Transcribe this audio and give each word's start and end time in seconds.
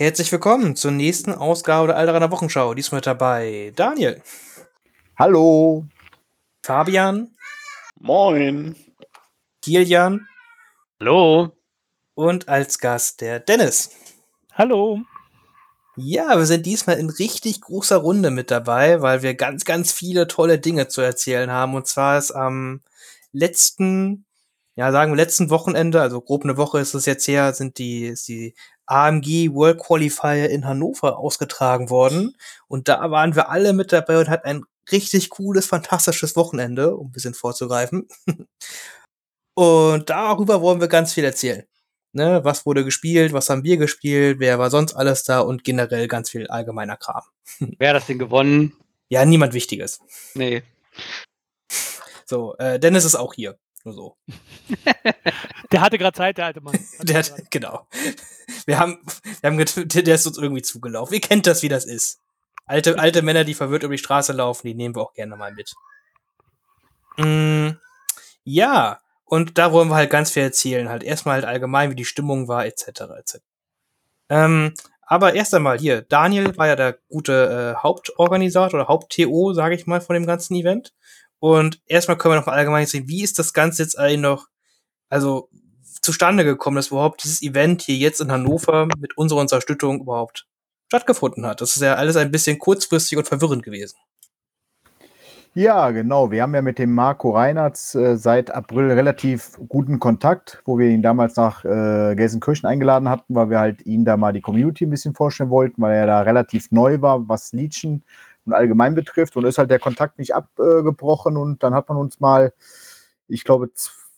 Herzlich 0.00 0.32
willkommen 0.32 0.76
zur 0.76 0.92
nächsten 0.92 1.34
Ausgabe 1.34 1.88
der 1.88 1.98
Alderaner 1.98 2.30
Wochenschau. 2.30 2.72
Diesmal 2.72 3.00
mit 3.00 3.06
dabei 3.06 3.70
Daniel, 3.76 4.22
Hallo. 5.18 5.84
Fabian, 6.64 7.36
Moin. 7.98 8.76
Kilian 9.60 10.26
Hallo. 10.98 11.54
und 12.14 12.48
als 12.48 12.78
Gast 12.78 13.20
der 13.20 13.40
Dennis. 13.40 13.90
Hallo. 14.54 15.02
Ja, 15.96 16.38
wir 16.38 16.46
sind 16.46 16.64
diesmal 16.64 16.98
in 16.98 17.10
richtig 17.10 17.60
großer 17.60 17.98
Runde 17.98 18.30
mit 18.30 18.50
dabei, 18.50 19.02
weil 19.02 19.20
wir 19.20 19.34
ganz, 19.34 19.66
ganz 19.66 19.92
viele 19.92 20.26
tolle 20.28 20.58
Dinge 20.58 20.88
zu 20.88 21.02
erzählen 21.02 21.50
haben. 21.50 21.74
Und 21.74 21.86
zwar 21.86 22.16
ist 22.16 22.30
am 22.30 22.80
letzten, 23.32 24.24
ja, 24.80 24.92
sagen 24.92 25.12
wir 25.12 25.16
letzten 25.16 25.50
Wochenende, 25.50 26.00
also 26.00 26.22
grob 26.22 26.42
eine 26.42 26.56
Woche 26.56 26.78
ist 26.80 26.94
es 26.94 27.04
jetzt 27.04 27.28
her, 27.28 27.52
sind 27.52 27.76
die, 27.76 28.06
ist 28.06 28.28
die 28.28 28.54
AMG 28.86 29.52
World 29.52 29.78
Qualifier 29.78 30.48
in 30.48 30.64
Hannover 30.64 31.18
ausgetragen 31.18 31.90
worden. 31.90 32.34
Und 32.66 32.88
da 32.88 33.10
waren 33.10 33.36
wir 33.36 33.50
alle 33.50 33.74
mit 33.74 33.92
dabei 33.92 34.18
und 34.18 34.30
hatten 34.30 34.48
ein 34.48 34.64
richtig 34.90 35.28
cooles, 35.28 35.66
fantastisches 35.66 36.34
Wochenende, 36.34 36.96
um 36.96 37.08
ein 37.08 37.12
bisschen 37.12 37.34
vorzugreifen. 37.34 38.08
und 39.54 40.08
darüber 40.08 40.62
wollen 40.62 40.80
wir 40.80 40.88
ganz 40.88 41.12
viel 41.12 41.24
erzählen. 41.24 41.64
Ne, 42.14 42.42
was 42.42 42.64
wurde 42.64 42.82
gespielt, 42.82 43.34
was 43.34 43.50
haben 43.50 43.64
wir 43.64 43.76
gespielt, 43.76 44.40
wer 44.40 44.58
war 44.58 44.70
sonst 44.70 44.94
alles 44.94 45.24
da 45.24 45.40
und 45.40 45.62
generell 45.62 46.08
ganz 46.08 46.30
viel 46.30 46.46
allgemeiner 46.46 46.96
Kram. 46.96 47.24
Wer 47.78 47.90
hat 47.90 47.96
das 47.96 48.06
denn 48.06 48.18
gewonnen? 48.18 48.72
Ja, 49.10 49.26
niemand 49.26 49.52
Wichtiges. 49.52 50.00
Nee. 50.32 50.62
So, 52.24 52.56
äh, 52.56 52.80
Dennis 52.80 53.04
ist 53.04 53.16
auch 53.16 53.34
hier. 53.34 53.58
Nur 53.84 53.94
so. 53.94 54.16
Der 55.72 55.80
hatte 55.80 55.98
gerade 55.98 56.16
Zeit, 56.16 56.36
der 56.36 56.46
alte 56.46 56.60
Mann. 56.60 56.78
Der 57.00 57.18
hat, 57.18 57.50
genau. 57.50 57.86
Wir 58.66 58.78
haben, 58.78 58.98
wir 59.40 59.50
haben 59.50 59.58
der 59.84 60.14
ist 60.14 60.26
uns 60.26 60.38
irgendwie 60.38 60.62
zugelaufen. 60.62 61.14
Ihr 61.14 61.20
kennt 61.20 61.46
das, 61.46 61.62
wie 61.62 61.68
das 61.68 61.86
ist. 61.86 62.20
Alte, 62.66 62.98
alte 62.98 63.22
Männer, 63.22 63.44
die 63.44 63.54
verwirrt 63.54 63.82
über 63.82 63.94
die 63.94 63.98
Straße 63.98 64.32
laufen, 64.32 64.66
die 64.66 64.74
nehmen 64.74 64.94
wir 64.94 65.02
auch 65.02 65.14
gerne 65.14 65.36
mal 65.36 65.52
mit. 65.52 65.72
Mm, 67.16 67.70
ja, 68.44 69.00
und 69.24 69.58
da 69.58 69.72
wollen 69.72 69.88
wir 69.88 69.94
halt 69.94 70.10
ganz 70.10 70.30
viel 70.30 70.42
erzählen. 70.42 70.88
Halt 70.88 71.02
erstmal 71.02 71.34
halt 71.34 71.44
allgemein, 71.44 71.90
wie 71.90 71.96
die 71.96 72.04
Stimmung 72.04 72.48
war, 72.48 72.66
etc. 72.66 72.86
etc. 73.18 73.38
Ähm, 74.28 74.74
aber 75.02 75.34
erst 75.34 75.54
einmal 75.54 75.78
hier, 75.78 76.02
Daniel 76.02 76.56
war 76.56 76.68
ja 76.68 76.76
der 76.76 76.98
gute 77.08 77.74
äh, 77.76 77.82
Hauptorganisator 77.82 78.78
oder 78.78 78.88
Haupt-TO, 78.88 79.52
sage 79.52 79.74
ich 79.74 79.86
mal, 79.86 80.00
von 80.00 80.14
dem 80.14 80.26
ganzen 80.26 80.54
Event. 80.54 80.92
Und 81.40 81.80
erstmal 81.86 82.16
können 82.16 82.34
wir 82.34 82.38
noch 82.38 82.46
mal 82.46 82.52
allgemein 82.52 82.86
sehen, 82.86 83.08
wie 83.08 83.22
ist 83.22 83.38
das 83.38 83.52
Ganze 83.52 83.82
jetzt 83.82 83.98
eigentlich 83.98 84.20
noch, 84.20 84.46
also 85.08 85.48
zustande 86.02 86.44
gekommen, 86.44 86.76
dass 86.76 86.88
überhaupt 86.88 87.24
dieses 87.24 87.42
Event 87.42 87.82
hier 87.82 87.96
jetzt 87.96 88.20
in 88.20 88.30
Hannover 88.30 88.86
mit 88.98 89.16
unserer 89.16 89.40
Unterstützung 89.40 90.00
überhaupt 90.00 90.46
stattgefunden 90.88 91.46
hat. 91.46 91.60
Das 91.60 91.76
ist 91.76 91.82
ja 91.82 91.94
alles 91.94 92.16
ein 92.16 92.30
bisschen 92.30 92.58
kurzfristig 92.58 93.18
und 93.18 93.26
verwirrend 93.26 93.62
gewesen. 93.62 93.96
Ja, 95.54 95.90
genau. 95.90 96.30
Wir 96.30 96.42
haben 96.42 96.54
ja 96.54 96.62
mit 96.62 96.78
dem 96.78 96.94
Marco 96.94 97.30
Reinertz 97.30 97.96
äh, 97.96 98.16
seit 98.16 98.52
April 98.52 98.92
relativ 98.92 99.58
guten 99.68 99.98
Kontakt, 99.98 100.62
wo 100.64 100.78
wir 100.78 100.88
ihn 100.88 101.02
damals 101.02 101.34
nach 101.34 101.64
äh, 101.64 102.14
Gelsenkirchen 102.14 102.68
eingeladen 102.68 103.08
hatten, 103.08 103.34
weil 103.34 103.50
wir 103.50 103.58
halt 103.58 103.84
ihn 103.84 104.04
da 104.04 104.16
mal 104.16 104.32
die 104.32 104.42
Community 104.42 104.86
ein 104.86 104.90
bisschen 104.90 105.12
vorstellen 105.12 105.50
wollten, 105.50 105.82
weil 105.82 105.96
er 105.96 106.06
da 106.06 106.20
relativ 106.20 106.70
neu 106.70 107.02
war, 107.02 107.28
was 107.28 107.52
Legion 107.52 108.04
und 108.46 108.52
allgemein 108.52 108.94
betrifft. 108.94 109.36
Und 109.36 109.44
ist 109.44 109.58
halt 109.58 109.70
der 109.70 109.78
Kontakt 109.78 110.18
nicht 110.18 110.34
abgebrochen. 110.34 111.36
Und 111.36 111.62
dann 111.62 111.74
hat 111.74 111.88
man 111.88 111.98
uns 111.98 112.20
mal, 112.20 112.52
ich 113.28 113.44
glaube, 113.44 113.70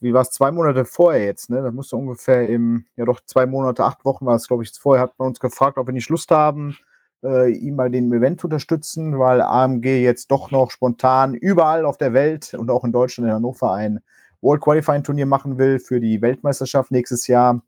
wie 0.03 0.13
war 0.13 0.23
es, 0.23 0.31
zwei 0.31 0.51
Monate 0.51 0.85
vorher 0.85 1.25
jetzt, 1.25 1.49
ne? 1.49 1.63
Das 1.63 1.73
musste 1.73 1.97
ungefähr 1.97 2.49
im, 2.49 2.87
ja 2.97 3.05
doch, 3.05 3.21
zwei 3.25 3.47
Monate, 3.47 3.85
acht 3.85 4.05
Wochen 4.05 4.27
war 4.27 4.35
es, 4.35 4.49
glaube 4.49 4.65
ich, 4.65 4.73
vorher, 4.73 5.03
hat 5.05 5.19
man 5.19 5.29
uns 5.29 5.41
gefragt, 5.41 5.79
ob 5.79 5.87
wir 5.87 5.95
nicht 5.95 6.09
Lust 6.09 6.31
haben, 6.33 6.77
äh, 7.23 7.51
ihn 7.53 7.77
bei 7.77 7.89
dem 7.89 8.13
Event 8.13 8.41
zu 8.41 8.49
unterstützen, 8.49 9.19
weil 9.19 9.41
AMG 9.41 10.03
jetzt 10.03 10.31
doch 10.31 10.51
noch 10.51 10.71
spontan 10.73 11.35
überall 11.35 11.85
auf 11.85 11.99
der 11.99 12.13
Welt 12.13 12.53
und 12.55 12.71
auch 12.71 12.85
in 12.85 12.93
Deutschland, 12.93 13.29
in 13.29 13.35
Hannover, 13.35 13.73
ein 13.73 14.01
World 14.41 14.61
Qualifying 14.61 15.05
Turnier 15.05 15.27
machen 15.27 15.57
will 15.57 15.79
für 15.79 16.01
die 16.01 16.21
Weltmeisterschaft 16.21 16.91
nächstes 16.91 17.29
Jahr. 17.29 17.63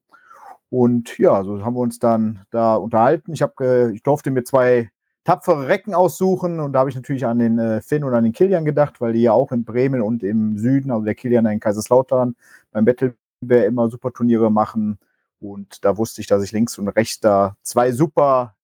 Und 0.70 1.16
ja, 1.18 1.44
so 1.44 1.64
haben 1.64 1.74
wir 1.74 1.80
uns 1.80 2.00
dann 2.00 2.44
da 2.50 2.74
unterhalten. 2.74 3.32
Ich, 3.32 3.42
hab, 3.42 3.60
ich 3.60 4.02
durfte 4.02 4.32
mir 4.32 4.42
zwei 4.42 4.90
tapfere 5.24 5.68
Recken 5.68 5.94
aussuchen 5.94 6.60
und 6.60 6.72
da 6.72 6.80
habe 6.80 6.90
ich 6.90 6.96
natürlich 6.96 7.26
an 7.26 7.38
den 7.38 7.58
äh, 7.58 7.80
Finn 7.80 8.04
und 8.04 8.14
an 8.14 8.24
den 8.24 8.32
Kilian 8.32 8.64
gedacht, 8.64 9.00
weil 9.00 9.14
die 9.14 9.22
ja 9.22 9.32
auch 9.32 9.52
in 9.52 9.64
Bremen 9.64 10.02
und 10.02 10.22
im 10.22 10.58
Süden, 10.58 10.90
also 10.90 11.04
der 11.04 11.14
Kilian 11.14 11.46
in 11.46 11.60
Kaiserslautern, 11.60 12.36
beim 12.72 12.84
Battleware 12.84 13.64
immer 13.64 13.88
super 13.88 14.12
Turniere 14.12 14.50
machen. 14.50 14.98
Und 15.40 15.84
da 15.84 15.96
wusste 15.96 16.20
ich, 16.20 16.26
dass 16.26 16.42
ich 16.42 16.52
links 16.52 16.78
und 16.78 16.88
rechts 16.88 17.20
da 17.20 17.56
zwei 17.62 17.92
super 17.92 18.54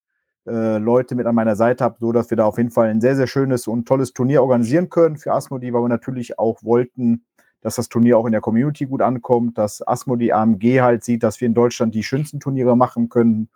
äh, 0.47 0.77
Leute 0.77 1.15
mit 1.15 1.25
an 1.25 1.35
meiner 1.35 1.55
Seite 1.55 1.83
habe, 1.83 1.97
so 1.99 2.11
dass 2.11 2.29
wir 2.29 2.37
da 2.37 2.45
auf 2.45 2.57
jeden 2.57 2.71
Fall 2.71 2.89
ein 2.89 3.01
sehr, 3.01 3.15
sehr 3.15 3.27
schönes 3.27 3.67
und 3.67 3.87
tolles 3.87 4.13
Turnier 4.13 4.41
organisieren 4.41 4.89
können 4.89 5.17
für 5.17 5.33
Asmodi, 5.33 5.73
weil 5.73 5.83
wir 5.83 5.89
natürlich 5.89 6.39
auch 6.39 6.63
wollten, 6.63 7.25
dass 7.61 7.75
das 7.75 7.89
Turnier 7.89 8.17
auch 8.17 8.25
in 8.25 8.31
der 8.31 8.41
Community 8.41 8.85
gut 8.85 9.01
ankommt, 9.01 9.57
dass 9.57 9.87
Asmodi 9.87 10.31
AMG 10.31 10.81
halt 10.81 11.03
sieht, 11.03 11.23
dass 11.23 11.39
wir 11.41 11.47
in 11.47 11.53
Deutschland 11.53 11.93
die 11.93 12.03
schönsten 12.03 12.39
Turniere 12.39 12.75
machen 12.75 13.09
können. 13.09 13.49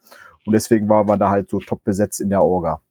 Und 0.45 0.53
deswegen 0.53 0.87
waren 0.89 1.07
wir 1.07 1.17
da 1.17 1.29
halt 1.29 1.49
so 1.49 1.59
top 1.59 1.83
besetzt 1.83 2.21
in 2.21 2.29
der 2.29 2.43
Orga. 2.43 2.81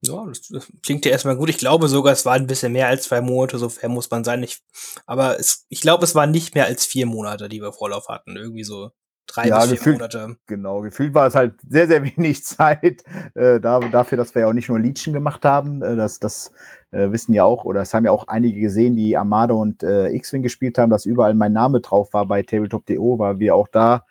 Ja, 0.00 0.24
das, 0.26 0.42
das 0.48 0.72
klingt 0.82 1.04
ja 1.04 1.10
erstmal 1.10 1.36
gut. 1.36 1.50
Ich 1.50 1.58
glaube 1.58 1.88
sogar, 1.88 2.12
es 2.12 2.24
war 2.24 2.34
ein 2.34 2.46
bisschen 2.46 2.72
mehr 2.72 2.86
als 2.88 3.04
zwei 3.04 3.20
Monate, 3.20 3.58
so 3.58 3.68
fair 3.68 3.88
muss 3.88 4.10
man 4.10 4.22
sein. 4.24 4.42
Ich, 4.42 4.60
aber 5.06 5.38
es, 5.40 5.66
ich 5.68 5.80
glaube, 5.80 6.04
es 6.04 6.14
waren 6.14 6.30
nicht 6.30 6.54
mehr 6.54 6.66
als 6.66 6.86
vier 6.86 7.06
Monate, 7.06 7.48
die 7.48 7.60
wir 7.60 7.72
Vorlauf 7.72 8.08
hatten. 8.08 8.36
Irgendwie 8.36 8.62
so 8.62 8.90
drei 9.26 9.48
Ja, 9.48 9.58
bis 9.58 9.66
vier 9.70 9.76
gefühlt- 9.78 9.96
Monate. 9.96 10.36
Genau, 10.46 10.80
gefühlt 10.82 11.14
war 11.14 11.26
es 11.26 11.34
halt 11.34 11.54
sehr, 11.68 11.88
sehr 11.88 12.02
wenig 12.16 12.44
Zeit 12.44 13.02
äh, 13.34 13.58
da, 13.60 13.80
dafür, 13.80 14.16
dass 14.18 14.34
wir 14.36 14.42
ja 14.42 14.48
auch 14.48 14.52
nicht 14.52 14.68
nur 14.68 14.78
Legion 14.78 15.12
gemacht 15.14 15.44
haben. 15.44 15.82
Äh, 15.82 15.96
das 15.96 16.20
das 16.20 16.52
äh, 16.92 17.10
wissen 17.10 17.32
ja 17.34 17.42
auch, 17.42 17.64
oder 17.64 17.82
es 17.82 17.92
haben 17.92 18.04
ja 18.04 18.12
auch 18.12 18.28
einige 18.28 18.60
gesehen, 18.60 18.94
die 18.94 19.16
Armada 19.16 19.54
und 19.54 19.82
äh, 19.82 20.10
X-Wing 20.10 20.42
gespielt 20.44 20.78
haben, 20.78 20.90
dass 20.90 21.06
überall 21.06 21.34
mein 21.34 21.52
Name 21.52 21.80
drauf 21.80 22.12
war 22.12 22.24
bei 22.24 22.42
Tabletop.do, 22.44 23.18
weil 23.18 23.40
wir 23.40 23.56
auch 23.56 23.66
da 23.68 24.06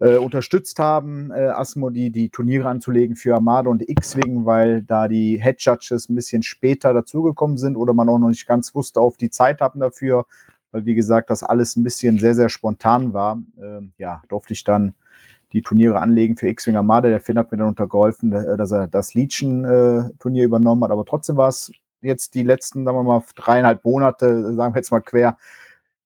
äh, 0.00 0.16
unterstützt 0.16 0.78
haben, 0.78 1.30
äh, 1.30 1.48
Asmodi 1.48 2.10
die 2.10 2.30
Turniere 2.30 2.68
anzulegen 2.68 3.16
für 3.16 3.34
Armada 3.34 3.70
und 3.70 3.86
X-Wing, 3.86 4.46
weil 4.46 4.82
da 4.82 5.08
die 5.08 5.40
Head 5.40 5.60
Judges 5.60 6.08
ein 6.08 6.14
bisschen 6.14 6.42
später 6.42 6.94
dazugekommen 6.94 7.58
sind 7.58 7.76
oder 7.76 7.92
man 7.92 8.08
auch 8.08 8.18
noch 8.18 8.28
nicht 8.28 8.46
ganz 8.46 8.74
wusste, 8.74 9.00
auf 9.00 9.18
die 9.18 9.30
Zeit 9.30 9.60
hatten 9.60 9.80
dafür, 9.80 10.24
weil 10.72 10.86
wie 10.86 10.94
gesagt, 10.94 11.28
das 11.28 11.42
alles 11.42 11.76
ein 11.76 11.84
bisschen 11.84 12.18
sehr, 12.18 12.34
sehr 12.34 12.48
spontan 12.48 13.12
war. 13.12 13.42
Ähm, 13.62 13.92
ja, 13.98 14.22
durfte 14.28 14.54
ich 14.54 14.64
dann 14.64 14.94
die 15.52 15.62
Turniere 15.62 16.00
anlegen 16.00 16.36
für 16.36 16.48
X-Wing 16.48 16.76
Armada. 16.76 17.08
Der 17.08 17.20
Finn 17.20 17.36
hat 17.36 17.52
mir 17.52 17.58
dann 17.58 17.68
untergeholfen, 17.68 18.32
äh, 18.32 18.56
dass 18.56 18.70
er 18.70 18.86
das 18.86 19.12
Legion-Turnier 19.14 20.44
übernommen 20.44 20.84
hat. 20.84 20.92
Aber 20.92 21.04
trotzdem 21.04 21.36
war 21.36 21.48
es 21.48 21.72
jetzt 22.00 22.34
die 22.34 22.42
letzten, 22.42 22.84
sagen 22.84 22.96
wir 22.96 23.02
mal, 23.02 23.22
dreieinhalb 23.34 23.84
Monate, 23.84 24.54
sagen 24.54 24.74
wir 24.74 24.78
jetzt 24.78 24.90
mal 24.90 25.00
quer, 25.00 25.36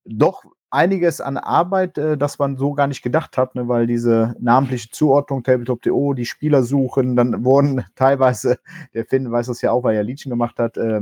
doch 0.04 0.44
einiges 0.74 1.20
an 1.20 1.38
Arbeit, 1.38 1.96
äh, 1.96 2.18
das 2.18 2.38
man 2.38 2.56
so 2.56 2.74
gar 2.74 2.86
nicht 2.86 3.02
gedacht 3.02 3.38
hat, 3.38 3.54
ne, 3.54 3.68
weil 3.68 3.86
diese 3.86 4.34
namentliche 4.40 4.90
Zuordnung 4.90 5.42
Tabletop.do, 5.42 6.14
die 6.14 6.26
Spieler 6.26 6.62
suchen, 6.62 7.16
dann 7.16 7.44
wurden 7.44 7.84
teilweise, 7.94 8.58
der 8.92 9.06
Finn 9.06 9.30
weiß 9.30 9.46
das 9.46 9.62
ja 9.62 9.72
auch, 9.72 9.84
weil 9.84 9.96
er 9.96 10.02
Legion 10.02 10.30
gemacht 10.30 10.58
hat, 10.58 10.76
äh, 10.76 11.00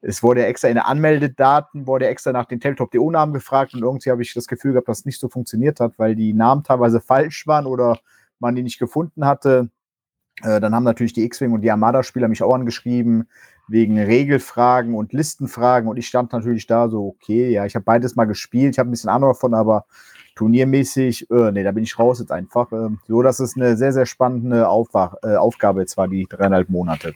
es 0.00 0.22
wurde 0.22 0.44
extra 0.46 0.68
in 0.68 0.74
den 0.74 0.84
Anmeldedaten, 0.84 1.86
wurde 1.86 2.08
extra 2.08 2.32
nach 2.32 2.46
den 2.46 2.60
Tabletop.do-Namen 2.60 3.34
gefragt 3.34 3.74
und 3.74 3.82
irgendwie 3.82 4.10
habe 4.10 4.22
ich 4.22 4.34
das 4.34 4.48
Gefühl 4.48 4.72
gehabt, 4.72 4.88
dass 4.88 5.00
es 5.00 5.04
nicht 5.04 5.20
so 5.20 5.28
funktioniert 5.28 5.78
hat, 5.78 5.98
weil 5.98 6.16
die 6.16 6.32
Namen 6.32 6.64
teilweise 6.64 7.00
falsch 7.00 7.46
waren 7.46 7.66
oder 7.66 7.98
man 8.40 8.56
die 8.56 8.64
nicht 8.64 8.80
gefunden 8.80 9.24
hatte. 9.24 9.70
Äh, 10.42 10.60
dann 10.60 10.74
haben 10.74 10.84
natürlich 10.84 11.12
die 11.12 11.24
X-Wing 11.24 11.52
und 11.52 11.60
die 11.60 11.70
Armada-Spieler 11.70 12.28
mich 12.28 12.42
auch 12.42 12.54
angeschrieben 12.54 13.28
wegen 13.72 13.98
Regelfragen 13.98 14.94
und 14.94 15.14
Listenfragen 15.14 15.88
und 15.88 15.96
ich 15.96 16.06
stand 16.06 16.32
natürlich 16.32 16.66
da 16.66 16.88
so, 16.88 17.06
okay, 17.06 17.50
ja, 17.50 17.64
ich 17.64 17.74
habe 17.74 17.84
beides 17.84 18.14
mal 18.16 18.26
gespielt, 18.26 18.74
ich 18.74 18.78
habe 18.78 18.88
ein 18.88 18.92
bisschen 18.92 19.08
Ahnung 19.08 19.30
davon, 19.30 19.54
aber 19.54 19.86
turniermäßig, 20.34 21.30
äh, 21.30 21.52
nee, 21.52 21.64
da 21.64 21.72
bin 21.72 21.82
ich 21.82 21.98
raus 21.98 22.20
jetzt 22.20 22.32
einfach. 22.32 22.70
Äh, 22.72 22.90
so, 23.08 23.22
dass 23.22 23.40
es 23.40 23.56
eine 23.56 23.76
sehr, 23.78 23.92
sehr 23.92 24.04
spannende 24.04 24.68
Aufwach, 24.68 25.14
äh, 25.22 25.36
Aufgabe 25.36 25.80
jetzt 25.80 25.96
war, 25.96 26.06
die 26.06 26.26
dreieinhalb 26.28 26.68
Monate. 26.68 27.14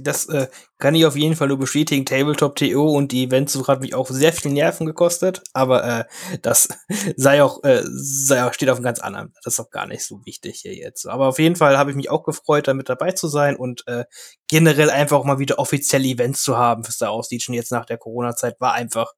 Das 0.00 0.28
äh, 0.28 0.46
kann 0.78 0.94
ich 0.94 1.06
auf 1.06 1.16
jeden 1.16 1.34
Fall 1.34 1.48
nur 1.48 1.58
bestätigen. 1.58 2.06
Tabletop.to 2.06 2.88
und 2.88 3.10
die 3.10 3.24
Eventsuche 3.24 3.72
hat 3.72 3.80
mich 3.80 3.94
auch 3.94 4.08
sehr 4.08 4.32
viel 4.32 4.52
Nerven 4.52 4.86
gekostet, 4.86 5.42
aber 5.54 5.84
äh, 5.84 6.04
das 6.42 6.68
sei 7.16 7.42
auch, 7.42 7.64
äh, 7.64 7.82
sei 7.84 8.44
auch, 8.44 8.52
steht 8.52 8.70
auf 8.70 8.76
einem 8.76 8.84
ganz 8.84 9.00
anderen. 9.00 9.32
Das 9.42 9.54
ist 9.54 9.60
auch 9.60 9.70
gar 9.70 9.86
nicht 9.86 10.04
so 10.04 10.24
wichtig 10.24 10.60
hier 10.60 10.74
jetzt. 10.74 11.06
Aber 11.06 11.26
auf 11.26 11.40
jeden 11.40 11.56
Fall 11.56 11.78
habe 11.78 11.90
ich 11.90 11.96
mich 11.96 12.10
auch 12.10 12.22
gefreut, 12.22 12.68
da 12.68 12.74
mit 12.74 12.88
dabei 12.88 13.10
zu 13.12 13.26
sein 13.26 13.56
und 13.56 13.86
äh, 13.88 14.04
generell 14.48 14.90
einfach 14.90 15.24
mal 15.24 15.40
wieder 15.40 15.58
offizielle 15.58 16.06
Events 16.06 16.44
zu 16.44 16.56
haben 16.56 16.84
für 16.84 16.92
Star 16.92 17.12
Wars 17.12 17.30
Legion 17.30 17.54
jetzt 17.54 17.72
nach 17.72 17.86
der 17.86 17.98
Corona-Zeit 17.98 18.60
war 18.60 18.74
einfach, 18.74 19.14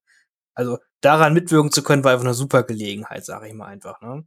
also 0.54 0.78
daran 1.02 1.34
mitwirken 1.34 1.72
zu 1.72 1.82
können, 1.82 2.04
war 2.04 2.12
einfach 2.12 2.24
eine 2.24 2.34
super 2.34 2.62
Gelegenheit, 2.62 3.24
sage 3.24 3.48
ich 3.48 3.54
mal 3.54 3.66
einfach. 3.66 4.00
Ne? 4.00 4.24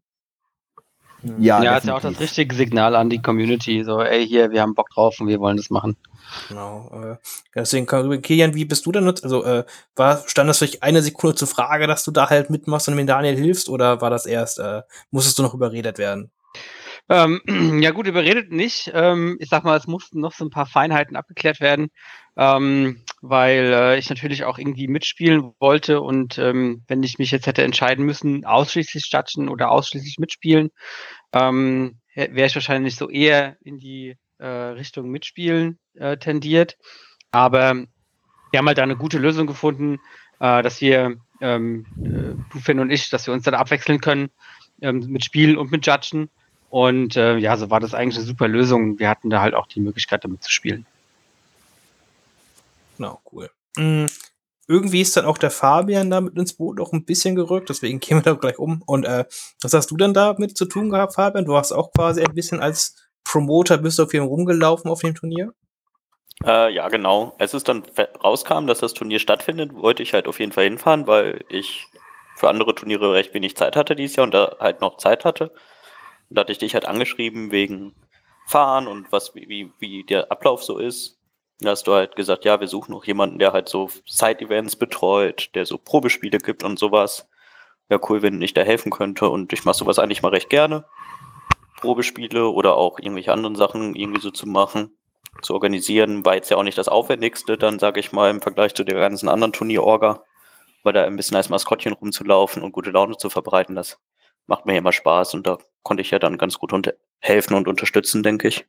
Ja, 1.37 1.61
Ja, 1.61 1.77
ist 1.77 1.85
ja 1.85 1.93
auch 1.93 1.97
das 1.97 2.13
definitiv. 2.13 2.21
richtige 2.21 2.55
Signal 2.55 2.95
an 2.95 3.09
die 3.09 3.21
Community. 3.21 3.83
So, 3.83 4.01
ey, 4.01 4.27
hier, 4.27 4.51
wir 4.51 4.61
haben 4.61 4.73
Bock 4.73 4.89
drauf 4.89 5.19
und 5.19 5.27
wir 5.27 5.39
wollen 5.39 5.57
das 5.57 5.69
machen. 5.69 5.95
Genau. 6.47 6.89
Äh, 6.93 7.17
deswegen, 7.53 7.85
Kilian, 8.21 8.55
wie 8.55 8.65
bist 8.65 8.85
du 8.85 8.91
denn? 8.91 9.07
Also, 9.07 9.43
äh, 9.43 9.65
war, 9.95 10.23
stand 10.27 10.49
das 10.49 10.59
dich 10.59 10.81
eine 10.81 11.01
Sekunde 11.01 11.35
zur 11.35 11.47
Frage, 11.47 11.87
dass 11.87 12.03
du 12.03 12.11
da 12.11 12.29
halt 12.29 12.49
mitmachst 12.49 12.87
und 12.87 12.97
dem 12.97 13.07
Daniel 13.07 13.35
hilfst, 13.35 13.69
oder 13.69 14.01
war 14.01 14.09
das 14.09 14.25
erst, 14.25 14.59
äh, 14.59 14.81
musstest 15.11 15.37
du 15.37 15.43
noch 15.43 15.53
überredet 15.53 15.97
werden? 15.97 16.31
Ähm, 17.11 17.41
ja 17.81 17.91
gut, 17.91 18.07
überredet 18.07 18.53
nicht. 18.53 18.89
Ähm, 18.93 19.35
ich 19.41 19.49
sag 19.49 19.65
mal, 19.65 19.77
es 19.77 19.85
mussten 19.85 20.21
noch 20.21 20.31
so 20.31 20.45
ein 20.45 20.49
paar 20.49 20.65
Feinheiten 20.65 21.17
abgeklärt 21.17 21.59
werden, 21.59 21.89
ähm, 22.37 23.03
weil 23.21 23.73
äh, 23.73 23.99
ich 23.99 24.09
natürlich 24.09 24.45
auch 24.45 24.57
irgendwie 24.57 24.87
mitspielen 24.87 25.51
wollte 25.59 25.99
und 25.99 26.37
ähm, 26.37 26.83
wenn 26.87 27.03
ich 27.03 27.19
mich 27.19 27.31
jetzt 27.31 27.47
hätte 27.47 27.63
entscheiden 27.63 28.05
müssen, 28.05 28.45
ausschließlich 28.45 29.03
statschen 29.03 29.49
oder 29.49 29.71
ausschließlich 29.71 30.19
mitspielen, 30.19 30.69
ähm, 31.33 31.99
wäre 32.15 32.45
ich 32.45 32.55
wahrscheinlich 32.55 32.95
so 32.95 33.09
eher 33.09 33.57
in 33.61 33.77
die 33.77 34.15
äh, 34.37 34.47
Richtung 34.47 35.09
mitspielen 35.09 35.79
äh, 35.95 36.15
tendiert. 36.15 36.77
Aber 37.31 37.75
wir 38.51 38.57
haben 38.57 38.67
halt 38.67 38.77
da 38.77 38.83
eine 38.83 38.95
gute 38.95 39.17
Lösung 39.17 39.47
gefunden, 39.47 39.99
äh, 40.39 40.63
dass 40.63 40.79
wir, 40.79 41.17
ähm, 41.41 41.85
äh, 41.97 42.53
du, 42.53 42.59
Finn 42.59 42.79
und 42.79 42.89
ich, 42.89 43.09
dass 43.09 43.27
wir 43.27 43.33
uns 43.33 43.43
dann 43.43 43.53
abwechseln 43.53 43.99
können 43.99 44.29
ähm, 44.81 45.05
mit 45.09 45.25
Spielen 45.25 45.57
und 45.57 45.71
mit 45.71 45.85
Judgen. 45.85 46.29
Und 46.71 47.17
äh, 47.17 47.35
ja, 47.35 47.57
so 47.57 47.69
war 47.69 47.81
das 47.81 47.93
eigentlich 47.93 48.15
eine 48.15 48.25
super 48.25 48.47
Lösung. 48.47 48.97
Wir 48.97 49.09
hatten 49.09 49.29
da 49.29 49.41
halt 49.41 49.55
auch 49.55 49.67
die 49.67 49.81
Möglichkeit, 49.81 50.23
damit 50.23 50.41
zu 50.41 50.49
spielen. 50.49 50.85
Genau, 52.95 53.19
cool. 53.29 53.51
Mm, 53.75 54.05
irgendwie 54.69 55.01
ist 55.01 55.17
dann 55.17 55.25
auch 55.25 55.37
der 55.37 55.51
Fabian 55.51 56.09
da 56.09 56.21
mit 56.21 56.37
ins 56.37 56.53
Boot 56.53 56.77
noch 56.77 56.93
ein 56.93 57.03
bisschen 57.03 57.35
gerückt, 57.35 57.69
deswegen 57.69 57.99
gehen 57.99 58.19
wir 58.19 58.21
da 58.21 58.33
gleich 58.35 58.57
um. 58.57 58.81
Und 58.85 59.03
äh, 59.03 59.25
was 59.61 59.73
hast 59.73 59.91
du 59.91 59.97
denn 59.97 60.13
da 60.13 60.33
mit 60.37 60.57
zu 60.57 60.63
tun 60.63 60.89
gehabt, 60.89 61.15
Fabian? 61.15 61.43
Du 61.43 61.57
hast 61.57 61.73
auch 61.73 61.91
quasi 61.91 62.23
ein 62.23 62.33
bisschen 62.33 62.61
als 62.61 62.95
Promoter 63.25 63.77
bist 63.77 63.99
du 63.99 64.03
auf 64.03 64.13
jeden 64.13 64.27
rumgelaufen 64.27 64.89
auf 64.89 65.01
dem 65.01 65.13
Turnier. 65.13 65.53
Äh, 66.45 66.73
ja, 66.73 66.87
genau. 66.87 67.35
Als 67.37 67.53
es 67.53 67.65
dann 67.65 67.83
rauskam, 68.23 68.65
dass 68.65 68.79
das 68.79 68.93
Turnier 68.93 69.19
stattfindet, 69.19 69.73
wollte 69.73 70.03
ich 70.03 70.13
halt 70.13 70.25
auf 70.25 70.39
jeden 70.39 70.53
Fall 70.53 70.63
hinfahren, 70.63 71.05
weil 71.05 71.43
ich 71.49 71.87
für 72.37 72.47
andere 72.47 72.73
Turniere 72.73 73.13
recht 73.13 73.33
wenig 73.33 73.57
Zeit 73.57 73.75
hatte 73.75 73.93
dieses 73.93 74.15
Jahr 74.15 74.23
und 74.23 74.33
da 74.33 74.55
halt 74.61 74.79
noch 74.79 74.95
Zeit 74.95 75.25
hatte. 75.25 75.51
Und 76.31 76.37
da 76.37 76.41
hatte 76.41 76.53
ich 76.53 76.59
dich 76.59 76.75
halt 76.75 76.85
angeschrieben 76.85 77.51
wegen 77.51 77.93
Fahren 78.47 78.87
und 78.87 79.11
was, 79.11 79.35
wie, 79.35 79.73
wie, 79.79 80.05
der 80.05 80.31
Ablauf 80.31 80.63
so 80.63 80.77
ist. 80.77 81.19
Da 81.59 81.71
hast 81.71 81.87
du 81.87 81.93
halt 81.93 82.15
gesagt, 82.15 82.45
ja, 82.45 82.61
wir 82.61 82.69
suchen 82.69 82.93
noch 82.93 83.03
jemanden, 83.03 83.37
der 83.37 83.51
halt 83.51 83.67
so 83.67 83.89
Side-Events 84.05 84.77
betreut, 84.77 85.49
der 85.55 85.65
so 85.65 85.77
Probespiele 85.77 86.37
gibt 86.37 86.63
und 86.63 86.79
sowas. 86.79 87.27
Wäre 87.89 87.99
cool, 88.07 88.21
wenn 88.21 88.41
ich 88.41 88.53
da 88.53 88.61
helfen 88.61 88.93
könnte 88.93 89.27
und 89.27 89.51
ich 89.51 89.65
mache 89.65 89.75
sowas 89.75 89.99
eigentlich 89.99 90.21
mal 90.21 90.29
recht 90.29 90.49
gerne. 90.49 90.85
Probespiele 91.81 92.47
oder 92.47 92.77
auch 92.77 92.97
irgendwelche 92.97 93.33
anderen 93.33 93.57
Sachen 93.57 93.93
irgendwie 93.93 94.21
so 94.21 94.31
zu 94.31 94.47
machen 94.47 94.97
zu 95.41 95.53
organisieren, 95.53 96.23
war 96.23 96.35
jetzt 96.35 96.49
ja 96.49 96.55
auch 96.55 96.63
nicht 96.63 96.77
das 96.77 96.87
Aufwendigste, 96.87 97.57
dann 97.57 97.77
sage 97.77 97.99
ich 97.99 98.13
mal, 98.13 98.29
im 98.29 98.41
Vergleich 98.41 98.73
zu 98.73 98.85
der 98.85 98.95
ganzen 98.95 99.27
anderen 99.27 99.51
Turnierorga, 99.51 100.23
weil 100.83 100.93
da 100.93 101.03
ein 101.03 101.17
bisschen 101.17 101.35
als 101.35 101.49
Maskottchen 101.49 101.91
rumzulaufen 101.91 102.63
und 102.63 102.71
gute 102.71 102.91
Laune 102.91 103.17
zu 103.17 103.29
verbreiten, 103.29 103.75
das 103.75 103.99
macht 104.51 104.65
mir 104.65 104.77
immer 104.77 104.91
Spaß 104.91 105.33
und 105.33 105.47
da 105.47 105.57
konnte 105.81 106.01
ich 106.01 106.11
ja 106.11 106.19
dann 106.19 106.37
ganz 106.37 106.59
gut 106.59 106.73
helfen 107.19 107.53
und 107.53 107.69
unterstützen, 107.69 108.21
denke 108.21 108.49
ich. 108.49 108.67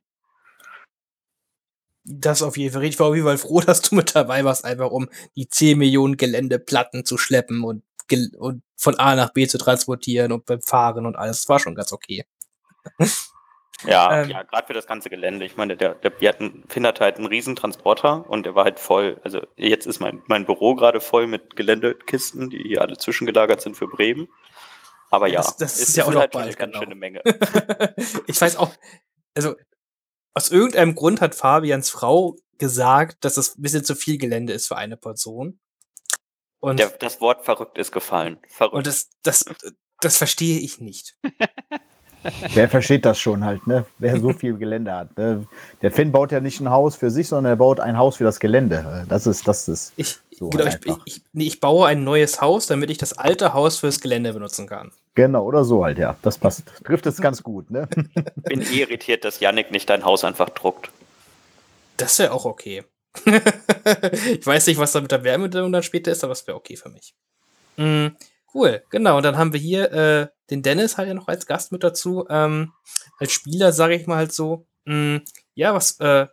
Das 2.05 2.41
auf 2.41 2.55
jeden 2.55 2.73
Fall. 2.73 2.85
Ich 2.85 2.97
war 2.99 3.07
auf 3.07 3.15
jeden 3.15 3.27
Fall 3.27 3.37
froh, 3.37 3.59
dass 3.65 3.81
du 3.81 3.95
mit 3.95 4.15
dabei 4.15 4.45
warst, 4.45 4.63
einfach 4.63 4.91
um 4.91 5.09
die 5.35 5.49
10 5.49 5.77
Millionen 5.77 6.15
Geländeplatten 6.15 7.03
zu 7.03 7.17
schleppen 7.17 7.63
und, 7.65 7.83
und 8.37 8.63
von 8.77 8.95
A 8.97 9.15
nach 9.15 9.33
B 9.33 9.45
zu 9.45 9.57
transportieren 9.57 10.31
und 10.31 10.45
beim 10.45 10.61
Fahren 10.61 11.05
und 11.05 11.17
alles. 11.17 11.41
Das 11.41 11.49
war 11.49 11.59
schon 11.59 11.75
ganz 11.75 11.91
okay. 11.91 12.25
Ja, 13.85 14.21
Ähm. 14.21 14.29
ja, 14.29 14.43
gerade 14.43 14.67
für 14.67 14.73
das 14.73 14.87
ganze 14.87 15.09
Gelände. 15.09 15.45
Ich 15.45 15.57
meine, 15.57 15.75
der, 15.75 15.95
der 15.95 16.13
wir 16.19 16.29
hatten, 16.29 16.63
Finn 16.69 16.87
hatte 16.87 17.03
halt 17.03 17.17
einen 17.17 17.25
riesen 17.25 17.57
Transporter 17.57 18.29
und 18.29 18.45
der 18.45 18.55
war 18.55 18.63
halt 18.63 18.79
voll. 18.79 19.19
Also 19.23 19.41
jetzt 19.57 19.87
ist 19.87 19.99
mein, 19.99 20.21
mein 20.27 20.45
Büro 20.45 20.75
gerade 20.75 21.01
voll 21.01 21.27
mit 21.27 21.57
Geländekisten, 21.57 22.49
die 22.49 22.59
hier 22.59 22.81
alle 22.81 22.97
zwischengelagert 22.97 23.61
sind 23.61 23.75
für 23.75 23.87
Bremen. 23.87 24.29
Aber 25.13 25.27
ja, 25.27 25.41
Das- 25.41 25.57
das 25.57 25.79
es 25.79 25.89
ist 25.89 25.95
ja 25.97 26.05
auch 26.05 26.11
noch 26.11 26.21
halt 26.21 26.31
bald, 26.31 26.45
eine 26.47 26.55
ganz 26.55 26.71
genau. 26.73 26.83
schöne 26.83 26.95
Menge. 26.95 27.21
ich 28.27 28.41
weiß 28.41 28.55
auch, 28.55 28.73
also 29.35 29.55
aus 30.33 30.49
irgendeinem 30.49 30.95
Grund 30.95 31.21
hat 31.21 31.35
Fabians 31.35 31.91
Frau 31.91 32.35
gesagt, 32.57 33.23
dass 33.23 33.35
das 33.35 33.55
ein 33.55 33.61
bisschen 33.61 33.83
zu 33.83 33.93
viel 33.95 34.17
Gelände 34.17 34.53
ist 34.53 34.67
für 34.67 34.75
eine 34.75 34.97
Person. 34.97 35.59
Und, 36.59 36.79
Der, 36.79 36.89
das 36.89 37.21
Wort 37.21 37.45
verrückt 37.45 37.77
ist 37.77 37.91
gefallen. 37.91 38.39
Verrückt. 38.47 38.73
und 38.75 38.87
das, 38.87 39.09
das, 39.21 39.45
das 39.99 40.17
verstehe 40.17 40.59
ich 40.59 40.79
nicht. 40.79 41.15
Wer 42.53 42.69
versteht 42.69 43.05
das 43.05 43.19
schon 43.19 43.43
halt, 43.43 43.67
ne? 43.67 43.85
Wer 43.99 44.19
so 44.19 44.33
viel 44.33 44.57
Gelände 44.57 44.93
hat. 44.93 45.17
Ne? 45.17 45.45
Der 45.81 45.91
Finn 45.91 46.11
baut 46.11 46.31
ja 46.31 46.39
nicht 46.39 46.59
ein 46.59 46.69
Haus 46.69 46.95
für 46.95 47.11
sich, 47.11 47.27
sondern 47.27 47.53
er 47.53 47.55
baut 47.55 47.79
ein 47.79 47.97
Haus 47.97 48.17
für 48.17 48.23
das 48.23 48.39
Gelände. 48.39 49.05
Das 49.09 49.27
ist, 49.27 49.47
das 49.47 49.67
ist. 49.67 49.93
Ich, 49.97 50.17
So 50.31 50.49
genau, 50.49 50.65
ich, 50.65 50.73
einfach. 50.75 50.99
ich, 51.05 51.21
nee, 51.33 51.45
ich 51.45 51.59
baue 51.59 51.87
ein 51.87 52.03
neues 52.03 52.41
Haus, 52.41 52.67
damit 52.67 52.89
ich 52.89 52.97
das 52.97 53.13
alte 53.13 53.53
Haus 53.53 53.79
fürs 53.79 53.99
Gelände 53.99 54.33
benutzen 54.33 54.67
kann. 54.67 54.91
Genau, 55.15 55.43
oder 55.43 55.63
so 55.63 55.83
halt, 55.83 55.97
ja. 55.97 56.15
Das 56.21 56.37
passt. 56.37 56.63
Trifft 56.83 57.05
es 57.05 57.17
ganz 57.21 57.43
gut, 57.43 57.69
ne? 57.69 57.87
bin 58.43 58.61
irritiert, 58.61 59.25
dass 59.25 59.39
Yannick 59.39 59.71
nicht 59.71 59.89
dein 59.89 60.03
Haus 60.05 60.23
einfach 60.23 60.49
druckt. 60.49 60.89
Das 61.97 62.17
wäre 62.19 62.31
auch 62.31 62.45
okay. 62.45 62.83
ich 63.25 64.45
weiß 64.45 64.67
nicht, 64.67 64.79
was 64.79 64.91
da 64.91 65.01
mit 65.01 65.11
der 65.11 65.23
Wärmedämmung 65.23 65.71
dann 65.71 65.83
später 65.83 66.11
ist, 66.11 66.23
aber 66.23 66.31
das 66.31 66.47
wäre 66.47 66.57
okay 66.57 66.75
für 66.75 66.89
mich. 66.89 67.13
Mm, 67.77 68.07
cool, 68.53 68.83
genau. 68.89 69.17
Und 69.17 69.23
dann 69.23 69.37
haben 69.37 69.53
wir 69.53 69.59
hier 69.59 69.91
äh, 69.91 70.27
den 70.49 70.61
Dennis 70.61 70.97
halt 70.97 71.07
ja 71.07 71.13
noch 71.13 71.27
als 71.27 71.45
Gast 71.45 71.71
mit 71.71 71.83
dazu. 71.83 72.25
Ähm, 72.29 72.73
als 73.19 73.31
Spieler 73.31 73.71
sage 73.71 73.95
ich 73.95 74.07
mal 74.07 74.17
halt 74.17 74.33
so, 74.33 74.65
mm, 74.85 75.17
ja, 75.55 75.73
was 75.73 75.99
äh, 75.99 76.27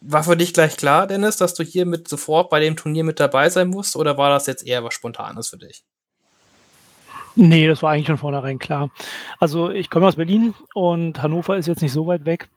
war 0.00 0.24
für 0.24 0.36
dich 0.36 0.54
gleich 0.54 0.76
klar, 0.76 1.06
Dennis, 1.06 1.36
dass 1.36 1.54
du 1.54 1.62
hier 1.62 1.86
mit 1.86 2.08
sofort 2.08 2.50
bei 2.50 2.60
dem 2.60 2.76
Turnier 2.76 3.04
mit 3.04 3.20
dabei 3.20 3.50
sein 3.50 3.68
musst, 3.68 3.96
oder 3.96 4.16
war 4.16 4.30
das 4.30 4.46
jetzt 4.46 4.66
eher 4.66 4.82
was 4.82 4.94
Spontanes 4.94 5.48
für 5.48 5.58
dich? 5.58 5.84
Nee, 7.36 7.68
das 7.68 7.82
war 7.82 7.92
eigentlich 7.92 8.06
von 8.06 8.18
vornherein 8.18 8.58
klar. 8.58 8.90
Also 9.38 9.70
ich 9.70 9.88
komme 9.88 10.06
aus 10.06 10.16
Berlin 10.16 10.54
und 10.74 11.22
Hannover 11.22 11.56
ist 11.56 11.66
jetzt 11.66 11.82
nicht 11.82 11.92
so 11.92 12.06
weit 12.06 12.24
weg. 12.24 12.48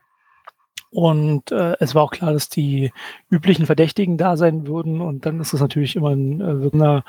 Und 0.94 1.50
äh, 1.50 1.74
es 1.80 1.96
war 1.96 2.04
auch 2.04 2.12
klar, 2.12 2.32
dass 2.32 2.48
die 2.48 2.92
üblichen 3.28 3.66
Verdächtigen 3.66 4.16
da 4.16 4.36
sein 4.36 4.68
würden. 4.68 5.00
Und 5.00 5.26
dann 5.26 5.40
ist 5.40 5.52
es 5.52 5.60
natürlich 5.60 5.96
immer 5.96 6.10
ein 6.10 6.40
äh, 6.40 6.62
willkommener, 6.62 7.04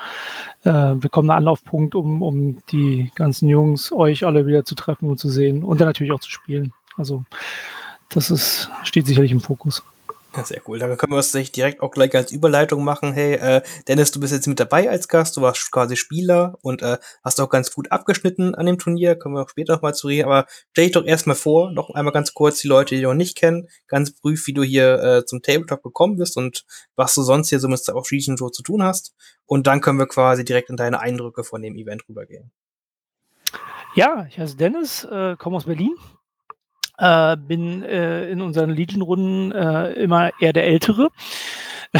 äh, 0.63 0.71
willkommener 0.71 1.35
Anlaufpunkt, 1.35 1.93
um, 1.93 2.23
um 2.23 2.57
die 2.71 3.11
ganzen 3.13 3.47
Jungs, 3.47 3.91
euch 3.91 4.25
alle 4.25 4.47
wieder 4.47 4.65
zu 4.65 4.73
treffen 4.73 5.07
und 5.07 5.19
zu 5.19 5.29
sehen 5.29 5.63
und 5.63 5.79
dann 5.79 5.87
natürlich 5.87 6.11
auch 6.13 6.19
zu 6.19 6.31
spielen. 6.31 6.73
Also 6.97 7.25
das 8.09 8.31
ist, 8.31 8.71
steht 8.81 9.05
sicherlich 9.05 9.31
im 9.31 9.39
Fokus. 9.39 9.83
Ja, 10.35 10.43
sehr 10.43 10.61
cool. 10.67 10.79
Dann 10.79 10.97
können 10.97 11.13
wir 11.13 11.19
es 11.19 11.31
direkt 11.31 11.81
auch 11.81 11.91
gleich 11.91 12.13
als 12.15 12.31
Überleitung 12.31 12.83
machen. 12.83 13.13
Hey, 13.13 13.35
äh, 13.35 13.61
Dennis, 13.87 14.11
du 14.11 14.19
bist 14.19 14.33
jetzt 14.33 14.47
mit 14.47 14.59
dabei 14.59 14.89
als 14.89 15.07
Gast, 15.07 15.37
du 15.37 15.41
warst 15.41 15.71
quasi 15.71 15.95
Spieler 15.95 16.57
und 16.61 16.81
äh, 16.81 16.97
hast 17.23 17.39
auch 17.39 17.49
ganz 17.49 17.71
gut 17.73 17.91
abgeschnitten 17.91 18.55
an 18.55 18.65
dem 18.65 18.77
Turnier. 18.77 19.15
Können 19.15 19.35
wir 19.35 19.43
auch 19.43 19.49
später 19.49 19.73
noch 19.73 19.81
mal 19.81 19.93
zu 19.93 20.07
reden. 20.07 20.25
Aber 20.25 20.45
stell 20.71 20.85
dich 20.85 20.93
doch 20.93 21.05
erstmal 21.05 21.35
vor, 21.35 21.71
noch 21.71 21.89
einmal 21.91 22.13
ganz 22.13 22.33
kurz 22.33 22.59
die 22.59 22.67
Leute, 22.67 22.95
die 22.95 23.01
dich 23.01 23.05
noch 23.05 23.13
nicht 23.13 23.37
kennen, 23.37 23.67
ganz 23.87 24.13
prüf, 24.13 24.45
wie 24.47 24.53
du 24.53 24.63
hier 24.63 25.01
äh, 25.01 25.25
zum 25.25 25.41
Tabletop 25.41 25.83
gekommen 25.83 26.17
bist 26.17 26.37
und 26.37 26.65
was 26.95 27.13
du 27.13 27.21
sonst 27.21 27.49
hier 27.49 27.59
so 27.59 27.67
mit 27.67 27.79
Star 27.79 27.95
Wars 27.95 28.11
Region 28.11 28.37
Show 28.37 28.49
zu 28.49 28.63
tun 28.63 28.83
hast. 28.83 29.13
Und 29.45 29.67
dann 29.67 29.81
können 29.81 29.99
wir 29.99 30.07
quasi 30.07 30.43
direkt 30.43 30.69
in 30.69 30.77
deine 30.77 30.99
Eindrücke 30.99 31.43
von 31.43 31.61
dem 31.61 31.75
Event 31.75 32.03
rübergehen. 32.09 32.51
Ja, 33.95 34.25
ich 34.27 34.37
heiße 34.37 34.57
Dennis, 34.57 35.05
äh, 35.05 35.37
komme 35.37 35.55
aus 35.55 35.65
Berlin. 35.65 35.95
Äh, 36.97 37.37
bin 37.37 37.83
äh, 37.83 38.29
in 38.29 38.41
unseren 38.41 38.69
Legion-Runden 38.69 39.51
äh, 39.51 39.91
immer 39.93 40.31
eher 40.39 40.53
der 40.53 40.65
Ältere. 40.65 41.09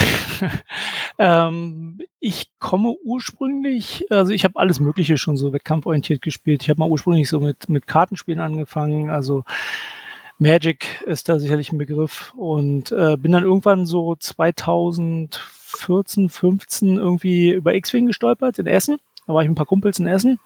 ähm, 1.19 1.99
ich 2.19 2.49
komme 2.59 2.95
ursprünglich, 3.03 4.05
also 4.09 4.31
ich 4.31 4.43
habe 4.43 4.59
alles 4.59 4.79
Mögliche 4.79 5.17
schon 5.17 5.37
so 5.37 5.53
wettkampforientiert 5.53 6.21
gespielt. 6.21 6.63
Ich 6.63 6.69
habe 6.69 6.79
mal 6.79 6.89
ursprünglich 6.89 7.29
so 7.29 7.39
mit, 7.39 7.69
mit 7.69 7.87
Kartenspielen 7.87 8.39
angefangen, 8.39 9.09
also 9.09 9.43
Magic 10.37 11.01
ist 11.05 11.29
da 11.29 11.39
sicherlich 11.39 11.71
ein 11.71 11.77
Begriff 11.77 12.33
und 12.35 12.91
äh, 12.91 13.15
bin 13.15 13.31
dann 13.31 13.43
irgendwann 13.43 13.85
so 13.85 14.15
2014, 14.15 16.29
15 16.29 16.97
irgendwie 16.97 17.51
über 17.51 17.73
X-Wing 17.73 18.07
gestolpert 18.07 18.59
in 18.59 18.67
Essen. 18.67 18.97
Da 19.27 19.33
war 19.33 19.43
ich 19.43 19.47
mit 19.47 19.53
ein 19.53 19.57
paar 19.57 19.65
Kumpels 19.65 19.99
in 19.99 20.07
Essen 20.07 20.39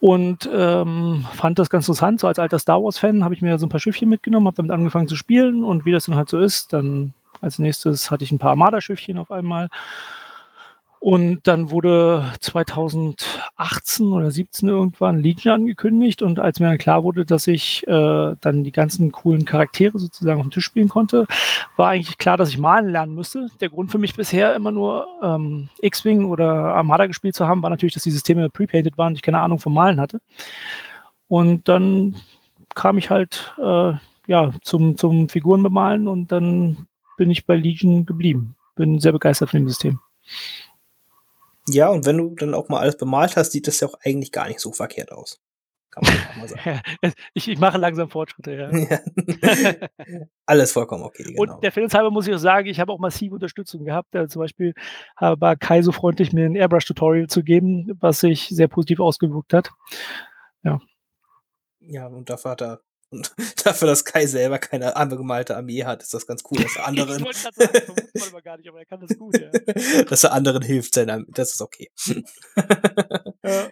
und 0.00 0.48
ähm, 0.52 1.26
fand 1.34 1.58
das 1.58 1.70
ganz 1.70 1.88
interessant. 1.88 2.20
So 2.20 2.28
als 2.28 2.38
alter 2.38 2.58
Star 2.58 2.82
Wars-Fan 2.82 3.24
habe 3.24 3.34
ich 3.34 3.42
mir 3.42 3.58
so 3.58 3.66
ein 3.66 3.70
paar 3.70 3.80
Schiffchen 3.80 4.08
mitgenommen, 4.08 4.46
habe 4.46 4.56
damit 4.56 4.72
angefangen 4.72 5.08
zu 5.08 5.16
spielen 5.16 5.64
und 5.64 5.84
wie 5.84 5.92
das 5.92 6.06
dann 6.06 6.16
halt 6.16 6.28
so 6.28 6.38
ist, 6.38 6.72
dann 6.72 7.14
als 7.40 7.58
nächstes 7.58 8.10
hatte 8.10 8.24
ich 8.24 8.32
ein 8.32 8.38
paar 8.38 8.50
Armada-Schiffchen 8.50 9.18
auf 9.18 9.30
einmal. 9.30 9.68
Und 10.98 11.46
dann 11.46 11.70
wurde 11.70 12.32
2018 12.40 14.06
oder 14.08 14.30
17 14.30 14.68
irgendwann 14.68 15.20
Legion 15.20 15.54
angekündigt 15.54 16.22
und 16.22 16.40
als 16.40 16.58
mir 16.58 16.68
dann 16.68 16.78
klar 16.78 17.04
wurde, 17.04 17.24
dass 17.24 17.46
ich 17.46 17.86
äh, 17.86 18.34
dann 18.40 18.64
die 18.64 18.72
ganzen 18.72 19.12
coolen 19.12 19.44
Charaktere 19.44 19.98
sozusagen 19.98 20.40
auf 20.40 20.46
dem 20.46 20.50
Tisch 20.50 20.64
spielen 20.64 20.88
konnte, 20.88 21.26
war 21.76 21.90
eigentlich 21.90 22.18
klar, 22.18 22.36
dass 22.36 22.48
ich 22.48 22.58
malen 22.58 22.90
lernen 22.90 23.14
müsste. 23.14 23.48
Der 23.60 23.68
Grund 23.68 23.90
für 23.90 23.98
mich 23.98 24.14
bisher 24.14 24.54
immer 24.54 24.72
nur 24.72 25.06
ähm, 25.22 25.68
X-Wing 25.80 26.24
oder 26.24 26.74
Armada 26.74 27.06
gespielt 27.06 27.36
zu 27.36 27.46
haben, 27.46 27.62
war 27.62 27.70
natürlich, 27.70 27.94
dass 27.94 28.02
die 28.02 28.10
Systeme 28.10 28.48
pre-painted 28.48 28.98
waren 28.98 29.08
und 29.08 29.16
ich 29.16 29.22
keine 29.22 29.40
Ahnung 29.40 29.58
vom 29.58 29.74
Malen 29.74 30.00
hatte. 30.00 30.20
Und 31.28 31.68
dann 31.68 32.16
kam 32.74 32.98
ich 32.98 33.10
halt 33.10 33.54
äh, 33.58 33.92
ja, 34.26 34.52
zum, 34.62 34.96
zum 34.96 35.28
Figuren 35.28 35.62
bemalen 35.62 36.08
und 36.08 36.32
dann 36.32 36.86
bin 37.16 37.30
ich 37.30 37.46
bei 37.46 37.56
Legion 37.56 38.06
geblieben. 38.06 38.56
Bin 38.74 39.00
sehr 39.00 39.12
begeistert 39.12 39.50
von 39.50 39.60
dem 39.60 39.68
System. 39.68 40.00
Ja, 41.68 41.88
und 41.88 42.06
wenn 42.06 42.18
du 42.18 42.34
dann 42.34 42.54
auch 42.54 42.68
mal 42.68 42.80
alles 42.80 42.96
bemalt 42.96 43.36
hast, 43.36 43.52
sieht 43.52 43.66
das 43.66 43.80
ja 43.80 43.88
auch 43.88 43.98
eigentlich 44.04 44.32
gar 44.32 44.48
nicht 44.48 44.60
so 44.60 44.72
verkehrt 44.72 45.12
aus. 45.12 45.40
Kann 45.90 46.04
man 46.04 46.14
auch 46.14 46.36
mal 46.36 46.48
sagen. 46.48 46.82
ich, 47.34 47.48
ich 47.48 47.58
mache 47.58 47.78
langsam 47.78 48.10
Fortschritte, 48.10 48.52
ja. 48.52 48.68
alles 50.46 50.72
vollkommen 50.72 51.04
okay. 51.04 51.24
Genau. 51.24 51.42
Und 51.42 51.64
der 51.64 51.72
Fairness 51.72 51.94
halber 51.94 52.10
muss 52.10 52.28
ich 52.28 52.34
auch 52.34 52.38
sagen, 52.38 52.68
ich 52.68 52.80
habe 52.80 52.92
auch 52.92 52.98
massive 52.98 53.34
Unterstützung 53.34 53.84
gehabt. 53.84 54.14
Also 54.14 54.34
zum 54.34 54.42
Beispiel 54.42 54.74
war 55.18 55.56
Kai 55.56 55.82
so 55.82 55.92
freundlich, 55.92 56.32
mir 56.32 56.46
ein 56.46 56.54
Airbrush-Tutorial 56.54 57.28
zu 57.28 57.42
geben, 57.42 57.96
was 58.00 58.20
sich 58.20 58.48
sehr 58.48 58.68
positiv 58.68 59.00
ausgewirkt 59.00 59.54
hat. 59.54 59.70
Ja. 60.62 60.80
Ja, 61.80 62.06
und 62.08 62.28
dafür 62.28 62.50
hat 62.52 62.62
er 62.62 62.80
und 63.10 63.32
dafür, 63.64 63.88
dass 63.88 64.04
Kai 64.04 64.26
selber 64.26 64.58
keine 64.58 64.96
angemalte 64.96 65.56
Armee 65.56 65.84
hat, 65.84 66.02
ist 66.02 66.14
das 66.14 66.26
ganz 66.26 66.42
cool, 66.50 66.58
dass 66.58 66.76
er 66.76 66.86
anderen. 66.88 67.26
ich 67.26 67.36
sagen, 67.36 67.56
das 68.14 68.32
man 68.32 68.42
gar 68.42 68.56
nicht, 68.56 68.68
aber 68.68 68.78
er 68.78 68.86
kann 68.86 69.00
das 69.00 69.16
gut, 69.16 69.38
ja. 69.38 69.50
dass 70.08 70.24
er 70.24 70.32
anderen 70.32 70.62
hilft, 70.62 70.96
das 70.96 71.52
ist 71.52 71.60
okay. 71.60 71.90
ja. 73.44 73.68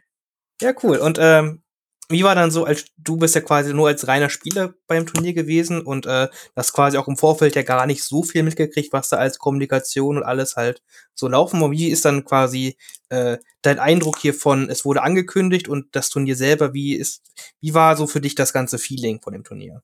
ja, 0.61 0.75
cool. 0.83 0.99
Und 0.99 1.19
ähm, 1.21 1.64
wie 2.09 2.25
war 2.25 2.35
dann 2.35 2.51
so, 2.51 2.65
als 2.65 2.87
du 2.99 3.17
bist 3.17 3.35
ja 3.35 3.41
quasi 3.41 3.73
nur 3.73 3.89
als 3.89 4.07
reiner 4.07 4.29
Spieler 4.29 4.75
beim 4.87 5.07
Turnier 5.07 5.33
gewesen 5.33 5.81
und 5.83 6.07
äh, 6.07 6.29
das 6.55 6.73
quasi 6.73 6.99
auch 6.99 7.09
im 7.09 7.17
Vorfeld 7.17 7.57
ja 7.57 7.63
gar 7.63 7.87
nicht 7.87 8.05
so 8.05 8.23
viel 8.23 8.43
mitgekriegt, 8.43 8.93
was 8.93 9.09
da 9.09 9.17
als 9.17 9.39
Kommunikation 9.39 10.19
und 10.19 10.23
alles 10.23 10.57
halt 10.57 10.83
so 11.15 11.29
laufen. 11.29 11.63
Und 11.63 11.73
wie 11.73 11.89
ist 11.89 12.05
dann 12.05 12.25
quasi 12.25 12.77
äh, 13.09 13.39
dein 13.63 13.79
Eindruck 13.79 14.19
hiervon? 14.19 14.69
Es 14.71 14.85
wurde 14.85 15.03
angekündigt 15.03 15.69
und 15.69 15.87
das 15.93 16.11
Turnier 16.11 16.37
selber, 16.37 16.75
wie 16.75 16.95
ist, 16.95 17.23
wie 17.61 17.75
war 17.75 17.97
so 17.97 18.07
für 18.07 18.21
dich 18.21 18.35
das 18.35 18.53
ganze 18.53 18.79
Feeling 18.79 19.21
von 19.23 19.33
dem 19.33 19.45
Turnier? 19.45 19.83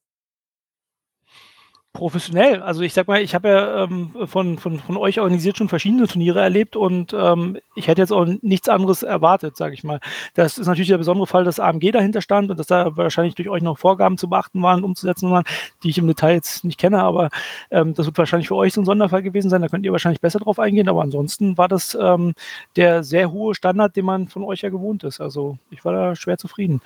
Professionell. 1.93 2.63
Also 2.63 2.83
ich 2.83 2.95
sag 2.95 3.09
mal, 3.09 3.21
ich 3.21 3.35
habe 3.35 3.49
ja 3.49 3.85
ähm, 3.85 4.15
von, 4.27 4.59
von, 4.59 4.79
von 4.79 4.97
euch 4.97 5.19
organisiert 5.19 5.57
schon 5.57 5.69
verschiedene 5.69 6.07
Turniere 6.07 6.41
erlebt 6.41 6.77
und 6.77 7.13
ähm, 7.13 7.59
ich 7.75 7.89
hätte 7.89 8.01
jetzt 8.01 8.13
auch 8.13 8.27
nichts 8.43 8.69
anderes 8.69 9.03
erwartet, 9.03 9.57
sage 9.57 9.75
ich 9.75 9.83
mal. 9.83 9.99
Das 10.35 10.57
ist 10.57 10.69
natürlich 10.69 10.89
der 10.89 10.99
besondere 10.99 11.27
Fall, 11.27 11.43
dass 11.45 11.59
AMG 11.59 11.91
dahinter 11.91 12.23
stand 12.23 12.51
und 12.51 12.59
dass 12.59 12.69
da 12.69 12.97
wahrscheinlich 12.97 13.35
durch 13.35 13.49
euch 13.49 13.63
noch 13.63 13.79
Vorgaben 13.79 14.19
zu 14.19 14.29
beachten 14.29 14.63
waren, 14.63 14.85
umzusetzen 14.85 15.31
waren, 15.33 15.45
die 15.83 15.91
ich 15.91 15.99
im 15.99 16.07
Detail 16.07 16.35
jetzt 16.35 16.65
nicht 16.65 16.79
kenne, 16.79 17.03
aber 17.03 17.29
ähm, 17.73 17.95
das 17.95 18.07
wird 18.07 18.19
wahrscheinlich 18.19 18.49
für 18.49 18.57
euch 18.57 18.73
so 18.73 18.81
ein 18.81 18.87
Sonderfall 18.87 19.23
gewesen 19.23 19.51
sein. 19.51 19.63
Da 19.63 19.69
könnt 19.69 19.85
ihr 19.85 19.93
wahrscheinlich 19.93 20.21
besser 20.21 20.39
drauf 20.39 20.61
eingehen, 20.61 20.89
aber 20.89 21.03
ansonsten 21.03 21.59
war 21.59 21.67
das 21.69 21.99
ähm, 22.01 22.35
der 22.77 23.03
sehr 23.03 23.33
hohe 23.33 23.55
Standard, 23.57 23.97
den 23.97 24.05
man 24.05 24.29
von 24.29 24.45
euch 24.45 24.63
ja 24.63 24.69
gewohnt 24.69 25.03
ist. 25.03 25.21
Also 25.21 25.59
ich 25.71 25.85
war 25.85 25.93
da 25.93 26.15
schwer 26.15 26.39
zufrieden. 26.39 26.83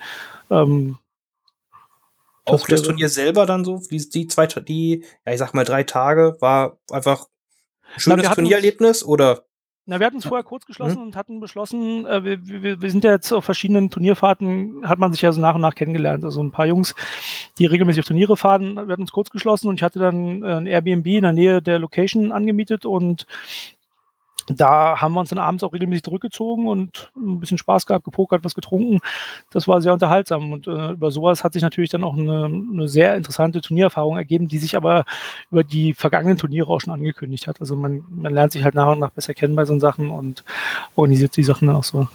Ähm, 0.49 0.97
auch 2.45 2.67
das, 2.67 2.83
Turnier 2.83 3.09
selber 3.09 3.45
dann 3.45 3.65
so, 3.65 3.81
die, 3.89 4.09
die 4.09 4.27
zwei, 4.27 4.47
die, 4.47 5.03
ja, 5.25 5.33
ich 5.33 5.39
sag 5.39 5.53
mal 5.53 5.65
drei 5.65 5.83
Tage, 5.83 6.37
war 6.39 6.77
einfach 6.91 7.27
ein 7.95 7.99
schönes 7.99 8.25
Na, 8.25 8.35
Turniererlebnis 8.35 9.03
oder? 9.03 9.45
Na, 9.87 9.99
wir 9.99 10.07
hatten 10.07 10.17
es 10.17 10.25
vorher 10.25 10.43
kurz 10.43 10.65
geschlossen 10.65 10.97
mhm. 10.97 11.07
und 11.07 11.15
hatten 11.15 11.39
beschlossen, 11.39 12.07
äh, 12.07 12.23
wir, 12.23 12.47
wir, 12.47 12.81
wir 12.81 12.89
sind 12.89 13.03
ja 13.03 13.11
jetzt 13.11 13.31
auf 13.31 13.45
verschiedenen 13.45 13.91
Turnierfahrten, 13.91 14.87
hat 14.87 14.97
man 14.97 15.13
sich 15.13 15.21
ja 15.21 15.31
so 15.31 15.39
nach 15.39 15.53
und 15.53 15.61
nach 15.61 15.75
kennengelernt. 15.75 16.23
Also 16.23 16.41
ein 16.41 16.51
paar 16.51 16.65
Jungs, 16.65 16.95
die 17.59 17.67
regelmäßig 17.67 17.99
auf 17.99 18.07
Turniere 18.07 18.35
fahren, 18.35 18.75
wir 18.75 18.81
hatten 18.81 19.03
uns 19.03 19.11
kurz 19.11 19.29
geschlossen 19.29 19.67
und 19.67 19.75
ich 19.75 19.83
hatte 19.83 19.99
dann 19.99 20.41
äh, 20.41 20.55
ein 20.55 20.65
Airbnb 20.65 21.05
in 21.05 21.21
der 21.21 21.33
Nähe 21.33 21.61
der 21.61 21.77
Location 21.77 22.31
angemietet 22.31 22.85
und 22.85 23.27
da 24.47 25.01
haben 25.01 25.13
wir 25.13 25.19
uns 25.21 25.29
dann 25.29 25.39
abends 25.39 25.63
auch 25.63 25.73
regelmäßig 25.73 26.03
zurückgezogen 26.03 26.67
und 26.67 27.11
ein 27.15 27.39
bisschen 27.39 27.57
Spaß 27.57 27.85
gehabt, 27.85 28.05
gepokert, 28.05 28.43
was 28.43 28.53
getrunken. 28.53 28.99
Das 29.51 29.67
war 29.67 29.81
sehr 29.81 29.93
unterhaltsam. 29.93 30.51
Und 30.51 30.67
äh, 30.67 30.91
über 30.91 31.11
sowas 31.11 31.43
hat 31.43 31.53
sich 31.53 31.63
natürlich 31.63 31.89
dann 31.89 32.03
auch 32.03 32.15
eine, 32.15 32.45
eine, 32.45 32.87
sehr 32.87 33.15
interessante 33.15 33.61
Turniererfahrung 33.61 34.17
ergeben, 34.17 34.47
die 34.47 34.59
sich 34.59 34.75
aber 34.75 35.05
über 35.51 35.63
die 35.63 35.93
vergangenen 35.93 36.37
Turniere 36.37 36.69
auch 36.69 36.81
schon 36.81 36.93
angekündigt 36.93 37.47
hat. 37.47 37.59
Also 37.59 37.75
man, 37.75 38.05
man 38.09 38.33
lernt 38.33 38.51
sich 38.51 38.63
halt 38.63 38.75
nach 38.75 38.91
und 38.91 38.99
nach 38.99 39.11
besser 39.11 39.33
kennen 39.33 39.55
bei 39.55 39.65
so 39.65 39.79
Sachen 39.79 40.11
und 40.11 40.43
organisiert 40.95 41.35
die 41.35 41.43
Sachen 41.43 41.67
dann 41.67 41.77
auch 41.77 41.83
so. 41.83 42.07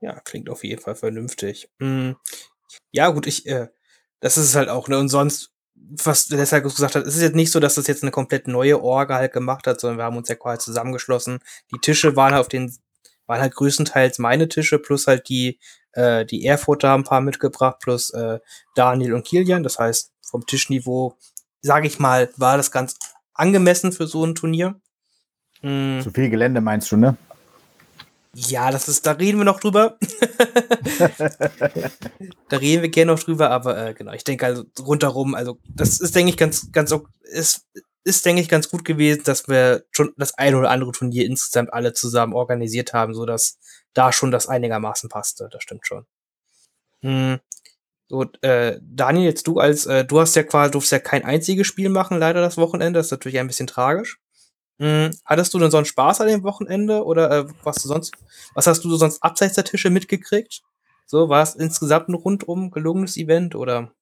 Ja, 0.00 0.20
klingt 0.20 0.50
auf 0.50 0.62
jeden 0.62 0.82
Fall 0.82 0.94
vernünftig. 0.94 1.68
Hm. 1.80 2.16
Ja, 2.92 3.08
gut, 3.10 3.26
ich, 3.26 3.46
äh, 3.46 3.68
das 4.20 4.36
ist 4.36 4.46
es 4.46 4.54
halt 4.54 4.68
auch, 4.68 4.88
ne? 4.88 4.98
Und 4.98 5.08
sonst 5.08 5.52
was 6.04 6.26
deshalb 6.26 6.64
gesagt 6.64 6.94
hat, 6.94 7.06
es 7.06 7.16
ist 7.16 7.22
jetzt 7.22 7.36
nicht 7.36 7.52
so, 7.52 7.60
dass 7.60 7.76
das 7.76 7.86
jetzt 7.86 8.02
eine 8.02 8.10
komplett 8.10 8.48
neue 8.48 8.82
Orga 8.82 9.16
halt 9.16 9.32
gemacht 9.32 9.66
hat, 9.66 9.80
sondern 9.80 9.98
wir 9.98 10.04
haben 10.04 10.16
uns 10.16 10.28
ja 10.28 10.34
quasi 10.34 10.64
zusammengeschlossen. 10.64 11.38
Die 11.72 11.78
Tische 11.80 12.16
waren 12.16 12.32
halt 12.32 12.40
auf 12.40 12.48
den, 12.48 12.74
waren 13.26 13.40
halt 13.40 13.54
größtenteils 13.54 14.18
meine 14.18 14.48
Tische, 14.48 14.78
plus 14.78 15.06
halt 15.06 15.28
die, 15.28 15.58
äh, 15.92 16.24
die 16.24 16.44
Erfurter 16.44 16.88
haben 16.88 17.02
ein 17.02 17.04
paar 17.04 17.20
mitgebracht, 17.20 17.78
plus 17.80 18.10
äh, 18.10 18.40
Daniel 18.74 19.14
und 19.14 19.26
Kilian. 19.26 19.62
Das 19.62 19.78
heißt, 19.78 20.12
vom 20.28 20.46
Tischniveau, 20.46 21.16
sage 21.60 21.86
ich 21.86 21.98
mal, 21.98 22.30
war 22.36 22.56
das 22.56 22.70
ganz 22.70 22.96
angemessen 23.34 23.92
für 23.92 24.06
so 24.06 24.24
ein 24.24 24.34
Turnier. 24.34 24.80
Mhm. 25.62 26.00
Zu 26.02 26.10
viel 26.10 26.30
Gelände 26.30 26.60
meinst 26.60 26.90
du, 26.92 26.96
ne? 26.96 27.16
Ja, 28.38 28.70
das 28.70 28.86
ist, 28.86 29.06
da 29.06 29.12
reden 29.12 29.38
wir 29.38 29.46
noch 29.46 29.60
drüber. 29.60 29.96
da 32.50 32.56
reden 32.58 32.82
wir 32.82 32.90
gerne 32.90 33.12
noch 33.12 33.18
drüber, 33.18 33.50
aber 33.50 33.78
äh, 33.78 33.94
genau, 33.94 34.12
ich 34.12 34.24
denke 34.24 34.44
also 34.44 34.64
rundherum, 34.78 35.34
also 35.34 35.58
das 35.66 36.00
ist, 36.00 36.14
denke 36.14 36.28
ich, 36.28 36.36
ganz, 36.36 36.70
ganz, 36.70 36.94
ist, 37.22 37.66
ist, 38.04 38.26
denke 38.26 38.42
ich, 38.42 38.50
ganz 38.50 38.68
gut 38.68 38.84
gewesen, 38.84 39.22
dass 39.24 39.48
wir 39.48 39.86
schon 39.90 40.12
das 40.18 40.34
eine 40.34 40.58
oder 40.58 40.68
andere 40.68 40.92
Turnier 40.92 41.24
insgesamt 41.24 41.72
alle 41.72 41.94
zusammen 41.94 42.34
organisiert 42.34 42.92
haben, 42.92 43.14
so 43.14 43.24
dass 43.24 43.58
da 43.94 44.12
schon 44.12 44.30
das 44.30 44.48
einigermaßen 44.48 45.08
passte. 45.08 45.48
Das 45.50 45.62
stimmt 45.62 45.86
schon. 45.86 46.04
Hm. 47.00 47.40
So, 48.08 48.26
äh, 48.42 48.78
Daniel, 48.82 49.24
jetzt 49.24 49.46
du 49.46 49.60
als, 49.60 49.86
äh, 49.86 50.04
du 50.04 50.20
hast 50.20 50.36
ja 50.36 50.42
quasi, 50.42 50.72
durfst 50.72 50.92
ja 50.92 50.98
kein 50.98 51.24
einziges 51.24 51.66
Spiel 51.66 51.88
machen, 51.88 52.18
leider 52.18 52.42
das 52.42 52.58
Wochenende. 52.58 52.98
Das 52.98 53.06
ist 53.06 53.12
natürlich 53.12 53.38
ein 53.38 53.46
bisschen 53.46 53.66
tragisch. 53.66 54.18
Hm, 54.78 55.10
hattest 55.24 55.54
du 55.54 55.58
denn 55.58 55.70
sonst 55.70 55.88
Spaß 55.88 56.20
an 56.20 56.28
dem 56.28 56.42
Wochenende 56.42 57.04
oder 57.04 57.30
äh, 57.30 57.44
was 57.62 57.76
du 57.76 57.88
sonst, 57.88 58.14
was 58.54 58.66
hast 58.66 58.84
du 58.84 58.94
sonst 58.96 59.22
abseits 59.22 59.54
der 59.54 59.64
Tische 59.64 59.90
mitgekriegt? 59.90 60.62
So, 61.06 61.28
war 61.28 61.42
es 61.42 61.54
insgesamt 61.54 62.08
ein 62.08 62.14
rundum 62.14 62.70
gelungenes 62.70 63.16
Event 63.16 63.54
oder? 63.54 63.92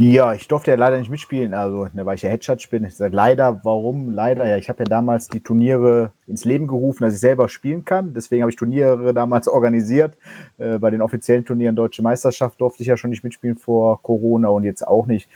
Ja, 0.00 0.32
ich 0.32 0.46
durfte 0.46 0.70
ja 0.70 0.76
leider 0.76 0.96
nicht 0.96 1.10
mitspielen, 1.10 1.54
also 1.54 1.88
ne, 1.92 2.06
weil 2.06 2.14
ich 2.14 2.22
ja 2.22 2.30
Headshot 2.30 2.70
bin. 2.70 2.84
Ich 2.84 2.94
sage 2.94 3.16
leider, 3.16 3.60
warum? 3.64 4.12
Leider, 4.12 4.46
ja, 4.46 4.56
ich 4.56 4.68
habe 4.68 4.84
ja 4.84 4.84
damals 4.84 5.26
die 5.26 5.40
Turniere 5.40 6.12
ins 6.28 6.44
Leben 6.44 6.68
gerufen, 6.68 7.02
dass 7.02 7.14
ich 7.14 7.20
selber 7.20 7.48
spielen 7.48 7.84
kann. 7.84 8.14
Deswegen 8.14 8.42
habe 8.42 8.50
ich 8.50 8.56
Turniere 8.56 9.12
damals 9.12 9.48
organisiert. 9.48 10.16
Äh, 10.58 10.78
bei 10.78 10.90
den 10.90 11.02
offiziellen 11.02 11.44
Turnieren 11.44 11.74
Deutsche 11.74 12.02
Meisterschaft 12.02 12.60
durfte 12.60 12.82
ich 12.84 12.86
ja 12.86 12.96
schon 12.96 13.10
nicht 13.10 13.24
mitspielen 13.24 13.56
vor 13.56 14.00
Corona 14.00 14.48
und 14.50 14.62
jetzt 14.62 14.86
auch 14.86 15.06
nicht. 15.06 15.28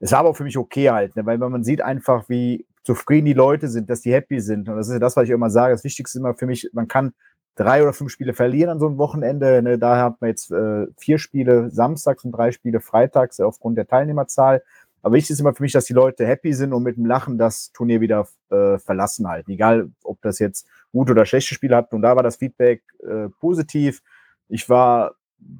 Es 0.00 0.10
war 0.10 0.20
aber 0.20 0.34
für 0.34 0.42
mich 0.44 0.58
okay 0.58 0.90
halt, 0.90 1.14
ne, 1.14 1.24
weil 1.24 1.38
man 1.38 1.62
sieht 1.62 1.80
einfach, 1.80 2.28
wie 2.28 2.64
zufrieden 2.88 3.26
die 3.26 3.34
Leute 3.34 3.68
sind, 3.68 3.90
dass 3.90 4.00
die 4.00 4.14
happy 4.14 4.40
sind. 4.40 4.66
Und 4.66 4.76
das 4.76 4.88
ist 4.88 4.94
ja 4.94 4.98
das, 4.98 5.14
was 5.14 5.24
ich 5.24 5.30
immer 5.30 5.50
sage. 5.50 5.74
Das 5.74 5.84
Wichtigste 5.84 6.18
immer 6.18 6.34
für 6.34 6.46
mich, 6.46 6.70
man 6.72 6.88
kann 6.88 7.12
drei 7.54 7.82
oder 7.82 7.92
fünf 7.92 8.10
Spiele 8.10 8.32
verlieren 8.32 8.70
an 8.70 8.78
so 8.78 8.86
einem 8.86 8.96
Wochenende. 8.96 9.60
Ne? 9.60 9.78
Da 9.78 10.02
hat 10.02 10.22
man 10.22 10.30
jetzt 10.30 10.50
äh, 10.50 10.86
vier 10.96 11.18
Spiele 11.18 11.68
samstags 11.70 12.24
und 12.24 12.32
drei 12.32 12.50
Spiele 12.50 12.80
freitags 12.80 13.40
aufgrund 13.40 13.76
der 13.76 13.86
Teilnehmerzahl. 13.86 14.62
Aber 15.02 15.14
wichtig 15.16 15.32
ist 15.32 15.40
immer 15.40 15.52
für 15.52 15.62
mich, 15.62 15.72
dass 15.72 15.84
die 15.84 15.92
Leute 15.92 16.26
happy 16.26 16.54
sind 16.54 16.72
und 16.72 16.82
mit 16.82 16.96
dem 16.96 17.04
Lachen 17.04 17.36
das 17.36 17.70
Turnier 17.72 18.00
wieder 18.00 18.26
äh, 18.48 18.78
verlassen 18.78 19.28
halt. 19.28 19.46
Egal, 19.50 19.90
ob 20.02 20.22
das 20.22 20.38
jetzt 20.38 20.66
gute 20.90 21.12
oder 21.12 21.26
schlechte 21.26 21.54
Spiele 21.54 21.76
hatten. 21.76 21.94
Und 21.94 22.00
da 22.00 22.16
war 22.16 22.22
das 22.22 22.36
Feedback 22.36 22.82
äh, 23.06 23.28
positiv. 23.38 24.00
Ich 24.48 24.70
war 24.70 25.12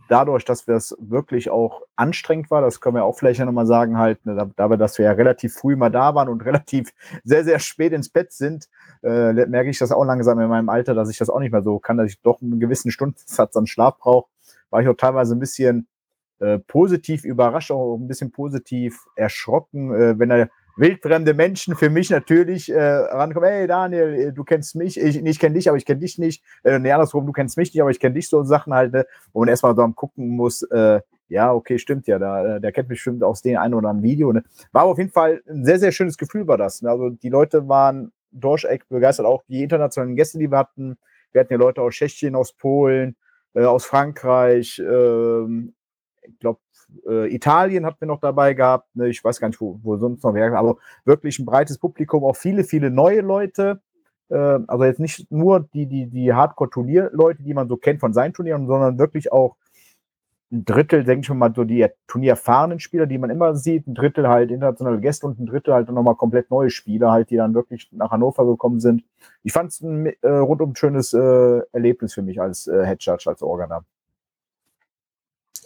dadurch, 0.08 0.44
dass 0.44 0.66
wir 0.66 0.75
es 0.75 0.97
wirklich 0.99 1.50
auch 1.50 1.82
anstrengend 1.97 2.50
war, 2.50 2.61
das 2.61 2.80
können 2.80 2.97
wir 2.97 3.04
auch 3.04 3.16
vielleicht 3.16 3.38
ja 3.38 3.44
nochmal 3.44 3.66
sagen, 3.66 3.99
halt, 3.99 4.25
ne, 4.26 4.50
dabei, 4.56 4.76
dass 4.76 4.99
wir 4.99 5.06
ja 5.06 5.12
relativ 5.12 5.54
früh 5.54 5.76
mal 5.76 5.90
da 5.90 6.14
waren 6.14 6.28
und 6.28 6.42
relativ 6.44 6.92
sehr, 7.25 7.44
sehr 7.44 7.58
spät 7.58 7.92
ins 7.92 8.08
Bett 8.08 8.32
sind, 8.32 8.68
äh, 9.02 9.32
merke 9.47 9.70
ich 9.70 9.78
das 9.78 9.92
auch 9.92 10.04
langsam 10.04 10.40
in 10.40 10.49
meinem 10.49 10.68
Alter, 10.68 10.94
dass 10.94 11.11
ich 11.11 11.18
das 11.18 11.30
auch 11.30 11.40
nicht 11.40 11.52
mehr 11.52 11.62
so 11.62 11.78
kann, 11.78 11.97
dass 11.97 12.11
ich 12.11 12.20
doch 12.20 12.42
einen 12.42 12.61
gewissen 12.61 12.90
Stundensatz 12.90 13.56
an 13.56 13.66
Schlaf 13.66 13.99
brauche. 13.99 14.28
War 14.70 14.82
ich 14.82 14.88
auch 14.88 14.97
teilweise 14.97 15.35
ein 15.35 15.40
bisschen 15.40 15.87
äh, 16.40 16.58
positiv 16.58 17.25
überrascht, 17.25 17.70
auch 17.70 17.97
ein 17.97 18.08
bisschen 18.08 18.30
positiv 18.30 19.06
erschrocken, 19.16 19.94
äh, 19.94 20.18
wenn 20.18 20.30
er 20.30 20.50
wildfremde 20.78 21.35
Menschen 21.35 21.75
für 21.75 21.90
mich 21.90 22.11
natürlich 22.11 22.70
äh, 22.70 22.80
rankommen, 22.80 23.49
hey 23.49 23.66
Daniel, 23.66 24.14
äh, 24.14 24.32
du 24.32 24.44
kennst 24.44 24.76
mich, 24.76 24.99
ich, 24.99 25.25
ich 25.25 25.38
kenne 25.38 25.54
dich, 25.54 25.68
aber 25.68 25.76
ich 25.76 25.85
kenne 25.85 26.00
dich 26.00 26.18
nicht. 26.18 26.42
Äh, 26.62 26.78
nee, 26.78 26.92
andersrum, 26.92 27.26
du 27.26 27.32
kennst 27.32 27.56
mich 27.56 27.75
nicht, 27.75 27.80
aber 27.80 27.90
ich 27.90 28.00
kenne 28.00 28.14
dich 28.14 28.28
so 28.28 28.42
Sachen 28.44 28.73
halt, 28.73 28.92
ne? 28.92 29.06
wo 29.32 29.40
man 29.40 29.49
erstmal 29.49 29.75
so 29.75 29.82
am 29.82 29.94
gucken 29.94 30.28
muss, 30.28 30.62
äh, 30.62 31.00
ja, 31.28 31.52
okay, 31.52 31.78
stimmt 31.78 32.06
ja, 32.06 32.18
da, 32.18 32.56
äh, 32.56 32.61
der 32.61 32.73
kennt 32.73 32.88
mich 32.88 32.99
bestimmt 32.99 33.23
aus 33.23 33.42
dem 33.42 33.58
einen 33.58 33.75
oder 33.75 33.90
anderen 33.90 34.08
Video. 34.08 34.32
Ne? 34.32 34.44
War 34.73 34.85
auf 34.85 34.99
jeden 34.99 35.11
Fall 35.11 35.42
ein 35.49 35.64
sehr, 35.64 35.78
sehr 35.78 35.92
schönes 35.92 36.16
Gefühl 36.16 36.47
war 36.47 36.56
das. 36.56 36.80
Ne? 36.80 36.90
Also 36.90 37.11
die 37.11 37.28
Leute 37.28 37.68
waren 37.68 38.12
durcheck 38.30 38.88
begeistert, 38.88 39.26
auch 39.26 39.42
die 39.49 39.62
internationalen 39.62 40.16
Gäste, 40.16 40.38
die 40.38 40.50
wir 40.50 40.58
hatten. 40.58 40.97
Wir 41.32 41.40
hatten 41.40 41.52
ja 41.52 41.58
Leute 41.58 41.82
aus 41.82 41.94
Tschechien, 41.94 42.35
aus 42.35 42.52
Polen, 42.52 43.16
äh, 43.54 43.64
aus 43.64 43.85
Frankreich, 43.85 44.78
äh, 44.78 45.42
ich 46.23 46.38
glaube, 46.40 46.61
äh, 47.07 47.35
Italien 47.35 47.87
hatten 47.87 48.00
wir 48.00 48.09
noch 48.09 48.21
dabei 48.21 48.54
gehabt. 48.54 48.95
Ne? 48.95 49.09
Ich 49.09 49.23
weiß 49.23 49.40
gar 49.40 49.49
nicht, 49.49 49.61
wo, 49.61 49.78
wo 49.83 49.97
sonst 49.97 50.23
noch 50.25 50.35
wäre, 50.35 50.57
aber 50.57 50.76
wirklich 51.04 51.38
ein 51.38 51.47
breites 51.47 51.78
Publikum, 51.78 52.25
auch 52.25 52.37
viele, 52.37 52.64
viele 52.64 52.90
neue 52.90 53.21
Leute. 53.21 53.80
Äh, 54.28 54.37
also 54.66 54.85
jetzt 54.85 55.00
nicht 55.00 55.30
nur 55.30 55.61
die, 55.61 55.87
die, 55.87 56.07
die 56.07 56.33
Hardcore-Turnier-Leute, 56.33 57.42
die 57.42 57.54
man 57.54 57.68
so 57.68 57.76
kennt 57.76 58.00
von 58.00 58.12
seinen 58.12 58.33
Turnieren, 58.33 58.66
sondern 58.66 58.99
wirklich 58.99 59.33
auch 59.33 59.57
ein 60.50 60.64
Drittel, 60.64 61.04
denke 61.04 61.26
ich 61.26 61.37
mal, 61.37 61.52
so 61.54 61.64
die 61.64 61.87
turniererfahrenen 62.07 62.80
Spieler, 62.80 63.07
die 63.07 63.18
man 63.18 63.28
immer 63.28 63.54
sieht, 63.54 63.87
ein 63.87 63.95
Drittel 63.95 64.28
halt 64.28 64.50
internationale 64.50 64.99
Gäste 64.99 65.26
und 65.26 65.38
ein 65.38 65.47
Drittel 65.47 65.75
halt 65.75 65.90
nochmal 65.90 66.16
komplett 66.16 66.50
neue 66.50 66.71
Spieler, 66.71 67.12
halt, 67.12 67.30
die 67.30 67.37
dann 67.37 67.54
wirklich 67.54 67.90
nach 67.92 68.11
Hannover 68.11 68.47
gekommen 68.47 68.80
sind. 68.80 69.04
Ich 69.42 69.52
fand 69.52 69.73
es 69.73 69.83
ein 69.83 70.07
äh, 70.07 70.28
rundum 70.28 70.75
schönes 70.75 71.12
äh, 71.12 71.61
Erlebnis 71.73 72.14
für 72.14 72.23
mich 72.23 72.40
als 72.40 72.66
äh, 72.66 72.87
Head 72.87 73.02
Judge, 73.02 73.25
als 73.28 73.42
Organer. 73.42 73.85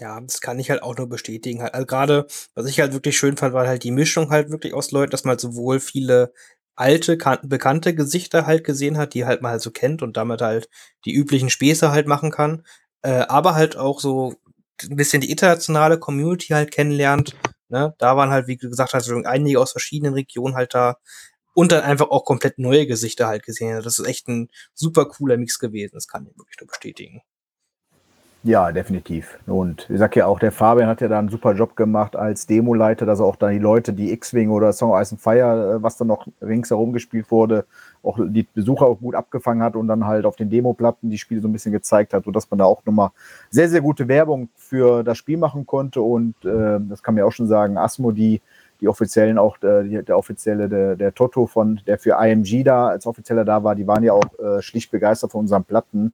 Ja, 0.03 0.21
das 0.21 0.41
kann 0.41 0.59
ich 0.59 0.69
halt 0.69 0.83
auch 0.83 0.97
nur 0.97 1.09
bestätigen. 1.09 1.63
Also 1.63 1.87
gerade, 1.87 2.27
was 2.57 2.67
ich 2.67 2.81
halt 2.81 2.93
wirklich 2.93 3.17
schön 3.17 3.37
fand, 3.37 3.55
war 3.55 3.69
halt 3.69 3.85
die 3.85 3.93
Mischung 3.93 4.31
halt 4.31 4.51
wirklich 4.51 4.75
aus 4.75 4.91
Leuten, 4.91 5.13
dass 5.13 5.23
man 5.23 5.33
halt 5.33 5.41
sowohl 5.41 5.79
viele 5.79 6.33
alte, 6.75 7.17
bekannte 7.45 7.95
Gesichter 7.95 8.45
halt 8.47 8.65
gesehen 8.65 8.99
hat, 8.99 9.15
die 9.15 9.25
halt 9.27 9.43
mal 9.43 9.51
halt 9.51 9.63
so 9.63 9.71
kennt 9.71 10.03
und 10.03 10.17
damit 10.17 10.41
halt 10.43 10.69
die 11.05 11.15
üblichen 11.15 11.51
Späße 11.51 11.93
halt 11.93 12.09
machen 12.09 12.33
kann, 12.33 12.65
äh, 13.03 13.11
aber 13.29 13.55
halt 13.55 13.77
auch 13.77 14.01
so 14.01 14.35
ein 14.83 14.97
bisschen 14.97 15.21
die 15.21 15.31
internationale 15.31 15.99
Community 16.01 16.49
halt 16.49 16.73
kennenlernt. 16.73 17.37
Ne? 17.69 17.95
Da 17.99 18.17
waren 18.17 18.31
halt, 18.31 18.49
wie 18.49 18.57
gesagt, 18.57 18.95
halt 18.95 19.09
einige 19.27 19.61
aus 19.61 19.71
verschiedenen 19.71 20.15
Regionen 20.15 20.57
halt 20.57 20.75
da 20.75 20.97
und 21.55 21.71
dann 21.71 21.85
einfach 21.85 22.11
auch 22.11 22.25
komplett 22.25 22.59
neue 22.59 22.89
Gesichter 22.89 23.29
halt 23.29 23.45
gesehen. 23.45 23.81
Das 23.85 24.01
ist 24.01 24.07
echt 24.07 24.27
ein 24.29 24.49
super 24.75 25.07
cooler 25.07 25.37
Mix 25.37 25.61
gewesen. 25.61 25.93
Das 25.95 26.09
kann 26.09 26.27
ich 26.27 26.37
wirklich 26.37 26.59
nur 26.61 26.67
bestätigen. 26.69 27.23
Ja, 28.45 28.73
definitiv. 28.73 29.39
Und 29.47 29.89
ich 29.89 29.99
sag 29.99 30.17
ja 30.17 30.27
auch, 30.27 30.41
der 30.41 30.51
Fabian 30.51 30.89
hat 30.89 31.01
ja 31.01 31.07
da 31.07 31.17
einen 31.17 31.29
super 31.29 31.53
Job 31.55 31.77
gemacht 31.77 32.17
als 32.17 32.45
Demoleiter, 32.45 33.07
dass 33.07 33.21
er 33.21 33.27
auch 33.27 33.37
da 33.37 33.51
die 33.51 33.61
Leute, 33.61 33.93
die 33.93 34.13
X-Wing 34.13 34.51
oder 34.51 34.73
Song 34.73 35.01
Ice 35.01 35.13
and 35.15 35.21
Fire, 35.21 35.77
äh, 35.77 35.83
was 35.83 35.97
da 35.97 36.05
noch 36.05 36.27
ringsherum 36.41 36.93
gespielt 36.93 37.31
wurde, 37.31 37.67
auch 38.03 38.19
die 38.21 38.43
Besucher 38.43 38.87
auch 38.87 38.99
gut 38.99 39.15
abgefangen 39.15 39.63
hat 39.63 39.77
und 39.77 39.87
dann 39.87 40.07
halt 40.07 40.27
auf 40.27 40.35
den 40.35 40.51
Demoplatten 40.51 41.09
die 41.09 41.19
Spiele 41.19 41.41
so 41.41 41.47
ein 41.47 41.53
bisschen 41.53 41.71
gezeigt 41.71 42.15
hat, 42.15 42.25
sodass 42.25 42.51
man 42.51 42.59
da 42.59 42.65
auch 42.65 42.85
nochmal 42.85 43.11
sehr, 43.49 43.69
sehr 43.69 43.81
gute 43.81 44.09
Werbung 44.09 44.49
für 44.57 45.05
das 45.05 45.19
Spiel 45.19 45.37
machen 45.37 45.65
konnte. 45.65 46.03
Und 46.03 46.35
äh, 46.45 46.81
das 46.81 47.01
kann 47.01 47.15
mir 47.15 47.25
auch 47.25 47.33
schon 47.33 47.47
sagen, 47.47 47.79
Asmo, 47.79 48.11
die, 48.11 48.41
die 48.81 48.89
offiziellen 48.89 49.39
auch, 49.39 49.63
äh, 49.63 49.85
die, 49.85 50.03
der 50.03 50.19
offizielle, 50.19 50.69
der, 50.69 50.97
der 50.97 51.15
Toto 51.15 51.47
von, 51.47 51.81
der 51.87 51.97
für 51.97 52.17
IMG 52.21 52.65
da 52.65 52.89
als 52.89 53.07
offizieller 53.07 53.45
da 53.45 53.63
war, 53.63 53.77
die 53.77 53.87
waren 53.87 54.03
ja 54.03 54.15
auch 54.15 54.37
äh, 54.41 54.61
schlicht 54.63 54.91
begeistert 54.91 55.31
von 55.31 55.43
unseren 55.43 55.63
Platten. 55.63 56.13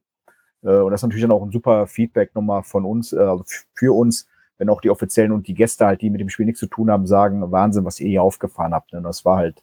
Äh, 0.62 0.78
und 0.78 0.90
das 0.90 1.00
ist 1.00 1.04
natürlich 1.04 1.22
dann 1.22 1.32
auch 1.32 1.42
ein 1.42 1.52
super 1.52 1.86
Feedback 1.86 2.34
nochmal 2.34 2.62
von 2.62 2.84
uns, 2.84 3.12
äh, 3.12 3.18
also 3.18 3.44
für 3.74 3.94
uns, 3.96 4.26
wenn 4.58 4.68
auch 4.68 4.80
die 4.80 4.90
Offiziellen 4.90 5.32
und 5.32 5.46
die 5.46 5.54
Gäste 5.54 5.86
halt, 5.86 6.02
die 6.02 6.10
mit 6.10 6.20
dem 6.20 6.28
Spiel 6.28 6.46
nichts 6.46 6.60
zu 6.60 6.66
tun 6.66 6.90
haben, 6.90 7.06
sagen, 7.06 7.50
Wahnsinn, 7.52 7.84
was 7.84 8.00
ihr 8.00 8.08
hier 8.08 8.22
aufgefahren 8.22 8.74
habt. 8.74 8.92
Und 8.92 9.04
das 9.04 9.24
war 9.24 9.36
halt 9.36 9.62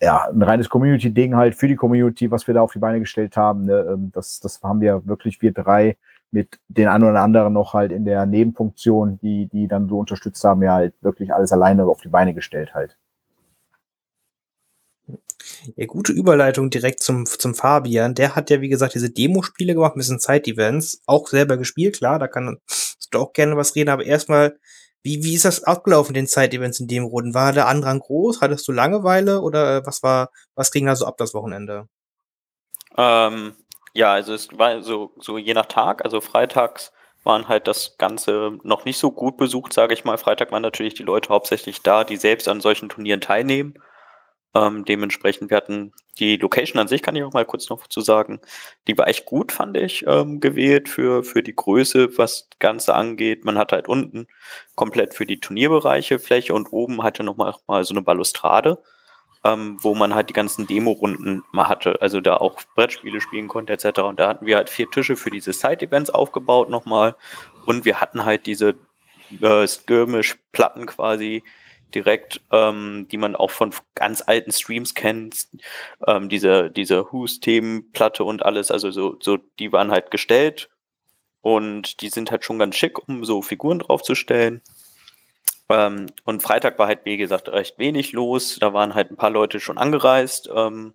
ja, 0.00 0.28
ein 0.28 0.42
reines 0.42 0.68
Community-Ding 0.68 1.34
halt 1.36 1.54
für 1.54 1.68
die 1.68 1.76
Community, 1.76 2.30
was 2.30 2.46
wir 2.46 2.54
da 2.54 2.62
auf 2.62 2.72
die 2.72 2.78
Beine 2.78 3.00
gestellt 3.00 3.36
haben. 3.36 3.64
Ne? 3.64 3.86
Ähm, 3.92 4.10
das, 4.12 4.40
das 4.40 4.62
haben 4.62 4.80
wir 4.80 5.06
wirklich, 5.06 5.40
wir 5.42 5.52
drei 5.52 5.96
mit 6.30 6.58
den 6.68 6.88
einen 6.88 7.04
oder 7.04 7.20
anderen 7.20 7.52
noch 7.52 7.74
halt 7.74 7.92
in 7.92 8.04
der 8.04 8.24
Nebenfunktion, 8.26 9.18
die, 9.20 9.48
die 9.48 9.68
dann 9.68 9.88
so 9.88 9.98
unterstützt 9.98 10.42
haben, 10.44 10.62
ja 10.62 10.74
halt 10.74 10.94
wirklich 11.02 11.32
alles 11.32 11.52
alleine 11.52 11.84
auf 11.84 12.00
die 12.00 12.08
Beine 12.08 12.32
gestellt 12.32 12.74
halt. 12.74 12.96
Ja, 15.76 15.86
gute 15.86 16.12
Überleitung 16.12 16.70
direkt 16.70 17.02
zum, 17.02 17.26
zum 17.26 17.54
Fabian. 17.54 18.14
Der 18.14 18.36
hat 18.36 18.50
ja, 18.50 18.60
wie 18.60 18.68
gesagt, 18.68 18.94
diese 18.94 19.10
Demospiele 19.10 19.74
gemacht, 19.74 19.96
ein 19.96 19.98
bisschen 19.98 20.20
Zeit-Events, 20.20 21.02
auch 21.06 21.28
selber 21.28 21.56
gespielt, 21.56 21.98
klar, 21.98 22.18
da 22.18 22.28
kann 22.28 22.58
du 23.12 23.18
auch 23.18 23.32
gerne 23.32 23.56
was 23.56 23.74
reden, 23.74 23.90
aber 23.90 24.04
erstmal, 24.04 24.58
wie, 25.02 25.22
wie 25.24 25.34
ist 25.34 25.44
das 25.44 25.64
abgelaufen, 25.64 26.14
den 26.14 26.26
Zeit-Events 26.26 26.80
in 26.80 26.88
dem 26.88 27.04
Runden? 27.04 27.34
War 27.34 27.52
der 27.52 27.68
Andrang 27.68 28.00
groß? 28.00 28.40
Hattest 28.40 28.66
du 28.68 28.72
Langeweile 28.72 29.40
oder 29.40 29.78
äh, 29.78 29.86
was 29.86 30.02
war, 30.02 30.30
was 30.54 30.70
ging 30.70 30.86
da 30.86 30.94
so 30.96 31.06
ab 31.06 31.16
das 31.18 31.34
Wochenende? 31.34 31.88
Ähm, 32.96 33.54
ja, 33.94 34.12
also 34.12 34.32
es 34.32 34.48
war 34.56 34.82
so, 34.82 35.12
so 35.18 35.38
je 35.38 35.54
nach 35.54 35.66
Tag, 35.66 36.04
also 36.04 36.20
freitags 36.20 36.92
waren 37.24 37.48
halt 37.48 37.68
das 37.68 37.96
Ganze 37.98 38.58
noch 38.64 38.84
nicht 38.84 38.98
so 38.98 39.12
gut 39.12 39.36
besucht, 39.36 39.72
sage 39.72 39.94
ich 39.94 40.04
mal. 40.04 40.18
Freitag 40.18 40.50
waren 40.50 40.62
natürlich 40.62 40.94
die 40.94 41.04
Leute 41.04 41.28
hauptsächlich 41.28 41.82
da, 41.82 42.02
die 42.02 42.16
selbst 42.16 42.48
an 42.48 42.60
solchen 42.60 42.88
Turnieren 42.88 43.20
teilnehmen. 43.20 43.74
Ähm, 44.54 44.84
dementsprechend, 44.84 45.50
wir 45.50 45.56
hatten 45.56 45.92
die 46.18 46.36
Location 46.36 46.78
an 46.78 46.88
sich, 46.88 47.02
kann 47.02 47.16
ich 47.16 47.24
auch 47.24 47.32
mal 47.32 47.46
kurz 47.46 47.70
noch 47.70 47.86
zu 47.86 48.02
sagen, 48.02 48.40
die 48.86 48.96
war 48.98 49.08
echt 49.08 49.24
gut, 49.24 49.50
fand 49.50 49.76
ich, 49.76 50.04
ähm, 50.06 50.40
gewählt 50.40 50.88
für, 50.88 51.24
für 51.24 51.42
die 51.42 51.56
Größe, 51.56 52.18
was 52.18 52.48
Ganze 52.58 52.94
angeht. 52.94 53.44
Man 53.44 53.56
hatte 53.56 53.76
halt 53.76 53.88
unten 53.88 54.26
komplett 54.74 55.14
für 55.14 55.24
die 55.24 55.40
Turnierbereiche 55.40 56.18
Fläche 56.18 56.54
und 56.54 56.72
oben 56.72 57.02
hatte 57.02 57.22
nochmal 57.24 57.54
mal 57.66 57.84
so 57.84 57.94
eine 57.94 58.02
Balustrade, 58.02 58.82
ähm, 59.44 59.78
wo 59.80 59.94
man 59.94 60.14
halt 60.14 60.28
die 60.28 60.34
ganzen 60.34 60.66
Demo-Runden 60.66 61.42
mal 61.52 61.68
hatte, 61.68 62.00
also 62.02 62.20
da 62.20 62.36
auch 62.36 62.60
Brettspiele 62.74 63.20
spielen 63.22 63.48
konnte 63.48 63.72
etc. 63.72 64.00
Und 64.00 64.20
da 64.20 64.28
hatten 64.28 64.46
wir 64.46 64.56
halt 64.56 64.68
vier 64.68 64.90
Tische 64.90 65.16
für 65.16 65.30
diese 65.30 65.54
Side-Events 65.54 66.10
aufgebaut 66.10 66.68
nochmal 66.68 67.16
und 67.64 67.86
wir 67.86 68.00
hatten 68.00 68.24
halt 68.26 68.44
diese 68.46 68.74
äh, 69.40 69.66
Skirmish-Platten 69.66 70.86
quasi, 70.86 71.42
direkt, 71.94 72.40
ähm, 72.50 73.06
die 73.10 73.16
man 73.16 73.36
auch 73.36 73.50
von 73.50 73.74
ganz 73.94 74.22
alten 74.26 74.52
Streams 74.52 74.94
kennt, 74.94 75.48
ähm, 76.06 76.28
diese, 76.28 76.70
diese 76.70 77.12
Who's-Themenplatte 77.12 78.24
und 78.24 78.44
alles, 78.44 78.70
also 78.70 78.90
so, 78.90 79.16
so, 79.20 79.38
die 79.58 79.72
waren 79.72 79.90
halt 79.90 80.10
gestellt 80.10 80.70
und 81.40 82.00
die 82.00 82.08
sind 82.08 82.30
halt 82.30 82.44
schon 82.44 82.58
ganz 82.58 82.76
schick, 82.76 83.08
um 83.08 83.24
so 83.24 83.42
Figuren 83.42 83.80
draufzustellen. 83.80 84.62
Ähm, 85.68 86.06
und 86.24 86.42
Freitag 86.42 86.78
war 86.78 86.86
halt, 86.86 87.00
wie 87.04 87.16
gesagt, 87.16 87.48
recht 87.48 87.78
wenig 87.78 88.12
los. 88.12 88.58
Da 88.60 88.72
waren 88.72 88.94
halt 88.94 89.10
ein 89.10 89.16
paar 89.16 89.30
Leute 89.30 89.60
schon 89.60 89.78
angereist. 89.78 90.50
Ähm, 90.54 90.94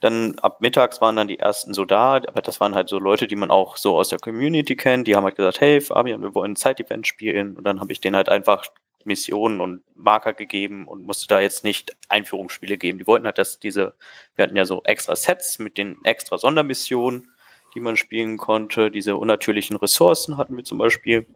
dann 0.00 0.38
ab 0.40 0.60
mittags 0.60 1.00
waren 1.00 1.16
dann 1.16 1.28
die 1.28 1.38
ersten 1.38 1.72
so 1.72 1.84
da, 1.84 2.16
aber 2.16 2.42
das 2.42 2.60
waren 2.60 2.74
halt 2.74 2.88
so 2.88 2.98
Leute, 2.98 3.26
die 3.26 3.36
man 3.36 3.50
auch 3.50 3.76
so 3.76 3.96
aus 3.96 4.10
der 4.10 4.18
Community 4.18 4.76
kennt. 4.76 5.08
Die 5.08 5.16
haben 5.16 5.24
halt 5.24 5.36
gesagt, 5.36 5.60
hey 5.60 5.80
Fabian, 5.80 6.22
wir 6.22 6.34
wollen 6.34 6.52
ein 6.52 6.56
Zeit-Event 6.56 7.06
spielen. 7.06 7.56
Und 7.56 7.64
dann 7.64 7.80
habe 7.80 7.92
ich 7.92 8.00
denen 8.00 8.16
halt 8.16 8.28
einfach 8.28 8.66
Missionen 9.06 9.60
und 9.60 9.82
Marker 9.94 10.32
gegeben 10.32 10.86
und 10.86 11.04
musste 11.04 11.26
da 11.28 11.40
jetzt 11.40 11.64
nicht 11.64 11.96
Einführungsspiele 12.08 12.76
geben. 12.76 12.98
Die 12.98 13.06
wollten 13.06 13.26
halt, 13.26 13.38
dass 13.38 13.58
diese, 13.58 13.94
wir 14.34 14.44
hatten 14.44 14.56
ja 14.56 14.64
so 14.64 14.82
extra 14.84 15.16
Sets 15.16 15.58
mit 15.58 15.78
den 15.78 15.96
extra 16.04 16.38
Sondermissionen, 16.38 17.30
die 17.74 17.80
man 17.80 17.96
spielen 17.96 18.36
konnte. 18.36 18.90
Diese 18.90 19.16
unnatürlichen 19.16 19.76
Ressourcen 19.76 20.36
hatten 20.36 20.56
wir 20.56 20.64
zum 20.64 20.78
Beispiel. 20.78 21.26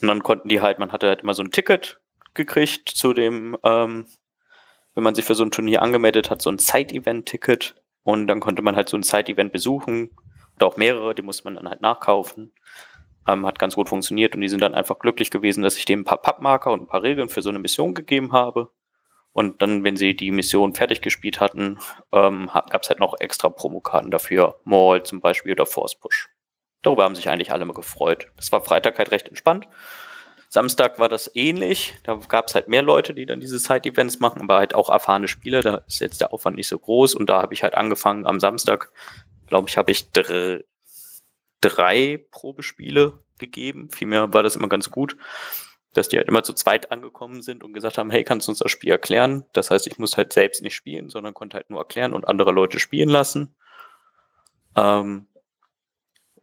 Und 0.00 0.08
dann 0.08 0.22
konnten 0.22 0.48
die 0.48 0.60
halt, 0.60 0.78
man 0.78 0.92
hatte 0.92 1.08
halt 1.08 1.22
immer 1.22 1.34
so 1.34 1.42
ein 1.42 1.50
Ticket 1.50 2.00
gekriegt 2.34 2.88
zu 2.88 3.12
dem, 3.12 3.56
ähm, 3.64 4.06
wenn 4.94 5.04
man 5.04 5.14
sich 5.14 5.24
für 5.24 5.34
so 5.34 5.44
ein 5.44 5.50
Turnier 5.50 5.82
angemeldet 5.82 6.30
hat, 6.30 6.42
so 6.42 6.50
ein 6.50 6.58
Side-Event-Ticket. 6.58 7.74
Und 8.02 8.26
dann 8.26 8.40
konnte 8.40 8.62
man 8.62 8.76
halt 8.76 8.88
so 8.88 8.96
ein 8.96 9.02
Side-Event 9.02 9.52
besuchen. 9.52 10.10
Oder 10.56 10.66
auch 10.66 10.76
mehrere, 10.76 11.14
die 11.14 11.22
musste 11.22 11.44
man 11.44 11.54
dann 11.54 11.68
halt 11.68 11.82
nachkaufen. 11.82 12.52
Ähm, 13.28 13.46
hat 13.46 13.58
ganz 13.58 13.74
gut 13.74 13.88
funktioniert 13.88 14.34
und 14.34 14.40
die 14.40 14.48
sind 14.48 14.62
dann 14.62 14.74
einfach 14.74 14.98
glücklich 14.98 15.30
gewesen, 15.30 15.62
dass 15.62 15.76
ich 15.76 15.84
dem 15.84 16.00
ein 16.00 16.04
paar 16.04 16.22
Pappmarker 16.22 16.72
und 16.72 16.82
ein 16.82 16.86
paar 16.86 17.02
Regeln 17.02 17.28
für 17.28 17.42
so 17.42 17.50
eine 17.50 17.58
Mission 17.58 17.94
gegeben 17.94 18.32
habe. 18.32 18.70
Und 19.32 19.62
dann, 19.62 19.84
wenn 19.84 19.96
sie 19.96 20.16
die 20.16 20.30
Mission 20.30 20.74
fertig 20.74 21.02
gespielt 21.02 21.38
hatten, 21.38 21.78
ähm, 22.12 22.50
gab 22.52 22.82
es 22.82 22.88
halt 22.88 23.00
noch 23.00 23.20
extra 23.20 23.50
Promokarten 23.50 24.10
dafür. 24.10 24.58
Maul 24.64 25.02
zum 25.02 25.20
Beispiel 25.20 25.52
oder 25.52 25.66
Force 25.66 25.94
Push. 25.94 26.28
Darüber 26.82 27.04
haben 27.04 27.14
sich 27.14 27.28
eigentlich 27.28 27.52
alle 27.52 27.64
mal 27.64 27.74
gefreut. 27.74 28.28
Das 28.36 28.50
war 28.50 28.62
Freitag 28.62 28.98
halt 28.98 29.10
recht 29.10 29.28
entspannt. 29.28 29.68
Samstag 30.48 30.98
war 30.98 31.10
das 31.10 31.30
ähnlich. 31.34 31.94
Da 32.04 32.18
gab 32.28 32.48
es 32.48 32.54
halt 32.54 32.68
mehr 32.68 32.82
Leute, 32.82 33.12
die 33.12 33.26
dann 33.26 33.40
diese 33.40 33.58
Side-Events 33.58 34.20
machen, 34.20 34.40
aber 34.42 34.56
halt 34.56 34.74
auch 34.74 34.88
erfahrene 34.88 35.28
Spieler. 35.28 35.60
Da 35.60 35.82
ist 35.86 36.00
jetzt 36.00 36.22
der 36.22 36.32
Aufwand 36.32 36.56
nicht 36.56 36.68
so 36.68 36.78
groß. 36.78 37.14
Und 37.14 37.28
da 37.28 37.42
habe 37.42 37.52
ich 37.52 37.62
halt 37.62 37.74
angefangen 37.74 38.26
am 38.26 38.40
Samstag, 38.40 38.90
glaube 39.46 39.68
ich, 39.68 39.76
habe 39.76 39.92
ich 39.92 40.10
drei 41.60 42.24
Probespiele 42.30 43.18
gegeben. 43.38 43.90
Vielmehr 43.90 44.32
war 44.32 44.42
das 44.42 44.56
immer 44.56 44.68
ganz 44.68 44.90
gut, 44.90 45.16
dass 45.94 46.08
die 46.08 46.16
halt 46.16 46.28
immer 46.28 46.42
zu 46.42 46.52
zweit 46.52 46.92
angekommen 46.92 47.42
sind 47.42 47.64
und 47.64 47.72
gesagt 47.72 47.98
haben, 47.98 48.10
hey, 48.10 48.24
kannst 48.24 48.46
du 48.46 48.52
uns 48.52 48.58
das 48.58 48.70
Spiel 48.70 48.90
erklären? 48.90 49.44
Das 49.52 49.70
heißt, 49.70 49.86
ich 49.86 49.98
muss 49.98 50.16
halt 50.16 50.32
selbst 50.32 50.62
nicht 50.62 50.74
spielen, 50.74 51.08
sondern 51.08 51.34
konnte 51.34 51.56
halt 51.56 51.70
nur 51.70 51.80
erklären 51.80 52.12
und 52.12 52.28
andere 52.28 52.52
Leute 52.52 52.78
spielen 52.78 53.08
lassen. 53.08 53.54
Ähm, 54.76 55.26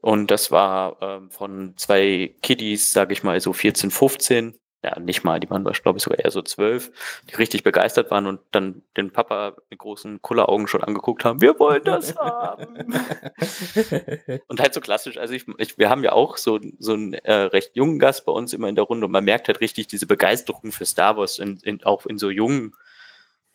und 0.01 0.30
das 0.30 0.51
war 0.51 1.01
ähm, 1.01 1.32
von 1.32 1.73
zwei 1.78 2.36
Kiddies, 2.41 2.93
sage 2.93 3.13
ich 3.13 3.23
mal, 3.23 3.39
so 3.39 3.54
14, 3.54 3.91
15, 3.91 4.58
ja, 4.85 4.99
nicht 4.99 5.23
mal, 5.23 5.39
die 5.39 5.49
waren, 5.49 5.63
glaube 5.63 5.97
ich, 5.97 6.03
sogar 6.03 6.19
eher 6.19 6.29
so 6.29 6.43
zwölf, 6.43 6.91
die 7.29 7.35
richtig 7.35 7.63
begeistert 7.63 8.11
waren 8.11 8.27
und 8.27 8.39
dann 8.51 8.83
den 8.95 9.11
Papa 9.11 9.55
mit 9.71 9.79
großen 9.79 10.21
Kulleraugen 10.21 10.67
schon 10.67 10.83
angeguckt 10.83 11.25
haben, 11.25 11.41
wir 11.41 11.57
wollen 11.59 11.83
das 11.83 12.15
haben. 12.15 12.75
und 14.47 14.59
halt 14.59 14.73
so 14.75 14.81
klassisch, 14.81 15.17
also 15.17 15.33
ich, 15.33 15.45
ich, 15.57 15.79
wir 15.79 15.89
haben 15.89 16.03
ja 16.03 16.11
auch 16.11 16.37
so, 16.37 16.59
so 16.77 16.93
einen 16.93 17.13
äh, 17.15 17.33
recht 17.33 17.75
jungen 17.75 17.97
Gast 17.97 18.25
bei 18.25 18.31
uns 18.31 18.53
immer 18.53 18.69
in 18.69 18.75
der 18.75 18.83
Runde 18.83 19.07
und 19.07 19.11
man 19.11 19.25
merkt 19.25 19.47
halt 19.47 19.59
richtig 19.59 19.87
diese 19.87 20.05
Begeisterung 20.05 20.71
für 20.71 20.85
Star 20.85 21.17
Wars, 21.17 21.39
in, 21.39 21.57
in, 21.63 21.83
auch 21.83 22.05
in 22.05 22.19
so 22.19 22.29
jungen 22.29 22.73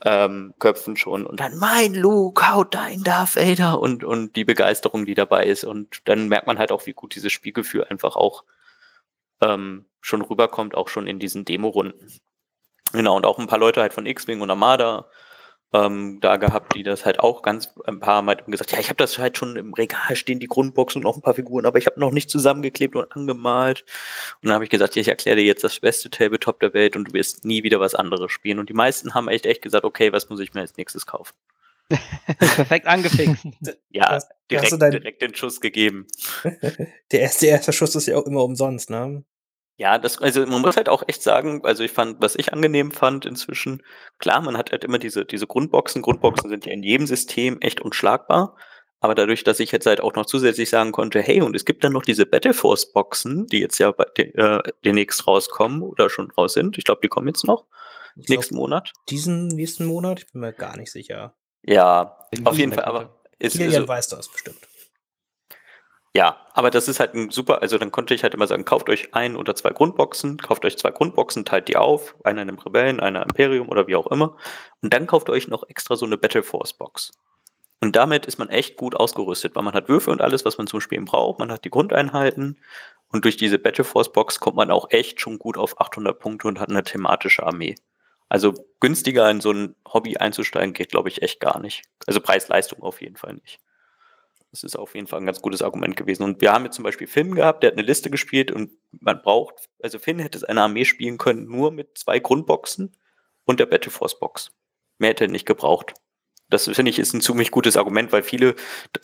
ähm, 0.03 0.55
Köpfen 0.59 0.97
schon. 0.97 1.27
Und 1.27 1.39
dann, 1.39 1.59
mein 1.59 1.95
Luke, 1.95 2.51
haut 2.51 2.75
dein 2.75 3.05
Darth 3.05 3.37
Vader 3.37 3.79
und, 3.79 4.03
und 4.03 4.35
die 4.35 4.45
Begeisterung, 4.45 5.07
die 5.07 5.15
dabei 5.15 5.45
ist. 5.45 5.63
Und 5.63 6.09
dann 6.09 6.29
merkt 6.29 6.49
man 6.49 6.59
halt 6.59 6.73
auch, 6.73 6.87
wie 6.87 6.93
gut 6.93 7.15
dieses 7.15 7.33
Spielgefühl 7.33 7.85
einfach 7.85 8.17
auch 8.17 8.45
ähm, 9.43 9.85
schon 10.01 10.23
rüberkommt, 10.23 10.75
auch 10.75 10.89
schon 10.89 11.07
in 11.07 11.19
diesen 11.19 11.45
Demo-Runden. 11.45 12.13
Genau, 12.93 13.17
und 13.17 13.25
auch 13.27 13.39
ein 13.39 13.47
paar 13.47 13.59
Leute 13.59 13.81
halt 13.81 13.93
von 13.93 14.07
X-Wing 14.07 14.41
und 14.41 14.51
Armada 14.51 15.07
ähm, 15.73 16.19
da 16.21 16.37
gehabt, 16.37 16.75
die 16.75 16.83
das 16.83 17.05
halt 17.07 17.21
auch 17.21 17.43
ganz 17.43 17.73
ein 17.85 18.01
paar 18.01 18.23
Mal 18.23 18.35
gesagt, 18.49 18.73
ja, 18.73 18.81
ich 18.81 18.89
habe 18.89 18.97
das 18.97 19.19
halt 19.19 19.39
schon 19.39 19.55
im 19.55 19.73
Regal 19.73 20.17
stehen, 20.17 20.41
die 20.41 20.49
Grundbox 20.49 20.97
und 20.97 21.03
noch 21.03 21.15
ein 21.17 21.23
paar 21.23 21.35
Figuren, 21.35 21.65
aber 21.65 21.79
ich 21.79 21.87
habe 21.87 22.01
noch 22.01 22.11
nicht 22.11 22.29
zusammengeklebt 22.29 22.97
und 22.97 23.13
angemalt. 23.13 23.83
Und 24.43 24.49
dann 24.49 24.55
habe 24.55 24.65
ich 24.65 24.71
gesagt, 24.71 24.97
ja, 24.97 25.01
ich 25.03 25.07
erkläre 25.09 25.37
dir 25.37 25.45
jetzt 25.45 25.63
das 25.63 25.79
beste 25.79 26.11
Tabletop 26.11 26.59
der 26.59 26.75
Welt 26.75 26.97
und 26.97 27.05
du 27.05 27.13
wirst 27.13 27.45
nie 27.45 27.63
wieder 27.63 27.79
was 27.79 27.95
anderes 27.95 28.33
spielen. 28.33 28.59
Und 28.59 28.69
die 28.69 28.75
meisten 28.75 29.15
haben 29.15 29.29
echt 29.29 29.47
echt 29.47 29.63
gesagt, 29.63 29.85
okay, 29.85 30.13
was 30.13 30.29
muss 30.29 30.41
ich 30.41 30.53
mir 30.55 30.63
als 30.63 30.77
nächstes 30.77 31.07
kaufen? 31.07 31.35
Perfekt 32.39 32.87
angefixt. 32.87 33.45
Ja, 33.91 34.19
direkt, 34.51 34.65
hast 34.65 34.73
du 34.73 34.77
dein- 34.77 34.91
direkt 34.93 35.23
den 35.23 35.35
Schuss 35.37 35.61
gegeben. 35.61 36.07
Der 37.13 37.21
erste, 37.21 37.47
der 37.47 37.57
erste 37.57 37.73
Schuss 37.73 37.95
ist 37.95 38.07
ja 38.07 38.17
auch 38.17 38.27
immer 38.27 38.43
umsonst, 38.43 38.91
ne? 38.91 39.25
Ja, 39.81 39.97
das, 39.97 40.19
also 40.19 40.45
man 40.45 40.61
muss 40.61 40.77
halt 40.77 40.91
auch 40.91 41.03
echt 41.07 41.23
sagen, 41.23 41.63
also 41.65 41.83
ich 41.83 41.91
fand, 41.91 42.21
was 42.21 42.37
ich 42.37 42.53
angenehm 42.53 42.91
fand 42.91 43.25
inzwischen, 43.25 43.83
klar, 44.19 44.43
man 44.43 44.59
hat 44.59 44.73
halt 44.73 44.85
immer 44.85 44.99
diese, 44.99 45.25
diese 45.25 45.47
Grundboxen. 45.47 46.03
Grundboxen 46.03 46.51
sind 46.51 46.67
ja 46.67 46.73
in 46.73 46.83
jedem 46.83 47.07
System 47.07 47.59
echt 47.63 47.81
unschlagbar. 47.81 48.59
Aber 49.01 49.15
dadurch, 49.15 49.43
dass 49.43 49.59
ich 49.59 49.73
jetzt 49.73 49.87
halt 49.87 50.03
auch 50.03 50.15
noch 50.17 50.27
zusätzlich 50.27 50.69
sagen 50.69 50.93
konnte, 50.93 51.23
hey, 51.23 51.41
und 51.41 51.57
es 51.57 51.65
gibt 51.65 51.83
dann 51.83 51.95
noch 51.95 52.03
diese 52.03 52.27
Battle 52.27 52.53
Force 52.53 52.93
Boxen, 52.93 53.47
die 53.47 53.61
jetzt 53.61 53.79
ja 53.79 53.91
bei 53.91 54.05
äh, 54.17 54.61
demnächst 54.85 55.27
rauskommen 55.27 55.81
oder 55.81 56.11
schon 56.11 56.31
raus 56.33 56.53
sind. 56.53 56.77
Ich 56.77 56.85
glaube, 56.85 57.01
die 57.03 57.09
kommen 57.09 57.29
jetzt 57.29 57.47
noch 57.47 57.65
Ich 58.17 58.27
glaub, 58.27 58.37
nächsten 58.37 58.57
Monat. 58.57 58.93
diesen 59.09 59.47
nächsten 59.47 59.87
Monat? 59.87 60.19
Ich 60.19 60.31
bin 60.31 60.43
mir 60.43 60.53
gar 60.53 60.77
nicht 60.77 60.93
sicher. 60.93 61.33
Ja, 61.63 62.19
auf 62.45 62.59
jeden 62.59 62.75
Fall, 62.75 62.85
aber 62.85 63.19
ist, 63.39 63.57
Kilian 63.57 63.85
ist, 63.85 63.89
weiß 63.89 64.09
das 64.09 64.29
bestimmt. 64.29 64.59
Ja, 66.15 66.45
aber 66.55 66.71
das 66.71 66.89
ist 66.89 66.99
halt 66.99 67.15
ein 67.15 67.31
super, 67.31 67.63
also 67.63 67.79
dann 67.79 67.93
konnte 67.93 68.15
ich 68.15 68.25
halt 68.25 68.35
immer 68.35 68.49
sagen, 68.49 68.65
kauft 68.65 68.89
euch 68.89 69.15
ein 69.15 69.37
oder 69.37 69.55
zwei 69.55 69.71
Grundboxen, 69.71 70.39
kauft 70.39 70.65
euch 70.65 70.77
zwei 70.77 70.91
Grundboxen, 70.91 71.45
teilt 71.45 71.69
die 71.69 71.77
auf, 71.77 72.17
einer 72.25 72.43
in 72.43 72.49
einem 72.49 72.59
Rebellen, 72.59 72.99
einer 72.99 73.23
Imperium 73.23 73.69
oder 73.69 73.87
wie 73.87 73.95
auch 73.95 74.09
immer. 74.09 74.37
Und 74.83 74.93
dann 74.93 75.07
kauft 75.07 75.31
euch 75.31 75.47
noch 75.47 75.69
extra 75.69 75.95
so 75.95 76.07
eine 76.07 76.19
Battle 76.19 76.43
Force 76.43 76.73
Box. 76.73 77.13
Und 77.81 77.95
damit 77.97 78.27
ist 78.27 78.39
man 78.39 78.49
echt 78.49 78.77
gut 78.77 78.95
ausgerüstet, 78.97 79.55
weil 79.55 79.63
man 79.63 79.75
hat 79.75 79.89
Würfe 79.89 80.11
und 80.11 80.21
alles, 80.21 80.45
was 80.45 80.59
man 80.59 80.67
zum 80.67 80.81
Spielen 80.81 81.05
braucht, 81.05 81.39
man 81.39 81.53
hat 81.53 81.65
die 81.65 81.71
Grundeinheiten 81.71 82.59
und 83.13 83.25
durch 83.25 83.37
diese 83.37 83.59
Battle 83.59 83.85
Force 83.85 84.13
Box 84.13 84.41
kommt 84.41 84.57
man 84.57 84.71
auch 84.71 84.91
echt 84.91 85.21
schon 85.21 85.39
gut 85.39 85.57
auf 85.57 85.81
800 85.81 86.19
Punkte 86.19 86.49
und 86.49 86.61
hat 86.61 86.71
eine 86.71 86.83
thematische 86.83 87.45
Armee. 87.45 87.77
Also 88.29 88.55
günstiger 88.81 89.31
in 89.31 89.41
so 89.41 89.53
ein 89.53 89.77
Hobby 89.93 90.17
einzusteigen 90.17 90.73
geht, 90.75 90.91
glaube 90.91 91.09
ich, 91.09 91.23
echt 91.23 91.41
gar 91.41 91.61
nicht. 91.61 91.83
Also 92.07 92.21
Preis-Leistung 92.21 92.83
auf 92.83 93.01
jeden 93.01 93.17
Fall 93.17 93.35
nicht. 93.35 93.61
Das 94.51 94.65
ist 94.65 94.77
auf 94.77 94.95
jeden 94.95 95.07
Fall 95.07 95.21
ein 95.21 95.27
ganz 95.27 95.41
gutes 95.41 95.63
Argument 95.63 95.97
gewesen. 95.97 96.25
Und 96.25 96.41
wir 96.41 96.53
haben 96.53 96.65
jetzt 96.65 96.75
zum 96.75 96.83
Beispiel 96.83 97.07
Finn 97.07 97.35
gehabt, 97.35 97.63
der 97.63 97.71
hat 97.71 97.79
eine 97.79 97.87
Liste 97.87 98.11
gespielt 98.11 98.51
und 98.51 98.73
man 98.91 99.23
braucht, 99.23 99.69
also 99.81 99.99
Finn 99.99 100.19
hätte 100.19 100.41
seine 100.41 100.63
Armee 100.63 100.85
spielen 100.85 101.19
können, 101.19 101.47
nur 101.47 101.71
mit 101.71 101.97
zwei 101.97 102.19
Grundboxen 102.19 102.97
und 103.45 103.61
der 103.61 103.67
Battle 103.67 103.93
Force 103.93 104.19
Box. 104.19 104.53
Mehr 104.99 105.11
hätte 105.11 105.25
er 105.25 105.31
nicht 105.31 105.47
gebraucht. 105.47 105.95
Das 106.51 106.65
finde 106.65 106.91
ich 106.91 106.99
ist 106.99 107.15
ein 107.15 107.21
ziemlich 107.21 107.53
gutes 107.53 107.77
Argument, 107.77 108.11
weil 108.11 108.25
viele 108.25 108.57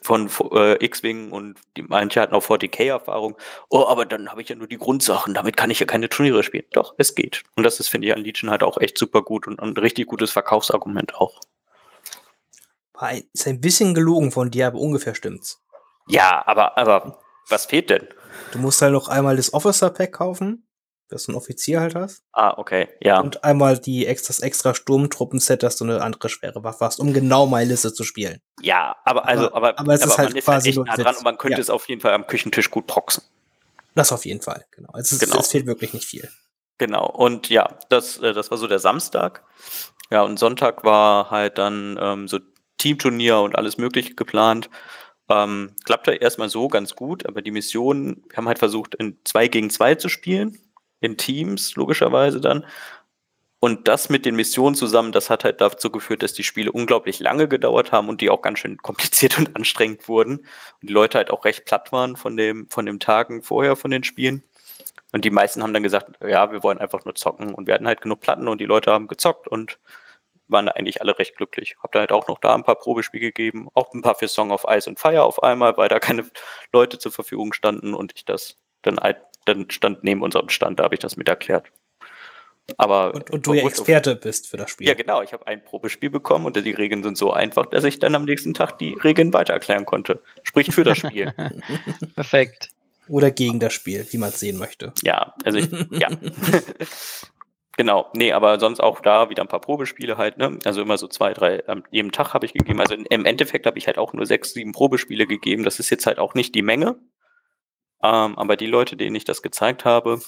von 0.02 0.28
äh, 0.50 0.84
X-Wing 0.84 1.30
und 1.30 1.60
die 1.76 1.82
manche 1.82 2.20
hatten 2.20 2.34
auch 2.34 2.42
40k-Erfahrung. 2.44 3.36
Oh, 3.70 3.86
aber 3.86 4.04
dann 4.04 4.30
habe 4.30 4.42
ich 4.42 4.48
ja 4.48 4.56
nur 4.56 4.66
die 4.66 4.78
Grundsachen, 4.78 5.32
damit 5.32 5.56
kann 5.56 5.70
ich 5.70 5.78
ja 5.78 5.86
keine 5.86 6.08
Turniere 6.08 6.42
spielen. 6.42 6.64
Doch, 6.72 6.94
es 6.98 7.14
geht. 7.14 7.44
Und 7.54 7.62
das 7.62 7.78
ist, 7.78 7.88
finde 7.88 8.08
ich, 8.08 8.14
an 8.14 8.22
Legion 8.22 8.50
halt 8.50 8.64
auch 8.64 8.78
echt 8.78 8.98
super 8.98 9.22
gut 9.22 9.46
und 9.46 9.60
ein 9.60 9.76
richtig 9.76 10.06
gutes 10.06 10.32
Verkaufsargument 10.32 11.14
auch. 11.14 11.40
War 12.98 13.08
ein, 13.08 13.24
ist 13.32 13.46
ein 13.46 13.60
bisschen 13.60 13.94
gelogen 13.94 14.30
von 14.32 14.50
dir, 14.50 14.66
aber 14.68 14.78
ungefähr 14.78 15.14
stimmt's. 15.14 15.62
Ja, 16.08 16.42
aber, 16.46 16.76
aber 16.78 17.18
was 17.48 17.66
fehlt 17.66 17.90
denn? 17.90 18.06
Du 18.52 18.58
musst 18.58 18.80
halt 18.82 18.92
noch 18.92 19.08
einmal 19.08 19.36
das 19.36 19.52
Officer 19.52 19.90
Pack 19.90 20.12
kaufen, 20.12 20.66
dass 21.08 21.24
du 21.24 21.32
einen 21.32 21.36
Offizier 21.38 21.80
halt 21.80 21.94
hast. 21.94 22.22
Ah, 22.32 22.54
okay, 22.56 22.88
ja. 23.00 23.20
Und 23.20 23.44
einmal 23.44 23.78
die 23.78 24.06
extra, 24.06 24.28
das 24.28 24.40
extra 24.40 24.74
Sturmtruppen-Set, 24.74 25.62
dass 25.62 25.76
du 25.76 25.84
eine 25.84 26.00
andere 26.02 26.28
schwere 26.28 26.64
Waffe 26.64 26.84
hast, 26.84 26.98
um 27.00 27.12
genau 27.12 27.46
meine 27.46 27.70
Liste 27.70 27.92
zu 27.92 28.02
spielen. 28.04 28.40
Ja, 28.60 28.96
aber 29.04 29.26
also, 29.26 29.46
Aber- 29.46 29.56
aber, 29.56 29.78
aber 29.78 29.94
es 29.94 30.04
ist 30.04 30.18
halt 30.18 30.34
man 30.34 30.42
quasi 30.42 30.68
echt 30.70 30.76
nur 30.76 30.86
nah 30.86 30.94
dran 30.96 31.06
Witz. 31.12 31.18
und 31.18 31.24
man 31.24 31.38
könnte 31.38 31.56
Ja. 31.58 31.60
es 31.62 31.70
auf 31.70 31.88
jeden 31.88 32.00
Fall 32.00 32.12
am 32.12 32.26
Küchentisch 32.26 32.70
gut 32.70 32.86
proxen. 32.86 33.22
Das 33.94 34.12
auf 34.12 34.24
jeden 34.26 34.42
Fall, 34.42 34.64
genau. 34.72 34.90
Es, 34.98 35.12
ist, 35.12 35.20
Genau. 35.20 35.38
es 35.38 35.48
fehlt 35.48 35.66
wirklich 35.66 35.92
nicht 35.94 36.04
viel. 36.06 36.28
Genau. 36.78 37.06
Und 37.08 37.48
ja, 37.48 37.68
das, 37.88 38.18
äh, 38.18 38.32
das 38.34 38.50
war 38.50 38.58
so 38.58 38.66
der 38.66 38.78
Samstag. 38.78 39.42
Ja, 40.10 40.22
und 40.22 40.38
Sonntag 40.38 40.84
war 40.84 41.30
halt 41.30 41.56
dann 41.58 41.98
ähm, 42.00 42.28
so 42.28 42.38
Teamturnier 42.86 43.38
und 43.38 43.56
alles 43.56 43.78
Mögliche 43.78 44.14
geplant. 44.14 44.70
Ähm, 45.28 45.74
klappte 45.84 46.12
erstmal 46.12 46.48
so 46.48 46.68
ganz 46.68 46.94
gut, 46.94 47.26
aber 47.26 47.42
die 47.42 47.50
Mission, 47.50 48.22
wir 48.28 48.36
haben 48.36 48.46
halt 48.46 48.60
versucht, 48.60 48.94
in 48.94 49.18
zwei 49.24 49.48
gegen 49.48 49.70
zwei 49.70 49.96
zu 49.96 50.08
spielen, 50.08 50.56
in 51.00 51.16
Teams, 51.16 51.74
logischerweise 51.74 52.40
dann. 52.40 52.64
Und 53.58 53.88
das 53.88 54.08
mit 54.08 54.24
den 54.24 54.36
Missionen 54.36 54.76
zusammen, 54.76 55.10
das 55.10 55.30
hat 55.30 55.42
halt 55.42 55.60
dazu 55.60 55.90
geführt, 55.90 56.22
dass 56.22 56.32
die 56.32 56.44
Spiele 56.44 56.70
unglaublich 56.70 57.18
lange 57.18 57.48
gedauert 57.48 57.90
haben 57.90 58.08
und 58.08 58.20
die 58.20 58.30
auch 58.30 58.40
ganz 58.40 58.60
schön 58.60 58.76
kompliziert 58.76 59.36
und 59.38 59.56
anstrengend 59.56 60.06
wurden. 60.06 60.38
Und 60.38 60.88
die 60.88 60.92
Leute 60.92 61.18
halt 61.18 61.32
auch 61.32 61.44
recht 61.44 61.64
platt 61.64 61.90
waren 61.90 62.14
von 62.14 62.36
dem, 62.36 62.68
von 62.68 62.86
den 62.86 63.00
Tagen 63.00 63.42
vorher 63.42 63.74
von 63.74 63.90
den 63.90 64.04
Spielen. 64.04 64.44
Und 65.10 65.24
die 65.24 65.30
meisten 65.30 65.62
haben 65.62 65.74
dann 65.74 65.82
gesagt, 65.82 66.22
ja, 66.24 66.52
wir 66.52 66.62
wollen 66.62 66.78
einfach 66.78 67.04
nur 67.04 67.16
zocken. 67.16 67.52
Und 67.52 67.66
wir 67.66 67.74
hatten 67.74 67.88
halt 67.88 68.00
genug 68.00 68.20
Platten 68.20 68.46
und 68.46 68.60
die 68.60 68.66
Leute 68.66 68.92
haben 68.92 69.08
gezockt 69.08 69.48
und 69.48 69.80
waren 70.48 70.68
eigentlich 70.68 71.00
alle 71.00 71.18
recht 71.18 71.36
glücklich. 71.36 71.76
Hab 71.82 71.92
da 71.92 72.00
halt 72.00 72.12
auch 72.12 72.28
noch 72.28 72.38
da 72.38 72.54
ein 72.54 72.64
paar 72.64 72.76
Probespiele 72.76 73.26
gegeben, 73.26 73.68
auch 73.74 73.92
ein 73.94 74.02
paar 74.02 74.14
für 74.14 74.28
Song 74.28 74.50
of 74.50 74.64
Ice 74.68 74.88
und 74.88 74.98
Fire 74.98 75.22
auf 75.22 75.42
einmal, 75.42 75.76
weil 75.76 75.88
da 75.88 75.98
keine 75.98 76.26
Leute 76.72 76.98
zur 76.98 77.12
Verfügung 77.12 77.52
standen 77.52 77.94
und 77.94 78.12
ich 78.14 78.24
das 78.24 78.56
dann 78.82 78.98
dann 79.44 79.70
stand 79.70 80.04
neben 80.04 80.22
unserem 80.22 80.48
Stand, 80.48 80.78
da 80.78 80.84
habe 80.84 80.94
ich 80.94 81.00
das 81.00 81.16
mit 81.16 81.28
erklärt. 81.28 81.70
Aber 82.78 83.14
Und, 83.14 83.30
und 83.30 83.46
du 83.46 83.54
ja 83.54 83.64
Experte 83.64 84.16
bist 84.16 84.48
für 84.48 84.56
das 84.56 84.70
Spiel. 84.70 84.88
ja, 84.88 84.94
genau. 84.94 85.22
Ich 85.22 85.32
habe 85.32 85.46
ein 85.46 85.62
Probespiel 85.62 86.10
bekommen 86.10 86.46
und 86.46 86.56
die 86.56 86.70
Regeln 86.70 87.02
sind 87.02 87.16
so 87.16 87.32
einfach, 87.32 87.66
dass 87.66 87.84
ich 87.84 88.00
dann 88.00 88.14
am 88.14 88.24
nächsten 88.24 88.54
Tag 88.54 88.78
die 88.78 88.94
Regeln 88.94 89.32
weiter 89.32 89.52
erklären 89.52 89.86
konnte. 89.86 90.20
Spricht 90.42 90.72
für 90.72 90.82
das 90.82 90.98
Spiel. 90.98 91.32
Perfekt. 92.16 92.70
Oder 93.08 93.30
gegen 93.30 93.60
das 93.60 93.72
Spiel, 93.72 94.04
wie 94.10 94.18
man 94.18 94.30
es 94.30 94.40
sehen 94.40 94.58
möchte. 94.58 94.92
ja, 95.02 95.32
also 95.44 95.58
ich, 95.58 95.70
ja. 95.92 96.08
genau. 97.76 98.10
Nee, 98.14 98.32
aber 98.32 98.58
sonst 98.60 98.80
auch 98.80 99.00
da 99.00 99.30
wieder 99.30 99.42
ein 99.42 99.48
paar 99.48 99.60
Probespiele 99.60 100.16
halt, 100.16 100.38
ne? 100.38 100.58
Also 100.64 100.82
immer 100.82 100.98
so 100.98 101.08
zwei, 101.08 101.32
drei 101.32 101.66
am 101.68 101.84
jedem 101.90 102.12
Tag 102.12 102.34
habe 102.34 102.46
ich 102.46 102.52
gegeben. 102.52 102.80
Also 102.80 102.94
im 102.94 103.24
Endeffekt 103.24 103.66
habe 103.66 103.78
ich 103.78 103.86
halt 103.86 103.98
auch 103.98 104.12
nur 104.12 104.26
sechs, 104.26 104.52
sieben 104.52 104.72
Probespiele 104.72 105.26
gegeben. 105.26 105.64
Das 105.64 105.78
ist 105.78 105.90
jetzt 105.90 106.06
halt 106.06 106.18
auch 106.18 106.34
nicht 106.34 106.54
die 106.54 106.62
Menge. 106.62 106.98
Ähm, 108.02 108.38
aber 108.38 108.56
die 108.56 108.66
Leute, 108.66 108.96
denen 108.96 109.16
ich 109.16 109.24
das 109.24 109.42
gezeigt 109.42 109.84
habe, 109.84 110.20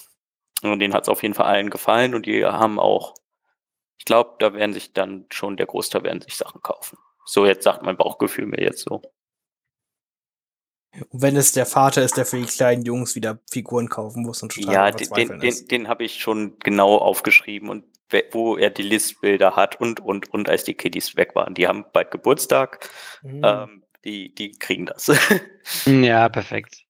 denen 0.62 0.94
hat 0.94 1.04
es 1.04 1.08
auf 1.08 1.22
jeden 1.22 1.34
Fall 1.34 1.46
allen 1.46 1.70
gefallen 1.70 2.14
und 2.14 2.26
die 2.26 2.44
haben 2.44 2.80
auch, 2.80 3.14
ich 3.98 4.04
glaube, 4.04 4.36
da 4.38 4.54
werden 4.54 4.72
sich 4.72 4.92
dann 4.92 5.26
schon 5.30 5.56
der 5.56 5.66
Großteil 5.66 6.02
werden 6.04 6.20
sich 6.20 6.36
Sachen 6.36 6.62
kaufen. 6.62 6.98
So 7.24 7.46
jetzt 7.46 7.64
sagt 7.64 7.82
mein 7.82 7.96
Bauchgefühl 7.96 8.46
mir 8.46 8.62
jetzt 8.62 8.80
so. 8.80 9.02
Und 11.10 11.22
wenn 11.22 11.36
es 11.36 11.52
der 11.52 11.66
Vater 11.66 12.02
ist, 12.02 12.16
der 12.16 12.26
für 12.26 12.38
die 12.38 12.46
kleinen 12.46 12.84
Jungs 12.84 13.14
wieder 13.14 13.38
Figuren 13.50 13.88
kaufen 13.88 14.22
muss 14.22 14.42
und 14.42 14.52
total 14.54 14.74
Ja, 14.74 14.90
den, 14.90 15.08
den, 15.10 15.40
den, 15.40 15.68
den 15.68 15.88
habe 15.88 16.04
ich 16.04 16.20
schon 16.20 16.58
genau 16.60 16.96
aufgeschrieben 16.96 17.68
und 17.68 17.84
wo 18.32 18.56
er 18.56 18.70
die 18.70 18.82
Listbilder 18.82 19.54
hat 19.54 19.80
und, 19.80 20.00
und, 20.00 20.32
und 20.32 20.48
als 20.48 20.64
die 20.64 20.74
Kiddies 20.74 21.16
weg 21.16 21.34
waren. 21.34 21.54
Die 21.54 21.68
haben 21.68 21.84
bald 21.92 22.10
Geburtstag, 22.10 22.88
Mhm. 23.22 23.40
ähm, 23.44 23.84
die, 24.04 24.34
die 24.34 24.52
kriegen 24.52 24.86
das. 24.86 25.10
Ja, 25.86 26.28
perfekt. 26.30 26.84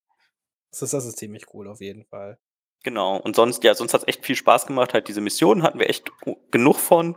das, 0.70 0.82
ist, 0.82 0.92
das 0.94 1.06
ist 1.06 1.18
ziemlich 1.18 1.52
cool 1.54 1.66
auf 1.68 1.80
jeden 1.80 2.04
Fall. 2.04 2.38
genau. 2.84 3.16
Und 3.16 3.34
sonst, 3.34 3.64
ja, 3.64 3.74
sonst 3.74 3.94
hat 3.94 4.02
es 4.02 4.08
echt 4.08 4.24
viel 4.24 4.36
Spaß 4.36 4.66
gemacht. 4.66 4.94
Halt 4.94 5.08
diese 5.08 5.20
Missionen 5.20 5.62
hatten 5.64 5.78
wir 5.80 5.90
echt 5.90 6.12
genug 6.52 6.76
von. 6.76 7.16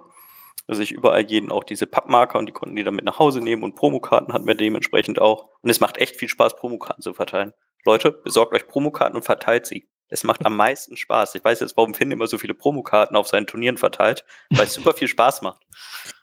Also 0.71 0.83
ich 0.83 0.93
überall 0.93 1.29
jeden 1.29 1.51
auch 1.51 1.65
diese 1.65 1.85
Pappmarker 1.85 2.39
und 2.39 2.45
die 2.45 2.53
konnten 2.53 2.77
die 2.77 2.83
dann 2.85 2.95
mit 2.95 3.03
nach 3.03 3.19
Hause 3.19 3.41
nehmen 3.41 3.61
und 3.61 3.75
Promokarten 3.75 4.33
hatten 4.33 4.47
wir 4.47 4.55
dementsprechend 4.55 5.19
auch. 5.19 5.49
Und 5.61 5.69
es 5.69 5.81
macht 5.81 5.97
echt 5.97 6.15
viel 6.15 6.29
Spaß, 6.29 6.55
Promokarten 6.55 7.01
zu 7.01 7.13
verteilen. 7.13 7.51
Leute, 7.83 8.13
besorgt 8.13 8.53
euch 8.55 8.65
Promokarten 8.69 9.17
und 9.17 9.23
verteilt 9.23 9.65
sie. 9.65 9.89
Es 10.07 10.23
macht 10.23 10.45
am 10.45 10.55
meisten 10.55 10.95
Spaß. 10.95 11.35
Ich 11.35 11.43
weiß 11.43 11.59
jetzt, 11.59 11.75
warum 11.75 11.93
Finn 11.93 12.09
immer 12.09 12.25
so 12.25 12.37
viele 12.37 12.53
Promokarten 12.53 13.17
auf 13.17 13.27
seinen 13.27 13.47
Turnieren 13.47 13.75
verteilt, 13.75 14.23
weil 14.49 14.63
es 14.63 14.73
super 14.73 14.93
viel 14.93 15.09
Spaß 15.09 15.41
macht. 15.41 15.61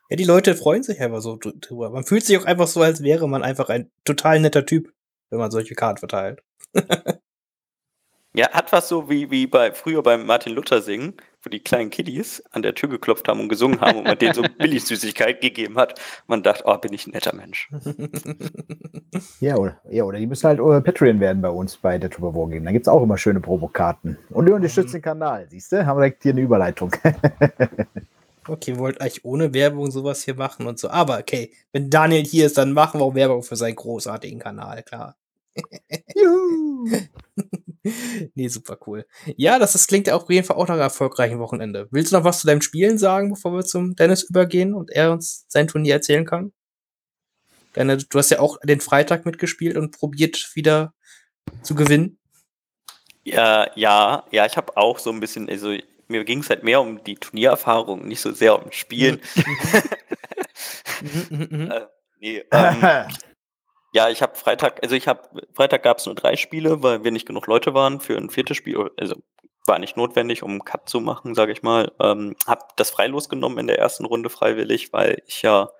Ja, 0.08 0.16
die 0.16 0.24
Leute 0.24 0.54
freuen 0.56 0.82
sich 0.82 0.98
einfach 0.98 1.20
so 1.20 1.36
dr- 1.36 1.52
drüber. 1.60 1.90
Man 1.90 2.04
fühlt 2.04 2.24
sich 2.24 2.38
auch 2.38 2.46
einfach 2.46 2.68
so, 2.68 2.80
als 2.80 3.02
wäre 3.02 3.28
man 3.28 3.42
einfach 3.42 3.68
ein 3.68 3.90
total 4.06 4.40
netter 4.40 4.64
Typ, 4.64 4.94
wenn 5.28 5.38
man 5.40 5.50
solche 5.50 5.74
Karten 5.74 5.98
verteilt. 5.98 6.42
Ja, 8.34 8.50
hat 8.50 8.72
was 8.72 8.88
so 8.88 9.08
wie, 9.08 9.30
wie 9.30 9.46
bei 9.46 9.72
früher 9.72 10.02
beim 10.02 10.26
Martin 10.26 10.52
Luther 10.54 10.82
singen, 10.82 11.14
wo 11.42 11.50
die 11.50 11.60
kleinen 11.60 11.90
Kiddies 11.90 12.42
an 12.50 12.62
der 12.62 12.74
Tür 12.74 12.88
geklopft 12.88 13.28
haben 13.28 13.40
und 13.40 13.48
gesungen 13.48 13.80
haben 13.80 13.98
und 13.98 14.04
man 14.04 14.18
denen 14.18 14.34
so 14.34 14.42
billig 14.58 14.84
Süßigkeit 14.84 15.40
gegeben 15.40 15.76
hat. 15.76 16.00
Man 16.26 16.42
dachte, 16.42 16.64
oh, 16.66 16.76
bin 16.78 16.92
ich 16.92 17.06
ein 17.06 17.12
netter 17.12 17.34
Mensch. 17.34 17.70
Ja, 19.40 19.56
oder, 19.56 19.80
ja, 19.88 20.04
oder 20.04 20.18
die 20.18 20.26
müssen 20.26 20.46
halt 20.46 20.58
äh, 20.58 20.80
Patreon 20.82 21.18
werden 21.18 21.40
bei 21.40 21.48
uns 21.48 21.76
bei 21.76 21.96
der 21.96 22.10
Trooper 22.10 22.38
War 22.38 22.48
Game. 22.50 22.64
Da 22.64 22.72
gibt 22.72 22.86
es 22.86 22.88
auch 22.88 23.02
immer 23.02 23.16
schöne 23.16 23.40
Promokarten. 23.40 24.18
Und 24.30 24.48
ihr 24.48 24.54
unterstützt 24.54 24.92
den 24.92 25.00
Kanal, 25.00 25.46
siehst 25.48 25.72
du? 25.72 25.86
Haben 25.86 25.96
wir 25.96 26.02
direkt 26.02 26.22
hier 26.22 26.32
eine 26.32 26.42
Überleitung. 26.42 26.94
Okay, 28.48 28.78
wollten 28.78 29.02
eigentlich 29.02 29.26
ohne 29.26 29.52
Werbung 29.52 29.90
sowas 29.90 30.22
hier 30.22 30.34
machen 30.34 30.66
und 30.66 30.78
so. 30.78 30.88
Aber 30.88 31.18
okay, 31.18 31.52
wenn 31.72 31.90
Daniel 31.90 32.24
hier 32.24 32.46
ist, 32.46 32.56
dann 32.56 32.72
machen 32.72 32.98
wir 32.98 33.04
auch 33.04 33.14
Werbung 33.14 33.42
für 33.42 33.56
seinen 33.56 33.76
großartigen 33.76 34.38
Kanal, 34.38 34.82
klar. 34.82 35.17
Juhu! 36.14 36.88
nee, 38.34 38.48
super 38.48 38.78
cool. 38.86 39.06
Ja, 39.36 39.58
das 39.58 39.74
ist, 39.74 39.88
klingt 39.88 40.06
ja 40.06 40.16
auf 40.16 40.28
jeden 40.30 40.46
Fall 40.46 40.56
auch 40.56 40.66
nach 40.68 40.74
einem 40.74 40.82
erfolgreichen 40.82 41.38
Wochenende. 41.38 41.88
Willst 41.90 42.12
du 42.12 42.16
noch 42.16 42.24
was 42.24 42.40
zu 42.40 42.46
deinem 42.46 42.62
Spielen 42.62 42.98
sagen, 42.98 43.30
bevor 43.30 43.52
wir 43.52 43.64
zum 43.64 43.94
Dennis 43.96 44.24
übergehen 44.24 44.74
und 44.74 44.90
er 44.90 45.12
uns 45.12 45.44
sein 45.48 45.68
Turnier 45.68 45.94
erzählen 45.94 46.24
kann? 46.24 46.52
Deine, 47.74 47.96
du 47.98 48.18
hast 48.18 48.30
ja 48.30 48.40
auch 48.40 48.58
den 48.62 48.80
Freitag 48.80 49.24
mitgespielt 49.26 49.76
und 49.76 49.96
probiert 49.96 50.50
wieder 50.54 50.94
zu 51.62 51.74
gewinnen. 51.74 52.18
Ja, 53.24 53.70
ja, 53.76 54.24
ja, 54.30 54.46
ich 54.46 54.56
habe 54.56 54.76
auch 54.76 54.98
so 54.98 55.10
ein 55.10 55.20
bisschen, 55.20 55.48
also 55.48 55.76
mir 56.08 56.24
ging 56.24 56.40
es 56.40 56.48
halt 56.48 56.64
mehr 56.64 56.80
um 56.80 57.04
die 57.04 57.16
Turniererfahrung, 57.16 58.08
nicht 58.08 58.20
so 58.20 58.32
sehr 58.32 58.64
um 58.64 58.72
Spielen. 58.72 59.20
Mhm, 61.00 61.38
mhm, 61.38 61.48
mhm. 61.50 61.70
äh, 61.70 61.80
nee, 62.20 62.44
ähm, 62.50 63.06
ja, 63.92 64.08
ich 64.10 64.22
habe 64.22 64.36
Freitag, 64.36 64.82
also 64.82 64.94
ich 64.94 65.08
habe 65.08 65.22
Freitag 65.54 65.82
gab 65.82 65.98
es 65.98 66.06
nur 66.06 66.14
drei 66.14 66.36
Spiele, 66.36 66.82
weil 66.82 67.04
wir 67.04 67.10
nicht 67.10 67.26
genug 67.26 67.46
Leute 67.46 67.74
waren 67.74 68.00
für 68.00 68.16
ein 68.16 68.30
viertes 68.30 68.56
Spiel. 68.56 68.90
Also 68.96 69.16
war 69.66 69.78
nicht 69.78 69.96
notwendig, 69.96 70.42
um 70.42 70.50
einen 70.50 70.64
Cut 70.64 70.88
zu 70.88 71.00
machen, 71.00 71.34
sage 71.34 71.52
ich 71.52 71.62
mal. 71.62 71.92
Ähm, 72.00 72.34
habe 72.46 72.64
das 72.76 72.90
Freilos 72.90 73.28
genommen 73.28 73.58
in 73.58 73.66
der 73.66 73.78
ersten 73.78 74.04
Runde 74.04 74.30
freiwillig, 74.30 74.92
weil 74.92 75.22
ich 75.26 75.42
ja 75.42 75.70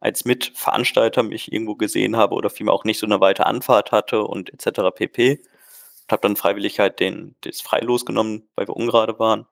als 0.00 0.24
Mitveranstalter 0.24 1.22
mich 1.22 1.52
irgendwo 1.52 1.74
gesehen 1.74 2.16
habe 2.16 2.34
oder 2.34 2.50
vielmehr 2.50 2.74
auch 2.74 2.84
nicht 2.84 2.98
so 3.00 3.06
eine 3.06 3.20
weite 3.20 3.46
Anfahrt 3.46 3.92
hatte 3.92 4.22
und 4.22 4.52
etc. 4.52 4.94
pp. 4.94 5.42
Habe 6.10 6.22
dann 6.22 6.36
freiwillig 6.36 6.78
halt 6.78 7.00
den, 7.00 7.36
das 7.42 7.60
Freilos 7.60 8.06
genommen, 8.06 8.48
weil 8.54 8.68
wir 8.68 8.76
ungerade 8.76 9.18
waren. 9.18 9.46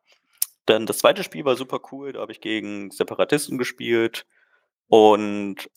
Dann 0.67 0.87
das 0.87 0.99
zweite 0.99 1.23
Spiel 1.23 1.45
war 1.45 1.57
super 1.57 1.81
cool, 1.93 2.13
da 2.13 2.21
habe 2.21 2.33
ich 2.33 2.41
gegen 2.41 2.91
Separatisten 2.91 3.59
gespielt 3.59 4.27
und 4.89 5.71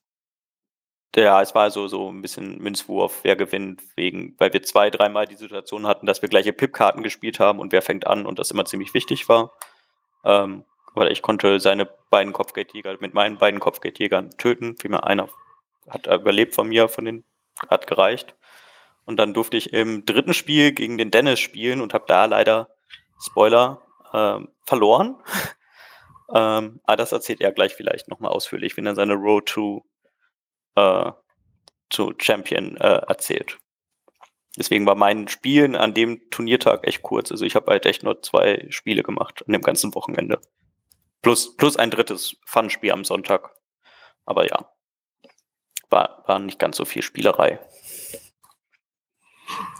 ja, 1.15 1.41
es 1.41 1.55
war 1.55 1.71
so, 1.71 1.87
so 1.87 2.11
ein 2.11 2.21
bisschen 2.21 2.59
Münzwurf, 2.59 3.19
wer 3.23 3.35
gewinnt, 3.35 3.81
wegen, 3.95 4.35
weil 4.37 4.53
wir 4.53 4.61
zwei, 4.63 4.89
dreimal 4.89 5.25
die 5.25 5.35
Situation 5.35 5.87
hatten, 5.87 6.05
dass 6.05 6.21
wir 6.21 6.29
gleiche 6.29 6.53
Pip-Karten 6.53 7.03
gespielt 7.03 7.39
haben 7.39 7.59
und 7.59 7.71
wer 7.71 7.81
fängt 7.81 8.05
an 8.05 8.25
und 8.25 8.39
das 8.39 8.51
immer 8.51 8.65
ziemlich 8.65 8.93
wichtig 8.93 9.27
war. 9.27 9.53
Ähm, 10.23 10.65
weil 10.93 11.11
ich 11.11 11.21
konnte 11.21 11.59
seine 11.59 11.85
beiden 12.09 12.33
Kopfgeldjäger 12.33 12.97
mit 12.99 13.13
meinen 13.13 13.37
beiden 13.37 13.59
Kopfgeldjägern 13.59 14.31
töten. 14.37 14.75
Vielmehr 14.77 15.05
einer 15.05 15.29
hat 15.87 16.07
überlebt 16.07 16.53
von 16.55 16.67
mir, 16.67 16.87
von 16.89 17.05
den 17.05 17.23
hat 17.69 17.87
gereicht. 17.87 18.35
Und 19.05 19.17
dann 19.17 19.33
durfte 19.33 19.57
ich 19.57 19.73
im 19.73 20.05
dritten 20.05 20.33
Spiel 20.33 20.71
gegen 20.71 20.97
den 20.97 21.11
Dennis 21.11 21.39
spielen 21.39 21.81
und 21.81 21.93
habe 21.93 22.05
da 22.07 22.25
leider 22.25 22.69
Spoiler 23.19 23.81
ähm, 24.13 24.49
verloren. 24.65 25.15
ähm, 26.33 26.79
aber 26.83 26.97
das 26.97 27.11
erzählt 27.11 27.41
er 27.41 27.51
gleich 27.51 27.73
vielleicht 27.73 28.07
nochmal 28.07 28.31
ausführlich, 28.31 28.77
wenn 28.77 28.85
er 28.85 28.95
seine 28.95 29.15
Road 29.15 29.47
to, 29.47 29.83
äh, 30.75 31.11
to 31.89 32.13
Champion 32.19 32.77
äh, 32.77 33.01
erzählt. 33.07 33.57
Deswegen 34.57 34.85
war 34.85 34.95
mein 34.95 35.27
Spielen 35.27 35.75
an 35.75 35.93
dem 35.93 36.29
Turniertag 36.31 36.85
echt 36.85 37.01
kurz. 37.01 37.31
Also 37.31 37.45
ich 37.45 37.55
habe 37.55 37.71
halt 37.71 37.85
echt 37.85 38.03
nur 38.03 38.21
zwei 38.21 38.65
Spiele 38.69 39.03
gemacht 39.03 39.43
an 39.47 39.53
dem 39.53 39.61
ganzen 39.61 39.93
Wochenende. 39.95 40.41
Plus, 41.21 41.55
plus 41.55 41.77
ein 41.77 41.91
drittes 41.91 42.35
Fun-Spiel 42.45 42.91
am 42.91 43.05
Sonntag. 43.05 43.51
Aber 44.25 44.47
ja, 44.47 44.69
war, 45.89 46.23
war 46.27 46.39
nicht 46.39 46.59
ganz 46.59 46.77
so 46.77 46.85
viel 46.85 47.01
Spielerei. 47.01 47.59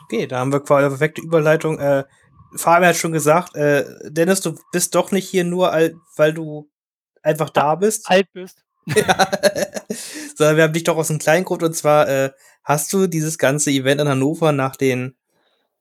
Okay, 0.03 0.27
da 0.27 0.39
haben 0.39 0.51
wir 0.51 0.61
quasi 0.61 0.85
eine 0.85 0.89
perfekte 0.89 1.21
Überleitung. 1.21 1.79
Äh, 1.79 2.05
Fabian 2.55 2.89
hat 2.89 2.95
schon 2.95 3.11
gesagt, 3.11 3.55
äh, 3.55 3.85
Dennis, 4.09 4.41
du 4.41 4.55
bist 4.71 4.95
doch 4.95 5.11
nicht 5.11 5.29
hier 5.29 5.43
nur, 5.43 5.71
weil 6.15 6.33
du 6.33 6.69
einfach 7.21 7.49
da 7.49 7.75
bist. 7.75 8.09
Alt 8.09 8.31
bist. 8.33 8.63
ja. 8.87 9.29
Sondern 10.39 10.55
wir 10.55 10.63
haben 10.63 10.71
dich 10.71 10.85
doch 10.85 10.95
aus 10.95 11.09
einem 11.09 11.19
kleinen 11.19 11.43
Grund 11.43 11.63
und 11.63 11.75
zwar 11.75 12.07
äh, 12.07 12.31
hast 12.63 12.93
du 12.93 13.07
dieses 13.07 13.37
ganze 13.37 13.71
Event 13.71 13.99
in 13.99 14.07
Hannover 14.07 14.53
nach 14.53 14.77
den 14.77 15.17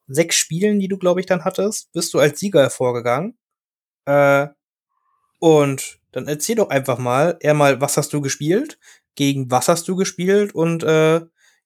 sechs 0.09 0.35
Spielen, 0.35 0.81
die 0.81 0.89
du, 0.89 0.99
glaube 0.99 1.21
ich, 1.21 1.27
dann 1.27 1.45
hattest, 1.45 1.93
bist 1.93 2.13
du 2.13 2.19
als 2.19 2.41
Sieger 2.41 2.63
hervorgegangen. 2.63 3.39
Äh, 4.07 4.49
und 5.39 6.01
dann 6.11 6.27
erzähl 6.27 6.57
doch 6.57 6.71
einfach 6.71 6.99
mal, 6.99 7.37
eher 7.39 7.55
mal, 7.55 7.81
was 7.81 7.97
hast 7.97 8.13
du 8.13 8.21
gespielt? 8.21 8.81
Gegen 9.15 9.49
was 9.49 9.69
hast 9.69 9.87
du 9.87 9.95
gespielt? 9.95 10.57
Und 10.57 10.83
äh, 10.83 11.21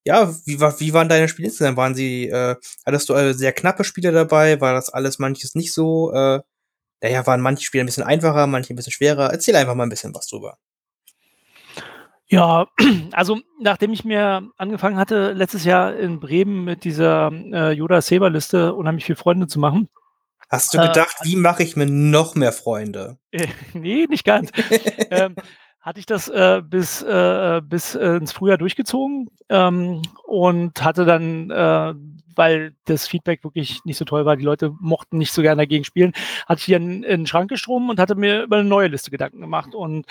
ja, 0.05 0.35
wie, 0.44 0.61
wie 0.61 0.92
waren 0.92 1.09
deine 1.09 1.28
Spiele 1.28 1.48
insgesamt? 1.48 1.78
Waren 1.78 1.94
sie, 1.94 2.28
äh, 2.28 2.57
hattest 2.85 3.09
du 3.09 3.14
äh, 3.14 3.33
sehr 3.33 3.55
knappe 3.55 3.85
Spiele 3.85 4.12
dabei? 4.12 4.61
War 4.61 4.74
das 4.74 4.90
alles 4.90 5.18
manches 5.18 5.55
nicht 5.55 5.72
so? 5.72 6.12
Äh, 6.12 6.42
naja, 7.00 7.26
waren 7.26 7.40
manche 7.40 7.64
Spiele 7.64 7.85
ein 7.85 7.87
bisschen 7.87 8.05
einfacher, 8.05 8.46
manche 8.46 8.74
ein 8.74 8.76
bisschen 8.76 8.92
schwerer. 8.92 9.33
Erzähl 9.33 9.57
einfach 9.57 9.74
mal 9.74 9.85
ein 9.85 9.88
bisschen 9.88 10.14
was 10.14 10.26
drüber. 10.26 10.59
Ja, 12.32 12.66
also 13.12 13.40
nachdem 13.60 13.92
ich 13.92 14.04
mir 14.04 14.48
angefangen 14.56 14.96
hatte, 14.96 15.32
letztes 15.32 15.64
Jahr 15.64 15.94
in 15.94 16.18
Bremen 16.18 16.64
mit 16.64 16.84
dieser 16.84 17.30
äh, 17.30 17.72
Yoda-Saber-Liste 17.72 18.74
unheimlich 18.74 19.04
viele 19.04 19.16
Freunde 19.16 19.46
zu 19.46 19.60
machen, 19.60 19.88
Hast 20.52 20.74
du 20.74 20.78
gedacht, 20.78 21.16
äh, 21.20 21.24
wie 21.24 21.36
mache 21.36 21.62
ich 21.62 21.76
mir 21.76 21.86
noch 21.86 22.34
mehr 22.34 22.52
Freunde? 22.52 23.18
Äh, 23.32 23.48
nee, 23.72 24.06
nicht 24.06 24.24
ganz. 24.24 24.50
ähm, 25.10 25.34
hatte 25.80 25.98
ich 25.98 26.04
das 26.04 26.28
äh, 26.28 26.60
bis, 26.62 27.02
äh, 27.02 27.62
bis 27.64 27.94
äh, 27.94 28.16
ins 28.16 28.32
Frühjahr 28.32 28.58
durchgezogen 28.58 29.30
ähm, 29.48 30.02
und 30.26 30.84
hatte 30.84 31.06
dann, 31.06 31.50
äh, 31.50 31.94
weil 32.36 32.74
das 32.84 33.08
Feedback 33.08 33.42
wirklich 33.42 33.80
nicht 33.84 33.96
so 33.96 34.04
toll 34.04 34.26
war, 34.26 34.36
die 34.36 34.44
Leute 34.44 34.74
mochten 34.78 35.16
nicht 35.16 35.32
so 35.32 35.40
gerne 35.40 35.62
dagegen 35.62 35.84
spielen, 35.84 36.12
hatte 36.46 36.58
ich 36.58 36.64
hier 36.66 36.76
in, 36.76 37.02
in 37.02 37.20
den 37.22 37.26
Schrank 37.26 37.48
gestromen 37.48 37.88
und 37.88 37.98
hatte 37.98 38.14
mir 38.14 38.42
über 38.42 38.56
eine 38.56 38.68
neue 38.68 38.88
Liste 38.88 39.10
Gedanken 39.10 39.40
gemacht. 39.40 39.74
Und 39.74 40.04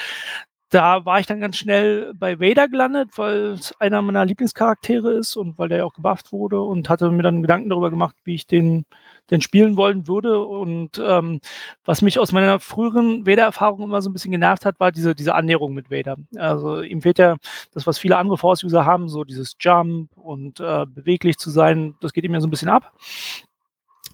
da 0.71 1.05
war 1.05 1.19
ich 1.19 1.27
dann 1.27 1.41
ganz 1.41 1.57
schnell 1.57 2.13
bei 2.15 2.39
Vader 2.39 2.69
gelandet, 2.69 3.09
weil 3.17 3.51
es 3.51 3.73
einer 3.81 4.01
meiner 4.01 4.25
Lieblingscharaktere 4.25 5.11
ist 5.11 5.35
und 5.35 5.57
weil 5.57 5.67
der 5.67 5.79
ja 5.79 5.83
auch 5.83 5.93
gebufft 5.93 6.31
wurde 6.31 6.61
und 6.61 6.89
hatte 6.89 7.11
mir 7.11 7.23
dann 7.23 7.41
Gedanken 7.41 7.69
darüber 7.69 7.89
gemacht, 7.89 8.15
wie 8.23 8.35
ich 8.35 8.47
den, 8.47 8.85
den 9.29 9.41
spielen 9.41 9.75
wollen 9.75 10.07
würde. 10.07 10.39
Und 10.45 10.97
ähm, 11.05 11.41
was 11.83 12.01
mich 12.01 12.19
aus 12.19 12.31
meiner 12.31 12.61
früheren 12.61 13.27
Vader-Erfahrung 13.27 13.81
immer 13.83 14.01
so 14.01 14.09
ein 14.09 14.13
bisschen 14.13 14.31
genervt 14.31 14.65
hat, 14.65 14.79
war 14.79 14.93
diese, 14.93 15.13
diese 15.13 15.35
Annäherung 15.35 15.73
mit 15.73 15.91
Vader. 15.91 16.15
Also 16.37 16.81
ihm 16.81 17.01
fehlt 17.01 17.19
ja 17.19 17.35
das, 17.73 17.85
was 17.85 17.99
viele 17.99 18.15
andere 18.15 18.37
Force-User 18.37 18.85
haben, 18.85 19.09
so 19.09 19.25
dieses 19.25 19.57
Jump 19.59 20.15
und 20.15 20.61
äh, 20.61 20.85
beweglich 20.85 21.37
zu 21.37 21.49
sein, 21.49 21.95
das 21.99 22.13
geht 22.13 22.23
ihm 22.23 22.33
ja 22.33 22.39
so 22.39 22.47
ein 22.47 22.51
bisschen 22.51 22.69
ab. 22.69 22.93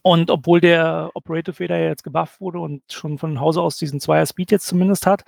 Und 0.02 0.32
obwohl 0.32 0.62
der 0.62 1.12
Operator 1.16 1.54
Fader 1.54 1.78
ja 1.78 1.88
jetzt 1.90 2.04
gebufft 2.04 2.40
wurde 2.40 2.60
und 2.60 2.82
schon 2.90 3.18
von 3.18 3.42
Hause 3.42 3.62
aus 3.62 3.78
diesen 3.78 4.00
Zweier 4.00 4.26
Speed 4.26 4.52
jetzt 4.52 4.68
zumindest 4.68 5.06
hat, 5.06 5.26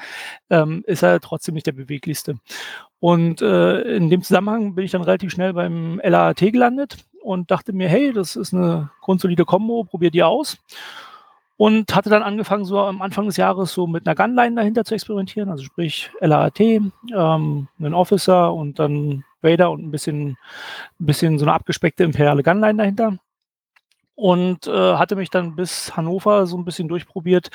ähm, 0.49 0.83
ist 0.87 1.03
er 1.03 1.19
trotzdem 1.19 1.55
nicht 1.55 1.67
der 1.67 1.73
beweglichste. 1.73 2.35
Und 2.99 3.41
äh, 3.41 3.81
in 3.81 4.09
dem 4.09 4.21
Zusammenhang 4.21 4.75
bin 4.75 4.85
ich 4.85 4.91
dann 4.91 5.01
relativ 5.01 5.31
schnell 5.31 5.53
beim 5.53 5.99
LAT 6.03 6.39
gelandet 6.39 6.97
und 7.21 7.51
dachte 7.51 7.73
mir, 7.73 7.89
hey, 7.89 8.13
das 8.13 8.35
ist 8.35 8.53
eine 8.53 8.89
grundsolide 9.01 9.45
Combo, 9.45 9.83
probier 9.83 10.11
die 10.11 10.23
aus. 10.23 10.57
Und 11.57 11.93
hatte 11.93 12.09
dann 12.09 12.23
angefangen, 12.23 12.63
so 12.63 12.79
am 12.79 13.01
Anfang 13.01 13.25
des 13.25 13.35
Jahres 13.35 13.73
so 13.73 13.85
mit 13.85 14.07
einer 14.07 14.15
Gunline 14.15 14.55
dahinter 14.55 14.85
zu 14.85 14.93
experimentieren, 14.93 15.49
also 15.49 15.65
sprich 15.65 16.09
LAT, 16.21 16.59
ähm, 16.61 16.87
einen 17.11 17.93
Officer 17.93 18.53
und 18.53 18.79
dann 18.79 19.25
Vader 19.41 19.71
und 19.71 19.83
ein 19.83 19.91
bisschen, 19.91 20.37
ein 21.01 21.05
bisschen 21.05 21.37
so 21.37 21.43
eine 21.43 21.53
abgespeckte 21.53 22.05
imperiale 22.05 22.43
Gunline 22.43 22.77
dahinter 22.77 23.19
und 24.19 24.67
äh, 24.67 24.95
hatte 24.95 25.15
mich 25.15 25.29
dann 25.29 25.55
bis 25.55 25.95
Hannover 25.95 26.45
so 26.45 26.57
ein 26.57 26.65
bisschen 26.65 26.89
durchprobiert. 26.89 27.49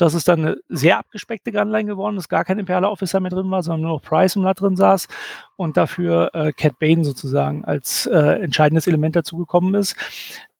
dass 0.00 0.14
es 0.14 0.24
dann 0.24 0.40
eine 0.40 0.56
sehr 0.70 0.98
abgespeckte 0.98 1.52
Gunline 1.52 1.84
geworden 1.84 2.16
ist, 2.16 2.30
gar 2.30 2.44
kein 2.44 2.58
Imperial 2.58 2.86
Officer 2.86 3.20
mehr 3.20 3.30
drin 3.30 3.50
war, 3.50 3.62
sondern 3.62 3.82
nur 3.82 3.90
noch 3.92 4.02
Price 4.02 4.34
im 4.34 4.42
Blatt 4.42 4.58
drin 4.60 4.74
saß 4.74 5.08
und 5.56 5.76
dafür 5.76 6.30
äh, 6.32 6.52
Cat 6.52 6.78
Bane 6.78 7.04
sozusagen 7.04 7.66
als 7.66 8.06
äh, 8.06 8.40
entscheidendes 8.42 8.86
Element 8.86 9.14
dazugekommen 9.14 9.74
ist, 9.74 9.94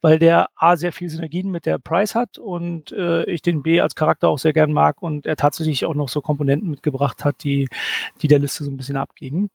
weil 0.03 0.19
der 0.19 0.49
A 0.57 0.77
sehr 0.77 0.93
viel 0.93 1.09
Synergien 1.09 1.51
mit 1.51 1.65
der 1.65 1.79
Price 1.79 2.15
hat 2.15 2.37
und 2.37 2.93
äh, 2.93 3.25
ich 3.25 3.41
den 3.41 3.63
B 3.63 3.81
als 3.81 3.95
Charakter 3.95 4.29
auch 4.29 4.39
sehr 4.39 4.53
gern 4.53 4.73
mag 4.73 5.01
und 5.01 5.27
er 5.27 5.37
tatsächlich 5.37 5.87
auch 5.87 5.95
noch 5.95 6.11
so 6.11 6.21
Komponenten 6.21 6.69
mitgebracht 6.69 7.25
hat, 7.25 7.43
die, 7.43 7.67
die 8.21 8.29
der 8.29 8.41
Liste 8.41 8.65
so 8.65 8.71
ein 8.71 8.77
bisschen 8.77 8.99
abgeben. 8.99 9.51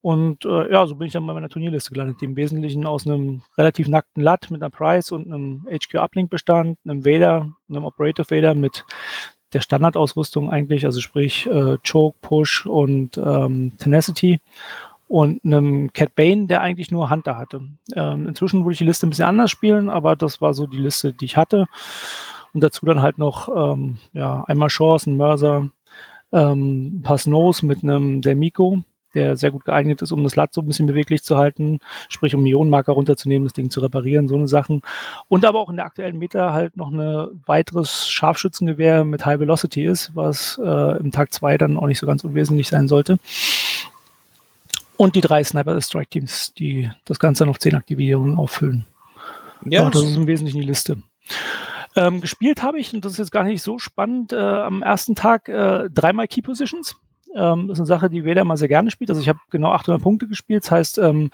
Und 0.00 0.44
äh, 0.44 0.72
ja, 0.72 0.86
so 0.86 0.94
bin 0.94 1.08
ich 1.08 1.12
dann 1.12 1.26
bei 1.26 1.34
meiner 1.34 1.48
Turnierliste 1.48 1.92
gelandet, 1.92 2.20
die 2.20 2.26
im 2.26 2.36
Wesentlichen 2.36 2.86
aus 2.86 3.06
einem 3.06 3.42
relativ 3.56 3.88
nackten 3.88 4.22
Lat 4.22 4.50
mit 4.50 4.62
einer 4.62 4.70
Price 4.70 5.10
und 5.10 5.26
einem 5.26 5.66
HQ-Uplink 5.68 6.30
bestand, 6.30 6.78
einem 6.84 7.04
Vader, 7.04 7.50
einem 7.68 7.84
Operator-Vader 7.84 8.54
mit 8.54 8.84
der 9.52 9.60
Standardausrüstung 9.60 10.50
eigentlich, 10.50 10.84
also 10.84 11.00
sprich 11.00 11.46
äh, 11.46 11.78
Choke, 11.86 12.16
Push 12.20 12.66
und 12.66 13.18
ähm, 13.18 13.72
Tenacity 13.78 14.40
und 15.08 15.44
einem 15.44 15.92
Cat 15.92 16.14
Bane, 16.14 16.46
der 16.46 16.60
eigentlich 16.60 16.90
nur 16.90 17.10
Hunter 17.10 17.36
hatte. 17.36 17.62
Ähm, 17.94 18.28
inzwischen 18.28 18.64
würde 18.64 18.72
ich 18.72 18.78
die 18.78 18.84
Liste 18.84 19.06
ein 19.06 19.10
bisschen 19.10 19.24
anders 19.24 19.50
spielen, 19.50 19.88
aber 19.88 20.16
das 20.16 20.40
war 20.40 20.54
so 20.54 20.66
die 20.66 20.78
Liste, 20.78 21.14
die 21.14 21.24
ich 21.24 21.36
hatte. 21.36 21.66
Und 22.52 22.62
dazu 22.62 22.86
dann 22.86 23.02
halt 23.02 23.18
noch 23.18 23.48
ähm, 23.48 23.98
ja, 24.12 24.44
einmal 24.46 24.68
Chance, 24.68 25.10
ein 25.10 25.16
Mörser, 25.16 25.70
ähm, 26.30 26.98
ein 26.98 27.02
paar 27.02 27.18
Snows 27.18 27.62
mit 27.62 27.82
einem 27.82 28.20
Delmico 28.20 28.84
der 29.14 29.36
sehr 29.36 29.50
gut 29.50 29.64
geeignet 29.64 30.02
ist, 30.02 30.12
um 30.12 30.22
das 30.24 30.36
Lat 30.36 30.52
so 30.52 30.60
ein 30.60 30.66
bisschen 30.66 30.86
beweglich 30.86 31.22
zu 31.22 31.36
halten, 31.36 31.80
sprich 32.08 32.34
um 32.34 32.44
Ionenmarker 32.44 32.92
runterzunehmen, 32.92 33.46
das 33.46 33.52
Ding 33.52 33.70
zu 33.70 33.80
reparieren, 33.80 34.28
so 34.28 34.36
eine 34.36 34.48
Sachen. 34.48 34.82
Und 35.28 35.44
aber 35.44 35.60
auch 35.60 35.70
in 35.70 35.76
der 35.76 35.86
aktuellen 35.86 36.18
Meta 36.18 36.52
halt 36.52 36.76
noch 36.76 36.90
ein 36.90 37.42
weiteres 37.46 38.08
Scharfschützengewehr 38.08 39.04
mit 39.04 39.24
High 39.24 39.40
Velocity 39.40 39.84
ist, 39.86 40.14
was 40.14 40.60
äh, 40.62 40.98
im 40.98 41.12
Tag 41.12 41.32
2 41.32 41.58
dann 41.58 41.76
auch 41.76 41.86
nicht 41.86 41.98
so 41.98 42.06
ganz 42.06 42.24
unwesentlich 42.24 42.68
sein 42.68 42.88
sollte. 42.88 43.18
Und 44.96 45.14
die 45.14 45.20
drei 45.20 45.44
Sniper 45.44 45.80
Strike 45.80 46.10
Teams, 46.10 46.52
die 46.54 46.90
das 47.04 47.18
Ganze 47.18 47.44
dann 47.44 47.50
auf 47.50 47.60
10 47.60 47.76
Aktivierungen 47.76 48.36
auffüllen. 48.36 48.84
Ja, 49.64 49.84
ja 49.84 49.90
das 49.90 50.02
ist 50.02 50.16
im 50.16 50.26
Wesentlichen 50.26 50.60
die 50.60 50.66
Liste. 50.66 51.02
Ähm, 51.96 52.20
gespielt 52.20 52.62
habe 52.62 52.78
ich, 52.78 52.92
und 52.92 53.04
das 53.04 53.12
ist 53.12 53.18
jetzt 53.18 53.32
gar 53.32 53.44
nicht 53.44 53.62
so 53.62 53.78
spannend, 53.78 54.32
äh, 54.32 54.36
am 54.36 54.82
ersten 54.82 55.14
Tag 55.14 55.48
äh, 55.48 55.88
dreimal 55.90 56.28
Key 56.28 56.42
Positions. 56.42 56.96
Ähm, 57.34 57.70
ist 57.70 57.78
eine 57.78 57.86
Sache, 57.86 58.10
die 58.10 58.24
Weder 58.24 58.44
mal 58.44 58.56
sehr 58.56 58.68
gerne 58.68 58.90
spielt. 58.90 59.10
Also 59.10 59.20
ich 59.20 59.28
habe 59.28 59.38
genau 59.50 59.72
800 59.72 60.02
Punkte 60.02 60.28
gespielt. 60.28 60.64
Das 60.64 60.70
heißt, 60.70 60.98
ähm, 60.98 61.30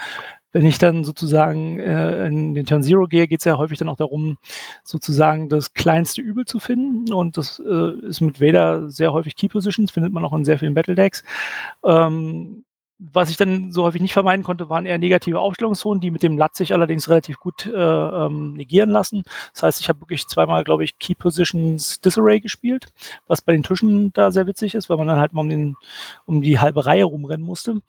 wenn 0.53 0.65
ich 0.65 0.79
dann 0.79 1.05
sozusagen 1.05 1.81
äh, 1.81 2.27
in 2.27 2.55
den 2.55 2.65
Turn 2.65 2.83
Zero 2.83 3.07
gehe, 3.07 3.27
geht 3.27 3.41
es 3.41 3.45
ja 3.45 3.59
häufig 3.59 3.79
dann 3.79 3.89
auch 3.89 3.97
darum, 3.97 4.39
sozusagen 4.85 5.49
das 5.49 5.75
kleinste 5.75 6.23
Übel 6.23 6.45
zu 6.45 6.61
finden. 6.61 7.13
Und 7.13 7.37
das 7.37 7.59
äh, 7.59 8.07
ist 8.07 8.21
mit 8.21 8.41
Vader 8.41 8.89
sehr 8.89 9.13
häufig 9.13 9.35
Key 9.35 9.49
Positions, 9.49 9.91
findet 9.91 10.13
man 10.13 10.25
auch 10.25 10.33
in 10.33 10.45
sehr 10.45 10.59
vielen 10.59 10.75
Battle 10.75 10.95
Decks. 10.95 11.25
Ähm, 11.85 12.65
was 13.13 13.31
ich 13.31 13.37
dann 13.37 13.73
so 13.73 13.85
häufig 13.85 14.01
nicht 14.01 14.13
vermeiden 14.13 14.45
konnte, 14.45 14.69
waren 14.69 14.87
eher 14.87 14.99
negative 14.99 15.41
Aufstellungszonen, 15.41 16.01
die 16.01 16.11
mit 16.11 16.23
dem 16.23 16.39
Lat 16.39 16.55
sich 16.55 16.73
allerdings 16.73 17.09
relativ 17.09 17.39
gut 17.39 17.67
äh, 17.67 17.71
ähm, 17.71 18.55
negieren 18.55 18.91
lassen. 18.91 19.25
Das 19.53 19.63
heißt, 19.63 19.81
ich 19.81 19.89
habe 19.89 20.01
wirklich 20.01 20.27
zweimal, 20.27 20.65
glaube 20.65 20.85
ich, 20.85 20.99
Key 20.99 21.15
Positions 21.15 22.01
Disarray 22.01 22.41
gespielt, 22.41 22.87
was 23.27 23.43
bei 23.43 23.53
den 23.53 23.63
Tischen 23.63 24.13
da 24.13 24.31
sehr 24.31 24.47
witzig 24.47 24.75
ist, 24.75 24.89
weil 24.89 24.97
man 24.97 25.09
dann 25.09 25.19
halt 25.19 25.33
mal 25.33 25.43
um, 25.43 25.49
den, 25.49 25.77
um 26.25 26.41
die 26.41 26.59
halbe 26.59 26.87
Reihe 26.87 27.05
rumrennen 27.05 27.45
musste. 27.45 27.81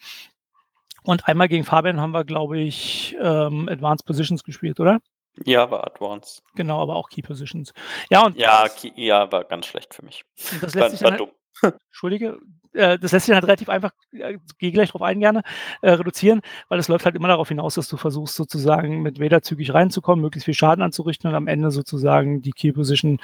Und 1.03 1.27
einmal 1.27 1.47
gegen 1.47 1.63
Fabian 1.63 2.01
haben 2.01 2.11
wir, 2.11 2.25
glaube 2.25 2.59
ich, 2.59 3.15
ähm, 3.21 3.69
Advanced 3.69 4.05
Positions 4.05 4.43
gespielt, 4.43 4.79
oder? 4.79 4.99
Ja, 5.43 5.69
war 5.69 5.85
Advanced. 5.85 6.41
Genau, 6.55 6.81
aber 6.81 6.95
auch 6.95 7.09
Key 7.09 7.21
Positions. 7.21 7.73
Ja, 8.09 8.25
und 8.25 8.37
ja, 8.37 8.67
Key, 8.69 8.91
ja 8.95 9.31
war 9.31 9.43
ganz 9.43 9.67
schlecht 9.67 9.93
für 9.93 10.03
mich. 10.03 10.23
das 10.61 10.73
lässt 10.73 10.91
sich 10.91 10.99
dann 11.01 11.19
halt, 11.19 11.29
Entschuldige, 11.61 12.37
äh, 12.73 12.99
das 12.99 13.11
lässt 13.11 13.25
sich 13.25 13.33
halt 13.33 13.45
relativ 13.45 13.69
einfach, 13.69 13.91
äh, 14.11 14.37
gehe 14.57 14.71
gleich 14.71 14.91
drauf 14.91 15.01
ein 15.01 15.19
gerne, 15.19 15.43
äh, 15.81 15.91
reduzieren, 15.91 16.41
weil 16.69 16.79
es 16.79 16.87
läuft 16.87 17.05
halt 17.05 17.15
immer 17.15 17.27
darauf 17.27 17.47
hinaus, 17.49 17.75
dass 17.75 17.87
du 17.87 17.97
versuchst 17.97 18.35
sozusagen 18.35 19.01
mit 19.01 19.19
Vader 19.19 19.41
zügig 19.41 19.73
reinzukommen, 19.73 20.21
möglichst 20.21 20.45
viel 20.45 20.53
Schaden 20.53 20.83
anzurichten 20.83 21.29
und 21.29 21.35
am 21.35 21.47
Ende 21.47 21.71
sozusagen 21.71 22.41
die 22.41 22.51
Key 22.51 22.71
Position 22.73 23.19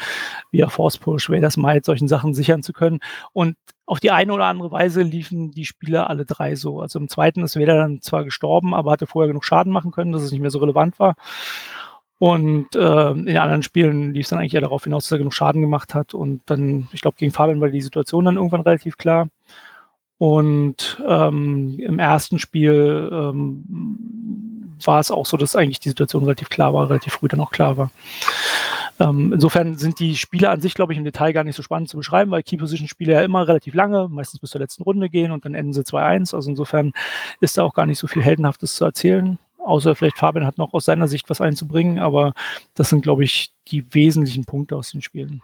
via 0.51 0.69
Force 0.69 0.97
Push, 0.97 1.29
Vader's 1.29 1.57
Might, 1.57 1.85
solchen 1.85 2.07
Sachen 2.07 2.33
sichern 2.33 2.63
zu 2.63 2.73
können. 2.73 2.99
Und 3.33 3.57
auf 3.85 3.99
die 3.99 4.11
eine 4.11 4.31
oder 4.31 4.45
andere 4.45 4.71
Weise 4.71 5.01
liefen 5.01 5.51
die 5.51 5.65
Spieler 5.65 6.09
alle 6.09 6.25
drei 6.25 6.55
so. 6.55 6.79
Also 6.79 6.97
im 6.97 7.09
zweiten 7.09 7.43
ist 7.43 7.57
Vader 7.59 7.75
dann 7.75 8.01
zwar 8.01 8.23
gestorben, 8.23 8.73
aber 8.73 8.91
hatte 8.91 9.07
vorher 9.07 9.27
genug 9.27 9.43
Schaden 9.43 9.73
machen 9.73 9.91
können, 9.91 10.13
dass 10.13 10.21
es 10.21 10.31
nicht 10.31 10.39
mehr 10.39 10.49
so 10.49 10.59
relevant 10.59 10.97
war. 10.97 11.15
Und 12.21 12.75
äh, 12.75 13.11
in 13.13 13.35
anderen 13.35 13.63
Spielen 13.63 14.13
lief 14.13 14.25
es 14.25 14.29
dann 14.29 14.37
eigentlich 14.37 14.53
eher 14.53 14.61
darauf 14.61 14.83
hinaus, 14.83 15.05
dass 15.05 15.13
er 15.13 15.17
genug 15.17 15.33
Schaden 15.33 15.59
gemacht 15.59 15.95
hat. 15.95 16.13
Und 16.13 16.43
dann, 16.45 16.87
ich 16.91 17.01
glaube, 17.01 17.17
gegen 17.17 17.31
Fabian 17.31 17.59
war 17.61 17.69
die 17.69 17.81
Situation 17.81 18.25
dann 18.25 18.35
irgendwann 18.35 18.61
relativ 18.61 18.99
klar. 18.99 19.29
Und 20.19 21.01
ähm, 21.07 21.79
im 21.79 21.97
ersten 21.97 22.37
Spiel 22.37 23.09
ähm, 23.11 23.63
war 24.85 24.99
es 24.99 25.09
auch 25.09 25.25
so, 25.25 25.35
dass 25.35 25.55
eigentlich 25.55 25.79
die 25.79 25.89
Situation 25.89 26.21
relativ 26.21 26.49
klar 26.49 26.75
war, 26.75 26.91
relativ 26.91 27.13
früh 27.13 27.27
dann 27.27 27.39
auch 27.39 27.49
klar 27.49 27.75
war. 27.77 27.89
Ähm, 28.99 29.33
insofern 29.33 29.79
sind 29.79 29.99
die 29.99 30.15
Spiele 30.15 30.51
an 30.51 30.61
sich, 30.61 30.75
glaube 30.75 30.93
ich, 30.93 30.99
im 30.99 31.05
Detail 31.05 31.33
gar 31.33 31.43
nicht 31.43 31.55
so 31.55 31.63
spannend 31.63 31.89
zu 31.89 31.97
beschreiben, 31.97 32.29
weil 32.29 32.43
Key-Position-Spiele 32.43 33.13
ja 33.13 33.23
immer 33.23 33.47
relativ 33.47 33.73
lange, 33.73 34.09
meistens 34.09 34.39
bis 34.39 34.51
zur 34.51 34.61
letzten 34.61 34.83
Runde 34.83 35.09
gehen 35.09 35.31
und 35.31 35.43
dann 35.43 35.55
enden 35.55 35.73
sie 35.73 35.81
2-1. 35.81 36.35
Also 36.35 36.51
insofern 36.51 36.91
ist 37.39 37.57
da 37.57 37.63
auch 37.63 37.73
gar 37.73 37.87
nicht 37.87 37.97
so 37.97 38.05
viel 38.05 38.21
Heldenhaftes 38.21 38.75
zu 38.75 38.85
erzählen. 38.85 39.39
Außer 39.63 39.95
vielleicht 39.95 40.17
Fabian 40.17 40.45
hat 40.45 40.57
noch 40.57 40.73
aus 40.73 40.85
seiner 40.85 41.07
Sicht 41.07 41.29
was 41.29 41.41
einzubringen, 41.41 41.99
aber 41.99 42.33
das 42.73 42.89
sind, 42.89 43.01
glaube 43.01 43.23
ich, 43.23 43.53
die 43.67 43.93
wesentlichen 43.93 44.45
Punkte 44.45 44.75
aus 44.75 44.91
den 44.91 45.01
Spielen. 45.01 45.41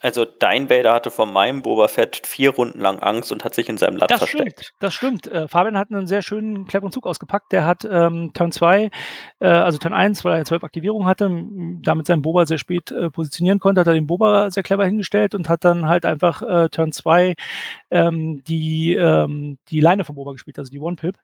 Also 0.00 0.24
dein 0.24 0.68
Vader 0.68 0.92
hatte 0.92 1.10
von 1.10 1.32
meinem 1.32 1.62
Boba 1.62 1.88
Fett 1.88 2.26
vier 2.26 2.50
Runden 2.50 2.80
lang 2.80 2.98
Angst 3.00 3.32
und 3.32 3.44
hat 3.44 3.54
sich 3.54 3.68
in 3.68 3.78
seinem 3.78 3.96
Latt 3.96 4.10
das 4.10 4.18
versteckt. 4.18 4.60
Stimmt, 4.60 4.74
das 4.78 4.94
stimmt. 4.94 5.26
Äh, 5.26 5.48
Fabian 5.48 5.78
hat 5.78 5.90
einen 5.90 6.06
sehr 6.06 6.22
schönen, 6.22 6.66
cleveren 6.66 6.92
Zug 6.92 7.06
ausgepackt. 7.06 7.52
Der 7.52 7.64
hat 7.64 7.84
ähm, 7.90 8.32
Turn 8.34 8.52
2, 8.52 8.90
äh, 9.40 9.46
also 9.46 9.78
Turn 9.78 9.94
1, 9.94 10.24
weil 10.24 10.38
er 10.38 10.44
12 10.44 10.64
Aktivierungen 10.64 11.08
hatte, 11.08 11.30
damit 11.82 12.06
seinen 12.06 12.22
Boba 12.22 12.46
sehr 12.46 12.58
spät 12.58 12.90
äh, 12.90 13.10
positionieren 13.10 13.58
konnte, 13.58 13.80
hat 13.80 13.86
er 13.88 13.94
den 13.94 14.06
Boba 14.06 14.50
sehr 14.50 14.62
clever 14.62 14.84
hingestellt 14.84 15.34
und 15.34 15.48
hat 15.48 15.64
dann 15.64 15.88
halt 15.88 16.04
einfach 16.04 16.42
äh, 16.42 16.68
Turn 16.68 16.92
2 16.92 17.34
ähm, 17.90 18.44
die, 18.44 18.94
ähm, 18.94 19.58
die 19.68 19.80
Leine 19.80 20.04
vom 20.04 20.16
Boba 20.16 20.32
gespielt, 20.32 20.58
also 20.58 20.70
die 20.70 20.80
One-Pip 20.80 21.16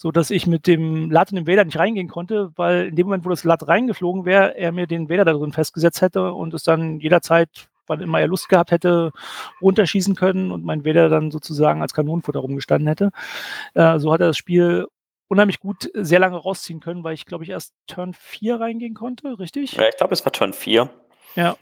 so 0.00 0.12
dass 0.12 0.30
ich 0.30 0.46
mit 0.46 0.68
dem 0.68 1.10
Lat 1.10 1.32
in 1.32 1.36
den 1.36 1.48
Vader 1.48 1.64
nicht 1.64 1.76
reingehen 1.76 2.06
konnte, 2.06 2.52
weil 2.54 2.86
in 2.86 2.94
dem 2.94 3.08
Moment, 3.08 3.24
wo 3.24 3.30
das 3.30 3.42
Lat 3.42 3.66
reingeflogen 3.66 4.24
wäre, 4.24 4.56
er 4.56 4.70
mir 4.70 4.86
den 4.86 5.10
Vader 5.10 5.24
da 5.24 5.32
drin 5.32 5.52
festgesetzt 5.52 6.02
hätte 6.02 6.34
und 6.34 6.54
es 6.54 6.62
dann 6.62 7.00
jederzeit 7.00 7.68
wann 7.88 8.00
immer 8.00 8.20
er 8.20 8.28
Lust 8.28 8.48
gehabt 8.48 8.70
hätte, 8.70 9.12
runterschießen 9.60 10.14
können 10.14 10.52
und 10.52 10.64
mein 10.64 10.84
Vader 10.84 11.08
dann 11.08 11.30
sozusagen 11.30 11.82
als 11.82 11.94
Kanonenfutter 11.94 12.40
rumgestanden 12.40 12.88
hätte. 12.88 13.10
Äh, 13.74 13.98
so 13.98 14.12
hat 14.12 14.20
er 14.20 14.28
das 14.28 14.36
Spiel 14.36 14.86
unheimlich 15.28 15.60
gut 15.60 15.90
sehr 15.94 16.18
lange 16.18 16.36
rausziehen 16.36 16.80
können, 16.80 17.04
weil 17.04 17.14
ich 17.14 17.26
glaube 17.26 17.44
ich 17.44 17.50
erst 17.50 17.74
Turn 17.86 18.14
4 18.14 18.60
reingehen 18.60 18.94
konnte, 18.94 19.38
richtig? 19.38 19.72
Ja, 19.72 19.88
ich 19.88 19.96
glaube, 19.96 20.14
es 20.14 20.24
war 20.24 20.32
Turn 20.32 20.52
4. 20.52 20.88
Ja. 21.36 21.56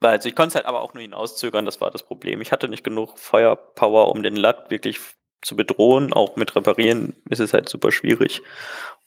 Also 0.00 0.28
ich 0.28 0.36
konnte 0.36 0.50
es 0.50 0.54
halt 0.54 0.66
aber 0.66 0.80
auch 0.80 0.94
nur 0.94 1.02
hinauszögern, 1.02 1.64
das 1.64 1.80
war 1.80 1.90
das 1.90 2.02
Problem. 2.02 2.40
Ich 2.40 2.52
hatte 2.52 2.68
nicht 2.68 2.84
genug 2.84 3.18
Feuerpower, 3.18 4.08
um 4.08 4.22
den 4.22 4.36
Lat 4.36 4.70
wirklich 4.70 4.98
zu 5.42 5.56
bedrohen. 5.56 6.12
Auch 6.12 6.36
mit 6.36 6.54
Reparieren 6.54 7.16
ist 7.28 7.40
es 7.40 7.52
halt 7.52 7.68
super 7.68 7.90
schwierig. 7.92 8.42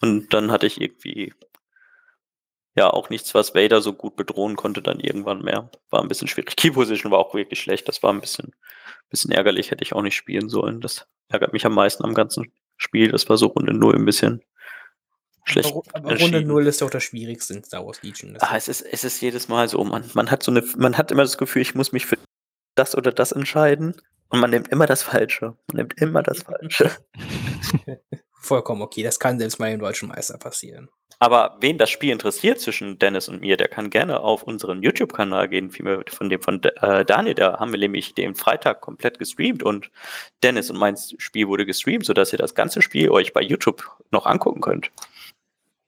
Und 0.02 0.34
dann 0.34 0.52
hatte 0.52 0.68
ich 0.68 0.80
irgendwie 0.80 1.34
ja 2.76 2.90
auch 2.90 3.10
nichts, 3.10 3.34
was 3.34 3.56
Vader 3.56 3.82
so 3.82 3.94
gut 3.94 4.16
bedrohen 4.16 4.56
konnte, 4.56 4.82
dann 4.82 5.00
irgendwann 5.00 5.42
mehr. 5.42 5.70
War 5.90 6.02
ein 6.02 6.08
bisschen 6.08 6.28
schwierig. 6.28 6.56
Key 6.56 6.72
Position 6.72 7.12
war 7.12 7.20
auch 7.20 7.34
wirklich 7.34 7.60
schlecht. 7.60 7.88
Das 7.88 8.04
war 8.04 8.12
ein 8.12 8.20
bisschen, 8.20 8.54
bisschen 9.10 9.32
ärgerlich, 9.32 9.72
hätte 9.72 9.84
ich 9.84 9.94
auch 9.94 10.02
nicht 10.02 10.16
spielen 10.16 10.50
sollen. 10.50 10.82
Das 10.82 11.08
ärgert 11.30 11.54
mich 11.54 11.66
am 11.66 11.74
meisten 11.74 12.04
am 12.04 12.14
ganzen 12.14 12.52
Spiel. 12.78 13.12
Das 13.12 13.30
war 13.30 13.38
so 13.38 13.48
Runde 13.48 13.74
0 13.74 13.96
ein 13.96 14.06
bisschen 14.06 14.44
schlecht. 15.46 15.74
Aber, 15.94 16.20
Runde 16.20 16.42
0 16.42 16.68
ist 16.68 16.82
doch 16.82 16.90
das 16.90 17.04
Schwierigste 17.04 17.54
in 17.54 17.64
Star 17.64 17.86
Wars 17.86 18.04
Legion. 18.04 18.38
Ah, 18.40 18.58
es 18.58 18.68
ist, 18.68 18.82
es 18.82 19.06
ist 19.06 19.22
jedes 19.22 19.48
Mal 19.48 19.70
so, 19.70 19.82
man, 19.84 20.04
man 20.14 20.30
hat 20.30 20.44
so 20.44 20.52
eine, 20.52 20.62
man 20.78 20.98
hat 20.98 21.12
immer 21.12 21.24
das 21.24 21.38
Gefühl, 21.38 21.62
ich 21.62 21.76
muss 21.76 21.94
mich 21.94 22.06
für 22.06 22.18
das 22.76 22.96
oder 22.96 23.14
das 23.14 23.32
entscheiden. 23.32 23.96
Und 24.28 24.40
man 24.40 24.50
nimmt 24.50 24.68
immer 24.70 24.86
das 24.86 25.04
Falsche. 25.04 25.56
Man 25.68 25.78
nimmt 25.78 26.02
immer 26.02 26.24
das 26.24 26.44
Falsche. 26.44 26.92
Vollkommen 28.40 28.82
okay. 28.82 29.04
Das 29.04 29.20
kann 29.20 29.40
selbst 29.40 29.60
mal 29.60 29.72
dem 29.72 29.80
deutschen 29.80 30.10
Meister 30.10 30.38
passieren. 30.38 30.90
Aber 31.20 31.58
wen 31.62 31.78
das 31.78 31.90
Spiel 31.90 32.12
interessiert 32.12 32.60
zwischen 32.60 33.00
Dennis 33.00 33.30
und 33.30 33.42
mir, 33.42 33.58
der 33.58 33.70
kann 33.70 33.90
gerne 33.90 34.20
auf 34.20 34.44
unseren 34.44 34.84
YouTube-Kanal 34.84 35.48
gehen, 35.48 35.72
vielmehr 35.72 36.04
von 36.08 36.30
dem 36.30 36.42
von 36.42 36.62
äh, 36.64 37.06
Daniel. 37.06 37.36
Da 37.36 37.60
haben 37.60 37.72
wir 37.72 37.80
nämlich 37.80 38.14
den 38.14 38.36
Freitag 38.36 38.82
komplett 38.82 39.18
gestreamt 39.18 39.64
und 39.64 39.92
Dennis 40.44 40.70
und 40.70 40.78
mein 40.78 40.98
Spiel 41.18 41.48
wurde 41.48 41.66
gestreamt, 41.66 42.06
sodass 42.06 42.34
ihr 42.34 42.40
das 42.40 42.54
ganze 42.54 42.82
Spiel 42.82 43.10
euch 43.10 43.34
bei 43.34 43.42
YouTube 43.42 43.90
noch 44.12 44.26
angucken 44.26 44.62
könnt. 44.62 44.92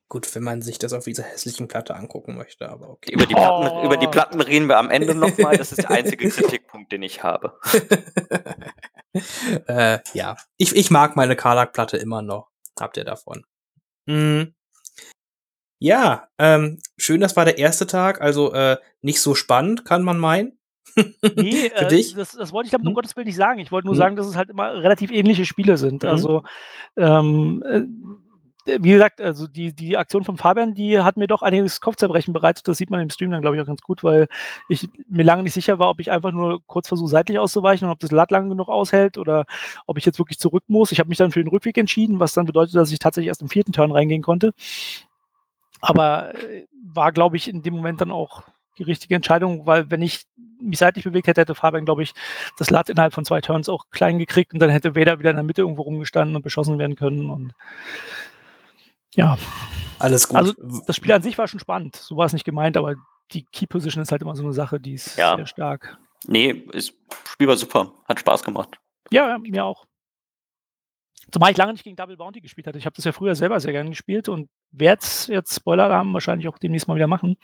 Gut, 0.10 0.33
wenn 0.36 0.43
man 0.43 0.62
sich 0.62 0.79
das 0.79 0.93
auf 0.93 1.03
dieser 1.03 1.23
hässlichen 1.23 1.67
Platte 1.67 1.93
angucken 1.93 2.38
möchte, 2.38 2.69
aber 2.69 2.89
okay. 2.89 3.12
Über 3.12 3.25
die 3.25 3.33
Platten, 3.33 3.67
oh. 3.67 3.83
über 3.83 3.97
die 3.97 4.07
Platten 4.07 4.39
reden 4.39 4.69
wir 4.69 4.77
am 4.77 4.89
Ende 4.89 5.13
nochmal. 5.13 5.57
Das 5.57 5.73
ist 5.73 5.81
der 5.81 5.91
einzige 5.91 6.29
Kritikpunkt, 6.29 6.93
den 6.93 7.03
ich 7.03 7.23
habe. 7.23 7.60
äh, 9.67 9.99
ja, 10.13 10.37
ich, 10.57 10.75
ich 10.75 10.91
mag 10.91 11.15
meine 11.15 11.35
Karlak-Platte 11.35 11.97
immer 11.97 12.21
noch. 12.21 12.49
Habt 12.79 12.97
ihr 12.97 13.05
davon? 13.05 13.45
Mhm. 14.05 14.53
Ja, 15.79 16.27
ähm, 16.39 16.79
schön, 16.97 17.21
das 17.21 17.35
war 17.35 17.45
der 17.45 17.57
erste 17.57 17.85
Tag. 17.85 18.21
Also 18.21 18.53
äh, 18.53 18.77
nicht 19.01 19.21
so 19.21 19.35
spannend, 19.35 19.85
kann 19.85 20.03
man 20.03 20.17
meinen. 20.17 20.59
nee, 21.35 21.69
Für 21.69 21.85
äh, 21.85 21.87
dich? 21.87 22.15
Das, 22.15 22.31
das 22.31 22.51
wollte 22.51 22.67
ich 22.67 22.71
damit 22.71 22.85
um 22.85 22.91
hm? 22.91 22.95
Gottes 22.95 23.15
Willen 23.15 23.27
nicht 23.27 23.35
sagen. 23.35 23.59
Ich 23.59 23.71
wollte 23.71 23.87
nur 23.87 23.93
hm? 23.93 23.99
sagen, 23.99 24.15
dass 24.15 24.25
es 24.25 24.35
halt 24.35 24.49
immer 24.49 24.73
relativ 24.73 25.11
ähnliche 25.11 25.45
Spiele 25.45 25.77
sind. 25.77 26.03
Mhm. 26.03 26.09
Also 26.09 26.43
ähm, 26.95 27.63
äh, 27.67 27.81
wie 28.80 28.91
gesagt, 28.91 29.21
also 29.21 29.47
die, 29.47 29.73
die 29.73 29.97
Aktion 29.97 30.23
von 30.23 30.38
Fabian, 30.38 30.73
die 30.73 30.99
hat 30.99 31.17
mir 31.17 31.27
doch 31.27 31.41
einiges 31.41 31.80
Kopfzerbrechen 31.82 32.34
bereitet. 32.34 32.67
Das 32.67 32.77
sieht 32.77 32.89
man 32.89 32.99
im 32.99 33.10
Stream 33.10 33.32
dann, 33.32 33.41
glaube 33.41 33.56
ich, 33.56 33.62
auch 33.62 33.67
ganz 33.67 33.82
gut, 33.82 34.03
weil 34.03 34.27
ich 34.67 34.89
mir 35.08 35.23
lange 35.23 35.43
nicht 35.43 35.53
sicher 35.53 35.80
war, 35.80 35.89
ob 35.89 35.99
ich 35.99 36.12
einfach 36.12 36.32
nur 36.32 36.62
kurz 36.67 36.88
versuche, 36.88 37.10
seitlich 37.10 37.39
auszuweichen 37.39 37.88
und 37.88 37.93
ob 37.93 37.99
das 37.99 38.12
Lat 38.12 38.32
lang 38.32 38.49
genug 38.49 38.67
aushält 38.67 39.17
oder 39.17 39.45
ob 39.86 39.97
ich 39.97 40.06
jetzt 40.06 40.19
wirklich 40.19 40.39
zurück 40.39 40.63
muss. 40.67 40.91
Ich 40.91 40.99
habe 40.99 41.10
mich 41.10 41.17
dann 41.17 41.32
für 41.32 41.43
den 41.43 41.49
Rückweg 41.49 41.77
entschieden, 41.77 42.19
was 42.19 42.34
dann 42.34 42.45
bedeutet, 42.45 42.75
dass 42.75 42.91
ich 42.91 42.99
tatsächlich 42.99 43.30
erst 43.30 43.41
im 43.41 43.49
vierten 43.49 43.71
Turn 43.71 43.91
reingehen 43.91 44.21
konnte. 44.21 44.53
Aber 45.80 46.36
äh, 46.36 46.65
war, 46.84 47.12
glaube 47.12 47.38
ich, 47.38 47.47
in 47.47 47.62
dem 47.62 47.75
Moment 47.75 48.01
dann 48.01 48.12
auch 48.12 48.43
die 48.77 48.84
richtige 48.84 49.15
Entscheidung, 49.15 49.65
weil 49.65 49.89
wenn 49.89 50.01
ich 50.01 50.25
mich 50.60 50.80
seitlich 50.80 51.06
bewegt 51.06 51.27
hätte, 51.27 51.41
hätte 51.41 51.56
Fabian, 51.56 51.86
glaube 51.86 52.03
ich, 52.03 52.13
das 52.58 52.69
Lat 52.69 52.89
innerhalb 52.89 53.13
von 53.13 53.25
zwei 53.25 53.41
Turns 53.41 53.69
auch 53.69 53.86
klein 53.91 54.19
gekriegt 54.19 54.53
und 54.53 54.60
dann 54.60 54.69
hätte 54.69 54.95
Vader 54.95 55.19
wieder 55.19 55.30
in 55.30 55.36
der 55.36 55.43
Mitte 55.43 55.62
irgendwo 55.62 55.84
rumgestanden 55.84 56.36
und 56.36 56.41
beschossen 56.41 56.80
werden 56.80 56.95
können. 56.95 57.30
Und 57.30 57.53
ja. 59.17 59.38
Alles 59.99 60.27
gut. 60.27 60.38
Also 60.38 60.53
das 60.86 60.95
Spiel 60.95 61.12
an 61.12 61.21
sich 61.21 61.38
war 61.38 61.47
schon 61.47 61.60
spannend. 61.60 61.95
So 61.95 62.17
war 62.17 62.25
es 62.25 62.34
nicht 62.34 62.45
gemeint, 62.45 62.77
aber 62.77 62.95
die 63.32 63.43
Key 63.45 63.65
Position 63.65 64.01
ist 64.01 64.12
halt 64.12 64.21
immer 64.21 64.36
so 64.36 64.43
eine 64.43 64.53
Sache, 64.53 64.80
die 64.80 64.93
ist 64.93 65.17
ja. 65.17 65.36
sehr 65.36 65.47
stark. 65.47 65.97
Nee, 66.27 66.65
das 66.71 66.93
Spiel 67.27 67.47
war 67.47 67.58
super. 67.58 67.93
Hat 68.08 68.19
Spaß 68.19 68.43
gemacht. 68.43 68.77
Ja, 69.12 69.38
mir 69.38 69.65
auch. 69.65 69.86
Zumal 71.32 71.51
ich 71.51 71.58
lange 71.58 71.73
nicht 71.73 71.84
gegen 71.84 71.97
Double 71.97 72.15
Bounty 72.15 72.39
gespielt 72.39 72.67
hatte. 72.67 72.77
Ich 72.77 72.85
habe 72.85 72.96
das 72.96 73.04
ja 73.04 73.12
früher 73.12 73.35
selber 73.35 73.60
sehr 73.60 73.73
gerne 73.73 73.89
gespielt 73.89 74.29
und 74.29 74.50
werde 74.71 75.02
es 75.02 75.27
jetzt, 75.27 75.56
Spoiler-Alarm, 75.56 76.13
wahrscheinlich 76.13 76.48
auch 76.48 76.58
demnächst 76.58 76.87
mal 76.87 76.96
wieder 76.96 77.08
machen. 77.08 77.35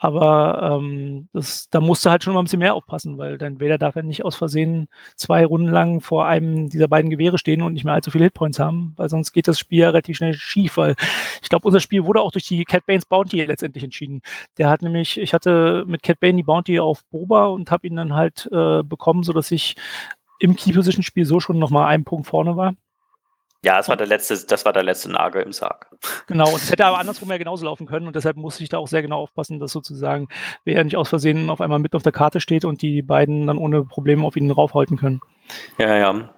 Aber 0.00 0.78
ähm, 0.80 1.28
das, 1.32 1.68
da 1.70 1.80
musst 1.80 2.06
du 2.06 2.10
halt 2.10 2.22
schon 2.22 2.32
mal 2.34 2.40
ein 2.40 2.44
bisschen 2.44 2.60
mehr 2.60 2.74
aufpassen, 2.74 3.18
weil 3.18 3.36
dein 3.36 3.60
Vader 3.60 3.78
darf 3.78 3.96
ja 3.96 4.02
nicht 4.02 4.24
aus 4.24 4.36
Versehen 4.36 4.88
zwei 5.16 5.44
Runden 5.44 5.68
lang 5.68 6.00
vor 6.00 6.26
einem 6.26 6.68
dieser 6.68 6.86
beiden 6.86 7.10
Gewehre 7.10 7.36
stehen 7.36 7.62
und 7.62 7.72
nicht 7.72 7.84
mehr 7.84 7.94
allzu 7.94 8.12
viele 8.12 8.24
Hitpoints 8.24 8.60
haben, 8.60 8.92
weil 8.96 9.08
sonst 9.08 9.32
geht 9.32 9.48
das 9.48 9.58
Spiel 9.58 9.80
ja 9.80 9.88
relativ 9.88 10.16
schnell 10.16 10.34
schief, 10.34 10.76
weil 10.76 10.94
ich 11.42 11.48
glaube, 11.48 11.66
unser 11.66 11.80
Spiel 11.80 12.04
wurde 12.04 12.20
auch 12.20 12.30
durch 12.30 12.46
die 12.46 12.64
Cat 12.64 12.86
Banes 12.86 13.06
Bounty 13.06 13.44
letztendlich 13.44 13.82
entschieden. 13.82 14.22
Der 14.56 14.70
hat 14.70 14.82
nämlich, 14.82 15.18
ich 15.18 15.34
hatte 15.34 15.84
mit 15.86 16.02
Cat 16.04 16.20
Bane 16.20 16.36
die 16.36 16.42
Bounty 16.44 16.78
auf 16.78 17.04
Boba 17.10 17.46
und 17.46 17.70
habe 17.72 17.86
ihn 17.86 17.96
dann 17.96 18.14
halt 18.14 18.48
äh, 18.52 18.84
bekommen, 18.84 19.24
sodass 19.24 19.50
ich 19.50 19.74
im 20.38 20.54
Key-Position-Spiel 20.54 21.24
so 21.24 21.40
schon 21.40 21.58
nochmal 21.58 21.88
einen 21.88 22.04
Punkt 22.04 22.28
vorne 22.28 22.56
war. 22.56 22.74
Ja, 23.64 23.76
das 23.76 23.88
war 23.88 23.96
der 23.96 24.06
letzte, 24.06 24.38
das 24.46 24.64
war 24.64 24.72
der 24.72 24.84
letzte 24.84 25.10
Nagel 25.10 25.42
im 25.42 25.52
Sarg. 25.52 25.90
Genau, 26.28 26.48
und 26.48 26.62
es 26.62 26.70
hätte 26.70 26.86
aber 26.86 26.98
andersrum 26.98 27.30
ja 27.30 27.38
genauso 27.38 27.64
laufen 27.64 27.86
können 27.86 28.06
und 28.06 28.14
deshalb 28.14 28.36
musste 28.36 28.62
ich 28.62 28.68
da 28.68 28.78
auch 28.78 28.86
sehr 28.86 29.02
genau 29.02 29.18
aufpassen, 29.18 29.58
dass 29.58 29.72
sozusagen 29.72 30.28
wer 30.64 30.84
nicht 30.84 30.96
aus 30.96 31.08
Versehen 31.08 31.50
auf 31.50 31.60
einmal 31.60 31.80
mit 31.80 31.94
auf 31.94 32.02
der 32.02 32.12
Karte 32.12 32.40
steht 32.40 32.64
und 32.64 32.82
die 32.82 33.02
beiden 33.02 33.46
dann 33.48 33.58
ohne 33.58 33.84
Probleme 33.84 34.24
auf 34.24 34.36
ihn 34.36 34.50
raufhalten 34.50 34.96
können. 34.96 35.20
Ja, 35.78 35.96
ja. 35.96 36.34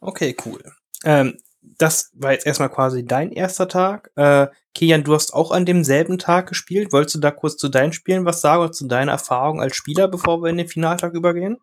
Okay, 0.00 0.36
cool. 0.44 0.60
Ähm, 1.04 1.38
das 1.78 2.10
war 2.14 2.32
jetzt 2.32 2.46
erstmal 2.46 2.70
quasi 2.70 3.04
dein 3.04 3.30
erster 3.30 3.68
Tag. 3.68 4.10
Äh, 4.16 4.48
Kian, 4.74 5.04
du 5.04 5.14
hast 5.14 5.32
auch 5.32 5.50
an 5.50 5.64
demselben 5.64 6.18
Tag 6.18 6.48
gespielt. 6.48 6.92
Wolltest 6.92 7.14
du 7.14 7.20
da 7.20 7.30
kurz 7.30 7.56
zu 7.56 7.68
deinen 7.68 7.92
Spielen 7.92 8.24
was 8.24 8.40
sagen 8.40 8.62
oder 8.62 8.72
zu 8.72 8.86
deiner 8.86 9.12
Erfahrung 9.12 9.60
als 9.60 9.76
Spieler, 9.76 10.08
bevor 10.08 10.42
wir 10.42 10.50
in 10.50 10.58
den 10.58 10.68
Finaltag 10.68 11.14
übergehen? 11.14 11.58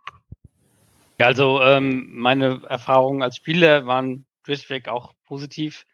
Ja, 1.21 1.27
also 1.27 1.61
ähm, 1.61 2.09
meine 2.13 2.63
Erfahrungen 2.67 3.21
als 3.21 3.35
Spieler 3.35 3.85
waren 3.85 4.25
durchweg 4.43 4.87
auch 4.87 5.13
positiv. 5.27 5.85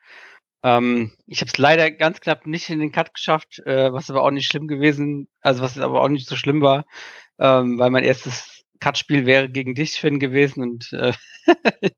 Ähm, 0.64 1.12
ich 1.26 1.42
habe 1.42 1.50
es 1.50 1.58
leider 1.58 1.92
ganz 1.92 2.22
knapp 2.22 2.48
nicht 2.48 2.70
in 2.70 2.80
den 2.80 2.94
Cut 2.94 3.14
geschafft, 3.14 3.60
äh, 3.66 3.92
was 3.92 4.10
aber 4.10 4.24
auch 4.24 4.32
nicht 4.32 4.50
schlimm 4.50 4.70
gewesen, 4.70 5.28
also 5.42 5.62
was 5.62 5.78
aber 5.78 6.02
auch 6.02 6.08
nicht 6.08 6.30
so 6.30 6.38
schlimm 6.38 6.62
war, 6.62 6.86
ähm, 7.40 7.78
weil 7.78 7.90
mein 7.90 8.06
erstes 8.06 8.64
Cut-Spiel 8.80 9.26
wäre 9.26 9.50
gegen 9.50 9.76
dich, 9.76 10.00
Finn, 10.00 10.20
gewesen 10.20 10.64
und 10.64 10.94
äh, 10.94 11.12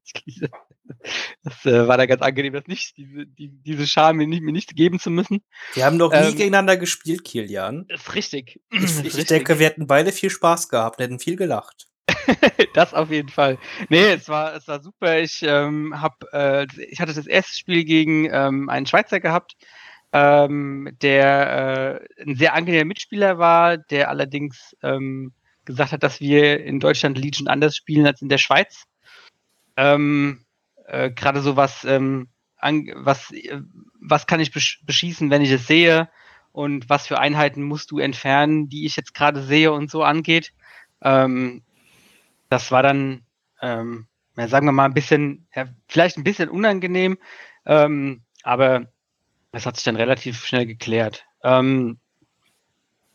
das 1.43 1.65
äh, 1.65 1.87
war 1.87 1.97
da 1.97 2.07
ganz 2.07 2.23
angenehm, 2.23 2.53
das 2.53 2.65
nicht, 2.65 2.97
diese, 2.97 3.27
die, 3.27 3.49
diese 3.49 3.85
Scham 3.85 4.17
mir 4.17 4.25
nicht, 4.25 4.41
mir 4.41 4.53
nicht 4.53 4.75
geben 4.75 4.97
zu 4.97 5.11
müssen. 5.11 5.43
Wir 5.75 5.85
haben 5.85 5.99
doch 5.99 6.11
nie 6.11 6.17
Ähm, 6.17 6.31
gegeneinander 6.31 6.77
gespielt, 6.77 7.23
Kilian. 7.23 7.85
Ist 7.89 8.15
richtig. 8.15 8.59
Ich, 8.71 8.85
Ist 8.85 8.97
ich 8.97 9.05
richtig. 9.05 9.27
denke, 9.27 9.59
wir 9.59 9.67
hätten 9.67 9.85
beide 9.85 10.11
viel 10.11 10.31
Spaß 10.31 10.69
gehabt, 10.69 10.99
hätten 10.99 11.19
viel 11.19 11.35
gelacht. 11.35 11.88
das 12.73 12.93
auf 12.93 13.09
jeden 13.11 13.29
Fall. 13.29 13.57
Nee, 13.89 14.13
es 14.13 14.29
war, 14.29 14.55
es 14.55 14.67
war 14.67 14.81
super. 14.81 15.19
Ich 15.19 15.43
ähm, 15.43 16.01
hab, 16.01 16.23
äh, 16.33 16.67
ich 16.89 16.99
hatte 16.99 17.13
das 17.13 17.27
erste 17.27 17.57
Spiel 17.57 17.83
gegen 17.83 18.29
ähm, 18.31 18.69
einen 18.69 18.85
Schweizer 18.85 19.19
gehabt, 19.19 19.55
ähm, 20.11 20.89
der 21.01 22.01
äh, 22.17 22.23
ein 22.23 22.35
sehr 22.35 22.53
angenehmer 22.53 22.85
Mitspieler 22.85 23.37
war, 23.37 23.77
der 23.77 24.09
allerdings 24.09 24.75
ähm, 24.81 25.33
gesagt 25.65 25.91
hat, 25.91 26.03
dass 26.03 26.19
wir 26.19 26.63
in 26.63 26.79
Deutschland 26.79 27.17
Legion 27.17 27.47
anders 27.47 27.75
spielen 27.75 28.07
als 28.07 28.21
in 28.21 28.29
der 28.29 28.39
Schweiz. 28.39 28.85
Ähm, 29.77 30.45
äh, 30.87 31.11
Gerade 31.11 31.41
so 31.41 31.55
was, 31.55 31.85
ähm, 31.85 32.29
an, 32.57 32.89
was, 32.95 33.31
äh, 33.31 33.61
was 34.01 34.27
kann 34.27 34.39
ich 34.39 34.51
besch 34.51 34.81
beschießen, 34.85 35.29
wenn 35.29 35.41
ich 35.41 35.51
es 35.51 35.67
sehe 35.67 36.09
und 36.51 36.89
was 36.89 37.07
für 37.07 37.19
Einheiten 37.19 37.63
musst 37.63 37.91
du 37.91 37.99
entfernen, 37.99 38.67
die 38.69 38.85
ich 38.85 38.95
jetzt 38.95 39.13
gerade 39.13 39.43
sehe 39.43 39.71
und 39.71 39.91
so 39.91 40.03
angeht. 40.03 40.53
Ähm, 41.01 41.61
das 42.49 42.71
war 42.71 42.83
dann, 42.83 43.25
ähm, 43.61 44.07
ja, 44.37 44.47
sagen 44.47 44.65
wir 44.65 44.71
mal, 44.71 44.85
ein 44.85 44.93
bisschen, 44.93 45.47
ja, 45.55 45.67
vielleicht 45.87 46.17
ein 46.17 46.23
bisschen 46.23 46.49
unangenehm, 46.49 47.17
ähm, 47.65 48.21
aber 48.43 48.87
das 49.51 49.65
hat 49.65 49.75
sich 49.75 49.83
dann 49.83 49.95
relativ 49.95 50.45
schnell 50.45 50.65
geklärt. 50.65 51.25
Ähm, 51.43 51.99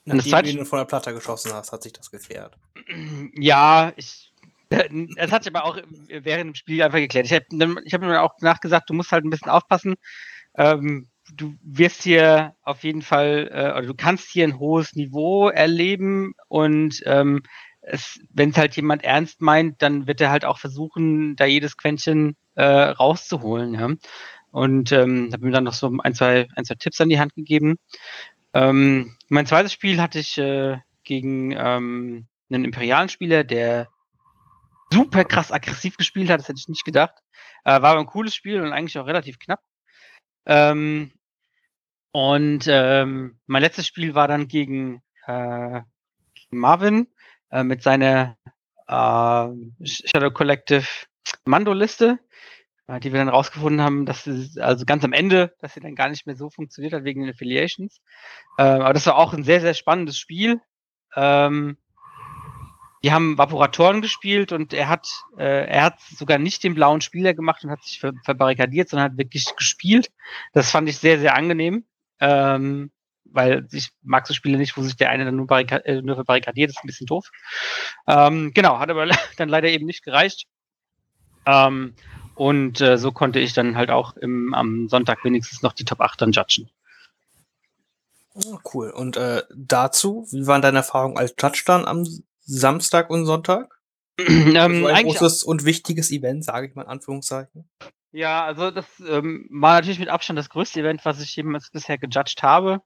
das 0.05 0.17
Nachdem 0.17 0.31
zweite- 0.31 0.53
du 0.53 0.59
ihn 0.59 0.67
von 0.67 0.79
der 0.79 0.85
Platte 0.87 1.15
geschossen 1.15 1.53
hast, 1.53 1.73
hat 1.73 1.83
sich 1.83 1.93
das 1.93 2.11
geklärt. 2.11 2.59
ja, 3.35 3.93
ich, 3.97 4.33
es 4.71 5.33
hat 5.33 5.45
sich 5.45 5.55
aber 5.55 5.65
auch 5.65 5.79
während 6.09 6.49
dem 6.51 6.55
Spiel 6.55 6.83
einfach 6.83 6.99
geklärt. 6.99 7.27
Ich 7.27 7.33
habe 7.33 7.83
ich 7.85 7.95
hab 7.95 8.01
mir 8.01 8.23
auch 8.23 8.35
nachgesagt, 8.41 8.91
du 8.91 8.95
musst 8.95 9.13
halt 9.13 9.25
ein 9.25 9.31
bisschen 9.31 9.51
aufpassen. 9.51 9.95
Ähm, 10.57 11.09
du 11.33 11.55
wirst 11.63 12.03
hier 12.03 12.55
auf 12.63 12.85
jeden 12.85 13.03
Fall, 13.03 13.49
äh, 13.51 13.79
oder 13.79 13.87
du 13.87 13.95
kannst 13.95 14.29
hier 14.31 14.45
ein 14.45 14.59
hohes 14.59 14.95
Niveau 14.95 15.49
erleben 15.49 16.35
und 16.49 17.03
ähm, 17.07 17.43
wenn 18.33 18.51
es 18.51 18.57
halt 18.57 18.77
jemand 18.77 19.05
ernst 19.05 19.41
meint, 19.41 19.83
dann 19.83 20.07
wird 20.07 20.21
er 20.21 20.31
halt 20.31 20.45
auch 20.45 20.59
versuchen, 20.59 21.37
da 21.37 21.45
jedes 21.45 21.77
Quäntchen 21.77 22.37
äh, 22.55 22.65
rauszuholen. 22.65 23.75
Ja? 23.75 23.91
Und 24.51 24.93
ähm, 24.93 25.31
habe 25.33 25.45
mir 25.45 25.53
dann 25.53 25.65
noch 25.65 25.75
so 25.75 25.93
ein 26.03 26.15
zwei, 26.15 26.47
ein, 26.55 26.65
zwei 26.65 26.77
Tipps 26.77 27.01
an 27.01 27.09
die 27.09 27.19
Hand 27.19 27.35
gegeben. 27.35 27.77
Ähm, 28.55 29.17
mein 29.29 29.47
zweites 29.47 29.73
Spiel 29.73 30.01
hatte 30.01 30.21
ich 30.21 30.39
äh, 30.39 30.79
gegen 31.03 31.53
ähm, 31.53 32.27
einen 32.51 32.65
imperialen 32.65 33.09
Spieler, 33.09 33.45
der 33.45 33.89
super 34.93 35.25
krass 35.25 35.51
aggressiv 35.51 35.97
gespielt 35.97 36.31
hat, 36.31 36.41
das 36.41 36.49
hätte 36.49 36.61
ich 36.61 36.69
nicht 36.69 36.85
gedacht. 36.85 37.15
Äh, 37.65 37.83
war 37.83 37.91
aber 37.91 38.01
ein 38.01 38.07
cooles 38.07 38.35
Spiel 38.35 38.61
und 38.61 38.73
eigentlich 38.73 38.99
auch 38.99 39.07
relativ 39.07 39.39
knapp. 39.39 39.61
Ähm, 40.47 41.13
und 42.13 42.67
ähm, 42.69 43.41
mein 43.47 43.63
letztes 43.63 43.89
Spiel 43.89 44.15
war 44.15 44.29
dann 44.29 44.47
gegen, 44.47 45.03
äh, 45.27 45.81
gegen 46.35 46.59
Marvin 46.61 47.09
äh, 47.55 47.63
mit 47.63 47.83
seiner 47.83 48.37
äh, 48.89 49.49
Shadow 49.85 50.31
Collective 50.33 50.87
Mando-Liste, 51.45 52.19
äh, 52.89 52.99
die 52.99 53.13
wir 53.13 53.21
dann 53.21 53.29
rausgefunden 53.29 53.81
haben, 53.81 54.07
dass 54.07 54.25
sie, 54.25 54.61
also 54.61 54.85
ganz 54.85 55.05
am 55.05 55.13
Ende, 55.13 55.55
dass 55.61 55.75
sie 55.75 55.81
dann 55.81 55.95
gar 55.95 56.09
nicht 56.09 56.27
mehr 56.27 56.37
so 56.37 56.51
funktioniert 56.51 56.93
hat 56.93 57.05
wegen 57.05 57.23
den 57.23 57.31
Affiliations. 57.31 58.01
Ähm, 58.59 58.83
aber 58.83 58.93
das 58.93 59.07
war 59.07 59.17
auch 59.17 59.33
ein 59.33 59.45
sehr, 59.45 59.61
sehr 59.61 59.75
spannendes 59.75 60.19
Spiel. 60.19 60.61
Ähm, 61.15 61.79
die 63.05 63.13
haben 63.13 63.39
Vaporatoren 63.39 64.03
gespielt 64.03 64.51
und 64.51 64.73
er 64.73 64.89
hat, 64.89 65.07
äh, 65.39 65.67
er 65.67 65.85
hat 65.85 66.01
sogar 66.01 66.39
nicht 66.39 66.65
den 66.65 66.75
blauen 66.75 67.03
Spieler 67.03 67.35
gemacht 67.35 67.63
und 67.63 67.71
hat 67.71 67.85
sich 67.85 68.01
ver 68.01 68.15
verbarrikadiert, 68.25 68.89
sondern 68.89 69.13
hat 69.13 69.19
wirklich 69.19 69.45
gespielt. 69.57 70.11
Das 70.55 70.71
fand 70.71 70.89
ich 70.89 70.99
sehr, 70.99 71.21
sehr 71.21 71.37
angenehm. 71.37 71.85
Ähm, 72.19 72.91
weil 73.35 73.67
ich 73.73 73.91
mag 74.03 74.27
so 74.27 74.35
Spiele 74.35 74.59
nicht, 74.59 74.77
wo 74.77 74.83
sich 74.83 74.97
der 74.97 75.11
eine 75.11 75.25
dann 75.25 75.37
nur, 75.37 75.47
barrika 75.47 75.77
äh, 75.79 76.01
nur 76.01 76.15
verbarrikadiert, 76.15 76.71
das 76.71 76.77
ist 76.77 76.85
ein 76.85 76.87
bisschen 76.87 77.07
doof. 77.07 77.31
Ähm, 78.07 78.53
genau, 78.55 78.79
hat 78.79 78.91
aber 78.91 79.07
dann 79.37 79.49
leider 79.49 79.69
eben 79.69 79.87
nicht 79.87 80.05
gereicht. 80.05 80.47
Ähm, 81.47 81.95
und 82.35 82.81
äh, 82.81 82.97
so 82.97 83.13
konnte 83.13 83.41
ich 83.41 83.53
dann 83.53 83.77
halt 83.77 83.91
auch 83.91 84.17
im, 84.17 84.55
am 84.55 84.89
Sonntag 84.89 85.25
wenigstens 85.25 85.63
noch 85.63 85.73
die 85.73 85.85
Top 85.85 86.01
8 86.01 86.21
dann 86.23 86.33
judgen. 86.33 86.71
Oh, 88.35 88.59
cool. 88.73 88.91
Und 88.91 89.17
äh, 89.17 89.43
dazu, 89.55 90.27
wie 90.31 90.47
waren 90.47 90.63
deine 90.63 90.79
Erfahrungen 90.79 91.17
als 91.17 91.35
Judge 91.41 91.63
dann 91.67 91.85
am 91.85 92.05
Samstag 92.41 93.11
und 93.11 93.27
Sonntag? 93.27 93.79
ähm, 94.19 94.83
so 94.83 94.87
ein 94.87 95.07
großes 95.07 95.45
und 95.45 95.65
wichtiges 95.65 96.11
Event, 96.11 96.45
sage 96.45 96.69
ich 96.69 96.75
mal 96.75 96.83
in 96.83 96.89
Anführungszeichen. 96.89 97.69
Ja, 98.15 98.45
also 98.45 98.71
das 98.71 98.87
ähm, 99.09 99.49
war 99.51 99.75
natürlich 99.75 99.99
mit 99.99 100.09
Abstand 100.09 100.39
das 100.39 100.49
größte 100.49 100.81
Event, 100.81 101.05
was 101.05 101.21
ich 101.21 101.35
jemals 101.35 101.71
bisher 101.71 101.99
gejudged 101.99 102.43
habe. 102.45 102.81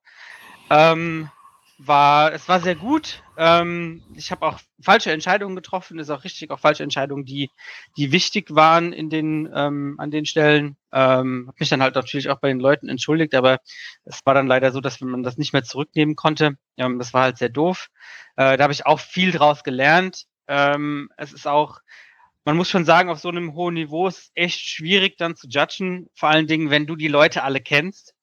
Ähm, 0.71 1.31
war, 1.79 2.33
es 2.33 2.49
war 2.49 2.61
sehr 2.61 2.75
gut. 2.75 3.23
Ähm, 3.37 4.03
ich 4.17 4.33
habe 4.33 4.47
auch 4.47 4.59
falsche 4.81 5.13
Entscheidungen 5.13 5.55
getroffen, 5.55 5.99
ist 5.99 6.11
auch 6.11 6.25
richtig, 6.25 6.51
auch 6.51 6.59
falsche 6.59 6.83
Entscheidungen, 6.83 7.25
die, 7.25 7.51
die 7.97 8.11
wichtig 8.11 8.55
waren 8.55 8.93
in 8.93 9.11
den, 9.11 9.49
ähm, 9.55 9.95
an 9.99 10.11
den 10.11 10.27
Stellen. 10.27 10.77
Ähm, 10.93 11.45
habe 11.47 11.57
mich 11.61 11.69
dann 11.69 11.83
halt 11.83 11.95
natürlich 11.95 12.31
auch 12.31 12.41
bei 12.41 12.49
den 12.49 12.59
Leuten 12.59 12.89
entschuldigt, 12.89 13.35
aber 13.35 13.61
es 14.05 14.21
war 14.27 14.35
dann 14.35 14.49
leider 14.49 14.73
so, 14.73 14.81
dass 14.81 15.01
man 15.01 15.23
das 15.23 15.39
nicht 15.39 15.53
mehr 15.53 15.63
zurücknehmen 15.63 16.17
konnte. 16.17 16.57
Ähm, 16.77 16.99
das 16.99 17.15
war 17.15 17.23
halt 17.23 17.39
sehr 17.39 17.49
doof. 17.49 17.89
Äh, 18.37 18.57
da 18.57 18.65
habe 18.65 18.73
ich 18.73 18.85
auch 18.87 18.99
viel 18.99 19.31
draus 19.31 19.63
gelernt. 19.63 20.25
Ähm, 20.49 21.11
es 21.17 21.33
ist 21.33 21.47
auch, 21.47 21.81
man 22.45 22.57
muss 22.57 22.71
schon 22.71 22.85
sagen, 22.85 23.09
auf 23.09 23.21
so 23.21 23.29
einem 23.29 23.55
hohen 23.55 23.75
Niveau 23.75 24.09
ist 24.09 24.19
es 24.19 24.31
echt 24.35 24.61
schwierig 24.61 25.17
dann 25.17 25.37
zu 25.37 25.47
judgen, 25.49 26.09
vor 26.15 26.31
allen 26.31 26.49
Dingen, 26.49 26.71
wenn 26.71 26.87
du 26.87 26.97
die 26.97 27.09
Leute 27.09 27.45
alle 27.45 27.61
kennst. 27.61 28.15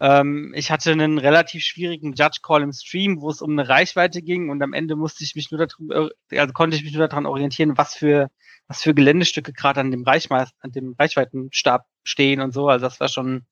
Ähm, 0.00 0.52
ich 0.54 0.70
hatte 0.70 0.92
einen 0.92 1.18
relativ 1.18 1.62
schwierigen 1.62 2.14
Judge 2.14 2.40
Call 2.42 2.62
im 2.62 2.72
Stream, 2.72 3.20
wo 3.20 3.30
es 3.30 3.40
um 3.40 3.52
eine 3.52 3.68
Reichweite 3.68 4.22
ging 4.22 4.50
und 4.50 4.62
am 4.62 4.72
Ende 4.72 4.96
musste 4.96 5.24
ich 5.24 5.34
mich 5.34 5.50
nur 5.50 5.66
darüber, 5.66 6.10
also 6.32 6.52
konnte 6.52 6.76
ich 6.76 6.84
mich 6.84 6.92
nur 6.92 7.08
daran 7.08 7.26
orientieren, 7.26 7.78
was 7.78 7.94
für 7.94 8.28
was 8.68 8.82
für 8.82 8.94
Geländestücke 8.94 9.52
gerade 9.52 9.80
an 9.80 9.90
dem 9.90 10.02
Reichmeis 10.02 10.50
an 10.60 10.72
dem 10.72 10.94
Reichweitenstab 10.98 11.86
stehen 12.02 12.40
und 12.40 12.52
so. 12.52 12.68
Also 12.68 12.84
das 12.84 13.00
war 13.00 13.08
schon 13.08 13.46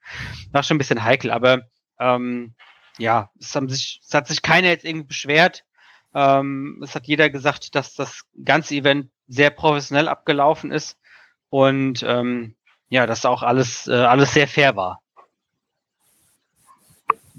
war 0.52 0.62
schon 0.62 0.76
ein 0.76 0.78
bisschen 0.78 1.04
heikel, 1.04 1.30
aber 1.30 1.62
ähm, 1.98 2.54
ja, 2.98 3.30
es, 3.40 3.54
haben 3.54 3.68
sich, 3.68 4.00
es 4.04 4.14
hat 4.14 4.28
sich 4.28 4.42
keiner 4.42 4.68
jetzt 4.68 4.84
irgendwie 4.84 5.06
beschwert. 5.06 5.64
Ähm, 6.14 6.80
es 6.82 6.94
hat 6.94 7.06
jeder 7.06 7.30
gesagt, 7.30 7.74
dass 7.74 7.94
das 7.94 8.22
ganze 8.44 8.74
Event 8.74 9.10
sehr 9.26 9.50
professionell 9.50 10.08
abgelaufen 10.08 10.70
ist 10.70 10.98
und 11.48 12.02
ähm, 12.06 12.56
ja, 12.88 13.06
dass 13.06 13.24
auch 13.24 13.42
alles, 13.42 13.88
äh, 13.88 13.94
alles 13.94 14.34
sehr 14.34 14.46
fair 14.46 14.76
war. 14.76 15.00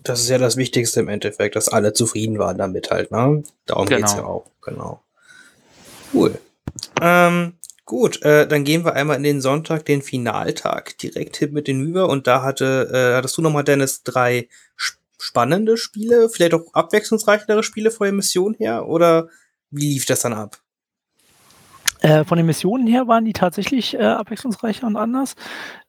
Das 0.06 0.22
ist 0.22 0.30
ja 0.30 0.38
das 0.38 0.56
Wichtigste 0.56 1.00
im 1.00 1.10
Endeffekt, 1.10 1.56
dass 1.56 1.68
alle 1.68 1.94
zufrieden 1.94 2.38
waren 2.40 2.58
damit 2.58 2.92
halt, 2.92 3.12
ne? 3.12 3.44
Darum 3.66 3.88
Genau. 3.88 3.98
geht's 3.98 4.16
ja 4.16 4.24
auch, 4.24 4.46
genau. 4.62 5.02
Cool. 6.14 6.40
Ähm, 7.02 7.54
gut, 7.86 8.22
äh, 8.22 8.48
dann 8.48 8.64
gehen 8.64 8.86
wir 8.86 8.94
einmal 8.94 9.18
in 9.18 9.24
den 9.24 9.42
Sonntag, 9.42 9.86
den 9.86 10.02
Finaltag, 10.04 10.98
direkt 11.00 11.38
hinüber 11.38 12.08
und 12.08 12.28
da 12.28 12.44
hatte, 12.44 12.90
äh, 12.94 13.18
hattest 13.18 13.38
du 13.38 13.42
nochmal, 13.42 13.64
Dennis, 13.64 14.04
drei 14.04 14.48
spannende 15.18 15.76
Spiele, 15.78 16.30
vielleicht 16.30 16.54
auch 16.54 16.74
abwechslungsreichere 16.74 17.64
Spiele 17.64 17.90
vor 17.90 18.06
der 18.06 18.14
Mission 18.14 18.54
her? 18.54 18.88
Oder 18.88 19.30
wie 19.72 19.94
lief 19.94 20.06
das 20.06 20.22
dann 20.22 20.34
ab? 20.34 20.60
Äh, 22.02 22.24
von 22.26 22.38
den 22.38 22.46
Missionen 22.46 22.86
her 22.86 23.08
waren 23.08 23.26
die 23.26 23.34
tatsächlich 23.34 23.96
äh, 23.96 24.04
abwechslungsreicher 24.04 24.86
und 24.86 24.98
anders. 24.98 25.36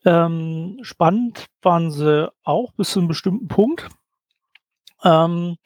Ähm, 0.06 0.78
spannend 0.80 1.46
waren 1.60 1.90
sie 1.90 2.32
auch 2.42 2.72
bis 2.72 2.90
zu 2.90 3.00
einem 3.00 3.08
bestimmten 3.08 3.48
Punkt. 3.48 3.88
Ähm, 5.06 5.56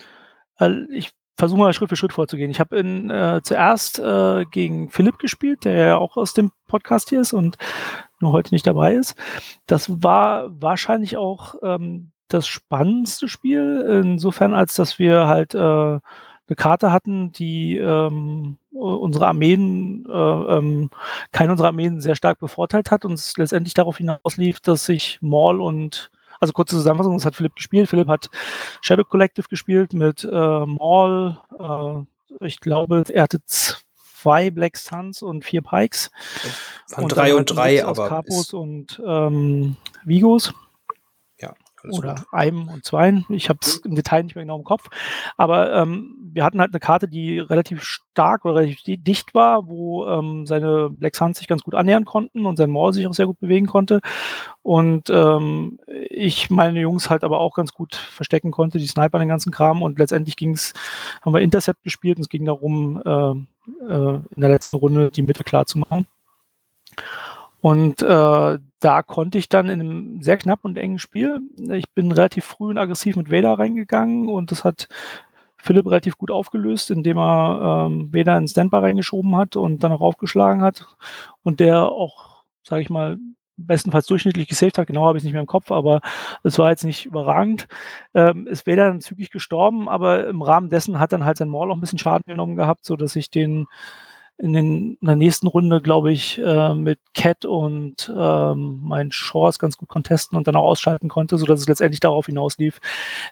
ich 0.91 1.11
versuche 1.37 1.59
mal 1.59 1.73
Schritt 1.73 1.89
für 1.89 1.97
Schritt 1.97 2.13
vorzugehen. 2.13 2.51
Ich 2.51 2.61
habe 2.61 2.79
äh, 2.79 3.41
zuerst 3.43 3.99
äh, 3.99 4.45
gegen 4.51 4.91
Philipp 4.91 5.19
gespielt, 5.19 5.65
der 5.65 5.73
ja 5.75 5.97
auch 5.97 6.17
aus 6.17 6.35
dem 6.35 6.53
Podcast 6.69 7.09
hier 7.09 7.21
ist 7.21 7.33
und 7.33 7.57
nur 8.21 8.33
heute 8.33 8.55
nicht 8.55 8.67
dabei 8.67 8.95
ist. 8.95 9.17
Das 9.67 10.03
war 10.03 10.51
wahrscheinlich 10.61 11.17
auch 11.17 11.55
ähm, 11.63 12.13
das 12.29 12.47
spannendste 12.47 13.27
Spiel, 13.27 14.03
insofern 14.05 14.55
als 14.55 14.75
dass 14.75 14.99
wir 14.99 15.27
halt 15.27 15.55
äh, 15.55 15.59
eine 15.59 16.57
Karte 16.57 16.93
hatten, 16.93 17.33
die 17.33 17.79
ähm, 17.79 18.59
unsere 18.73 19.29
Armeen, 19.29 20.05
äh, 20.09 20.13
ähm, 20.13 20.91
keine 21.33 21.53
unserer 21.53 21.69
Armeen 21.69 22.01
sehr 22.01 22.17
stark 22.17 22.39
bevorteilt 22.39 22.91
hat 22.91 23.05
und 23.05 23.15
es 23.15 23.37
letztendlich 23.37 23.75
darauf 23.75 23.97
hinauslief, 23.97 24.61
dass 24.61 24.85
sich 24.85 25.19
Maul 25.23 25.61
und 25.61 26.11
also 26.41 26.53
kurze 26.53 26.77
Zusammenfassung, 26.77 27.17
das 27.17 27.27
hat 27.27 27.37
Philipp 27.37 27.55
gespielt. 27.55 27.89
Philipp 27.89 28.09
hat 28.09 28.31
Shadow 28.81 29.05
Collective 29.05 29.47
gespielt 29.49 29.93
mit 29.93 30.25
äh, 30.25 30.67
Maul. 30.67 31.39
Äh, 31.59 32.47
ich 32.47 32.61
glaube, 32.61 33.05
er 33.09 33.23
hatte 33.25 33.41
zwei 33.47 34.51
Black 34.51 34.77
Suns 34.77 35.23
und 35.23 35.45
vier 35.45 35.63
Pikes. 35.63 36.11
Von 36.87 37.09
drei 37.09 37.35
und 37.35 37.47
drei, 37.55 37.85
aber. 37.85 38.09
Capos 38.09 38.53
und 38.53 39.01
ähm, 39.07 39.77
Vigos. 40.05 40.53
Alles 41.83 41.99
oder 41.99 42.15
gut. 42.15 42.27
einem 42.33 42.69
und 42.69 42.85
zweien. 42.85 43.25
Ich 43.29 43.49
habe 43.49 43.59
es 43.63 43.77
im 43.79 43.95
Detail 43.95 44.23
nicht 44.23 44.35
mehr 44.35 44.45
genau 44.45 44.59
im 44.59 44.65
Kopf. 44.65 44.89
Aber 45.37 45.73
ähm, 45.75 46.17
wir 46.33 46.45
hatten 46.45 46.61
halt 46.61 46.73
eine 46.73 46.81
Karte, 46.81 47.09
die 47.09 47.39
relativ 47.39 47.83
stark 47.83 48.45
oder 48.45 48.57
relativ 48.57 48.83
di- 48.83 48.99
dicht 48.99 49.35
war, 49.35 49.67
wo 49.67 50.07
ähm, 50.07 50.47
seine 50.47 50.91
Black 50.91 51.17
Suns 51.17 51.39
sich 51.39 51.49
ganz 51.49 51.63
gut 51.63 51.75
annähern 51.75 52.05
konnten 52.05 52.47
und 52.47 52.57
sein 52.57 52.71
Maul 52.71 52.93
sich 52.93 53.07
auch 53.07 53.15
sehr 53.15 53.27
gut 53.27 53.41
bewegen 53.41 53.67
konnte. 53.67 54.01
Und 54.63 55.11
ähm, 55.11 55.79
ich 56.09 56.51
meine 56.51 56.81
Jungs 56.81 57.11
halt 57.11 57.25
aber 57.25 57.41
auch 57.41 57.55
ganz 57.55 57.73
gut 57.73 57.95
verstecken 57.95 58.51
konnte, 58.51 58.79
die 58.79 58.87
Sniper, 58.87 59.19
den 59.19 59.29
ganzen 59.29 59.53
Kram. 59.53 59.83
Und 59.83 59.99
letztendlich 59.99 60.37
ging's, 60.37 60.75
haben 61.23 61.33
wir 61.33 61.41
Intercept 61.41 61.83
gespielt 61.83 62.19
und 62.19 62.23
es 62.23 62.29
ging 62.29 62.45
darum, 62.45 63.03
äh, 63.05 63.31
äh, 63.93 64.21
in 64.35 64.41
der 64.41 64.51
letzten 64.51 64.77
Runde 64.77 65.11
die 65.11 65.23
Mitte 65.23 65.45
klar 65.45 65.67
zu 65.67 65.79
machen. 65.79 66.07
Und 67.61 68.03
äh, 68.03 68.59
da 68.81 69.03
konnte 69.03 69.39
ich 69.39 69.49
dann 69.49 69.69
in 69.69 69.81
einem 69.81 70.23
sehr 70.23 70.39
knapp 70.39 70.61
und 70.63 70.79
engen 70.79 70.99
Spiel, 70.99 71.41
ich 71.73 71.91
bin 71.91 72.11
relativ 72.13 72.47
früh 72.47 72.71
und 72.71 72.79
aggressiv 72.79 73.17
mit 73.17 73.31
Vader 73.31 73.59
reingegangen 73.59 74.29
und 74.29 74.51
das 74.51 74.65
hat 74.65 74.89
Philipp 75.59 75.87
relativ 75.87 76.17
gut 76.17 76.31
aufgelöst, 76.31 76.91
indem 76.91 77.19
er 77.19 77.87
ähm, 77.87 78.13
Vader 78.15 78.39
in 78.39 78.49
Standby 78.49 78.79
reingeschoben 78.79 79.37
hat 79.37 79.57
und 79.57 79.85
dann 79.85 79.93
auch 79.93 80.01
aufgeschlagen 80.01 80.63
hat 80.63 80.87
und 81.43 81.61
der 81.61 81.85
auch, 81.85 82.45
sage 82.63 82.81
ich 82.83 82.89
mal, 82.89 83.19
bestenfalls 83.67 84.07
durchschnittlich 84.07 84.49
gesaved 84.49 84.79
hat. 84.79 84.87
Genau 84.87 85.07
habe 85.07 85.19
ich 85.19 85.23
es 85.23 85.25
nicht 85.25 85.35
mehr 85.35 85.43
im 85.43 85.47
Kopf, 85.47 85.71
aber 85.71 86.01
es 86.43 86.59
war 86.59 86.71
jetzt 86.71 86.85
nicht 86.85 87.05
überragend. 87.05 87.69
Ähm, 88.15 88.47
ist 88.47 88.67
Vader 88.67 88.89
dann 88.89 89.03
zügig 89.03 89.31
gestorben, 89.31 89.89
aber 89.89 90.27
im 90.29 90.41
Rahmen 90.41 90.71
dessen 90.71 90.99
hat 90.99 91.13
dann 91.13 91.27
halt 91.27 91.37
sein 91.37 91.51
Maul 91.51 91.71
auch 91.71 91.77
ein 91.77 91.81
bisschen 91.81 91.99
Schaden 91.99 92.25
genommen 92.27 92.57
gehabt, 92.57 92.87
so 92.87 92.97
dass 92.97 93.17
ich 93.17 93.31
den 93.31 93.67
in, 94.41 94.55
den, 94.55 94.97
in 95.01 95.07
der 95.07 95.17
nächsten 95.17 95.47
Runde, 95.47 95.83
glaube 95.83 96.13
ich, 96.13 96.39
äh, 96.39 96.75
mit 96.75 96.99
Cat 97.15 97.45
und 97.45 98.13
ähm, 98.17 98.81
meinen 98.83 99.13
Shores 99.13 99.59
ganz 99.59 99.77
gut 99.77 99.89
contesten 99.89 100.37
und 100.37 100.49
dann 100.49 100.57
auch 100.57 100.65
ausschalten 100.65 101.09
konnte, 101.09 101.37
sodass 101.37 101.61
es 101.61 101.69
letztendlich 101.69 102.01
darauf 102.01 102.27
hinauslief, 102.27 102.81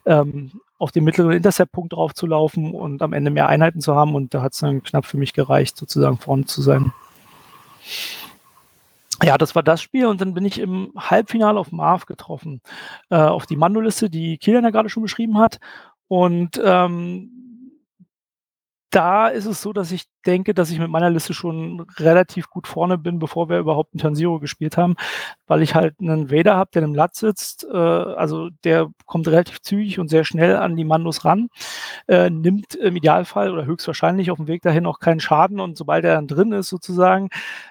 ähm, 0.04 0.60
auf 0.78 0.92
den 0.92 1.04
mittleren 1.04 1.32
Intercept-Punkt 1.32 1.94
drauf 1.94 2.14
zu 2.14 2.26
laufen 2.26 2.74
und 2.74 3.00
am 3.00 3.14
Ende 3.14 3.30
mehr 3.30 3.48
Einheiten 3.48 3.80
zu 3.80 3.94
haben. 3.94 4.14
Und 4.14 4.34
da 4.34 4.42
hat 4.42 4.52
es 4.52 4.60
dann 4.60 4.82
knapp 4.82 5.06
für 5.06 5.16
mich 5.16 5.32
gereicht, 5.32 5.76
sozusagen 5.76 6.18
vorne 6.18 6.44
zu 6.44 6.60
sein. 6.60 6.92
Ja, 9.22 9.38
das 9.38 9.54
war 9.54 9.62
das 9.62 9.80
Spiel 9.80 10.06
und 10.06 10.20
dann 10.20 10.34
bin 10.34 10.44
ich 10.44 10.60
im 10.60 10.92
Halbfinale 10.96 11.58
auf 11.58 11.72
Marv 11.72 12.06
getroffen, 12.06 12.60
äh, 13.10 13.16
auf 13.16 13.46
die 13.46 13.56
Mandoliste, 13.56 14.10
die 14.10 14.36
Kilian 14.36 14.64
ja 14.64 14.70
gerade 14.70 14.90
schon 14.90 15.02
beschrieben 15.02 15.38
hat. 15.38 15.58
Und 16.06 16.60
ähm, 16.62 17.30
da 18.90 19.28
ist 19.28 19.46
es 19.46 19.60
so, 19.60 19.72
dass 19.72 19.92
ich 19.92 20.04
denke, 20.26 20.54
dass 20.54 20.70
ich 20.70 20.78
mit 20.78 20.90
meiner 20.90 21.10
Liste 21.10 21.34
schon 21.34 21.86
relativ 21.96 22.50
gut 22.50 22.66
vorne 22.66 22.98
bin, 22.98 23.18
bevor 23.18 23.48
wir 23.48 23.58
überhaupt 23.58 23.94
einen 23.94 24.00
Turn 24.00 24.14
Zero 24.14 24.38
gespielt 24.40 24.76
haben, 24.76 24.96
weil 25.46 25.62
ich 25.62 25.74
halt 25.74 25.94
einen 26.00 26.30
Vader 26.30 26.56
habe, 26.56 26.70
der 26.74 26.82
im 26.82 26.94
Lat 26.94 27.14
sitzt. 27.14 27.64
Äh, 27.64 27.76
also 27.76 28.50
der 28.64 28.88
kommt 29.06 29.28
relativ 29.28 29.60
zügig 29.60 29.98
und 29.98 30.08
sehr 30.08 30.24
schnell 30.24 30.56
an 30.56 30.76
die 30.76 30.84
Mandos 30.84 31.24
ran, 31.24 31.48
äh, 32.08 32.30
nimmt 32.30 32.74
im 32.74 32.96
Idealfall 32.96 33.52
oder 33.52 33.64
höchstwahrscheinlich 33.64 34.30
auf 34.30 34.38
dem 34.38 34.48
Weg 34.48 34.62
dahin 34.62 34.86
auch 34.86 35.00
keinen 35.00 35.20
Schaden 35.20 35.60
und 35.60 35.76
sobald 35.76 36.04
er 36.04 36.14
dann 36.14 36.28
drin 36.28 36.52
ist 36.52 36.68
sozusagen, 36.68 37.28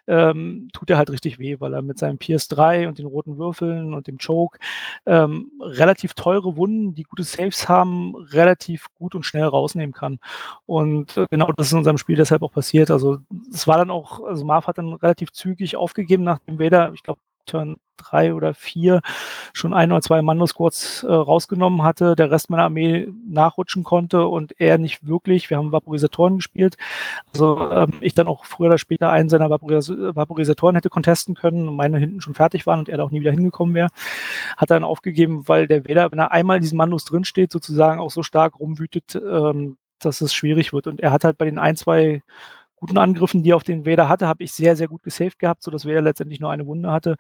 ähm, 0.07 0.69
tut 0.73 0.89
er 0.89 0.97
halt 0.97 1.09
richtig 1.09 1.39
weh, 1.39 1.57
weil 1.59 1.73
er 1.73 1.81
mit 1.81 1.99
seinem 1.99 2.17
PS3 2.17 2.87
und 2.87 2.97
den 2.97 3.05
roten 3.05 3.37
Würfeln 3.37 3.93
und 3.93 4.07
dem 4.07 4.17
Choke 4.17 4.59
ähm, 5.05 5.51
relativ 5.61 6.13
teure 6.13 6.57
Wunden, 6.57 6.95
die 6.95 7.03
gute 7.03 7.23
Saves 7.23 7.69
haben, 7.69 8.15
relativ 8.15 8.87
gut 8.95 9.15
und 9.15 9.23
schnell 9.23 9.45
rausnehmen 9.45 9.93
kann. 9.93 10.19
Und 10.65 11.17
äh, 11.17 11.25
genau 11.29 11.51
das 11.55 11.67
ist 11.67 11.71
in 11.73 11.79
unserem 11.79 11.97
Spiel 11.97 12.15
deshalb 12.15 12.41
auch 12.47 12.53
passiert. 12.53 12.91
Also 12.91 13.19
es 13.53 13.67
war 13.67 13.77
dann 13.77 13.91
auch, 13.91 14.23
also 14.23 14.45
Marv 14.45 14.67
hat 14.67 14.77
dann 14.77 14.93
relativ 14.93 15.31
zügig 15.31 15.75
aufgegeben, 15.75 16.23
nachdem 16.23 16.59
Vader, 16.59 16.91
ich 16.93 17.03
glaube, 17.03 17.19
Turn 17.45 17.77
drei 17.97 18.33
oder 18.35 18.53
vier 18.53 19.01
schon 19.53 19.73
ein 19.73 19.91
oder 19.91 20.01
zwei 20.01 20.21
Mando-Squads 20.21 21.03
äh, 21.03 21.11
rausgenommen 21.11 21.81
hatte, 21.81 22.15
der 22.15 22.29
Rest 22.29 22.49
meiner 22.49 22.63
Armee 22.63 23.07
nachrutschen 23.27 23.83
konnte 23.83 24.27
und 24.27 24.59
er 24.59 24.77
nicht 24.77 25.07
wirklich. 25.07 25.49
Wir 25.49 25.57
haben 25.57 25.71
Vaporisatoren 25.71 26.35
gespielt. 26.35 26.77
Also 27.33 27.71
ähm, 27.71 27.93
ich 28.01 28.13
dann 28.13 28.27
auch 28.27 28.45
früher 28.45 28.67
oder 28.67 28.77
später 28.77 29.09
einen 29.09 29.29
seiner 29.29 29.49
Vaporis 29.49 29.89
Vaporisatoren 29.89 30.75
hätte 30.75 30.89
contesten 30.89 31.33
können 31.33 31.67
und 31.67 31.75
meine 31.75 31.97
hinten 31.97 32.21
schon 32.21 32.35
fertig 32.35 32.67
waren 32.67 32.79
und 32.79 32.89
er 32.89 32.97
da 32.97 33.03
auch 33.03 33.11
nie 33.11 33.21
wieder 33.21 33.31
hingekommen 33.31 33.73
wäre. 33.73 33.89
Hat 34.57 34.69
dann 34.69 34.83
aufgegeben, 34.83 35.47
weil 35.47 35.67
der 35.67 35.87
Vader, 35.87 36.11
wenn 36.11 36.19
er 36.19 36.31
einmal 36.31 36.57
in 36.57 36.61
diesen 36.61 36.77
Mandos 36.77 37.05
drinsteht, 37.05 37.51
sozusagen 37.51 37.99
auch 37.99 38.11
so 38.11 38.21
stark 38.21 38.59
rumwütet, 38.59 39.15
ähm, 39.15 39.77
dass 39.99 40.21
es 40.21 40.33
schwierig 40.33 40.73
wird. 40.73 40.87
Und 40.87 40.99
er 41.01 41.11
hat 41.11 41.23
halt 41.23 41.37
bei 41.37 41.45
den 41.45 41.59
ein, 41.59 41.75
zwei 41.75 42.21
guten 42.77 42.97
Angriffen, 42.97 43.43
die 43.43 43.51
er 43.51 43.55
auf 43.55 43.63
den 43.63 43.85
Vader 43.85 44.07
hatte, 44.07 44.27
habe 44.27 44.43
ich 44.43 44.53
sehr, 44.53 44.75
sehr 44.75 44.87
gut 44.87 45.03
gesaved 45.03 45.39
gehabt, 45.39 45.63
sodass 45.63 45.85
Vader 45.85 46.01
letztendlich 46.01 46.39
nur 46.39 46.51
eine 46.51 46.65
Wunde 46.65 46.91
hatte. 46.91 47.17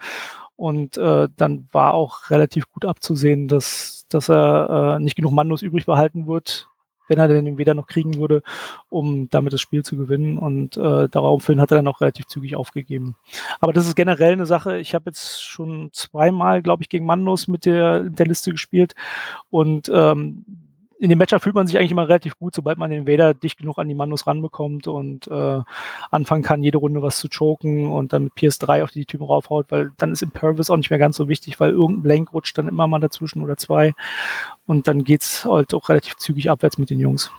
Und 0.55 0.97
äh, 0.97 1.27
dann 1.35 1.67
war 1.71 1.93
auch 1.93 2.29
relativ 2.29 2.69
gut 2.71 2.85
abzusehen, 2.85 3.47
dass, 3.47 4.05
dass 4.09 4.29
er 4.29 4.97
äh, 4.97 5.03
nicht 5.03 5.15
genug 5.15 5.33
Mandos 5.33 5.61
übrig 5.63 5.85
behalten 5.85 6.27
wird, 6.27 6.67
wenn 7.07 7.19
er 7.19 7.27
den 7.27 7.57
Vader 7.57 7.73
noch 7.73 7.87
kriegen 7.87 8.15
würde, 8.15 8.43
um 8.89 9.29
damit 9.29 9.53
das 9.53 9.61
Spiel 9.61 9.83
zu 9.83 9.97
gewinnen. 9.97 10.37
Und 10.37 10.77
äh, 10.77 11.09
daraufhin 11.09 11.59
hat 11.59 11.71
er 11.71 11.77
dann 11.77 11.87
auch 11.87 12.01
relativ 12.01 12.27
zügig 12.27 12.55
aufgegeben. 12.55 13.15
Aber 13.59 13.73
das 13.73 13.87
ist 13.87 13.95
generell 13.95 14.33
eine 14.33 14.45
Sache. 14.45 14.77
Ich 14.77 14.93
habe 14.93 15.09
jetzt 15.09 15.43
schon 15.43 15.89
zweimal, 15.91 16.61
glaube 16.61 16.83
ich, 16.83 16.89
gegen 16.89 17.05
Mandos 17.05 17.47
mit 17.47 17.65
der, 17.65 18.01
der 18.01 18.27
Liste 18.27 18.51
gespielt. 18.51 18.93
Und 19.49 19.89
ähm, 19.93 20.66
in 20.99 21.09
dem 21.09 21.19
Matchup 21.19 21.43
fühlt 21.43 21.55
man 21.55 21.67
sich 21.67 21.77
eigentlich 21.77 21.91
immer 21.91 22.07
relativ 22.07 22.37
gut, 22.37 22.55
sobald 22.55 22.77
man 22.77 22.89
den 22.89 23.07
Vader 23.07 23.33
dicht 23.33 23.59
genug 23.59 23.77
an 23.77 23.87
die 23.87 23.95
Mandos 23.95 24.25
ranbekommt 24.25 24.87
und 24.87 25.27
äh, 25.27 25.61
anfangen 26.11 26.43
kann, 26.43 26.63
jede 26.63 26.79
Runde 26.79 27.01
was 27.01 27.19
zu 27.19 27.29
choken 27.29 27.91
und 27.91 28.13
dann 28.13 28.25
mit 28.25 28.33
PS3 28.33 28.83
auf 28.83 28.91
die 28.91 29.05
Typen 29.05 29.25
raufhaut, 29.25 29.67
weil 29.69 29.91
dann 29.97 30.11
ist 30.11 30.23
Impervious 30.23 30.69
auch 30.69 30.77
nicht 30.77 30.89
mehr 30.89 30.99
ganz 30.99 31.17
so 31.17 31.29
wichtig, 31.29 31.59
weil 31.59 31.71
irgendein 31.71 32.03
Blank 32.03 32.33
rutscht 32.33 32.57
dann 32.57 32.67
immer 32.67 32.87
mal 32.87 32.99
dazwischen 32.99 33.43
oder 33.43 33.57
zwei 33.57 33.93
und 34.65 34.87
dann 34.87 35.03
geht's 35.03 35.45
halt 35.45 35.73
auch 35.73 35.89
relativ 35.89 36.17
zügig 36.17 36.49
abwärts 36.49 36.77
mit 36.77 36.89
den 36.89 36.99
Jungs. 36.99 37.31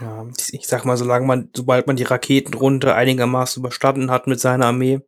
Ja, 0.00 0.26
ich 0.52 0.66
sag 0.66 0.84
mal, 0.84 0.96
solange 0.96 1.26
man, 1.26 1.50
sobald 1.54 1.86
man 1.86 1.96
die 1.96 2.04
Raketenrunde 2.04 2.94
einigermaßen 2.94 3.60
überstanden 3.60 4.10
hat 4.10 4.26
mit 4.26 4.40
seiner 4.40 4.66
Armee, 4.66 5.00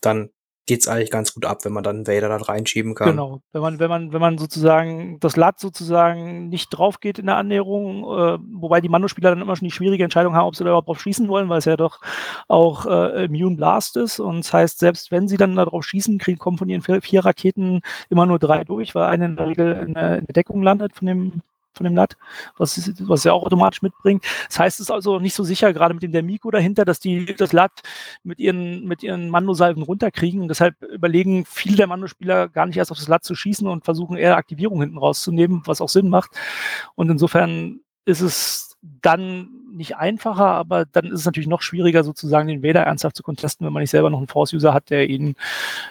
dann 0.00 0.30
geht's 0.68 0.86
eigentlich 0.86 1.10
ganz 1.10 1.34
gut 1.34 1.46
ab, 1.46 1.64
wenn 1.64 1.72
man 1.72 1.82
dann 1.82 2.06
Vader 2.06 2.28
dann 2.28 2.42
reinschieben 2.42 2.94
kann. 2.94 3.10
Genau, 3.10 3.40
wenn 3.52 3.62
man, 3.62 3.80
wenn 3.80 3.88
man, 3.88 4.12
wenn 4.12 4.20
man 4.20 4.38
sozusagen 4.38 5.18
das 5.18 5.34
Lat 5.34 5.58
sozusagen 5.58 6.48
nicht 6.50 6.68
drauf 6.68 7.00
geht 7.00 7.18
in 7.18 7.26
der 7.26 7.36
Annäherung, 7.36 8.04
äh, 8.04 8.38
wobei 8.52 8.80
die 8.80 8.90
Mando-Spieler 8.90 9.30
dann 9.30 9.40
immer 9.40 9.56
schon 9.56 9.66
die 9.66 9.74
schwierige 9.74 10.04
Entscheidung 10.04 10.34
haben, 10.34 10.46
ob 10.46 10.54
sie 10.54 10.62
da 10.62 10.70
überhaupt 10.70 10.88
drauf 10.88 11.00
schießen 11.00 11.26
wollen, 11.26 11.48
weil 11.48 11.58
es 11.58 11.64
ja 11.64 11.76
doch 11.76 12.00
auch 12.46 12.86
äh, 12.86 13.24
Immune 13.24 13.56
Blast 13.56 13.96
ist. 13.96 14.20
Und 14.20 14.44
das 14.44 14.52
heißt, 14.52 14.78
selbst 14.78 15.10
wenn 15.10 15.26
sie 15.26 15.38
dann 15.38 15.56
da 15.56 15.64
drauf 15.64 15.84
schießen, 15.84 16.18
kriegen, 16.18 16.38
kommen 16.38 16.58
von 16.58 16.68
ihren 16.68 16.82
vier, 16.82 17.00
vier 17.02 17.24
Raketen 17.24 17.80
immer 18.10 18.26
nur 18.26 18.38
drei 18.38 18.62
durch, 18.62 18.94
weil 18.94 19.06
eine 19.06 19.24
in 19.24 19.36
der 19.36 19.48
Regel 19.48 19.72
in 19.72 19.94
der, 19.94 20.18
in 20.18 20.26
der 20.26 20.34
Deckung 20.34 20.62
landet 20.62 20.94
von 20.94 21.06
dem 21.06 21.40
von 21.78 21.84
dem 21.84 21.96
Lat, 21.96 22.16
was, 22.58 22.90
was 23.00 23.24
er 23.24 23.34
auch 23.34 23.44
automatisch 23.44 23.82
mitbringt. 23.82 24.24
Das 24.48 24.58
heißt, 24.58 24.80
es 24.80 24.86
ist 24.86 24.90
also 24.90 25.18
nicht 25.18 25.34
so 25.34 25.42
sicher, 25.44 25.72
gerade 25.72 25.94
mit 25.94 26.02
dem 26.02 26.12
Dermiko 26.12 26.50
dahinter, 26.50 26.84
dass 26.84 27.00
die 27.00 27.34
das 27.34 27.52
Lat 27.52 27.72
mit 28.22 28.38
ihren, 28.38 28.84
mit 28.86 29.02
ihren 29.02 29.30
Mando-Salven 29.30 29.82
runterkriegen. 29.82 30.42
Und 30.42 30.48
deshalb 30.48 30.80
überlegen 30.82 31.44
viele 31.46 31.76
der 31.76 31.86
Mando-Spieler 31.86 32.48
gar 32.48 32.66
nicht 32.66 32.76
erst 32.76 32.92
auf 32.92 32.98
das 32.98 33.08
Lat 33.08 33.24
zu 33.24 33.34
schießen 33.34 33.66
und 33.66 33.84
versuchen 33.84 34.16
eher 34.16 34.36
Aktivierung 34.36 34.80
hinten 34.80 34.98
rauszunehmen, 34.98 35.62
was 35.64 35.80
auch 35.80 35.88
Sinn 35.88 36.10
macht. 36.10 36.32
Und 36.94 37.10
insofern 37.10 37.80
ist 38.04 38.20
es 38.20 38.76
dann 39.02 39.48
nicht 39.72 39.96
einfacher, 39.96 40.46
aber 40.46 40.84
dann 40.84 41.06
ist 41.06 41.20
es 41.20 41.26
natürlich 41.26 41.48
noch 41.48 41.62
schwieriger, 41.62 42.04
sozusagen 42.04 42.48
den 42.48 42.62
Vader 42.62 42.82
ernsthaft 42.82 43.16
zu 43.16 43.22
contesten, 43.22 43.66
wenn 43.66 43.72
man 43.72 43.82
nicht 43.82 43.90
selber 43.90 44.10
noch 44.10 44.18
einen 44.18 44.28
Force-User 44.28 44.72
hat, 44.72 44.90
der 44.90 45.08
ihn 45.08 45.34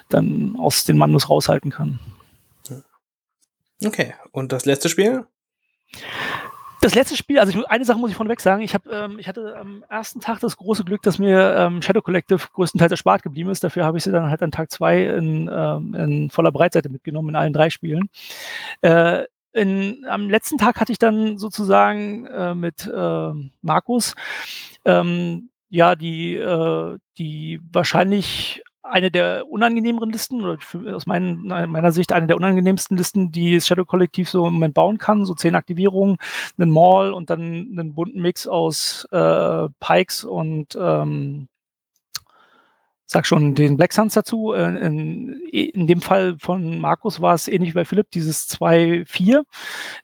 dann 0.09 0.55
aus 0.57 0.85
den 0.85 0.97
Mandos 0.97 1.29
raushalten 1.29 1.71
kann. 1.71 1.99
Okay, 3.85 4.15
und 4.31 4.51
das 4.51 4.65
letzte 4.65 4.89
Spiel? 4.89 5.25
Das 6.79 6.93
letzte 6.93 7.17
Spiel, 7.17 7.39
also 7.39 7.57
ich, 7.57 7.67
eine 7.67 7.85
Sache 7.85 7.97
muss 7.97 8.11
ich 8.11 8.15
vorneweg 8.15 8.39
sagen, 8.39 8.61
ich, 8.61 8.75
hab, 8.75 8.85
ähm, 8.87 9.17
ich 9.17 9.27
hatte 9.27 9.55
am 9.57 9.83
ersten 9.89 10.19
Tag 10.19 10.39
das 10.41 10.57
große 10.57 10.83
Glück, 10.83 11.01
dass 11.01 11.17
mir 11.17 11.55
ähm, 11.57 11.81
Shadow 11.81 12.01
Collective 12.01 12.47
größtenteils 12.53 12.91
erspart 12.91 13.23
geblieben 13.23 13.49
ist. 13.49 13.63
Dafür 13.63 13.83
habe 13.83 13.97
ich 13.97 14.03
sie 14.03 14.11
dann 14.11 14.29
halt 14.29 14.43
an 14.43 14.51
Tag 14.51 14.71
zwei 14.71 15.03
in, 15.05 15.49
ähm, 15.51 15.95
in 15.95 16.29
voller 16.29 16.51
Breitseite 16.51 16.89
mitgenommen, 16.89 17.29
in 17.29 17.35
allen 17.35 17.53
drei 17.53 17.71
Spielen. 17.71 18.09
Äh, 18.81 19.23
in, 19.53 20.05
am 20.07 20.29
letzten 20.29 20.59
Tag 20.59 20.79
hatte 20.79 20.91
ich 20.91 20.99
dann 20.99 21.39
sozusagen 21.39 22.27
äh, 22.27 22.53
mit 22.53 22.85
äh, 22.85 23.31
Markus 23.61 24.13
ähm, 24.85 25.49
ja 25.69 25.95
die, 25.95 26.35
äh, 26.35 26.97
die 27.17 27.59
wahrscheinlich 27.71 28.61
eine 28.89 29.11
der 29.11 29.47
unangenehmeren 29.49 30.09
Listen, 30.09 30.41
oder 30.43 30.57
aus 30.95 31.05
mein, 31.05 31.43
meiner 31.43 31.91
Sicht 31.91 32.13
eine 32.13 32.27
der 32.27 32.37
unangenehmsten 32.37 32.97
Listen, 32.97 33.31
die 33.31 33.55
das 33.55 33.67
Shadow 33.67 33.85
Kollektiv 33.85 34.29
so 34.29 34.47
im 34.47 34.53
Moment 34.53 34.73
bauen 34.73 34.97
kann. 34.97 35.25
So 35.25 35.33
zehn 35.33 35.55
Aktivierungen, 35.55 36.17
einen 36.57 36.71
Mall 36.71 37.13
und 37.13 37.29
dann 37.29 37.41
einen 37.41 37.93
bunten 37.93 38.21
Mix 38.21 38.47
aus 38.47 39.07
äh, 39.11 39.67
Pikes 39.79 40.23
und 40.23 40.77
ähm, 40.79 41.47
sag 43.09 43.25
schon, 43.25 43.55
den 43.55 43.77
Black 43.77 43.93
Suns 43.93 44.13
dazu. 44.13 44.53
Äh, 44.53 44.85
in, 44.85 45.39
in, 45.49 45.87
dem 45.87 46.01
Fall 46.01 46.35
von 46.39 46.79
Markus 46.79 47.21
war 47.21 47.33
es 47.33 47.47
ähnlich 47.47 47.69
wie 47.69 47.75
bei 47.75 47.85
Philipp, 47.85 48.11
dieses 48.11 48.49
2-4. 48.49 49.43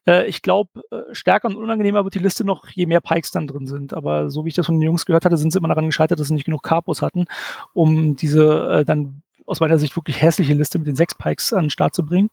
Äh, 0.08 0.26
ich 0.28 0.41
glaube, 0.41 0.82
äh, 0.89 1.14
stärker 1.14 1.49
und 1.49 1.58
unangenehmer 1.58 2.06
wird 2.06 2.16
die 2.16 2.20
Liste 2.20 2.45
noch, 2.45 2.70
je 2.70 2.86
mehr 2.86 3.01
Pikes 3.01 3.32
dann 3.32 3.45
drin 3.45 3.68
sind. 3.68 3.93
Aber 3.93 4.30
so 4.30 4.45
wie 4.45 4.49
ich 4.49 4.56
das 4.56 4.68
von 4.68 4.76
den 4.76 4.84
Jungs 4.84 5.06
gehört 5.06 5.26
hatte, 5.26 5.36
sind 5.36 5.51
sie 5.51 5.60
immer 5.60 5.68
daran 5.68 5.88
gescheitert, 5.88 6.20
dass 6.20 6.30
sie 6.30 6.34
nicht 6.34 6.45
genug 6.45 6.64
Carpus 6.64 7.01
hatten, 7.01 7.26
um 7.74 8.16
diese 8.16 8.86
dann 8.88 9.22
aus 9.45 9.60
meiner 9.60 9.78
Sicht 9.78 9.95
wirklich 9.97 10.22
hässliche 10.22 10.54
Liste 10.54 10.80
mit 10.80 10.88
den 10.88 10.95
sechs 10.95 11.14
Pikes 11.14 11.51
an 11.51 11.66
den 11.66 11.70
Start 11.70 11.93
zu 11.93 12.06
bringen. 12.06 12.30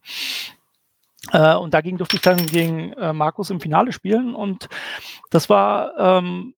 Und 1.32 1.74
dagegen 1.74 1.98
durfte 1.98 2.16
ich 2.16 2.22
dann 2.22 2.46
gegen 2.46 2.94
Markus 3.14 3.50
im 3.50 3.60
Finale 3.60 3.92
spielen 3.92 4.34
und 4.34 4.68
das 5.30 5.50
war 5.50 5.92
ähm, 5.98 6.54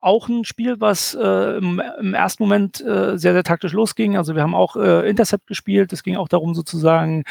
auch 0.00 0.28
ein 0.28 0.44
Spiel, 0.44 0.80
was 0.80 1.14
äh, 1.14 1.58
im, 1.58 1.80
im, 2.00 2.14
ersten 2.14 2.42
Moment 2.42 2.80
äh, 2.80 3.18
sehr, 3.18 3.32
sehr 3.34 3.44
taktisch 3.44 3.72
losging. 3.72 4.16
Also 4.16 4.34
wir 4.34 4.42
haben 4.42 4.54
auch 4.54 4.76
äh, 4.76 5.08
Intercept 5.08 5.46
gespielt. 5.46 5.92
Es 5.92 6.02
ging 6.02 6.16
auch 6.16 6.28
darum, 6.28 6.54
sozusagen 6.54 7.24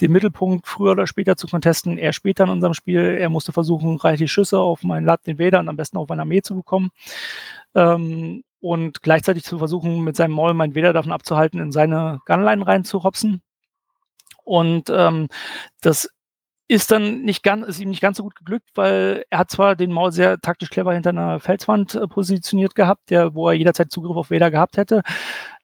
den 0.00 0.12
Mittelpunkt 0.12 0.66
früher 0.66 0.92
oder 0.92 1.06
später 1.06 1.36
zu 1.36 1.46
contesten. 1.46 1.98
Er 1.98 2.12
später 2.12 2.44
in 2.44 2.50
unserem 2.50 2.74
Spiel, 2.74 3.00
er 3.00 3.28
musste 3.28 3.52
versuchen, 3.52 3.96
reichlich 3.96 4.32
Schüsse 4.32 4.58
auf 4.58 4.82
meinen 4.82 5.06
Lat, 5.06 5.26
den 5.26 5.38
Vader 5.38 5.60
am 5.60 5.76
besten 5.76 5.98
auf 5.98 6.08
meine 6.08 6.22
Armee 6.22 6.42
zu 6.42 6.56
bekommen. 6.56 6.90
Ähm, 7.74 8.42
und 8.60 9.02
gleichzeitig 9.02 9.44
zu 9.44 9.58
versuchen, 9.58 10.02
mit 10.02 10.16
seinem 10.16 10.32
Maul 10.32 10.54
meinen 10.54 10.74
Vader 10.74 10.92
davon 10.92 11.12
abzuhalten, 11.12 11.60
in 11.60 11.70
seine 11.70 12.20
Gunline 12.26 12.66
reinzuhopsen. 12.66 13.42
Und 14.42 14.90
ähm, 14.90 15.28
das 15.80 16.08
ist 16.68 16.90
dann 16.90 17.22
nicht 17.22 17.42
ganz, 17.44 17.66
ist 17.66 17.80
ihm 17.80 17.90
nicht 17.90 18.00
ganz 18.00 18.16
so 18.16 18.24
gut 18.24 18.34
geglückt, 18.34 18.70
weil 18.74 19.24
er 19.30 19.38
hat 19.38 19.50
zwar 19.50 19.76
den 19.76 19.92
Maul 19.92 20.10
sehr 20.10 20.40
taktisch 20.40 20.70
clever 20.70 20.92
hinter 20.92 21.10
einer 21.10 21.38
Felswand 21.38 21.94
äh, 21.94 22.08
positioniert 22.08 22.74
gehabt, 22.74 23.10
der, 23.10 23.34
wo 23.34 23.48
er 23.48 23.54
jederzeit 23.54 23.92
Zugriff 23.92 24.16
auf 24.16 24.30
Vader 24.30 24.50
gehabt 24.50 24.76
hätte. 24.76 25.02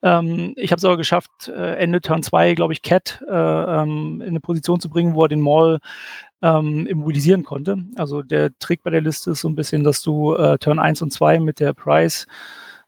Ähm, 0.02 0.52
ich 0.56 0.70
habe 0.70 0.78
es 0.78 0.84
aber 0.84 0.96
geschafft, 0.96 1.48
äh, 1.48 1.76
Ende 1.76 2.00
Turn 2.00 2.22
2, 2.22 2.54
glaube 2.54 2.72
ich, 2.72 2.82
Cat 2.82 3.22
äh, 3.28 3.32
ähm, 3.32 4.20
in 4.20 4.28
eine 4.28 4.40
Position 4.40 4.78
zu 4.78 4.88
bringen, 4.88 5.14
wo 5.14 5.24
er 5.24 5.28
den 5.28 5.40
Maul 5.40 5.80
ähm, 6.40 6.86
immobilisieren 6.86 7.42
konnte. 7.42 7.78
Also 7.96 8.22
der 8.22 8.56
Trick 8.58 8.82
bei 8.84 8.90
der 8.90 9.00
Liste 9.00 9.32
ist 9.32 9.40
so 9.40 9.48
ein 9.48 9.56
bisschen, 9.56 9.82
dass 9.82 10.02
du 10.02 10.34
äh, 10.34 10.58
Turn 10.58 10.78
1 10.78 11.02
und 11.02 11.12
2 11.12 11.40
mit 11.40 11.58
der 11.58 11.72
Price 11.72 12.26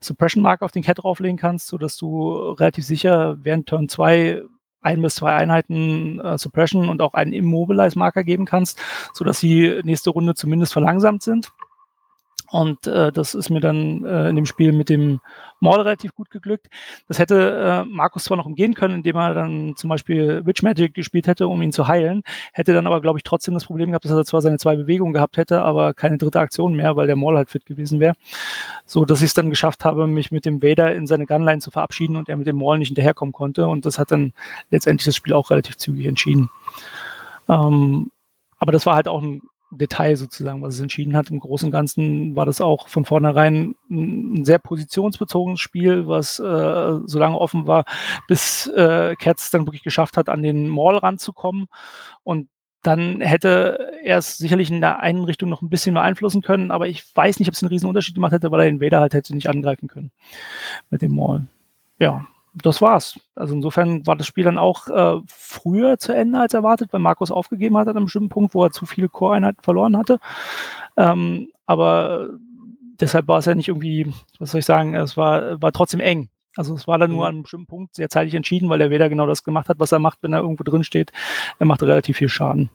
Suppression 0.00 0.42
Mark 0.42 0.62
auf 0.62 0.70
den 0.70 0.82
Cat 0.82 0.98
drauflegen 0.98 1.38
kannst, 1.38 1.66
sodass 1.66 1.96
du 1.96 2.32
relativ 2.32 2.84
sicher 2.84 3.38
während 3.42 3.68
Turn 3.68 3.88
2 3.88 4.42
ein 4.84 5.02
bis 5.02 5.16
zwei 5.16 5.34
Einheiten 5.34 6.20
äh, 6.20 6.38
Suppression 6.38 6.88
und 6.88 7.02
auch 7.02 7.14
einen 7.14 7.32
Immobilize-Marker 7.32 8.24
geben 8.24 8.44
kannst, 8.44 8.80
sodass 9.12 9.40
sie 9.40 9.80
nächste 9.84 10.10
Runde 10.10 10.34
zumindest 10.34 10.72
verlangsamt 10.72 11.22
sind. 11.22 11.52
Und 12.54 12.86
äh, 12.86 13.10
das 13.10 13.34
ist 13.34 13.50
mir 13.50 13.58
dann 13.58 14.04
äh, 14.04 14.28
in 14.28 14.36
dem 14.36 14.46
Spiel 14.46 14.70
mit 14.70 14.88
dem 14.88 15.18
Maul 15.58 15.80
relativ 15.80 16.14
gut 16.14 16.30
geglückt. 16.30 16.68
Das 17.08 17.18
hätte 17.18 17.84
äh, 17.84 17.84
Markus 17.84 18.22
zwar 18.22 18.36
noch 18.36 18.46
umgehen 18.46 18.74
können, 18.74 18.94
indem 18.94 19.16
er 19.16 19.34
dann 19.34 19.74
zum 19.74 19.90
Beispiel 19.90 20.46
Witch 20.46 20.62
Magic 20.62 20.94
gespielt 20.94 21.26
hätte, 21.26 21.48
um 21.48 21.60
ihn 21.62 21.72
zu 21.72 21.88
heilen, 21.88 22.22
hätte 22.52 22.72
dann 22.72 22.86
aber, 22.86 23.00
glaube 23.00 23.18
ich, 23.18 23.24
trotzdem 23.24 23.54
das 23.54 23.64
Problem 23.64 23.90
gehabt, 23.90 24.04
dass 24.04 24.12
er 24.12 24.24
zwar 24.24 24.40
seine 24.40 24.58
zwei 24.58 24.76
Bewegungen 24.76 25.12
gehabt 25.12 25.36
hätte, 25.36 25.62
aber 25.62 25.94
keine 25.94 26.16
dritte 26.16 26.38
Aktion 26.38 26.76
mehr, 26.76 26.94
weil 26.94 27.08
der 27.08 27.16
Maul 27.16 27.36
halt 27.36 27.50
fit 27.50 27.66
gewesen 27.66 27.98
wäre. 27.98 28.14
So 28.86 29.04
dass 29.04 29.18
ich 29.18 29.26
es 29.26 29.34
dann 29.34 29.50
geschafft 29.50 29.84
habe, 29.84 30.06
mich 30.06 30.30
mit 30.30 30.44
dem 30.44 30.62
Vader 30.62 30.94
in 30.94 31.08
seine 31.08 31.26
Gunline 31.26 31.58
zu 31.58 31.72
verabschieden 31.72 32.14
und 32.14 32.28
er 32.28 32.36
mit 32.36 32.46
dem 32.46 32.58
Maul 32.58 32.78
nicht 32.78 32.86
hinterherkommen 32.86 33.32
konnte. 33.32 33.66
Und 33.66 33.84
das 33.84 33.98
hat 33.98 34.12
dann 34.12 34.32
letztendlich 34.70 35.06
das 35.06 35.16
Spiel 35.16 35.32
auch 35.32 35.50
relativ 35.50 35.76
zügig 35.76 36.06
entschieden. 36.06 36.50
Ähm, 37.48 38.12
aber 38.60 38.70
das 38.70 38.86
war 38.86 38.94
halt 38.94 39.08
auch 39.08 39.22
ein 39.22 39.42
Detail 39.78 40.16
sozusagen, 40.16 40.62
was 40.62 40.74
es 40.74 40.80
entschieden 40.80 41.16
hat. 41.16 41.30
Im 41.30 41.40
Großen 41.40 41.66
und 41.66 41.72
Ganzen 41.72 42.36
war 42.36 42.46
das 42.46 42.60
auch 42.60 42.88
von 42.88 43.04
vornherein 43.04 43.74
ein 43.90 44.44
sehr 44.44 44.58
positionsbezogenes 44.58 45.60
Spiel, 45.60 46.06
was 46.06 46.38
äh, 46.38 46.98
so 47.04 47.18
lange 47.18 47.38
offen 47.38 47.66
war, 47.66 47.84
bis 48.28 48.66
äh, 48.68 49.14
Katz 49.16 49.50
dann 49.50 49.66
wirklich 49.66 49.82
geschafft 49.82 50.16
hat, 50.16 50.28
an 50.28 50.42
den 50.42 50.68
Mall 50.68 50.96
ranzukommen. 50.96 51.66
Und 52.22 52.48
dann 52.82 53.20
hätte 53.20 53.92
er 54.02 54.18
es 54.18 54.36
sicherlich 54.36 54.70
in 54.70 54.80
der 54.80 55.00
einen 55.00 55.24
Richtung 55.24 55.48
noch 55.48 55.62
ein 55.62 55.70
bisschen 55.70 55.94
beeinflussen 55.94 56.42
können, 56.42 56.70
aber 56.70 56.86
ich 56.86 57.04
weiß 57.16 57.38
nicht, 57.38 57.48
ob 57.48 57.54
es 57.54 57.62
einen 57.62 57.70
riesen 57.70 57.88
Unterschied 57.88 58.14
gemacht 58.14 58.32
hätte, 58.32 58.50
weil 58.50 58.60
er 58.60 58.66
den 58.66 58.80
Vader 58.80 59.00
halt 59.00 59.14
hätte 59.14 59.34
nicht 59.34 59.48
angreifen 59.48 59.88
können 59.88 60.10
mit 60.90 61.00
dem 61.00 61.16
Mall. 61.16 61.46
Ja, 61.98 62.26
das 62.54 62.80
war's. 62.80 63.18
Also 63.34 63.54
insofern 63.54 64.06
war 64.06 64.16
das 64.16 64.26
Spiel 64.26 64.44
dann 64.44 64.58
auch 64.58 64.88
äh, 64.88 65.20
früher 65.26 65.98
zu 65.98 66.12
Ende 66.14 66.38
als 66.38 66.54
erwartet, 66.54 66.92
weil 66.92 67.00
Markus 67.00 67.30
aufgegeben 67.30 67.76
hat 67.76 67.88
an 67.88 67.96
einem 67.96 68.06
bestimmten 68.06 68.28
Punkt, 68.28 68.54
wo 68.54 68.64
er 68.64 68.70
zu 68.70 68.86
viele 68.86 69.08
Core-Einheiten 69.08 69.62
verloren 69.62 69.96
hatte. 69.96 70.18
Ähm, 70.96 71.48
aber 71.66 72.30
deshalb 73.00 73.28
war 73.28 73.38
es 73.38 73.46
ja 73.46 73.54
nicht 73.54 73.68
irgendwie, 73.68 74.12
was 74.38 74.52
soll 74.52 74.60
ich 74.60 74.66
sagen, 74.66 74.94
es 74.94 75.16
war, 75.16 75.60
war 75.60 75.72
trotzdem 75.72 76.00
eng. 76.00 76.28
Also 76.56 76.74
es 76.74 76.86
war 76.86 76.98
dann 76.98 77.10
nur 77.10 77.20
mhm. 77.20 77.26
an 77.26 77.34
einem 77.34 77.42
bestimmten 77.42 77.66
Punkt 77.66 77.96
sehr 77.96 78.08
zeitig 78.08 78.34
entschieden, 78.34 78.68
weil 78.68 78.80
er 78.80 78.90
weder 78.90 79.08
genau 79.08 79.26
das 79.26 79.42
gemacht 79.42 79.68
hat, 79.68 79.80
was 79.80 79.92
er 79.92 79.98
macht, 79.98 80.18
wenn 80.22 80.32
er 80.32 80.40
irgendwo 80.40 80.62
drin 80.62 80.84
steht. 80.84 81.12
Er 81.58 81.66
macht 81.66 81.82
relativ 81.82 82.18
viel 82.18 82.28
Schaden. 82.28 82.70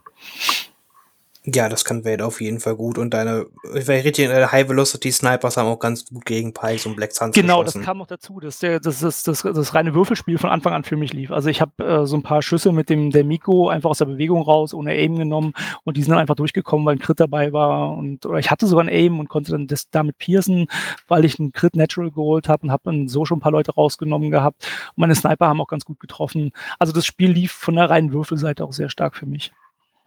Ja, 1.46 1.70
das 1.70 1.86
kann 1.86 2.04
Wade 2.04 2.26
auf 2.26 2.42
jeden 2.42 2.60
Fall 2.60 2.76
gut. 2.76 2.98
Und 2.98 3.14
deine, 3.14 3.46
richtig, 3.74 4.28
deine 4.28 4.52
High 4.52 4.68
Velocity 4.68 5.10
Snipers 5.10 5.56
haben 5.56 5.68
auch 5.70 5.80
ganz 5.80 6.06
gut 6.06 6.26
gegen 6.26 6.54
Pikes 6.54 6.86
und 6.86 6.98
Black 6.98 7.14
Suns 7.14 7.34
Genau, 7.34 7.60
geschossen. 7.60 7.80
das 7.80 7.86
kam 7.86 7.98
noch 8.00 8.08
dazu, 8.08 8.42
dass 8.42 8.60
der, 8.60 8.82
das, 8.82 9.00
das, 9.00 9.24
das, 9.24 9.44
das 9.44 9.74
reine 9.74 9.94
Würfelspiel 9.94 10.38
von 10.38 10.50
Anfang 10.50 10.74
an 10.74 10.84
für 10.84 10.98
mich 10.98 11.14
lief. 11.14 11.32
Also 11.32 11.50
ich 11.50 11.62
habe 11.62 11.84
äh, 11.84 12.06
so 12.06 12.18
ein 12.18 12.24
paar 12.24 12.42
Schüsse 12.42 12.74
mit 12.74 12.90
dem 12.90 13.12
der 13.12 13.24
Miko 13.24 13.70
einfach 13.70 13.90
aus 13.90 14.00
der 14.00 14.06
Bewegung 14.06 14.42
raus, 14.42 14.74
ohne 14.74 14.92
Aim 14.92 15.16
genommen 15.16 15.54
und 15.86 15.96
die 15.96 16.04
sind 16.04 16.12
dann 16.12 16.20
einfach 16.20 16.36
durchgekommen, 16.36 16.86
weil 16.86 16.98
ein 16.98 17.00
Crit 17.00 17.22
dabei 17.22 17.54
war. 17.54 17.94
Und 17.98 18.26
oder 18.26 18.40
ich 18.40 18.52
hatte 18.52 18.68
sogar 18.68 18.84
ein 18.84 18.90
Aim 18.90 19.20
und 19.20 19.30
konnte 19.30 19.54
dann 19.54 19.66
das 19.68 19.90
damit 19.90 20.18
piercen, 20.18 20.68
weil 21.08 21.24
ich 21.24 21.40
einen 21.40 21.54
Crit 21.54 21.76
Natural 21.78 22.12
geholt 22.12 22.50
habe 22.50 22.64
und 22.64 22.72
habe 22.72 22.84
dann 22.84 23.08
so 23.08 23.24
schon 23.24 23.38
ein 23.38 23.42
paar 23.42 23.54
Leute 23.54 23.74
rausgenommen 23.74 24.30
gehabt. 24.30 24.68
Und 24.90 24.98
meine 25.02 25.16
Sniper 25.16 25.48
haben 25.48 25.62
auch 25.62 25.68
ganz 25.70 25.86
gut 25.86 26.02
getroffen. 26.02 26.52
Also 26.80 26.92
das 26.92 27.06
Spiel 27.06 27.32
lief 27.32 27.54
von 27.54 27.76
der 27.76 27.90
reinen 27.90 28.12
Würfelseite 28.12 28.66
auch 28.66 28.74
sehr 28.74 28.90
stark 28.90 29.16
für 29.16 29.26
mich. 29.26 29.54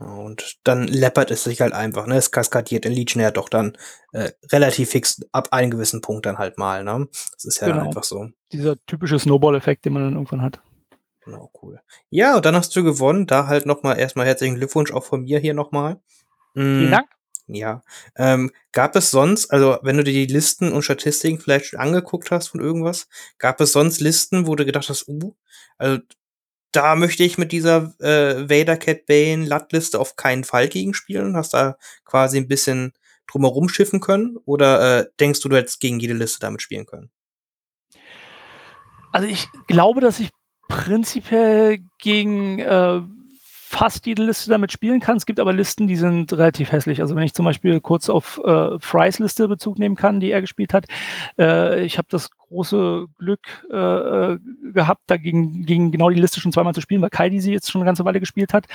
Und 0.02 0.58
dann 0.64 0.86
läppert 0.86 1.30
es 1.30 1.44
sich 1.44 1.60
halt 1.60 1.72
einfach, 1.72 2.06
ne? 2.06 2.16
Es 2.16 2.30
kaskadiert 2.30 2.84
in 2.84 2.92
Legion 2.92 3.22
ja 3.22 3.30
doch 3.30 3.48
dann 3.48 3.76
äh, 4.12 4.32
relativ 4.50 4.90
fix 4.90 5.20
ab 5.32 5.48
einem 5.52 5.70
gewissen 5.70 6.00
Punkt 6.00 6.26
dann 6.26 6.38
halt 6.38 6.58
mal, 6.58 6.84
ne? 6.84 7.08
Das 7.32 7.44
ist 7.44 7.60
ja 7.60 7.68
genau. 7.68 7.86
einfach 7.86 8.04
so. 8.04 8.28
Dieser 8.52 8.76
typische 8.86 9.18
Snowball-Effekt, 9.18 9.84
den 9.84 9.92
man 9.92 10.04
dann 10.04 10.14
irgendwann 10.14 10.42
hat. 10.42 10.60
Genau, 11.24 11.50
cool. 11.62 11.80
Ja, 12.10 12.36
und 12.36 12.44
dann 12.44 12.56
hast 12.56 12.74
du 12.74 12.82
gewonnen. 12.82 13.26
Da 13.26 13.46
halt 13.46 13.66
nochmal 13.66 13.98
erstmal 13.98 14.26
herzlichen 14.26 14.56
Glückwunsch 14.56 14.92
auch 14.92 15.04
von 15.04 15.22
mir 15.22 15.38
hier 15.38 15.54
nochmal. 15.54 16.00
Mhm. 16.54 16.78
Vielen 16.78 16.90
Dank. 16.90 17.08
Ja. 17.46 17.82
Ähm, 18.16 18.50
gab 18.72 18.96
es 18.96 19.10
sonst, 19.10 19.50
also 19.50 19.78
wenn 19.82 19.96
du 19.96 20.04
dir 20.04 20.12
die 20.12 20.32
Listen 20.32 20.72
und 20.72 20.82
Statistiken 20.82 21.38
vielleicht 21.38 21.66
schon 21.66 21.80
angeguckt 21.80 22.30
hast 22.30 22.48
von 22.48 22.60
irgendwas, 22.60 23.08
gab 23.38 23.60
es 23.60 23.72
sonst 23.72 24.00
Listen, 24.00 24.46
wo 24.46 24.54
du 24.54 24.64
gedacht 24.64 24.88
hast, 24.88 25.08
uh, 25.08 25.34
also 25.78 26.00
da 26.72 26.96
möchte 26.96 27.22
ich 27.22 27.38
mit 27.38 27.52
dieser 27.52 27.94
äh, 28.00 28.48
Vader 28.48 28.76
Cat 28.76 29.06
Bane 29.06 29.44
Lattliste 29.44 30.00
auf 30.00 30.16
keinen 30.16 30.44
Fall 30.44 30.68
gegenspielen. 30.68 31.36
Hast 31.36 31.54
da 31.54 31.76
quasi 32.04 32.38
ein 32.38 32.48
bisschen 32.48 32.92
drumherum 33.30 33.68
schiffen 33.68 34.00
können? 34.00 34.38
Oder 34.46 35.00
äh, 35.00 35.06
denkst 35.20 35.40
du, 35.40 35.48
du 35.48 35.56
hättest 35.56 35.80
gegen 35.80 36.00
jede 36.00 36.14
Liste 36.14 36.40
damit 36.40 36.62
spielen 36.62 36.86
können? 36.86 37.10
Also 39.12 39.28
ich 39.28 39.46
glaube, 39.66 40.00
dass 40.00 40.18
ich 40.18 40.30
prinzipiell 40.68 41.80
gegen 41.98 42.58
äh, 42.58 43.02
fast 43.72 44.06
jede 44.06 44.22
Liste 44.22 44.50
damit 44.50 44.70
spielen 44.70 45.00
kann. 45.00 45.16
Es 45.16 45.24
gibt 45.24 45.40
aber 45.40 45.54
Listen, 45.54 45.86
die 45.86 45.96
sind 45.96 46.30
relativ 46.34 46.72
hässlich. 46.72 47.00
Also 47.00 47.16
wenn 47.16 47.22
ich 47.22 47.32
zum 47.32 47.46
Beispiel 47.46 47.80
kurz 47.80 48.10
auf 48.10 48.38
äh, 48.44 48.78
Frys 48.78 49.18
Liste 49.18 49.48
Bezug 49.48 49.78
nehmen 49.78 49.96
kann, 49.96 50.20
die 50.20 50.30
er 50.30 50.42
gespielt 50.42 50.74
hat. 50.74 50.84
Äh, 51.38 51.82
ich 51.82 51.96
habe 51.96 52.06
das 52.10 52.30
große 52.30 53.06
Glück 53.18 53.66
äh, 53.72 53.76
äh 53.76 54.38
gehabt, 54.74 55.02
dagegen 55.06 55.64
gegen 55.64 55.90
genau 55.90 56.10
die 56.10 56.20
Liste 56.20 56.38
schon 56.40 56.52
zweimal 56.52 56.74
zu 56.74 56.82
spielen, 56.82 57.00
weil 57.00 57.08
Kaidi 57.08 57.40
sie 57.40 57.52
jetzt 57.52 57.70
schon 57.70 57.80
eine 57.80 57.86
ganze 57.86 58.04
Weile 58.04 58.20
gespielt 58.20 58.52
hat. 58.52 58.66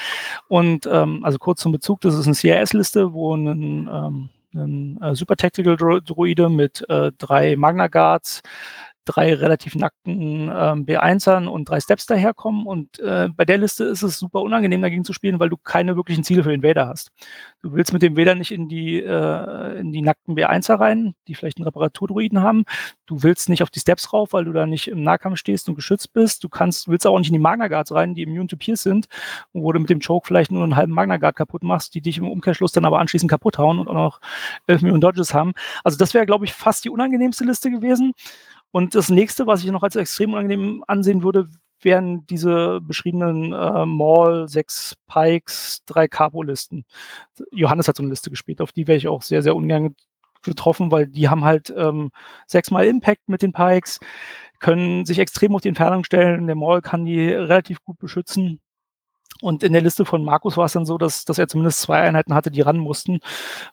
Und 0.47 0.87
ähm, 0.91 1.23
also 1.23 1.37
kurz 1.37 1.61
zum 1.61 1.71
Bezug, 1.71 2.01
das 2.01 2.15
ist 2.15 2.25
eine 2.25 2.35
CRS-Liste, 2.35 3.13
wo 3.13 3.35
ein, 3.35 3.87
ähm, 3.91 4.29
ein 4.55 4.99
äh, 5.01 5.13
Super 5.13 5.35
Tactical 5.35 5.77
Droide 5.77 6.49
mit 6.49 6.83
äh, 6.89 7.11
drei 7.19 7.55
Magna 7.55 7.87
Guards, 7.87 8.41
drei 9.07 9.33
relativ 9.33 9.75
nackten 9.75 10.51
ähm, 10.53 10.85
B1ern 10.85 11.47
und 11.47 11.69
drei 11.69 11.79
Steps 11.79 12.05
daherkommen. 12.05 12.65
Und 12.67 12.99
äh, 12.99 13.29
bei 13.35 13.45
der 13.45 13.57
Liste 13.57 13.85
ist 13.85 14.03
es 14.03 14.19
super 14.19 14.41
unangenehm, 14.41 14.81
dagegen 14.81 15.03
zu 15.03 15.13
spielen, 15.13 15.39
weil 15.39 15.49
du 15.49 15.57
keine 15.57 15.95
wirklichen 15.95 16.23
Ziele 16.23 16.43
für 16.43 16.51
den 16.51 16.63
Vader 16.63 16.87
hast. 16.87 17.11
Du 17.61 17.73
willst 17.73 17.93
mit 17.93 18.01
dem 18.01 18.17
Vader 18.17 18.35
nicht 18.35 18.51
in 18.51 18.67
die, 18.69 18.99
äh, 18.99 19.79
in 19.79 19.91
die 19.91 20.01
nackten 20.01 20.35
B1er 20.35 20.79
rein, 20.79 21.15
die 21.27 21.35
vielleicht 21.35 21.57
einen 21.57 21.65
Reparaturdruiden 21.65 22.41
haben. 22.41 22.65
Du 23.05 23.23
willst 23.23 23.49
nicht 23.49 23.63
auf 23.63 23.69
die 23.69 23.79
Steps 23.79 24.13
rauf, 24.13 24.33
weil 24.33 24.45
du 24.45 24.53
da 24.53 24.65
nicht 24.65 24.87
im 24.87 25.01
Nahkampf 25.03 25.37
stehst 25.37 25.69
und 25.69 25.75
geschützt 25.75 26.13
bist. 26.13 26.43
Du 26.43 26.49
kannst, 26.49 26.87
willst 26.87 27.07
auch 27.07 27.17
nicht 27.17 27.29
in 27.29 27.33
die 27.33 27.39
Magna 27.39 27.67
Guards 27.67 27.91
rein, 27.91 28.13
die 28.13 28.23
immune 28.23 28.47
to 28.47 28.57
Pierce 28.57 28.83
sind, 28.83 29.07
wo 29.53 29.71
du 29.71 29.79
mit 29.79 29.89
dem 29.89 29.99
Choke 29.99 30.27
vielleicht 30.27 30.51
nur 30.51 30.63
einen 30.63 30.75
halben 30.75 30.93
Magna 30.93 31.17
Guard 31.17 31.35
kaputt 31.35 31.63
machst, 31.63 31.95
die 31.95 32.01
dich 32.01 32.17
im 32.17 32.27
Umkehrschluss 32.29 32.71
dann 32.71 32.85
aber 32.85 32.99
anschließend 32.99 33.29
kaputt 33.29 33.57
hauen 33.57 33.79
und 33.79 33.87
auch 33.87 33.93
noch 33.93 34.21
11 34.67 34.81
Millionen 34.81 35.01
Dodges 35.01 35.33
haben. 35.33 35.53
Also 35.83 35.97
das 35.97 36.13
wäre, 36.13 36.25
glaube 36.25 36.45
ich, 36.45 36.53
fast 36.53 36.85
die 36.85 36.89
unangenehmste 36.89 37.45
Liste 37.45 37.71
gewesen. 37.71 38.13
Und 38.77 38.93
das 38.93 39.09
nächste, 39.09 39.47
was 39.47 39.63
ich 39.63 39.71
noch 39.71 39.81
als 39.81 39.95
extrem 39.95 40.33
unangenehm 40.33 40.83
ansehen 40.85 41.23
würde, 41.23 41.47
wären 41.81 42.27
diese 42.27 42.79
beschriebenen 42.79 43.51
äh, 43.51 43.85
Maul, 43.87 44.47
sechs 44.47 44.93
Pikes, 45.07 45.81
drei 45.87 46.07
Capo-Listen. 46.07 46.85
Johannes 47.51 47.87
hat 47.87 47.95
so 47.97 48.03
eine 48.03 48.11
Liste 48.11 48.29
gespielt, 48.29 48.61
auf 48.61 48.71
die 48.71 48.85
wäre 48.85 48.99
ich 48.99 49.07
auch 49.07 49.23
sehr, 49.23 49.41
sehr 49.41 49.55
ungern 49.55 49.95
getroffen, 50.43 50.91
weil 50.91 51.07
die 51.07 51.27
haben 51.27 51.43
halt 51.43 51.73
ähm, 51.75 52.11
sechsmal 52.45 52.85
Impact 52.85 53.27
mit 53.27 53.41
den 53.41 53.51
Pikes, 53.51 53.99
können 54.59 55.07
sich 55.07 55.17
extrem 55.17 55.55
auf 55.55 55.61
die 55.61 55.69
Entfernung 55.69 56.03
stellen. 56.03 56.45
Der 56.45 56.55
Maul 56.55 56.81
kann 56.81 57.03
die 57.03 57.31
relativ 57.31 57.83
gut 57.83 57.97
beschützen. 57.97 58.59
Und 59.41 59.63
in 59.63 59.73
der 59.73 59.81
Liste 59.81 60.05
von 60.05 60.23
Markus 60.23 60.57
war 60.57 60.65
es 60.65 60.73
dann 60.73 60.85
so, 60.85 60.97
dass, 60.97 61.25
dass 61.25 61.37
er 61.37 61.47
zumindest 61.47 61.81
zwei 61.81 62.01
Einheiten 62.01 62.33
hatte, 62.33 62.51
die 62.51 62.61
ran 62.61 62.77
mussten, 62.77 63.19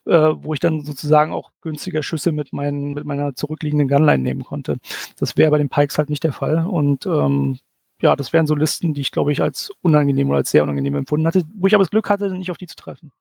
äh, 0.06 0.32
wo 0.36 0.54
ich 0.54 0.60
dann 0.60 0.84
sozusagen 0.84 1.32
auch 1.32 1.50
günstiger 1.60 2.02
Schüsse 2.02 2.32
mit, 2.32 2.52
meinen, 2.52 2.94
mit 2.94 3.04
meiner 3.04 3.34
zurückliegenden 3.34 3.88
Gunline 3.88 4.22
nehmen 4.22 4.44
konnte. 4.44 4.78
Das 5.18 5.36
wäre 5.36 5.50
bei 5.50 5.58
den 5.58 5.68
Pikes 5.68 5.98
halt 5.98 6.10
nicht 6.10 6.24
der 6.24 6.32
Fall. 6.32 6.66
Und 6.66 7.06
ähm, 7.06 7.58
ja, 8.00 8.16
das 8.16 8.32
wären 8.32 8.46
so 8.46 8.54
Listen, 8.54 8.94
die 8.94 9.00
ich, 9.00 9.12
glaube 9.12 9.32
ich, 9.32 9.40
als 9.40 9.70
unangenehm 9.82 10.28
oder 10.28 10.38
als 10.38 10.50
sehr 10.50 10.62
unangenehm 10.62 10.96
empfunden 10.96 11.26
hatte, 11.26 11.44
wo 11.54 11.66
ich 11.66 11.74
aber 11.74 11.84
das 11.84 11.90
Glück 11.90 12.10
hatte, 12.10 12.30
nicht 12.30 12.50
auf 12.50 12.58
die 12.58 12.66
zu 12.66 12.76
treffen. 12.76 13.12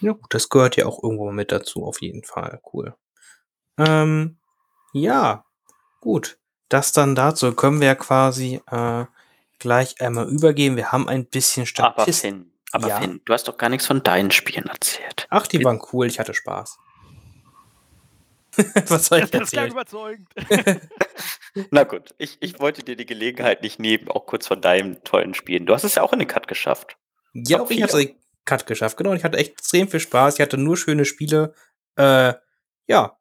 Ja, 0.00 0.12
gut, 0.12 0.32
das 0.34 0.48
gehört 0.48 0.76
ja 0.76 0.86
auch 0.86 1.02
irgendwo 1.02 1.30
mit 1.32 1.50
dazu, 1.52 1.84
auf 1.84 2.02
jeden 2.02 2.22
Fall. 2.22 2.60
Cool. 2.72 2.94
Ähm, 3.78 4.36
ja, 4.92 5.44
gut. 6.00 6.38
Das 6.68 6.92
dann 6.92 7.14
dazu 7.14 7.52
können 7.54 7.80
wir 7.80 7.94
quasi 7.94 8.60
äh, 8.70 9.04
gleich 9.58 10.00
einmal 10.00 10.28
übergeben. 10.28 10.76
Wir 10.76 10.92
haben 10.92 11.08
ein 11.08 11.26
bisschen 11.26 11.62
Aber 11.78 11.92
Statistik. 12.02 12.30
Finn, 12.32 12.52
aber 12.72 12.88
Ja. 12.88 13.00
Finn, 13.00 13.20
du 13.24 13.32
hast 13.32 13.48
doch 13.48 13.56
gar 13.56 13.68
nichts 13.68 13.86
von 13.86 14.02
deinen 14.02 14.30
Spielen 14.30 14.66
erzählt. 14.66 15.26
Ach, 15.30 15.46
die 15.46 15.62
waren 15.64 15.80
cool, 15.92 16.06
ich 16.06 16.18
hatte 16.18 16.34
Spaß. 16.34 16.78
Was 18.88 19.06
soll 19.06 19.18
ich 19.20 19.30
Das 19.30 19.50
klang 19.50 19.66
erzählen? 19.66 19.70
überzeugend. 19.72 20.28
Na 21.70 21.84
gut, 21.84 22.14
ich, 22.18 22.38
ich 22.40 22.58
wollte 22.58 22.82
dir 22.82 22.96
die 22.96 23.06
Gelegenheit 23.06 23.62
nicht 23.62 23.78
nehmen, 23.78 24.08
auch 24.08 24.26
kurz 24.26 24.46
von 24.46 24.60
deinen 24.60 25.02
tollen 25.04 25.34
Spielen. 25.34 25.66
Du 25.66 25.74
hast 25.74 25.84
es 25.84 25.94
ja 25.94 26.02
auch 26.02 26.12
in 26.12 26.18
den 26.18 26.28
Cut 26.28 26.48
geschafft. 26.48 26.96
Ja, 27.34 27.60
auch 27.60 27.70
ich 27.70 27.82
habe 27.82 27.92
den 27.92 28.16
Cut 28.44 28.66
geschafft. 28.66 28.96
Genau, 28.96 29.10
und 29.10 29.16
ich 29.16 29.24
hatte 29.24 29.38
echt 29.38 29.52
extrem 29.52 29.88
viel 29.88 30.00
Spaß. 30.00 30.34
Ich 30.34 30.40
hatte 30.40 30.56
nur 30.58 30.76
schöne 30.76 31.04
Spiele. 31.04 31.54
Äh, 31.96 32.34
ja. 32.86 33.18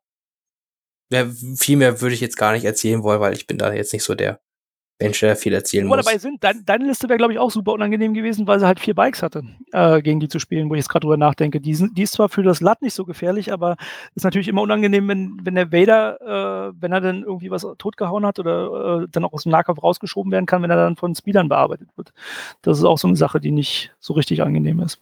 ja. 1.10 1.30
Viel 1.58 1.78
mehr 1.78 2.00
würde 2.02 2.16
ich 2.16 2.22
jetzt 2.22 2.38
gar 2.38 2.54
nicht 2.54 2.66
erzählen 2.66 3.04
wollen, 3.04 3.20
weil 3.20 3.34
ich 3.34 3.48
bin 3.48 3.58
da 3.58 3.74
jetzt 3.74 3.92
nicht 3.94 4.04
so 4.04 4.16
der 4.16 4.40
Mensch, 5.00 5.20
der 5.20 5.36
viel 5.36 5.54
erzählen 5.54 5.90
Wo 5.90 5.96
muss. 5.96 6.06
dabei 6.06 6.18
sind, 6.18 6.42
dein, 6.42 6.64
deine 6.66 6.86
Liste 6.86 7.10
wäre, 7.10 7.18
glaube 7.18 7.34
ich, 7.34 7.40
auch 7.40 7.52
super 7.52 7.74
unangenehm 7.74 8.14
gewesen, 8.14 8.48
weil 8.48 8.60
sie 8.60 8.66
halt 8.66 8.80
vier 8.80 8.96
Bikes 8.96 9.22
hatte, 9.22 9.44
äh, 9.74 10.02
gegen 10.02 10.22
die 10.22 10.30
zu 10.30 10.40
spielen, 10.40 10.70
wo 10.70 10.74
ich 10.74 10.80
jetzt 10.80 10.90
gerade 10.90 11.04
drüber 11.04 11.18
nachdenke. 11.18 11.60
Die, 11.60 11.76
sind, 11.76 11.98
die 11.98 12.04
ist 12.04 12.14
zwar 12.14 12.30
für 12.30 12.44
das 12.44 12.62
Lat 12.62 12.82
nicht 12.82 12.94
so 12.94 13.04
gefährlich, 13.04 13.52
aber 13.52 13.76
ist 14.16 14.24
natürlich 14.24 14.48
immer 14.48 14.62
unangenehm, 14.62 15.08
wenn, 15.10 15.38
wenn 15.44 15.56
der 15.56 15.72
Vader, 15.74 16.70
äh, 16.70 16.74
wenn 16.80 16.94
er 16.94 17.02
dann 17.02 17.24
irgendwie 17.24 17.52
was 17.52 17.68
totgehauen 17.78 18.26
hat 18.26 18.40
oder 18.40 19.04
äh, 19.04 19.08
dann 19.12 19.26
auch 19.26 19.34
aus 19.34 19.44
dem 19.44 19.52
Nahkampf 19.52 19.84
rausgeschoben 19.84 20.32
werden 20.32 20.46
kann, 20.46 20.62
wenn 20.62 20.72
er 20.72 20.78
dann 20.78 20.96
von 20.96 21.14
Speedern 21.14 21.50
bearbeitet 21.50 21.90
wird. 21.98 22.14
Das 22.62 22.78
ist 22.78 22.86
auch 22.86 22.98
so 22.98 23.08
eine 23.08 23.18
Sache, 23.18 23.42
die 23.42 23.52
nicht 23.52 23.94
so 24.00 24.14
richtig 24.14 24.42
angenehm 24.42 24.80
ist. 24.80 25.02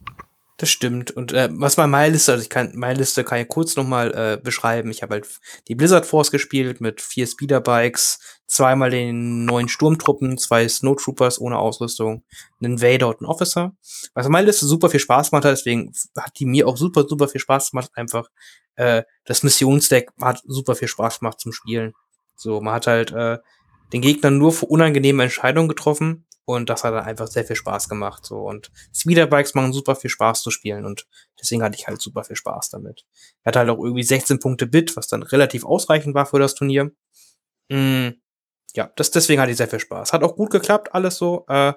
Das 0.58 0.70
stimmt. 0.70 1.10
Und 1.10 1.34
äh, 1.34 1.50
was 1.52 1.78
bei 1.78 1.88
meiner 1.88 2.12
Liste, 2.14 2.32
also 2.32 2.44
ich 2.44 2.50
kann 2.50 2.74
meine 2.76 3.00
Liste 3.00 3.24
kann 3.24 3.40
ich 3.40 3.48
kurz 3.48 3.76
nochmal 3.76 4.14
äh, 4.14 4.42
beschreiben. 4.42 4.92
Ich 4.92 5.02
habe 5.02 5.16
halt 5.16 5.28
die 5.68 5.74
Blizzard 5.74 6.06
Force 6.06 6.30
gespielt 6.30 6.80
mit 6.80 7.02
vier 7.02 7.26
Speederbikes, 7.26 8.20
zweimal 8.46 8.92
den 8.92 9.46
neuen 9.46 9.68
Sturmtruppen, 9.68 10.38
zwei 10.38 10.68
Snowtroopers 10.68 11.42
ohne 11.42 11.58
Ausrüstung, 11.58 12.24
einen 12.62 12.82
Vader 12.82 13.08
und 13.08 13.22
einen 13.22 13.30
Officer. 13.30 13.76
Was 14.14 14.30
meine 14.30 14.46
Liste 14.46 14.68
super 14.68 14.90
viel 14.90 15.00
Spaß 15.00 15.32
gemacht 15.32 15.46
hat, 15.46 15.54
deswegen 15.54 15.92
hat 16.16 16.38
die 16.38 16.46
mir 16.46 16.68
auch 16.68 16.78
super, 16.78 17.06
super 17.08 17.28
viel 17.28 17.42
Spaß 17.42 17.72
gemacht. 17.72 17.90
Einfach 17.96 18.30
äh, 18.76 19.04
das 19.26 19.42
Missionsdeck 19.42 20.12
hat 20.22 20.44
super 20.46 20.76
viel 20.76 20.88
Spaß 20.88 21.20
gemacht 21.20 21.40
zum 21.40 21.52
Spielen. 21.52 21.94
So, 22.36 22.62
man 22.62 22.76
hat 22.76 22.86
halt 22.86 23.12
äh, 23.12 23.40
den 23.92 24.02
Gegner 24.02 24.30
nur 24.30 24.52
für 24.52 24.68
unangenehme 24.68 25.24
Entscheidungen 25.24 25.68
getroffen 25.68 26.26
und 26.46 26.70
das 26.70 26.84
hat 26.84 26.94
dann 26.94 27.06
einfach 27.06 27.28
sehr 27.28 27.46
viel 27.46 27.56
Spaß 27.56 27.90
gemacht. 27.90 28.26
So 28.26 28.42
und 28.42 28.72
Speederbikes 28.94 29.54
machen 29.54 29.74
super 29.74 29.96
viel 29.96 30.10
Spaß 30.10 30.42
zu 30.42 30.52
spielen 30.52 30.86
und 30.86 31.08
deswegen 31.40 31.64
hatte 31.64 31.78
ich 31.78 31.88
halt 31.88 32.02
super 32.02 32.24
viel 32.24 32.36
Spaß 32.36 32.70
damit. 32.70 33.06
Er 33.44 33.50
hat 33.50 33.56
halt 33.56 33.70
auch 33.70 33.84
irgendwie 33.84 34.04
16 34.04 34.40
Punkte 34.40 34.68
Bit, 34.68 34.96
was 34.98 35.08
dann 35.08 35.24
relativ 35.24 35.66
ausreichend 35.66 36.16
war 36.16 36.26
für 36.26 36.40
das 36.40 36.56
Turnier. 36.56 36.92
Mm, 37.70 38.10
ja, 38.76 38.92
das, 38.96 39.12
deswegen 39.12 39.42
hatte 39.42 39.52
ich 39.52 39.58
sehr 39.58 39.68
viel 39.68 39.80
Spaß. 39.80 40.14
Hat 40.14 40.24
auch 40.24 40.36
gut 40.36 40.52
geklappt, 40.52 40.94
alles 40.94 41.18
so. 41.18 41.46
Äh, 41.48 41.74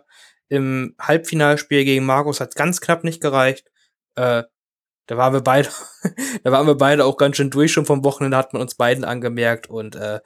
Im 0.48 0.94
Halbfinalspiel 1.00 1.84
gegen 1.84 2.06
Markus 2.06 2.40
hat 2.40 2.54
ganz 2.54 2.80
knapp 2.80 3.04
nicht 3.04 3.20
gereicht. 3.20 3.70
Äh, 4.16 4.44
da 5.06 5.16
waren 5.16 5.32
wir 5.32 5.42
beide, 5.42 5.68
da 6.44 6.52
waren 6.52 6.66
wir 6.66 6.76
beide 6.76 7.04
auch 7.04 7.16
ganz 7.16 7.36
schön 7.36 7.50
durch 7.50 7.72
schon 7.72 7.86
vom 7.86 8.04
Wochenende, 8.04 8.36
hat 8.36 8.52
man 8.52 8.62
uns 8.62 8.74
beiden 8.74 9.04
angemerkt 9.04 9.68
und 9.68 9.94
äh, 9.94 10.20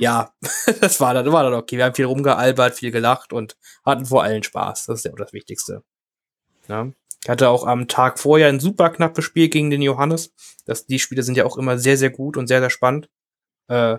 ja, 0.00 0.32
das 0.80 1.00
war 1.00 1.14
dann, 1.14 1.30
war 1.30 1.44
dann 1.44 1.54
okay. 1.54 1.76
Wir 1.76 1.84
haben 1.84 1.94
viel 1.94 2.06
rumgealbert, 2.06 2.74
viel 2.74 2.90
gelacht 2.90 3.32
und 3.32 3.56
hatten 3.84 4.06
vor 4.06 4.22
allem 4.22 4.42
Spaß. 4.42 4.86
Das 4.86 4.98
ist 5.00 5.04
ja 5.04 5.12
auch 5.12 5.16
das 5.16 5.32
Wichtigste. 5.32 5.84
Ja. 6.68 6.90
Ich 7.22 7.28
hatte 7.28 7.50
auch 7.50 7.66
am 7.66 7.86
Tag 7.86 8.18
vorher 8.18 8.48
ein 8.48 8.60
super 8.60 8.88
knappes 8.88 9.26
Spiel 9.26 9.50
gegen 9.50 9.68
den 9.70 9.82
Johannes. 9.82 10.32
Das, 10.64 10.86
die 10.86 10.98
Spiele 10.98 11.22
sind 11.22 11.36
ja 11.36 11.44
auch 11.44 11.58
immer 11.58 11.78
sehr, 11.78 11.98
sehr 11.98 12.08
gut 12.10 12.38
und 12.38 12.46
sehr, 12.46 12.60
sehr 12.60 12.70
spannend. 12.70 13.10
Äh, 13.68 13.98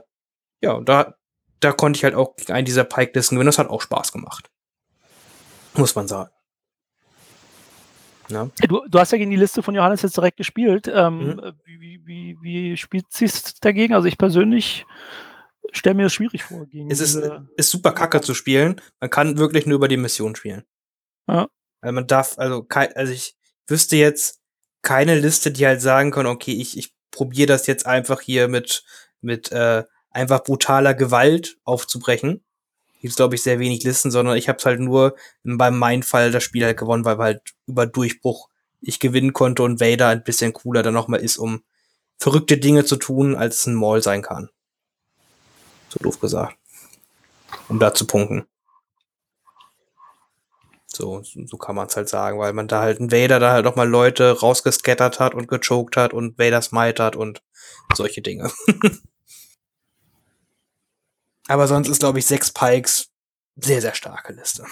ja, 0.61 0.71
und 0.73 0.89
da, 0.89 1.13
da 1.59 1.71
konnte 1.71 1.97
ich 1.97 2.03
halt 2.03 2.15
auch 2.15 2.35
gegen 2.35 2.51
einen 2.53 2.65
dieser 2.65 2.83
Pike-Listen 2.83 3.35
gewinnen. 3.35 3.47
Das 3.47 3.59
hat 3.59 3.69
auch 3.69 3.81
Spaß 3.81 4.11
gemacht. 4.11 4.49
Muss 5.75 5.93
man 5.93 6.07
sagen. 6.07 6.31
Ja. 8.29 8.49
Du, 8.67 8.81
du 8.87 8.99
hast 8.99 9.11
ja 9.11 9.17
gegen 9.17 9.31
die 9.31 9.37
Liste 9.37 9.61
von 9.61 9.75
Johannes 9.75 10.01
jetzt 10.01 10.17
direkt 10.17 10.37
gespielt. 10.37 10.89
Ähm, 10.91 11.19
Mhm. 11.19 11.53
wie, 11.65 11.79
wie, 11.79 12.01
wie, 12.05 12.37
wie 12.41 12.77
spielt 12.77 13.05
sie 13.11 13.25
es 13.25 13.59
dagegen? 13.59 13.93
Also 13.93 14.07
ich 14.07 14.17
persönlich 14.17 14.85
stelle 15.71 15.95
mir 15.95 16.03
das 16.03 16.13
schwierig 16.13 16.43
vor. 16.43 16.67
Es 16.89 16.99
ist, 16.99 17.15
ist 17.57 17.69
super 17.69 17.91
kacke 17.91 18.21
zu 18.21 18.33
spielen. 18.33 18.81
Man 18.99 19.09
kann 19.09 19.37
wirklich 19.37 19.65
nur 19.65 19.75
über 19.75 19.87
die 19.87 19.97
Mission 19.97 20.35
spielen. 20.35 20.63
Ja. 21.27 21.47
Also 21.81 21.93
man 21.93 22.07
darf, 22.07 22.37
also, 22.37 22.63
kei- 22.63 22.95
also 22.95 23.11
ich 23.13 23.35
wüsste 23.67 23.95
jetzt 23.95 24.39
keine 24.81 25.19
Liste, 25.19 25.51
die 25.51 25.65
halt 25.65 25.81
sagen 25.81 26.11
kann, 26.11 26.25
okay, 26.25 26.53
ich, 26.53 26.77
ich 26.77 26.93
probiere 27.11 27.47
das 27.47 27.67
jetzt 27.67 27.85
einfach 27.85 28.21
hier 28.21 28.47
mit, 28.47 28.83
mit 29.21 29.51
äh, 29.51 29.83
einfach 30.09 30.43
brutaler 30.43 30.93
Gewalt 30.93 31.57
aufzubrechen. 31.63 32.43
Gibt 33.01 33.15
glaube 33.15 33.33
ich, 33.35 33.41
sehr 33.41 33.57
wenig 33.59 33.83
Listen, 33.83 34.11
sondern 34.11 34.37
ich 34.37 34.47
habe 34.47 34.59
es 34.59 34.65
halt 34.65 34.79
nur 34.79 35.15
bei 35.43 35.71
meinem 35.71 36.03
Fall 36.03 36.31
das 36.31 36.43
Spiel 36.43 36.63
halt 36.63 36.77
gewonnen, 36.77 37.03
weil 37.05 37.17
halt 37.17 37.41
über 37.65 37.87
Durchbruch 37.87 38.49
ich 38.79 38.99
gewinnen 38.99 39.33
konnte 39.33 39.63
und 39.63 39.79
Vader 39.79 40.09
ein 40.09 40.23
bisschen 40.23 40.53
cooler 40.53 40.83
dann 40.83 40.93
nochmal 40.93 41.19
ist, 41.21 41.37
um 41.37 41.63
verrückte 42.19 42.57
Dinge 42.57 42.85
zu 42.85 42.97
tun, 42.97 43.35
als 43.35 43.65
ein 43.65 43.73
Maul 43.73 44.03
sein 44.03 44.21
kann. 44.21 44.49
So 45.91 45.99
doof 45.99 46.19
gesagt. 46.19 46.55
Um 47.67 47.79
da 47.79 47.93
zu 47.93 48.07
punkten. 48.07 48.47
So, 50.87 51.21
so 51.23 51.57
kann 51.57 51.75
man 51.75 51.87
es 51.87 51.95
halt 51.95 52.09
sagen, 52.09 52.39
weil 52.39 52.53
man 52.53 52.67
da 52.67 52.81
halt 52.81 52.99
ein 52.99 53.11
Vader 53.11 53.39
da 53.39 53.51
halt 53.51 53.65
auch 53.65 53.75
mal 53.75 53.87
Leute 53.87 54.39
rausgescattert 54.39 55.19
hat 55.19 55.33
und 55.33 55.47
gechoked 55.47 55.97
hat 55.97 56.13
und 56.13 56.37
Vader 56.37 56.61
smite 56.61 57.03
hat 57.03 57.15
und 57.15 57.41
solche 57.93 58.21
Dinge. 58.21 58.51
Aber 61.47 61.67
sonst 61.67 61.89
ist, 61.89 61.99
glaube 61.99 62.19
ich, 62.19 62.25
sechs 62.25 62.51
Pikes 62.51 63.09
sehr, 63.55 63.81
sehr 63.81 63.93
starke 63.93 64.33
Liste. 64.33 64.65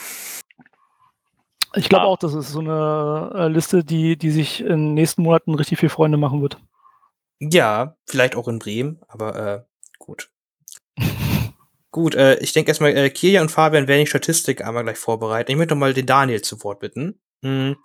ich 1.73 1.89
glaube 1.89 2.05
auch, 2.05 2.17
das 2.17 2.33
ist 2.33 2.49
so 2.49 2.59
eine 2.59 3.31
äh, 3.35 3.47
Liste, 3.47 3.83
die, 3.83 4.17
die 4.17 4.31
sich 4.31 4.61
in 4.61 4.67
den 4.67 4.93
nächsten 4.93 5.23
Monaten 5.23 5.55
richtig 5.55 5.79
viel 5.79 5.89
Freunde 5.89 6.17
machen 6.17 6.41
wird. 6.41 6.57
Ja, 7.39 7.97
vielleicht 8.05 8.35
auch 8.35 8.47
in 8.47 8.59
Bremen, 8.59 9.01
aber 9.07 9.35
äh, 9.35 9.63
gut. 9.97 10.31
Gut, 11.91 12.15
äh, 12.15 12.37
ich 12.39 12.53
denke 12.53 12.69
erstmal, 12.69 12.95
äh, 12.95 13.09
Kirja 13.09 13.41
und 13.41 13.49
Fabian 13.49 13.87
werden 13.87 14.01
die 14.01 14.07
Statistik 14.07 14.63
einmal 14.63 14.83
gleich 14.83 14.97
vorbereiten. 14.97 15.51
Ich 15.51 15.57
möchte 15.57 15.73
noch 15.73 15.79
mal 15.79 15.93
den 15.93 16.05
Daniel 16.05 16.41
zu 16.41 16.63
Wort 16.63 16.79
bitten. 16.79 17.19
Hm. 17.43 17.77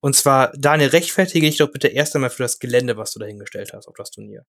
Und 0.00 0.16
zwar, 0.16 0.52
Daniel, 0.56 0.88
rechtfertige 0.88 1.46
dich 1.46 1.58
doch 1.58 1.70
bitte 1.70 1.88
erst 1.88 2.14
einmal 2.14 2.30
für 2.30 2.42
das 2.42 2.58
Gelände, 2.58 2.96
was 2.96 3.12
du 3.12 3.18
dahingestellt 3.18 3.72
hast 3.74 3.86
auf 3.86 3.94
das 3.96 4.10
Turnier. 4.10 4.44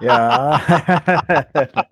Ja, 0.00 0.60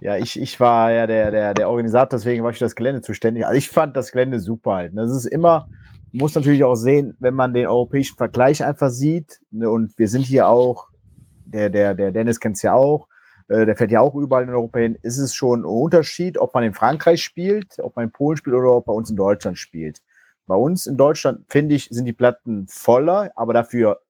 ja 0.00 0.16
ich, 0.16 0.38
ich 0.38 0.58
war 0.60 0.90
ja 0.90 1.06
der, 1.06 1.30
der, 1.30 1.54
der 1.54 1.68
Organisator, 1.68 2.18
deswegen 2.18 2.42
war 2.42 2.50
ich 2.50 2.58
für 2.58 2.64
das 2.64 2.74
Gelände 2.74 3.02
zuständig. 3.02 3.46
Also 3.46 3.56
ich 3.56 3.70
fand 3.70 3.96
das 3.96 4.12
Gelände 4.12 4.40
super 4.40 4.74
halt. 4.74 4.92
Das 4.96 5.10
ist 5.10 5.26
immer, 5.26 5.68
muss 6.12 6.34
natürlich 6.34 6.64
auch 6.64 6.74
sehen, 6.74 7.16
wenn 7.20 7.34
man 7.34 7.54
den 7.54 7.66
europäischen 7.66 8.16
Vergleich 8.16 8.64
einfach 8.64 8.90
sieht, 8.90 9.40
ne, 9.50 9.70
und 9.70 9.96
wir 9.98 10.08
sind 10.08 10.22
hier 10.22 10.48
auch, 10.48 10.88
der, 11.44 11.70
der, 11.70 11.94
der 11.94 12.12
Dennis 12.12 12.40
kennt 12.40 12.56
es 12.56 12.62
ja 12.62 12.74
auch, 12.74 13.08
äh, 13.48 13.66
der 13.66 13.76
fährt 13.76 13.90
ja 13.90 14.00
auch 14.00 14.14
überall 14.14 14.44
in 14.44 14.50
Europa 14.50 14.78
hin, 14.78 14.98
ist 15.02 15.18
es 15.18 15.34
schon 15.34 15.60
ein 15.60 15.64
Unterschied, 15.64 16.38
ob 16.38 16.54
man 16.54 16.64
in 16.64 16.74
Frankreich 16.74 17.22
spielt, 17.22 17.78
ob 17.78 17.96
man 17.96 18.06
in 18.06 18.12
Polen 18.12 18.36
spielt 18.36 18.56
oder 18.56 18.72
ob 18.72 18.86
bei 18.86 18.92
uns 18.92 19.10
in 19.10 19.16
Deutschland 19.16 19.58
spielt. 19.58 20.00
Bei 20.46 20.56
uns 20.56 20.86
in 20.86 20.96
Deutschland, 20.96 21.44
finde 21.48 21.74
ich, 21.74 21.88
sind 21.90 22.04
die 22.04 22.12
Platten 22.12 22.66
voller, 22.68 23.32
aber 23.34 23.54
dafür 23.54 24.00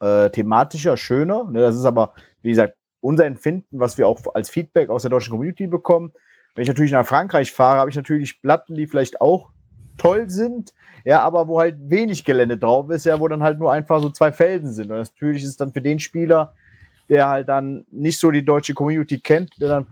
äh, 0.00 0.30
thematischer, 0.30 0.96
schöner. 0.96 1.44
Ne, 1.44 1.60
das 1.60 1.76
ist 1.76 1.84
aber, 1.84 2.14
wie 2.42 2.50
gesagt, 2.50 2.74
unser 3.00 3.26
Empfinden, 3.26 3.80
was 3.80 3.98
wir 3.98 4.08
auch 4.08 4.20
als 4.34 4.48
Feedback 4.48 4.88
aus 4.88 5.02
der 5.02 5.10
deutschen 5.10 5.32
Community 5.32 5.66
bekommen. 5.66 6.12
Wenn 6.54 6.62
ich 6.62 6.68
natürlich 6.68 6.92
nach 6.92 7.06
Frankreich 7.06 7.52
fahre, 7.52 7.80
habe 7.80 7.90
ich 7.90 7.96
natürlich 7.96 8.40
Platten, 8.40 8.74
die 8.74 8.86
vielleicht 8.86 9.20
auch 9.20 9.50
toll 9.98 10.30
sind, 10.30 10.72
ja, 11.04 11.20
aber 11.20 11.48
wo 11.48 11.60
halt 11.60 11.76
wenig 11.90 12.24
Gelände 12.24 12.56
drauf 12.56 12.90
ist, 12.90 13.04
ja, 13.04 13.20
wo 13.20 13.28
dann 13.28 13.42
halt 13.42 13.58
nur 13.58 13.72
einfach 13.72 14.00
so 14.00 14.10
zwei 14.10 14.32
Felsen 14.32 14.72
sind. 14.72 14.90
Und 14.90 14.98
natürlich 14.98 15.42
ist 15.42 15.50
es 15.50 15.56
dann 15.56 15.72
für 15.72 15.82
den 15.82 15.98
Spieler, 15.98 16.54
der 17.08 17.28
halt 17.28 17.48
dann 17.48 17.84
nicht 17.90 18.18
so 18.18 18.30
die 18.30 18.44
deutsche 18.44 18.74
Community 18.74 19.20
kennt, 19.20 19.60
der 19.60 19.68
dann 19.68 19.86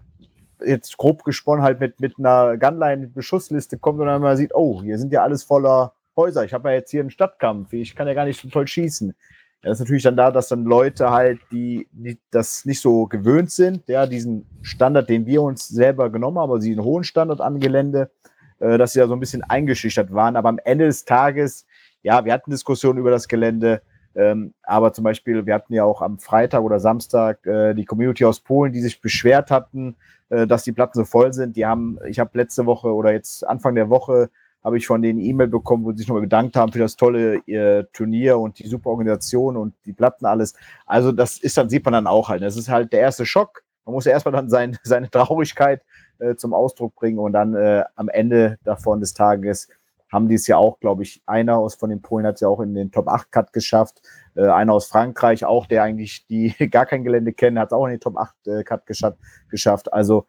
jetzt 0.65 0.97
grob 0.97 1.25
gesponnen 1.25 1.65
halt 1.65 1.81
mit, 1.81 2.01
mit 2.01 2.19
einer 2.19 2.57
Gunline-Beschussliste 2.57 3.79
kommt 3.79 4.01
und 4.01 4.07
dann 4.07 4.23
mal 4.23 4.37
sieht, 4.37 4.55
oh, 4.55 4.83
hier 4.83 4.99
sind 4.99 5.13
ja 5.13 5.23
alles 5.23 5.43
voller 5.43 5.95
Häuser. 6.17 6.45
Ich 6.45 6.53
habe 6.53 6.71
ja 6.71 6.77
jetzt 6.77 6.91
hier 6.91 7.01
einen 7.01 7.11
Stadtkampf. 7.11 7.73
Ich 7.73 7.95
kann 7.97 8.07
ja 8.07 8.15
gar 8.15 8.25
nicht 8.25 8.41
so 8.41 8.49
toll 8.49 8.67
schießen. 8.67 9.15
Das 9.63 9.75
ist 9.75 9.81
natürlich 9.81 10.03
dann 10.03 10.17
da, 10.17 10.31
dass 10.31 10.49
dann 10.49 10.65
Leute 10.65 11.11
halt, 11.11 11.41
die, 11.53 11.87
die 11.93 12.19
das 12.33 12.65
nicht 12.65 12.81
so 12.81 13.07
gewöhnt 13.07 13.51
sind, 13.53 13.89
ja, 13.89 14.07
diesen 14.07 14.45
Standard, 14.61 15.09
den 15.09 15.25
wir 15.25 15.41
uns 15.41 15.69
selber 15.69 16.11
genommen 16.11 16.39
haben, 16.39 16.51
also 16.51 16.67
diesen 16.67 16.83
hohen 16.83 17.05
Standard 17.05 17.41
am 17.41 17.61
Gelände, 17.61 18.11
äh, 18.59 18.77
dass 18.77 18.93
sie 18.93 18.99
da 18.99 19.07
so 19.07 19.13
ein 19.13 19.21
bisschen 19.21 19.45
eingeschüchtert 19.45 20.13
waren. 20.13 20.35
Aber 20.35 20.49
am 20.49 20.59
Ende 20.65 20.87
des 20.87 21.05
Tages, 21.05 21.65
ja, 22.03 22.25
wir 22.25 22.33
hatten 22.33 22.51
Diskussionen 22.51 22.99
über 22.99 23.13
das 23.13 23.29
Gelände, 23.29 23.83
ähm, 24.15 24.55
aber 24.63 24.93
zum 24.93 25.05
Beispiel, 25.05 25.47
wir 25.47 25.55
hatten 25.55 25.73
ja 25.73 25.85
auch 25.85 26.03
am 26.03 26.19
Freitag 26.19 26.63
oder 26.63 26.81
Samstag 26.81 27.47
äh, 27.47 27.75
die 27.75 27.85
Community 27.85 28.25
aus 28.25 28.41
Polen, 28.41 28.73
die 28.73 28.81
sich 28.81 29.01
beschwert 29.01 29.51
hatten, 29.51 29.97
äh, 30.29 30.47
dass 30.47 30.65
die 30.65 30.73
Platten 30.73 30.99
so 30.99 31.05
voll 31.05 31.33
sind. 31.33 31.57
Die 31.57 31.67
haben, 31.67 31.99
ich 32.07 32.19
habe 32.19 32.31
letzte 32.35 32.67
Woche 32.67 32.93
oder 32.93 33.13
jetzt 33.13 33.47
Anfang 33.47 33.75
der 33.75 33.89
Woche 33.89 34.31
habe 34.65 34.79
ich 34.79 34.87
von 34.87 35.03
denen 35.03 35.19
E-Mail 35.19 35.49
bekommen, 35.49 35.85
wo 35.85 35.91
sie 35.91 35.99
sich 35.99 36.09
nochmal 36.09 36.23
gedankt 36.23 36.57
haben 36.57 36.73
für 36.73 36.79
das 36.79 36.97
tolle 36.97 37.37
äh, 37.49 37.85
Turnier 37.93 38.39
und 38.39 38.59
die 38.59 38.69
super 38.69 38.91
Organisation 38.91 39.57
und 39.57 39.75
die 39.87 39.93
Platten 39.93 40.25
alles. 40.25 40.55
Also 40.87 41.11
das 41.11 41.39
ist 41.39 41.57
dann, 41.57 41.69
sieht 41.69 41.85
man 41.85 41.93
dann 41.93 42.07
auch 42.07 42.29
halt. 42.29 42.43
Das 42.43 42.57
ist 42.57 42.69
halt 42.69 42.93
der 42.93 43.01
erste 43.01 43.27
Schock. 43.27 43.63
Man 43.85 43.95
muss 43.95 44.05
ja 44.05 44.13
erstmal 44.13 44.33
dann 44.33 44.49
sein, 44.49 44.79
seine 44.85 45.11
Traurigkeit 45.11 45.83
äh, 46.19 46.37
zum 46.37 46.55
Ausdruck 46.55 46.95
bringen 46.95 47.19
und 47.19 47.33
dann 47.33 47.55
äh, 47.55 47.83
am 47.97 48.09
Ende 48.09 48.59
davon 48.63 49.01
des 49.01 49.15
Tages 49.15 49.69
haben 50.13 50.29
die 50.29 50.35
es 50.35 50.47
ja 50.47 50.59
auch, 50.59 50.79
glaube 50.79 51.03
ich, 51.03 51.23
einer 51.27 51.57
aus 51.57 51.75
von 51.75 51.89
den 51.89 52.03
Polen 52.03 52.27
hat 52.27 52.35
es 52.35 52.43
ja 52.43 52.49
auch 52.49 52.61
in 52.61 52.75
den 52.75 52.93
Top 52.93 53.09
8 53.09 53.33
Cut 53.33 53.53
geschafft. 53.53 54.03
Äh, 54.35 54.47
einer 54.47 54.75
aus 54.75 54.87
Frankreich 54.87 55.45
auch, 55.45 55.67
der 55.67 55.83
eigentlich 55.83 56.27
die 56.27 56.55
gar 56.71 56.85
kein 56.85 57.03
Gelände 57.03 57.33
kennt, 57.33 57.59
hat 57.59 57.69
es 57.69 57.73
auch 57.73 57.87
in 57.87 57.93
den 57.93 58.01
Top 58.01 58.19
8 58.19 58.47
äh, 58.47 58.63
Cut 58.63 58.87
geschafft, 58.87 59.19
geschafft. 59.51 59.93
Also, 59.93 60.27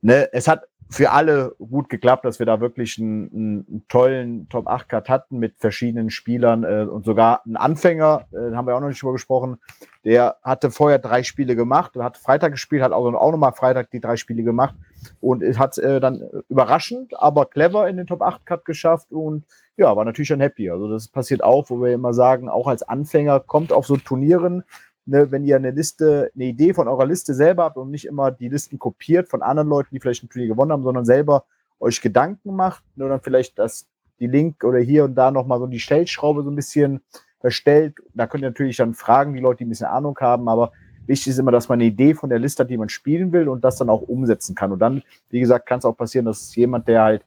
ne, 0.00 0.28
es 0.32 0.48
hat 0.48 0.64
für 0.90 1.10
alle 1.10 1.54
gut 1.58 1.88
geklappt, 1.88 2.24
dass 2.24 2.38
wir 2.38 2.46
da 2.46 2.60
wirklich 2.60 2.98
einen, 2.98 3.30
einen 3.32 3.84
tollen 3.88 4.48
Top 4.48 4.66
8 4.68 4.88
Cut 4.88 5.08
hatten 5.08 5.38
mit 5.38 5.54
verschiedenen 5.58 6.10
Spielern 6.10 6.64
äh, 6.64 6.86
und 6.88 7.04
sogar 7.04 7.44
einen 7.44 7.56
Anfänger, 7.56 8.26
äh, 8.32 8.54
haben 8.54 8.66
wir 8.66 8.76
auch 8.76 8.80
noch 8.80 8.88
nicht 8.88 9.02
drüber 9.02 9.12
gesprochen, 9.12 9.58
der 10.04 10.36
hatte 10.42 10.70
vorher 10.70 10.98
drei 10.98 11.22
Spiele 11.22 11.56
gemacht 11.56 11.96
hat 11.96 12.18
Freitag 12.18 12.52
gespielt, 12.52 12.82
hat 12.82 12.92
auch, 12.92 13.12
auch 13.14 13.30
nochmal 13.30 13.52
Freitag 13.52 13.90
die 13.90 14.00
drei 14.00 14.16
Spiele 14.16 14.42
gemacht 14.42 14.74
und 15.20 15.42
hat 15.58 15.78
äh, 15.78 16.00
dann 16.00 16.22
überraschend, 16.48 17.12
aber 17.20 17.46
clever 17.46 17.88
in 17.88 17.96
den 17.96 18.06
Top 18.06 18.22
8 18.22 18.44
Cut 18.46 18.64
geschafft 18.64 19.12
und 19.12 19.44
ja, 19.76 19.96
war 19.96 20.04
natürlich 20.04 20.28
schon 20.28 20.40
happy. 20.40 20.70
Also 20.70 20.88
das 20.88 21.08
passiert 21.08 21.42
auch, 21.42 21.68
wo 21.70 21.82
wir 21.82 21.92
immer 21.92 22.14
sagen, 22.14 22.48
auch 22.48 22.68
als 22.68 22.82
Anfänger 22.82 23.40
kommt 23.40 23.72
auf 23.72 23.86
so 23.86 23.96
Turnieren, 23.96 24.64
ne, 25.06 25.30
wenn 25.30 25.44
ihr 25.44 25.56
eine 25.56 25.70
Liste, 25.70 26.30
eine 26.34 26.44
Idee 26.44 26.74
von 26.74 26.88
eurer 26.88 27.06
Liste 27.06 27.34
selber 27.34 27.64
habt 27.64 27.76
und 27.76 27.90
nicht 27.90 28.06
immer 28.06 28.30
die 28.30 28.48
Listen 28.48 28.78
kopiert 28.78 29.28
von 29.28 29.42
anderen 29.42 29.68
Leuten, 29.68 29.88
die 29.92 30.00
vielleicht 30.00 30.24
ein 30.24 30.28
Turnier 30.28 30.48
gewonnen 30.48 30.72
haben, 30.72 30.82
sondern 30.82 31.04
selber 31.04 31.44
euch 31.80 32.00
Gedanken 32.00 32.56
macht, 32.56 32.82
nur 32.96 33.08
dann 33.08 33.20
vielleicht 33.20 33.58
das, 33.58 33.86
die 34.20 34.26
Link 34.26 34.64
oder 34.64 34.78
hier 34.78 35.04
und 35.04 35.14
da 35.14 35.30
nochmal 35.30 35.58
so 35.58 35.66
die 35.66 35.80
Stellschraube 35.80 36.42
so 36.42 36.50
ein 36.50 36.56
bisschen 36.56 37.00
verstellt. 37.40 37.96
Da 38.14 38.26
könnt 38.26 38.42
ihr 38.44 38.50
natürlich 38.50 38.76
dann 38.76 38.94
fragen, 38.94 39.34
die 39.34 39.40
Leute, 39.40 39.58
die 39.58 39.64
ein 39.66 39.70
bisschen 39.70 39.86
Ahnung 39.86 40.16
haben, 40.20 40.48
aber 40.48 40.72
wichtig 41.06 41.28
ist 41.28 41.38
immer, 41.38 41.52
dass 41.52 41.68
man 41.68 41.76
eine 41.76 41.84
Idee 41.84 42.14
von 42.14 42.30
der 42.30 42.38
Liste 42.38 42.62
hat, 42.62 42.70
die 42.70 42.78
man 42.78 42.88
spielen 42.88 43.32
will 43.32 43.48
und 43.48 43.64
das 43.64 43.76
dann 43.76 43.90
auch 43.90 44.02
umsetzen 44.02 44.54
kann. 44.54 44.72
Und 44.72 44.78
dann, 44.78 45.02
wie 45.30 45.40
gesagt, 45.40 45.66
kann 45.66 45.78
es 45.78 45.84
auch 45.84 45.96
passieren, 45.96 46.24
dass 46.24 46.54
jemand, 46.54 46.88
der 46.88 47.02
halt 47.02 47.24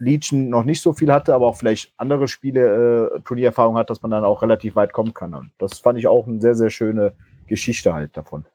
Legion 0.00 0.48
noch 0.48 0.64
nicht 0.64 0.82
so 0.82 0.92
viel 0.92 1.12
hatte, 1.12 1.34
aber 1.34 1.46
auch 1.46 1.56
vielleicht 1.56 1.92
andere 1.96 2.26
Spiele, 2.26 3.12
äh, 3.14 3.20
Turniererfahrung 3.20 3.76
hat, 3.76 3.90
dass 3.90 4.02
man 4.02 4.10
dann 4.10 4.24
auch 4.24 4.42
relativ 4.42 4.74
weit 4.74 4.92
kommen 4.92 5.14
kann. 5.14 5.34
Und 5.34 5.52
das 5.58 5.78
fand 5.78 5.98
ich 5.98 6.06
auch 6.06 6.26
eine 6.26 6.40
sehr, 6.40 6.54
sehr 6.54 6.70
schöne 6.70 7.12
Geschichte 7.46 7.92
halt 7.92 8.16
davon. 8.16 8.46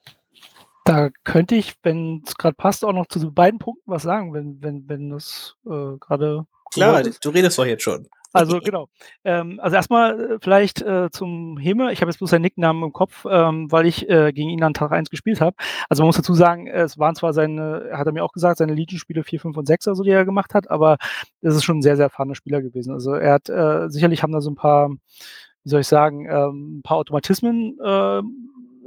Da 0.84 1.10
könnte 1.24 1.56
ich, 1.56 1.76
wenn 1.84 2.24
es 2.26 2.36
gerade 2.36 2.56
passt, 2.56 2.84
auch 2.84 2.94
noch 2.94 3.08
zu 3.08 3.32
beiden 3.32 3.60
Punkten 3.60 3.90
was 3.90 4.04
sagen, 4.04 4.34
wenn, 4.34 4.62
wenn, 4.62 4.88
wenn 4.90 5.10
das 5.12 5.56
äh, 5.66 5.98
gerade. 6.00 6.46
Klar, 6.74 7.04
du 7.04 7.30
redest 7.30 7.58
doch 7.58 7.66
jetzt 7.66 7.84
schon. 7.84 8.08
Also 8.36 8.60
genau. 8.64 8.90
Ähm, 9.24 9.60
also 9.62 9.76
erstmal 9.76 10.34
äh, 10.34 10.38
vielleicht 10.42 10.82
äh, 10.82 11.10
zum 11.10 11.58
Himmel. 11.58 11.92
Ich 11.92 12.02
habe 12.02 12.12
jetzt 12.12 12.18
bloß 12.18 12.30
seinen 12.30 12.42
Nicknamen 12.42 12.84
im 12.84 12.94
Kopf, 12.94 13.26
ähm, 13.30 13.72
weil 13.72 13.86
ich 13.86 14.10
äh, 14.10 14.32
gegen 14.34 14.50
ihn 14.50 14.64
an 14.64 14.74
Tag 14.74 14.92
1 14.92 15.10
gespielt 15.10 15.42
habe. 15.42 15.56
Also 15.90 16.04
man 16.04 16.08
muss 16.08 16.18
dazu 16.18 16.34
sagen, 16.34 16.68
es 16.68 16.98
waren 16.98 17.16
zwar 17.16 17.34
seine, 17.34 17.90
hat 17.94 18.06
er 18.08 18.14
mir 18.14 18.24
auch 18.24 18.34
gesagt, 18.34 18.58
seine 18.58 18.74
Legion-Spiele 18.74 19.24
4, 19.24 19.40
5 19.40 19.58
und 19.58 19.66
6, 19.66 19.88
also 19.88 20.04
die 20.04 20.12
er 20.12 20.26
gemacht 20.26 20.54
hat, 20.54 20.70
aber 20.70 20.98
es 21.42 21.56
ist 21.56 21.64
schon 21.64 21.80
ein 21.80 21.82
sehr, 21.82 21.96
sehr 21.96 22.06
erfahrener 22.06 22.36
Spieler 22.36 22.62
gewesen. 22.62 22.92
Also 22.92 23.14
er 23.14 23.34
hat, 23.34 23.50
äh, 23.50 23.90
sicherlich 23.90 24.24
haben 24.24 24.34
da 24.34 24.42
so 24.42 24.52
ein 24.52 24.56
paar, 24.56 24.90
wie 24.90 25.70
soll 25.70 25.82
ich 25.82 25.88
sagen, 25.88 26.28
ähm, 26.30 26.80
ein 26.80 26.82
paar 26.84 26.98
Automatismen 26.98 27.78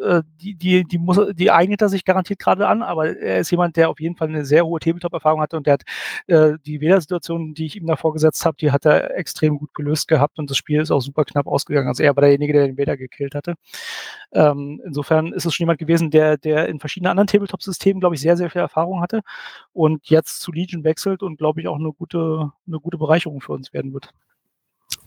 äh, 0.03 0.22
die, 0.40 0.55
die, 0.55 0.84
die, 0.84 0.99
muss, 0.99 1.18
die 1.34 1.51
eignet 1.51 1.82
er 1.82 1.88
sich 1.88 2.05
garantiert 2.05 2.38
gerade 2.38 2.66
an, 2.68 2.82
aber 2.82 3.16
er 3.16 3.40
ist 3.40 3.51
jemand, 3.51 3.76
der 3.76 3.90
auf 3.90 4.01
jeden 4.01 4.16
Fall 4.16 4.28
eine 4.28 4.44
sehr 4.44 4.64
hohe 4.64 4.80
Tabletop-Erfahrung 4.80 5.40
hatte 5.40 5.57
und 5.57 5.66
der 5.66 5.74
hat 5.74 5.82
äh, 6.26 6.59
die 6.64 6.80
Wählersituation, 6.80 7.55
die 7.55 7.66
ich 7.66 7.76
ihm 7.76 7.86
da 7.86 7.96
vorgesetzt 7.96 8.44
habe, 8.44 8.57
die 8.59 8.70
hat 8.70 8.84
er 8.86 9.16
extrem 9.16 9.59
gut 9.59 9.74
gelöst 9.74 10.09
gehabt 10.09 10.38
und 10.38 10.51
das 10.51 10.57
Spiel 10.57 10.80
ist 10.80 10.90
auch 10.90 11.01
super 11.01 11.24
knapp 11.24 11.46
ausgegangen. 11.46 11.88
Also 11.88 12.03
er 12.03 12.14
war 12.16 12.22
derjenige, 12.22 12.53
der 12.53 12.66
den 12.66 12.76
Wähler 12.76 12.96
gekillt 12.96 13.34
hatte. 13.34 13.55
Ähm, 14.32 14.80
insofern 14.84 15.32
ist 15.32 15.46
es 15.46 15.55
schon 15.55 15.64
jemand 15.64 15.78
gewesen, 15.78 16.11
der, 16.11 16.36
der 16.36 16.68
in 16.68 16.80
verschiedenen 16.80 17.11
anderen 17.11 17.26
Tabletop-Systemen, 17.28 18.01
glaube 18.01 18.14
ich, 18.14 18.20
sehr, 18.20 18.36
sehr 18.36 18.51
viel 18.51 18.61
Erfahrung 18.61 19.01
hatte 19.01 19.22
und 19.72 20.09
jetzt 20.09 20.40
zu 20.40 20.53
Legion 20.53 20.84
wechselt 20.84 21.22
und, 21.22 21.38
glaube 21.38 21.61
ich, 21.61 21.68
auch 21.68 21.78
eine 21.78 21.92
gute, 21.92 22.53
eine 22.66 22.80
gute 22.80 22.99
Bereicherung 22.99 23.40
für 23.40 23.53
uns 23.53 23.72
werden 23.72 23.92
wird. 23.92 24.12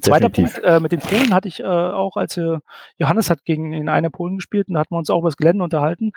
Zweiter 0.02 0.30
Punkt, 0.30 0.60
äh, 0.64 0.80
mit 0.80 0.92
den 0.92 1.00
Polen 1.00 1.34
hatte 1.34 1.48
ich 1.48 1.60
äh, 1.60 1.64
auch, 1.64 2.18
als 2.18 2.38
äh, 2.38 2.60
Johannes 2.98 3.30
hat 3.30 3.46
gegen 3.46 3.74
in 3.74 3.90
einer 3.90 4.10
Polen 4.10 4.38
gespielt 4.38 4.68
und 4.68 4.76
da 4.76 4.82
hatten 4.82 4.94
wir 4.94 5.00
uns 5.00 5.10
auch 5.10 5.20
über 5.20 5.30
das 5.30 5.38
Gelände 5.38 5.64
unterhalten. 5.64 6.12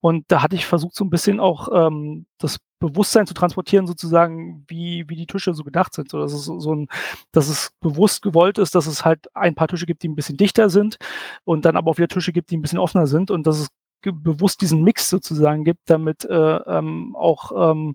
Und 0.00 0.24
da 0.28 0.42
hatte 0.42 0.54
ich 0.54 0.66
versucht, 0.66 0.94
so 0.94 1.04
ein 1.04 1.10
bisschen 1.10 1.40
auch 1.40 1.68
ähm, 1.72 2.26
das 2.38 2.58
Bewusstsein 2.78 3.26
zu 3.26 3.34
transportieren, 3.34 3.86
sozusagen, 3.86 4.64
wie, 4.68 5.04
wie 5.08 5.16
die 5.16 5.26
Tische 5.26 5.54
so 5.54 5.64
gedacht 5.64 5.94
sind. 5.94 6.10
So, 6.10 6.20
dass, 6.20 6.32
es 6.32 6.44
so 6.44 6.74
ein, 6.74 6.88
dass 7.32 7.48
es 7.48 7.72
bewusst 7.80 8.22
gewollt 8.22 8.58
ist, 8.58 8.74
dass 8.74 8.86
es 8.86 9.04
halt 9.04 9.34
ein 9.34 9.54
paar 9.54 9.68
Tische 9.68 9.86
gibt, 9.86 10.02
die 10.02 10.08
ein 10.08 10.14
bisschen 10.14 10.36
dichter 10.36 10.70
sind 10.70 10.98
und 11.44 11.64
dann 11.64 11.76
aber 11.76 11.90
auch 11.90 11.98
wieder 11.98 12.08
Tische 12.08 12.32
gibt, 12.32 12.50
die 12.50 12.56
ein 12.56 12.62
bisschen 12.62 12.78
offener 12.78 13.06
sind 13.06 13.30
und 13.30 13.46
dass 13.46 13.58
es 13.58 13.68
bewusst 14.02 14.60
diesen 14.60 14.82
Mix 14.82 15.10
sozusagen 15.10 15.64
gibt, 15.64 15.90
damit 15.90 16.24
äh, 16.24 16.56
ähm, 16.56 17.16
auch 17.16 17.70
ähm, 17.72 17.94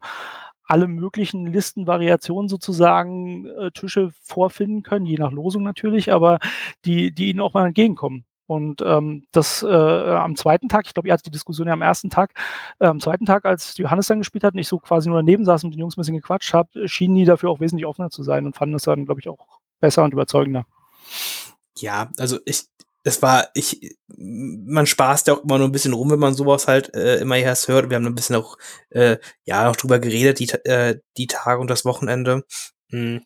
alle 0.71 0.87
möglichen 0.87 1.47
Listenvariationen 1.47 2.47
sozusagen 2.47 3.45
äh, 3.45 3.71
Tische 3.71 4.11
vorfinden 4.21 4.83
können, 4.83 5.05
je 5.05 5.17
nach 5.17 5.33
Losung 5.33 5.63
natürlich, 5.63 6.13
aber 6.13 6.39
die, 6.85 7.13
die 7.13 7.29
ihnen 7.29 7.41
auch 7.41 7.53
mal 7.53 7.67
entgegenkommen. 7.67 8.23
Und 8.47 8.81
ähm, 8.81 9.25
das 9.33 9.63
äh, 9.63 9.67
am 9.67 10.37
zweiten 10.37 10.69
Tag, 10.69 10.85
ich 10.85 10.93
glaube, 10.93 11.09
ihr 11.09 11.13
hattet 11.13 11.25
die 11.25 11.31
Diskussion 11.31 11.67
ja 11.67 11.73
am 11.73 11.81
ersten 11.81 12.09
Tag, 12.09 12.33
äh, 12.79 12.85
am 12.85 13.01
zweiten 13.01 13.25
Tag, 13.25 13.43
als 13.43 13.77
Johannes 13.77 14.07
dann 14.07 14.19
gespielt 14.19 14.45
hat 14.45 14.53
und 14.53 14.59
ich 14.59 14.67
so 14.69 14.79
quasi 14.79 15.09
nur 15.09 15.17
daneben 15.17 15.43
saß 15.43 15.65
und 15.65 15.71
mit 15.71 15.77
den 15.77 15.81
Jungs 15.81 15.97
ein 15.97 16.01
bisschen 16.01 16.15
gequatscht 16.15 16.53
habe, 16.53 16.87
schienen 16.87 17.15
die 17.15 17.25
dafür 17.25 17.49
auch 17.49 17.59
wesentlich 17.59 17.85
offener 17.85 18.09
zu 18.09 18.23
sein 18.23 18.45
und 18.45 18.55
fanden 18.55 18.75
es 18.75 18.83
dann, 18.83 19.05
glaube 19.05 19.19
ich, 19.19 19.27
auch 19.27 19.59
besser 19.81 20.05
und 20.05 20.13
überzeugender. 20.13 20.65
Ja, 21.77 22.11
also 22.17 22.39
ich, 22.45 22.63
es 23.03 23.21
war, 23.21 23.49
ich, 23.53 23.97
man 24.07 24.85
spaßt 24.85 25.27
ja 25.27 25.33
auch 25.33 25.43
immer 25.43 25.57
nur 25.57 25.67
ein 25.67 25.71
bisschen 25.71 25.93
rum, 25.93 26.11
wenn 26.11 26.19
man 26.19 26.35
sowas 26.35 26.67
halt 26.67 26.93
äh, 26.93 27.17
immer 27.17 27.37
erst 27.37 27.67
hört. 27.67 27.89
Wir 27.89 27.95
haben 27.95 28.05
ein 28.05 28.15
bisschen 28.15 28.35
auch, 28.35 28.57
äh, 28.89 29.17
ja, 29.45 29.65
noch 29.65 29.75
drüber 29.75 29.99
geredet, 29.99 30.39
die, 30.39 30.49
äh, 30.65 30.99
die 31.17 31.27
Tage 31.27 31.59
und 31.59 31.69
das 31.69 31.85
Wochenende. 31.85 32.43
Mhm. 32.89 33.21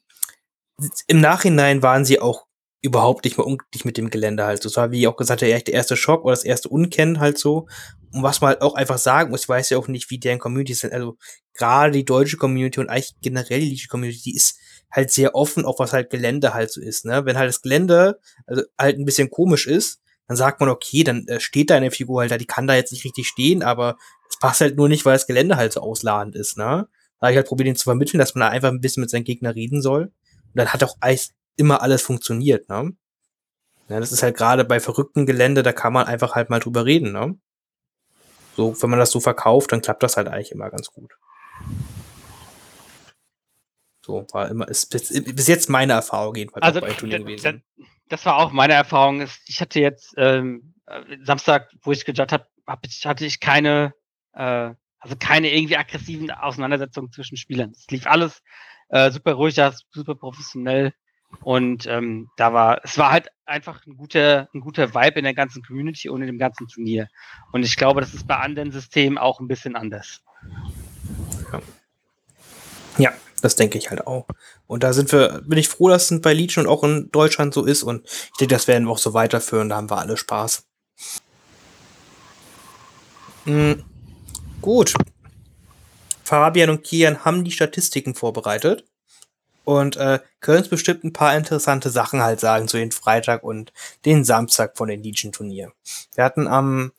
Im 1.07 1.21
Nachhinein 1.21 1.81
waren 1.81 2.05
sie 2.05 2.19
auch 2.19 2.45
überhaupt 2.81 3.25
nicht 3.25 3.37
mehr 3.37 3.47
unglücklich 3.47 3.83
mit 3.83 3.97
dem 3.97 4.09
Gelände 4.09 4.45
halt. 4.45 4.61
So, 4.61 4.69
das 4.69 4.77
war, 4.77 4.91
wie 4.91 5.01
ich 5.01 5.07
auch 5.07 5.15
gesagt 5.17 5.41
habe, 5.41 5.51
der 5.51 5.73
erste 5.73 5.97
Schock 5.97 6.23
oder 6.23 6.33
das 6.33 6.43
erste 6.43 6.69
Unkennen 6.69 7.19
halt 7.19 7.37
so. 7.37 7.67
Und 8.13 8.23
was 8.23 8.41
man 8.41 8.49
halt 8.49 8.61
auch 8.61 8.75
einfach 8.75 8.97
sagen 8.97 9.31
muss, 9.31 9.41
ich 9.41 9.49
weiß 9.49 9.71
ja 9.71 9.77
auch 9.77 9.87
nicht, 9.87 10.09
wie 10.09 10.19
deren 10.19 10.39
Communities 10.39 10.81
sind. 10.81 10.93
Also 10.93 11.17
gerade 11.53 11.91
die 11.91 12.05
deutsche 12.05 12.37
Community 12.37 12.79
und 12.79 12.89
eigentlich 12.89 13.15
generell 13.21 13.59
die 13.59 13.87
Community, 13.87 14.21
die 14.23 14.35
ist 14.35 14.59
halt 14.95 15.11
sehr 15.11 15.35
offen, 15.35 15.65
auch 15.65 15.79
was 15.79 15.93
halt 15.93 16.09
Gelände 16.09 16.53
halt 16.53 16.71
so 16.71 16.81
ist. 16.81 17.05
Ne? 17.05 17.25
Wenn 17.25 17.37
halt 17.37 17.49
das 17.49 17.61
Gelände 17.61 18.19
also 18.47 18.63
halt 18.77 18.97
ein 18.97 19.05
bisschen 19.05 19.29
komisch 19.29 19.67
ist, 19.67 20.01
dann 20.27 20.37
sagt 20.37 20.59
man, 20.59 20.69
okay, 20.69 21.03
dann 21.03 21.27
äh, 21.27 21.39
steht 21.39 21.69
da 21.69 21.75
eine 21.75 21.91
Figur 21.91 22.21
halt 22.21 22.31
da, 22.31 22.37
die 22.37 22.47
kann 22.47 22.67
da 22.67 22.75
jetzt 22.75 22.91
nicht 22.91 23.05
richtig 23.05 23.27
stehen, 23.27 23.61
aber 23.61 23.97
es 24.29 24.37
passt 24.39 24.61
halt 24.61 24.77
nur 24.77 24.89
nicht, 24.89 25.05
weil 25.05 25.13
das 25.13 25.27
Gelände 25.27 25.57
halt 25.57 25.73
so 25.73 25.81
ausladend 25.81 26.35
ist. 26.35 26.57
Ne? 26.57 26.87
Da 27.19 27.29
ich 27.29 27.35
halt 27.35 27.47
probiert, 27.47 27.67
ihn 27.67 27.75
zu 27.75 27.83
vermitteln, 27.83 28.19
dass 28.19 28.35
man 28.35 28.41
da 28.41 28.49
einfach 28.49 28.69
ein 28.69 28.81
bisschen 28.81 29.01
mit 29.01 29.09
seinem 29.09 29.23
Gegner 29.23 29.53
reden 29.53 29.81
soll. 29.81 30.03
Und 30.03 30.55
dann 30.55 30.73
hat 30.73 30.83
auch 30.83 30.97
immer 31.57 31.81
alles 31.81 32.01
funktioniert. 32.01 32.69
Ne? 32.69 32.93
Ja, 33.89 33.99
das 33.99 34.11
ist 34.11 34.23
halt 34.23 34.37
gerade 34.37 34.65
bei 34.65 34.79
verrückten 34.79 35.25
Gelände, 35.25 35.61
da 35.61 35.73
kann 35.73 35.93
man 35.93 36.07
einfach 36.07 36.33
halt 36.35 36.49
mal 36.49 36.59
drüber 36.59 36.85
reden. 36.85 37.11
Ne? 37.11 37.37
so, 38.55 38.81
wenn 38.81 38.89
man 38.89 38.99
das 38.99 39.11
so 39.11 39.19
verkauft, 39.19 39.71
dann 39.71 39.81
klappt 39.81 40.03
das 40.03 40.17
halt 40.17 40.27
eigentlich 40.27 40.51
immer 40.51 40.69
ganz 40.69 40.87
gut. 40.91 41.11
So, 44.05 44.27
war 44.33 44.49
immer, 44.49 44.67
ist 44.67 44.91
bis, 44.91 45.09
bis 45.09 45.47
jetzt 45.47 45.67
meine 45.67 45.93
Erfahrung 45.93 46.35
jedenfalls 46.35 46.63
Also, 46.63 46.79
bei 46.79 46.93
Turnier 46.93 47.17
gewesen. 47.17 47.63
das 48.07 48.23
war 48.27 48.37
auch 48.37 48.51
meine 48.51 48.73
Erfahrung. 48.73 49.25
Ich 49.47 49.59
hatte 49.59 49.79
jetzt 49.79 50.13
ähm, 50.17 50.75
äh, 50.85 51.01
Samstag, 51.23 51.71
wo 51.81 51.91
ich 51.91 52.05
gejudged 52.05 52.31
habe, 52.31 52.45
hab 52.67 52.85
hatte 53.03 53.25
ich 53.25 53.39
keine, 53.39 53.95
äh, 54.33 54.69
also 54.99 55.15
keine 55.19 55.51
irgendwie 55.51 55.75
aggressiven 55.75 56.29
Auseinandersetzungen 56.29 57.11
zwischen 57.11 57.35
Spielern. 57.35 57.71
Es 57.71 57.87
lief 57.89 58.05
alles 58.05 58.43
äh, 58.89 59.09
super 59.09 59.33
ruhig, 59.33 59.59
super 59.89 60.13
professionell. 60.13 60.93
Und 61.41 61.87
ähm, 61.87 62.29
da 62.37 62.53
war, 62.53 62.81
es 62.83 62.99
war 62.99 63.11
halt 63.11 63.29
einfach 63.45 63.87
ein 63.87 63.97
guter, 63.97 64.49
ein 64.53 64.61
guter 64.61 64.93
Vibe 64.93 65.17
in 65.17 65.23
der 65.23 65.33
ganzen 65.33 65.63
Community 65.63 66.09
und 66.09 66.21
in 66.21 66.27
dem 66.27 66.37
ganzen 66.37 66.67
Turnier. 66.67 67.07
Und 67.51 67.63
ich 67.63 67.75
glaube, 67.75 68.01
das 68.01 68.13
ist 68.13 68.27
bei 68.27 68.37
anderen 68.37 68.71
Systemen 68.71 69.17
auch 69.17 69.39
ein 69.39 69.47
bisschen 69.47 69.75
anders. 69.75 70.21
Ja, 72.99 73.11
das 73.45 73.55
denke 73.55 73.77
ich 73.77 73.89
halt 73.89 74.05
auch. 74.05 74.27
Und 74.67 74.83
da 74.83 74.91
sind 74.91 75.11
wir, 75.11 75.41
bin 75.45 75.57
ich 75.57 75.69
froh, 75.69 75.89
dass 75.89 76.11
es 76.11 76.21
bei 76.21 76.33
Legion 76.33 76.65
und 76.65 76.71
auch 76.71 76.83
in 76.83 77.09
Deutschland 77.11 77.53
so 77.53 77.63
ist. 77.63 77.83
Und 77.83 78.05
ich 78.05 78.37
denke, 78.39 78.55
das 78.55 78.67
werden 78.67 78.85
wir 78.85 78.91
auch 78.91 78.97
so 78.97 79.13
weiterführen. 79.13 79.69
Da 79.69 79.77
haben 79.77 79.89
wir 79.89 79.97
alle 79.97 80.17
Spaß. 80.17 80.65
Mhm. 83.45 83.83
Gut. 84.61 84.93
Fabian 86.23 86.71
und 86.71 86.83
Kian 86.83 87.23
haben 87.23 87.43
die 87.43 87.51
Statistiken 87.51 88.15
vorbereitet 88.15 88.83
und 89.63 89.95
äh, 89.97 90.19
können 90.39 90.59
uns 90.59 90.69
bestimmt 90.69 91.03
ein 91.03 91.13
paar 91.13 91.35
interessante 91.37 91.91
Sachen 91.91 92.23
halt 92.23 92.39
sagen 92.39 92.67
zu 92.67 92.77
den 92.77 92.91
Freitag 92.91 93.43
und 93.43 93.73
den 94.05 94.23
Samstag 94.23 94.75
von 94.75 94.87
den 94.87 95.03
Legion-Turnier. 95.03 95.71
Wir 96.15 96.23
hatten 96.23 96.47
am 96.47 96.93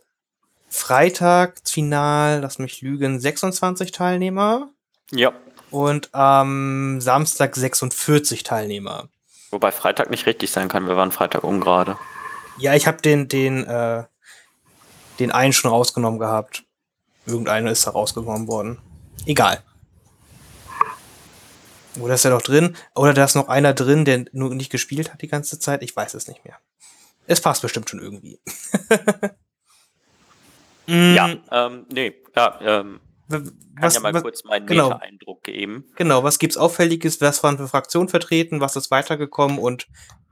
Freitag 0.69 1.61
Final, 1.65 2.41
lass 2.41 2.59
mich 2.59 2.83
lügen, 2.83 3.19
26 3.19 3.91
Teilnehmer 3.91 4.71
Ja. 5.11 5.33
Und 5.71 6.15
am 6.15 7.01
Samstag 7.01 7.57
46 7.57 8.43
Teilnehmer. 8.43 9.09
Wobei 9.51 9.73
Freitag 9.73 10.11
nicht 10.11 10.27
richtig 10.27 10.51
sein 10.51 10.69
kann. 10.69 10.87
Wir 10.87 10.97
waren 10.97 11.13
Freitag 11.13 11.45
ungerade. 11.45 11.99
Ja, 12.59 12.75
ich 12.75 12.87
habe 12.87 13.01
den, 13.03 13.29
den, 13.29 13.65
äh, 13.65 14.05
den 15.19 15.31
einen 15.31 15.53
schon 15.53 15.71
rausgenommen 15.71 16.19
gehabt. 16.19 16.65
Irgendeiner 17.27 17.71
ist 17.71 17.87
da 17.87 17.91
rausgenommen 17.91 18.49
worden. 18.49 18.79
Egal. 19.27 19.63
Oder 21.99 22.15
ist 22.15 22.25
er 22.25 22.31
noch 22.31 22.43
drin? 22.43 22.77
Oder 22.95 23.15
da 23.15 23.25
ist 23.25 23.35
noch 23.35 23.49
einer 23.49 23.73
drin, 23.73 24.05
der 24.05 24.27
nur 24.33 24.55
nicht 24.55 24.71
gespielt 24.71 25.13
hat 25.13 25.23
die 25.23 25.29
ganze 25.29 25.59
Zeit? 25.59 25.83
Ich 25.83 25.95
weiß 25.97 26.15
es 26.15 26.29
nicht 26.29 26.45
mehr. 26.45 26.57
Es 27.27 27.41
passt 27.41 27.63
bestimmt 27.63 27.89
schon 27.91 28.01
irgendwie. 28.01 28.41
Mm, 30.89 31.15
Ja, 31.17 31.35
ähm, 31.51 31.85
nee, 31.93 32.15
ja, 32.37 32.59
ähm, 32.61 33.01
kann 33.29 33.53
Was, 33.81 33.95
ja 33.95 34.01
mal 34.01 34.15
was, 34.15 34.23
kurz 34.23 34.45
meinen 34.45 34.67
genau. 34.67 34.89
Meta-Eindruck 34.89 35.43
geben. 35.43 35.85
genau, 35.97 36.23
was 36.23 36.39
gibt's 36.39 36.57
Auffälliges? 36.57 37.21
Was 37.21 37.43
waren 37.43 37.59
für 37.59 37.69
Fraktionen 37.69 38.09
vertreten? 38.09 38.61
Was 38.61 38.77
ist 38.77 38.91
weitergekommen? 38.91 39.59
Und 39.59 39.87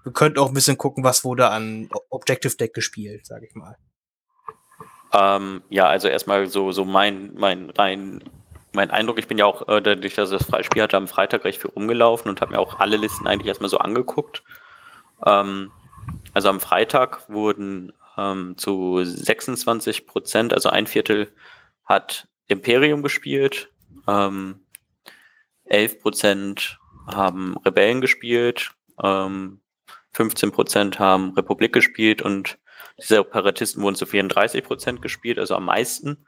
wir 0.04 0.12
könnten 0.12 0.38
auch 0.38 0.48
ein 0.48 0.54
bisschen 0.54 0.78
gucken, 0.78 1.02
was 1.02 1.24
wurde 1.24 1.48
an 1.48 1.88
Objective 2.10 2.56
Deck 2.56 2.74
gespielt, 2.74 3.26
sage 3.26 3.46
ich 3.46 3.54
mal. 3.54 3.76
Ähm, 5.12 5.62
ja, 5.70 5.86
also 5.86 6.08
erstmal 6.08 6.46
so, 6.46 6.72
so 6.72 6.84
mein, 6.84 7.34
mein 7.34 7.70
rein, 7.70 8.22
mein 8.72 8.90
Eindruck, 8.90 9.18
ich 9.18 9.28
bin 9.28 9.38
ja 9.38 9.46
auch, 9.46 9.68
äh, 9.68 9.80
dadurch, 9.80 10.14
dass 10.14 10.32
ich 10.32 10.38
das 10.38 10.46
Freispiel 10.46 10.82
hatte, 10.82 10.96
am 10.96 11.08
Freitag 11.08 11.44
recht 11.44 11.60
viel 11.60 11.70
rumgelaufen 11.70 12.28
und 12.28 12.40
habe 12.40 12.52
mir 12.52 12.58
auch 12.58 12.80
alle 12.80 12.96
Listen 12.96 13.26
eigentlich 13.26 13.46
erstmal 13.48 13.70
so 13.70 13.78
angeguckt. 13.78 14.42
Ähm, 15.24 15.70
also 16.32 16.48
am 16.48 16.60
Freitag 16.60 17.28
wurden 17.30 17.92
ähm, 18.18 18.56
zu 18.58 19.04
26 19.04 20.06
Prozent, 20.06 20.52
also 20.52 20.68
ein 20.68 20.86
Viertel 20.86 21.32
hat 21.84 22.28
Imperium 22.48 23.02
gespielt, 23.02 23.70
ähm, 24.06 24.60
11 25.64 26.00
Prozent 26.00 26.78
haben 27.06 27.56
Rebellen 27.64 28.00
gespielt, 28.00 28.72
ähm, 29.02 29.60
15 30.12 30.52
Prozent 30.52 30.98
haben 30.98 31.32
Republik 31.34 31.72
gespielt 31.72 32.22
und 32.22 32.58
die 32.98 33.04
Separatisten 33.04 33.82
wurden 33.82 33.96
zu 33.96 34.06
34 34.06 34.62
Prozent 34.62 35.02
gespielt, 35.02 35.38
also 35.38 35.56
am 35.56 35.64
meisten. 35.64 36.26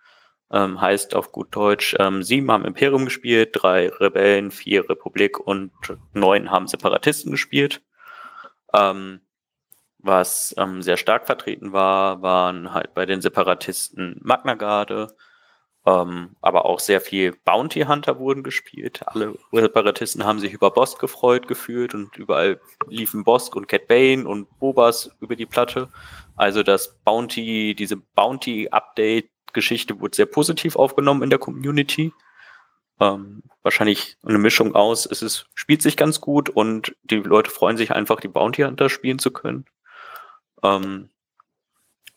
Ähm, 0.53 0.81
heißt 0.81 1.17
auf 1.17 1.33
gut 1.33 1.49
Deutsch, 1.51 1.97
ähm, 1.99 2.23
sieben 2.23 2.51
haben 2.53 2.64
Imperium 2.64 3.05
gespielt, 3.05 3.51
drei 3.53 3.89
Rebellen, 3.89 4.53
vier 4.53 4.89
Republik 4.89 5.41
und 5.41 5.73
neun 6.12 6.53
haben 6.53 6.69
Separatisten 6.69 7.33
gespielt. 7.33 7.83
Ähm, 8.73 9.21
was 9.99 10.55
ähm, 10.57 10.83
sehr 10.83 10.97
stark 10.99 11.27
vertreten 11.27 11.73
war, 11.73 12.23
waren 12.23 12.73
halt 12.73 12.95
bei 12.95 13.07
den 13.07 13.21
Separatisten 13.21 14.21
Magna 14.23 14.55
Garde, 14.55 15.17
ähm, 15.87 16.34
aber 16.41 16.64
auch 16.64 16.80
sehr 16.80 17.01
viel 17.01 17.32
Bounty 17.45 17.82
Hunter 17.82 18.18
wurden 18.18 18.43
gespielt. 18.43 19.03
Alle 19.07 19.39
Separatisten 19.53 20.24
haben 20.24 20.41
sich 20.41 20.53
über 20.53 20.72
Bosk 20.72 20.99
gefreut 20.99 21.47
gefühlt 21.47 21.95
und 21.95 22.16
überall 22.16 22.61
liefen 22.89 23.22
Bosk 23.22 23.55
und 23.55 23.68
Cat 23.68 23.87
Bane 23.87 24.26
und 24.26 24.49
Bobas 24.59 25.11
über 25.20 25.37
die 25.37 25.47
Platte. 25.47 25.89
Also 26.34 26.64
das 26.64 26.99
Bounty, 27.05 27.76
diese 27.76 27.97
Bounty-Update-Geschichte 27.97 30.01
wurde 30.01 30.16
sehr 30.16 30.26
positiv 30.26 30.74
aufgenommen 30.74 31.22
in 31.22 31.30
der 31.30 31.39
Community. 31.39 32.12
Ähm, 32.99 33.45
wahrscheinlich 33.62 34.16
eine 34.24 34.39
Mischung 34.39 34.74
aus, 34.74 35.07
es 35.07 35.22
ist, 35.22 35.47
spielt 35.55 35.82
sich 35.82 35.97
ganz 35.97 36.20
gut 36.20 36.49
und 36.49 36.97
die 37.05 37.16
Leute 37.16 37.51
freuen 37.51 37.76
sich 37.76 37.93
einfach, 37.93 38.18
die 38.18 38.28
Bounty 38.28 38.62
Hunter 38.62 38.89
spielen 38.89 39.20
zu 39.20 39.30
können. 39.30 39.66
Ähm, 40.64 41.11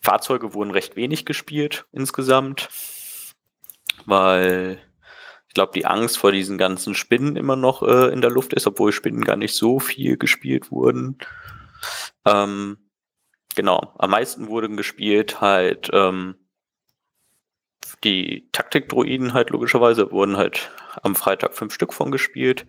Fahrzeuge 0.00 0.54
wurden 0.54 0.72
recht 0.72 0.96
wenig 0.96 1.24
gespielt 1.24 1.86
insgesamt, 1.92 2.68
weil 4.10 4.78
ich 5.48 5.54
glaube, 5.54 5.72
die 5.74 5.86
Angst 5.86 6.18
vor 6.18 6.32
diesen 6.32 6.58
ganzen 6.58 6.94
Spinnen 6.94 7.36
immer 7.36 7.56
noch 7.56 7.82
äh, 7.82 8.12
in 8.12 8.20
der 8.20 8.30
Luft 8.30 8.52
ist, 8.52 8.66
obwohl 8.66 8.92
Spinnen 8.92 9.24
gar 9.24 9.36
nicht 9.36 9.54
so 9.54 9.80
viel 9.80 10.16
gespielt 10.16 10.70
wurden. 10.70 11.18
Ähm, 12.24 12.78
genau, 13.56 13.94
am 13.98 14.10
meisten 14.10 14.48
wurden 14.48 14.76
gespielt 14.76 15.40
halt 15.40 15.90
ähm, 15.92 16.36
die 18.04 18.48
Taktikdroiden 18.52 19.34
halt 19.34 19.50
logischerweise, 19.50 20.12
wurden 20.12 20.36
halt 20.36 20.70
am 21.02 21.16
Freitag 21.16 21.54
fünf 21.54 21.74
Stück 21.74 21.92
von 21.92 22.10
gespielt. 22.10 22.66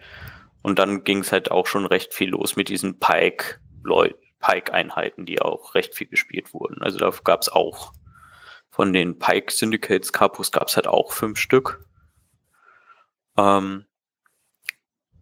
Und 0.62 0.78
dann 0.80 1.04
ging 1.04 1.20
es 1.20 1.32
halt 1.32 1.52
auch 1.52 1.68
schon 1.68 1.86
recht 1.86 2.14
viel 2.14 2.30
los 2.30 2.56
mit 2.56 2.70
diesen. 2.70 3.00
Pike-Einheiten, 3.00 5.26
die 5.26 5.42
auch 5.42 5.76
recht 5.76 5.96
viel 5.96 6.08
gespielt 6.08 6.54
wurden. 6.54 6.82
Also 6.82 7.00
da 7.00 7.12
gab 7.24 7.42
es 7.42 7.50
auch 7.50 7.94
von 8.72 8.94
den 8.94 9.20
Pike 9.20 9.52
Syndicates 9.52 10.12
Capus 10.14 10.52
gab 10.52 10.70
es 10.70 10.76
halt 10.76 10.88
auch 10.88 11.12
fünf 11.12 11.38
Stück. 11.38 11.86
Ähm, 13.38 13.86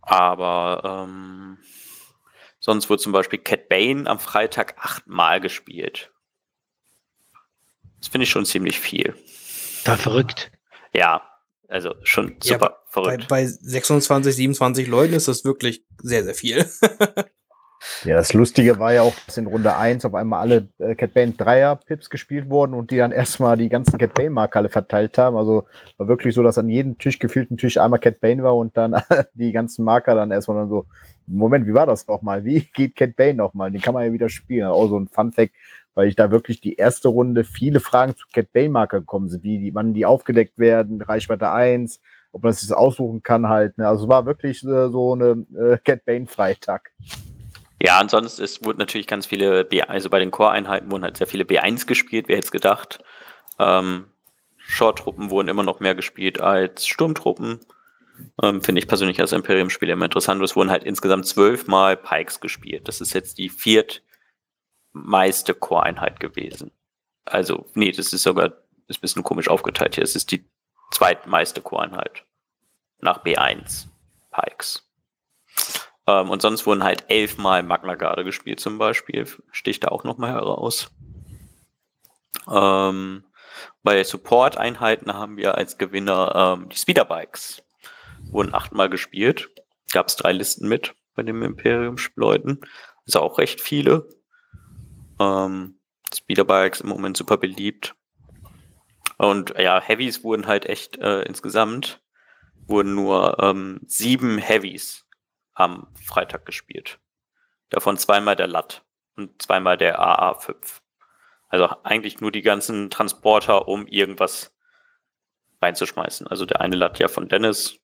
aber 0.02 1.06
ähm, 1.08 1.58
sonst 2.60 2.90
wurde 2.90 3.02
zum 3.02 3.12
Beispiel 3.12 3.40
Cat 3.40 3.68
Bane 3.68 4.10
am 4.10 4.20
Freitag 4.20 4.76
achtmal 4.78 5.42
gespielt. 5.42 6.12
Das 8.00 8.08
finde 8.08 8.24
ich 8.24 8.30
schon 8.30 8.46
ziemlich 8.46 8.80
viel. 8.80 9.16
Da 9.84 9.98
verrückt. 9.98 10.52
Ja, 10.94 11.22
also 11.68 11.96
schon 12.04 12.38
Ja, 12.44 12.54
super 12.56 12.70
Bei, 12.70 12.92
verrückt. 12.92 13.28
bei 13.28 13.46
26, 13.46 14.36
27 14.36 14.88
Leuten 14.88 15.14
ist 15.14 15.28
das 15.28 15.44
wirklich 15.44 15.84
sehr, 16.02 16.24
sehr 16.24 16.36
viel. 16.36 16.70
Ja, 18.04 18.16
das 18.16 18.34
Lustige 18.34 18.78
war 18.80 18.94
ja 18.94 19.04
auch, 19.04 19.14
dass 19.26 19.38
in 19.38 19.48
Runde 19.48 19.76
1 19.76 20.04
auf 20.06 20.14
einmal 20.14 20.42
alle 20.42 20.68
äh, 20.80 20.96
Cat 20.96 21.14
Bane 21.14 21.32
Dreier-Pips 21.32 22.10
gespielt 22.10 22.50
wurden 22.50 22.74
und 22.74 22.92
die 22.92 22.98
dann 22.98 23.12
erstmal 23.14 23.58
die 23.58 23.70
ganzen 23.70 23.98
Cat 23.98 24.14
Bane-Marker 24.14 24.60
alle 24.60 24.70
verteilt 24.70 25.18
haben. 25.18 25.38
Also 25.38 25.66
war 25.98 26.08
wirklich 26.08 26.36
so, 26.36 26.44
dass 26.44 26.58
an 26.58 26.70
jedem 26.70 26.98
Tisch 26.98 27.20
gefühlten 27.20 27.58
Tisch 27.58 27.78
einmal 27.78 28.00
Cat 28.00 28.20
Bane 28.20 28.44
war 28.44 28.56
und 28.56 28.76
dann 28.76 29.02
die 29.34 29.52
ganzen 29.52 29.86
Marker 29.86 30.16
dann 30.16 30.32
erstmal 30.32 30.58
dann 30.58 30.70
so, 30.70 30.86
Moment, 31.28 31.68
wie 31.68 31.74
war 31.74 31.86
das 31.86 32.08
nochmal? 32.08 32.44
Wie 32.44 32.62
geht 32.74 32.96
Cat 32.96 33.16
Bane 33.16 33.36
nochmal? 33.36 33.72
Den 33.72 33.82
kann 33.82 33.94
man 33.94 34.06
ja 34.06 34.12
wieder 34.12 34.30
spielen. 34.30 34.68
Auch 34.68 34.88
so 34.88 35.00
ein 35.00 35.08
Fun-Fact, 35.08 35.54
weil 35.96 36.08
ich 36.08 36.16
da 36.16 36.32
wirklich 36.32 36.60
die 36.60 36.76
erste 36.76 37.08
Runde 37.08 37.44
viele 37.44 37.80
Fragen 37.80 38.16
zu 38.16 38.26
Cat 38.34 38.52
Bane-Marker 38.52 39.00
gekommen 39.00 39.30
sind, 39.30 39.44
wie 39.44 39.58
die, 39.60 39.74
wann 39.74 39.94
die 39.94 40.06
aufgedeckt 40.06 40.58
werden, 40.58 41.02
Reichweite 41.02 41.52
1, 41.52 42.02
ob 42.32 42.44
man 42.44 42.52
sich 42.52 42.68
das 42.68 42.78
aussuchen 42.78 43.24
kann 43.24 43.48
halt. 43.48 43.78
Ne? 43.78 43.88
Also 43.88 44.10
war 44.10 44.26
wirklich 44.26 44.64
äh, 44.64 44.90
so 44.90 45.14
eine 45.14 45.46
äh, 45.58 45.78
Cat 45.78 46.04
Bane-Freitag. 46.06 46.92
Ja, 47.82 47.98
ansonsten 47.98 48.44
es 48.44 48.64
wurde 48.64 48.80
natürlich 48.80 49.08
ganz 49.08 49.26
viele 49.26 49.64
B, 49.64 49.82
also 49.82 50.10
bei 50.10 50.20
den 50.20 50.32
Core-Einheiten 50.32 50.92
wurden 50.92 51.04
halt 51.04 51.18
sehr 51.18 51.28
viele 51.28 51.46
B1 51.46 51.88
gespielt, 51.88 52.28
wer 52.28 52.36
hätte 52.36 52.48
es 52.48 52.52
gedacht. 52.52 53.02
Ähm, 53.58 54.08
Short-Truppen 54.58 55.30
wurden 55.30 55.48
immer 55.48 55.64
noch 55.64 55.80
mehr 55.80 55.96
gespielt 55.96 56.42
als 56.42 56.86
Sturmtruppen. 56.86 57.62
Ähm, 58.44 58.62
Finde 58.62 58.80
ich 58.80 58.88
persönlich 58.88 59.20
als 59.22 59.32
Imperium-Spieler 59.32 59.94
immer 59.94 60.06
interessant. 60.06 60.44
Es 60.44 60.56
wurden 60.56 60.72
halt 60.72 60.84
insgesamt 60.84 61.26
zwölfmal 61.26 61.98
Pikes 61.98 62.40
gespielt. 62.40 62.88
Das 62.88 63.02
ist 63.02 63.14
jetzt 63.14 63.38
die 63.38 63.50
viertmeiste 63.50 65.54
Core-Einheit 65.54 66.20
gewesen. 66.20 66.72
Also, 67.26 67.66
nee, 67.74 67.92
das 67.92 68.12
ist 68.12 68.24
sogar, 68.24 68.54
ist 68.88 69.00
ein 69.00 69.02
bisschen 69.02 69.24
komisch 69.24 69.48
aufgeteilt 69.48 69.96
hier. 69.96 70.04
Es 70.04 70.16
ist 70.16 70.32
die 70.32 70.46
zweitmeiste 70.92 71.62
Core-Einheit. 71.62 72.26
Nach 73.00 73.24
B1 73.24 73.88
Pikes. 74.32 74.89
Ähm, 76.10 76.30
und 76.32 76.42
sonst 76.42 76.66
wurden 76.66 76.84
halt 76.84 77.06
elfmal 77.08 77.62
Magna 77.62 77.94
Garde 77.94 78.24
gespielt 78.24 78.60
zum 78.60 78.80
Beispiel. 78.80 79.28
Sticht 79.52 79.84
da 79.84 79.90
auch 79.90 80.04
nochmal 80.04 80.32
heraus. 80.32 80.92
Ähm, 82.52 83.24
Bei 83.84 84.04
Support-Einheiten 84.04 85.14
haben 85.14 85.38
wir 85.38 85.56
als 85.56 85.78
Gewinner 85.78 86.58
ähm, 86.58 86.70
die 86.70 86.78
Speederbikes. 86.78 87.62
Wurden 88.32 88.56
achtmal 88.56 88.90
gespielt. 88.90 89.50
Gab 89.92 90.08
es 90.08 90.16
drei 90.16 90.32
Listen 90.32 90.68
mit 90.68 90.96
bei 91.14 91.22
den 91.22 91.42
Imperium-Leuten. 91.44 92.62
Also 93.06 93.20
auch 93.20 93.38
recht 93.38 93.62
viele. 93.62 94.08
Ähm, 95.20 95.80
Speederbikes 96.14 96.82
im 96.82 96.90
Moment 96.90 97.18
super 97.18 97.38
beliebt. 97.38 97.94
Und 99.18 99.54
ja, 99.60 99.80
Heavies 99.80 100.24
wurden 100.24 100.48
halt 100.48 100.66
echt 100.66 100.98
äh, 100.98 101.22
insgesamt 101.24 102.02
wurden 102.68 102.94
nur 102.94 103.38
ähm, 103.42 103.82
sieben 103.88 104.38
Heavies 104.38 105.09
am 105.60 105.88
Freitag 105.94 106.46
gespielt. 106.46 107.00
Davon 107.70 107.98
zweimal 107.98 108.36
der 108.36 108.48
LAT 108.48 108.84
und 109.16 109.42
zweimal 109.42 109.78
der 109.78 110.00
AA5. 110.00 110.80
Also 111.50 111.68
eigentlich 111.84 112.22
nur 112.22 112.32
die 112.32 112.42
ganzen 112.42 112.90
Transporter, 112.90 113.68
um 113.68 113.86
irgendwas 113.88 114.56
reinzuschmeißen. 115.62 116.28
Also 116.28 116.46
der 116.46 116.62
eine 116.62 116.76
LAT 116.76 117.00
ja 117.00 117.08
von 117.08 117.28
Dennis, 117.28 117.80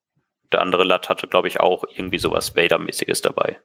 der 0.51 0.61
andere 0.61 0.83
LAT 0.83 1.09
hatte, 1.09 1.27
glaube 1.27 1.47
ich, 1.47 1.59
auch 1.59 1.83
irgendwie 1.89 2.19
sowas 2.19 2.55
Vader-mäßiges 2.55 3.21
dabei. 3.21 3.61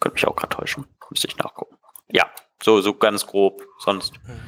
Könnte 0.00 0.14
mich 0.14 0.26
auch 0.26 0.36
gerade 0.36 0.54
täuschen. 0.54 0.86
Müsste 1.10 1.26
ich 1.26 1.36
nachgucken. 1.36 1.76
Ja, 2.08 2.30
so, 2.62 2.80
so 2.80 2.94
ganz 2.94 3.26
grob. 3.26 3.62
Sonst 3.78 4.14
mhm. 4.22 4.40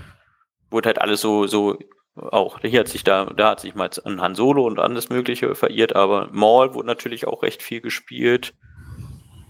wurde 0.70 0.88
halt 0.88 1.00
alles 1.00 1.20
so, 1.20 1.46
so 1.46 1.78
auch. 2.16 2.60
Hier 2.60 2.80
hat 2.80 2.88
sich 2.88 3.04
da, 3.04 3.26
da 3.26 3.50
hat 3.50 3.60
sich 3.60 3.74
mal 3.74 3.90
ein 4.04 4.20
Han 4.20 4.34
Solo 4.34 4.66
und 4.66 4.78
alles 4.78 5.08
Mögliche 5.08 5.54
verirrt, 5.54 5.94
aber 5.94 6.28
Maul 6.32 6.74
wurde 6.74 6.86
natürlich 6.86 7.26
auch 7.26 7.42
recht 7.42 7.62
viel 7.62 7.80
gespielt. 7.80 8.54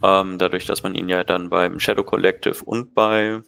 Ähm, 0.03 0.39
dadurch, 0.39 0.67
dass 0.67 0.83
man 0.83 0.95
ihn 0.95 1.09
ja 1.09 1.25
dann 1.25 1.49
beim 1.49 1.81
Shadow 1.81 2.05
Collective 2.05 2.64
und 2.64 2.95
bei 2.95 3.41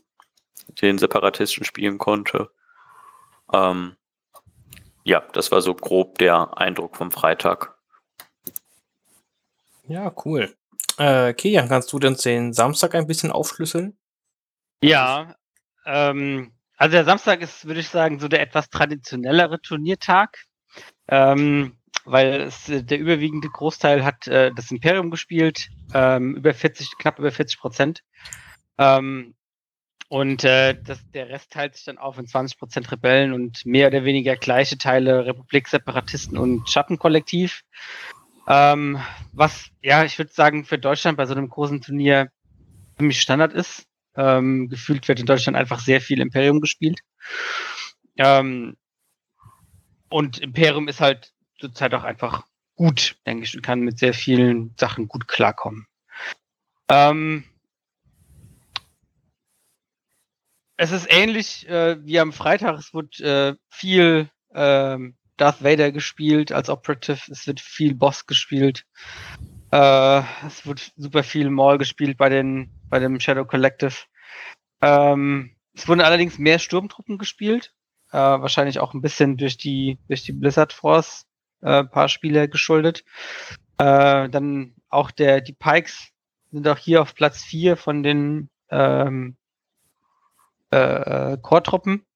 den 0.80 0.98
Separatisten 0.98 1.64
spielen 1.64 1.98
konnte. 1.98 2.50
Ähm, 3.52 3.96
ja, 5.04 5.22
das 5.32 5.50
war 5.50 5.62
so 5.62 5.74
grob 5.74 6.18
der 6.18 6.56
Eindruck 6.58 6.96
vom 6.96 7.10
Freitag. 7.10 7.76
Ja, 9.86 10.12
cool. 10.24 10.54
Äh, 10.98 11.32
Kian, 11.34 11.68
kannst 11.68 11.92
du 11.92 11.98
denn 11.98 12.14
den 12.16 12.52
Samstag 12.52 12.94
ein 12.94 13.06
bisschen 13.06 13.32
aufschlüsseln? 13.32 13.96
Ja, 14.82 15.34
ähm, 15.86 16.52
also 16.78 16.92
der 16.92 17.04
Samstag 17.04 17.42
ist, 17.42 17.66
würde 17.66 17.80
ich 17.80 17.88
sagen, 17.88 18.20
so 18.20 18.28
der 18.28 18.40
etwas 18.40 18.70
traditionellere 18.70 19.60
Turniertag, 19.60 20.38
ähm, 21.08 21.76
weil 22.04 22.42
es, 22.42 22.64
der 22.66 22.98
überwiegende 22.98 23.48
Großteil 23.48 24.04
hat 24.04 24.28
äh, 24.28 24.52
das 24.54 24.70
Imperium 24.70 25.10
gespielt, 25.10 25.68
ähm, 25.92 26.36
über 26.36 26.54
40, 26.54 26.96
knapp 26.98 27.18
über 27.18 27.32
40 27.32 27.58
Prozent. 27.58 28.02
Ähm, 28.78 29.34
und 30.08 30.44
äh, 30.44 30.74
das, 30.84 30.98
der 31.10 31.28
Rest 31.28 31.52
teilt 31.52 31.74
sich 31.74 31.84
dann 31.84 31.98
auf 31.98 32.16
in 32.16 32.26
20 32.26 32.58
Prozent 32.58 32.90
Rebellen 32.90 33.34
und 33.34 33.66
mehr 33.66 33.88
oder 33.88 34.04
weniger 34.04 34.36
gleiche 34.36 34.78
Teile 34.78 35.26
Republik, 35.26 35.68
Separatisten 35.68 36.38
und 36.38 36.70
Schattenkollektiv. 36.70 37.62
Ähm, 38.46 38.98
was, 39.32 39.68
ja, 39.82 40.04
ich 40.04 40.16
würde 40.16 40.32
sagen, 40.32 40.64
für 40.64 40.78
Deutschland 40.78 41.18
bei 41.18 41.26
so 41.26 41.34
einem 41.34 41.50
großen 41.50 41.82
Turnier 41.82 42.30
ziemlich 42.96 43.20
Standard 43.20 43.52
ist. 43.52 43.87
Ähm, 44.18 44.68
gefühlt 44.68 45.06
wird 45.06 45.20
in 45.20 45.26
Deutschland 45.26 45.56
einfach 45.56 45.78
sehr 45.78 46.00
viel 46.00 46.20
Imperium 46.20 46.60
gespielt. 46.60 47.00
Ähm, 48.16 48.76
und 50.10 50.38
Imperium 50.38 50.88
ist 50.88 51.00
halt 51.00 51.32
zurzeit 51.58 51.94
auch 51.94 52.04
einfach 52.04 52.44
gut, 52.74 53.16
denke 53.26 53.44
ich, 53.44 53.54
und 53.54 53.62
kann 53.62 53.80
mit 53.80 53.98
sehr 53.98 54.14
vielen 54.14 54.74
Sachen 54.76 55.08
gut 55.08 55.28
klarkommen. 55.28 55.86
Ähm, 56.90 57.44
es 60.76 60.92
ist 60.92 61.06
ähnlich 61.10 61.68
äh, 61.68 62.04
wie 62.04 62.18
am 62.18 62.32
Freitag. 62.32 62.78
Es 62.78 62.92
wird 62.94 63.20
äh, 63.20 63.54
viel 63.68 64.30
ähm, 64.54 65.16
Darth 65.36 65.62
Vader 65.62 65.92
gespielt 65.92 66.52
als 66.52 66.68
Operative. 66.68 67.30
Es 67.30 67.46
wird 67.46 67.60
viel 67.60 67.94
Boss 67.94 68.26
gespielt. 68.26 68.84
Äh, 69.70 70.22
es 70.46 70.66
wird 70.66 70.92
super 70.96 71.22
viel 71.22 71.50
Maul 71.50 71.78
gespielt 71.78 72.16
bei 72.16 72.28
den 72.28 72.70
bei 72.88 72.98
dem 72.98 73.20
Shadow 73.20 73.44
Collective. 73.44 73.94
Ähm, 74.80 75.56
es 75.74 75.86
wurden 75.88 76.00
allerdings 76.00 76.38
mehr 76.38 76.58
Sturmtruppen 76.58 77.18
gespielt. 77.18 77.74
Äh, 78.10 78.16
wahrscheinlich 78.16 78.80
auch 78.80 78.94
ein 78.94 79.02
bisschen 79.02 79.36
durch 79.36 79.58
die 79.58 79.98
durch 80.08 80.24
die 80.24 80.32
Blizzard 80.32 80.72
Force 80.72 81.26
äh, 81.60 81.84
paar 81.84 82.08
Spiele 82.08 82.48
geschuldet. 82.48 83.04
Äh, 83.78 84.28
dann 84.30 84.74
auch 84.88 85.10
der 85.10 85.40
die 85.40 85.52
Pikes 85.52 86.12
sind 86.50 86.66
auch 86.66 86.78
hier 86.78 87.02
auf 87.02 87.14
Platz 87.14 87.42
4 87.44 87.76
von 87.76 88.02
den 88.02 88.48
ähm, 88.70 89.36
äh, 90.70 91.36
Core-Truppen. 91.42 92.06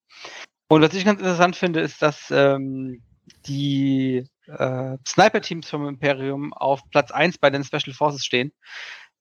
Und 0.67 0.81
was 0.81 0.93
ich 0.93 1.05
ganz 1.05 1.19
interessant 1.19 1.55
finde, 1.55 1.81
ist, 1.81 2.01
dass 2.01 2.31
ähm, 2.31 3.03
die 3.45 4.27
äh, 4.47 4.97
Sniper-Teams 5.07 5.69
vom 5.69 5.87
Imperium 5.87 6.53
auf 6.53 6.89
Platz 6.89 7.11
1 7.11 7.37
bei 7.37 7.49
den 7.49 7.63
Special 7.63 7.93
Forces 7.93 8.25
stehen. 8.25 8.51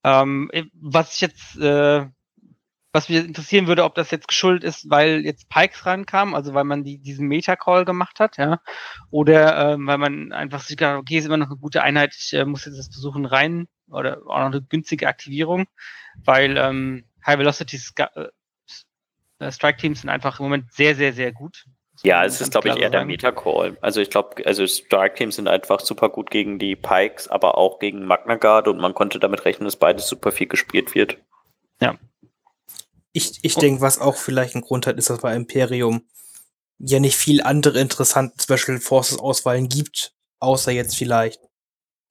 Ähm, 0.04 0.50
was 0.74 1.14
ich 1.14 1.20
jetzt, 1.20 1.56
äh, 1.58 2.06
was 2.92 3.08
mich 3.08 3.24
interessieren 3.24 3.66
würde, 3.68 3.84
ob 3.84 3.94
das 3.94 4.10
jetzt 4.10 4.28
geschuldet 4.28 4.64
ist, 4.64 4.90
weil 4.90 5.24
jetzt 5.24 5.48
Pikes 5.48 5.86
rankamen, 5.86 6.34
also 6.34 6.54
weil 6.54 6.64
man 6.64 6.84
die, 6.84 6.98
diesen 6.98 7.28
Meta-Call 7.28 7.84
gemacht 7.84 8.20
hat, 8.20 8.36
ja, 8.36 8.60
oder 9.10 9.72
ähm, 9.72 9.86
weil 9.86 9.98
man 9.98 10.32
einfach 10.32 10.60
sich 10.60 10.76
gedacht 10.76 10.98
okay, 10.98 11.18
ist 11.18 11.24
immer 11.26 11.38
noch 11.38 11.46
eine 11.46 11.56
gute 11.56 11.82
Einheit, 11.82 12.14
ich 12.18 12.32
äh, 12.34 12.44
muss 12.44 12.64
jetzt 12.66 12.78
das 12.78 12.88
versuchen 12.88 13.24
rein, 13.24 13.68
oder 13.92 14.18
auch 14.26 14.38
noch 14.38 14.46
eine 14.46 14.62
günstige 14.62 15.08
Aktivierung, 15.08 15.66
weil 16.24 16.56
ähm, 16.56 17.04
High 17.24 17.38
Velocity 17.38 17.78
äh, 19.38 19.52
Strike 19.52 19.78
Teams 19.78 20.00
sind 20.00 20.10
einfach 20.10 20.40
im 20.40 20.44
Moment 20.44 20.72
sehr, 20.72 20.94
sehr, 20.94 21.12
sehr 21.12 21.32
gut. 21.32 21.66
Ja, 22.04 22.24
es 22.24 22.40
ist, 22.40 22.50
glaube 22.50 22.68
ich, 22.68 22.76
eher 22.76 22.90
der 22.90 23.04
Meta-Call. 23.04 23.78
Also 23.80 24.00
ich 24.00 24.10
glaube, 24.10 24.44
also 24.44 24.66
Strike 24.66 25.14
Teams 25.14 25.36
sind 25.36 25.46
einfach 25.46 25.80
super 25.80 26.08
gut 26.08 26.30
gegen 26.30 26.58
die 26.58 26.74
Pikes, 26.74 27.28
aber 27.28 27.56
auch 27.56 27.78
gegen 27.78 28.04
Magna 28.04 28.34
Guard 28.34 28.66
und 28.66 28.78
man 28.78 28.92
konnte 28.92 29.20
damit 29.20 29.44
rechnen, 29.44 29.66
dass 29.66 29.76
beides 29.76 30.08
super 30.08 30.32
viel 30.32 30.48
gespielt 30.48 30.94
wird. 30.96 31.18
Ja. 31.80 31.96
Ich, 33.12 33.38
ich 33.42 33.54
denke, 33.54 33.82
was 33.82 34.00
auch 34.00 34.16
vielleicht 34.16 34.56
ein 34.56 34.62
Grund 34.62 34.86
hat, 34.86 34.96
ist, 34.96 35.10
dass 35.10 35.20
bei 35.20 35.34
Imperium 35.36 36.08
ja 36.78 36.98
nicht 36.98 37.16
viel 37.16 37.40
andere 37.42 37.78
interessante 37.78 38.34
Special 38.42 38.80
Forces 38.80 39.18
Auswahlen 39.18 39.68
gibt, 39.68 40.14
außer 40.40 40.72
jetzt 40.72 40.96
vielleicht 40.96 41.40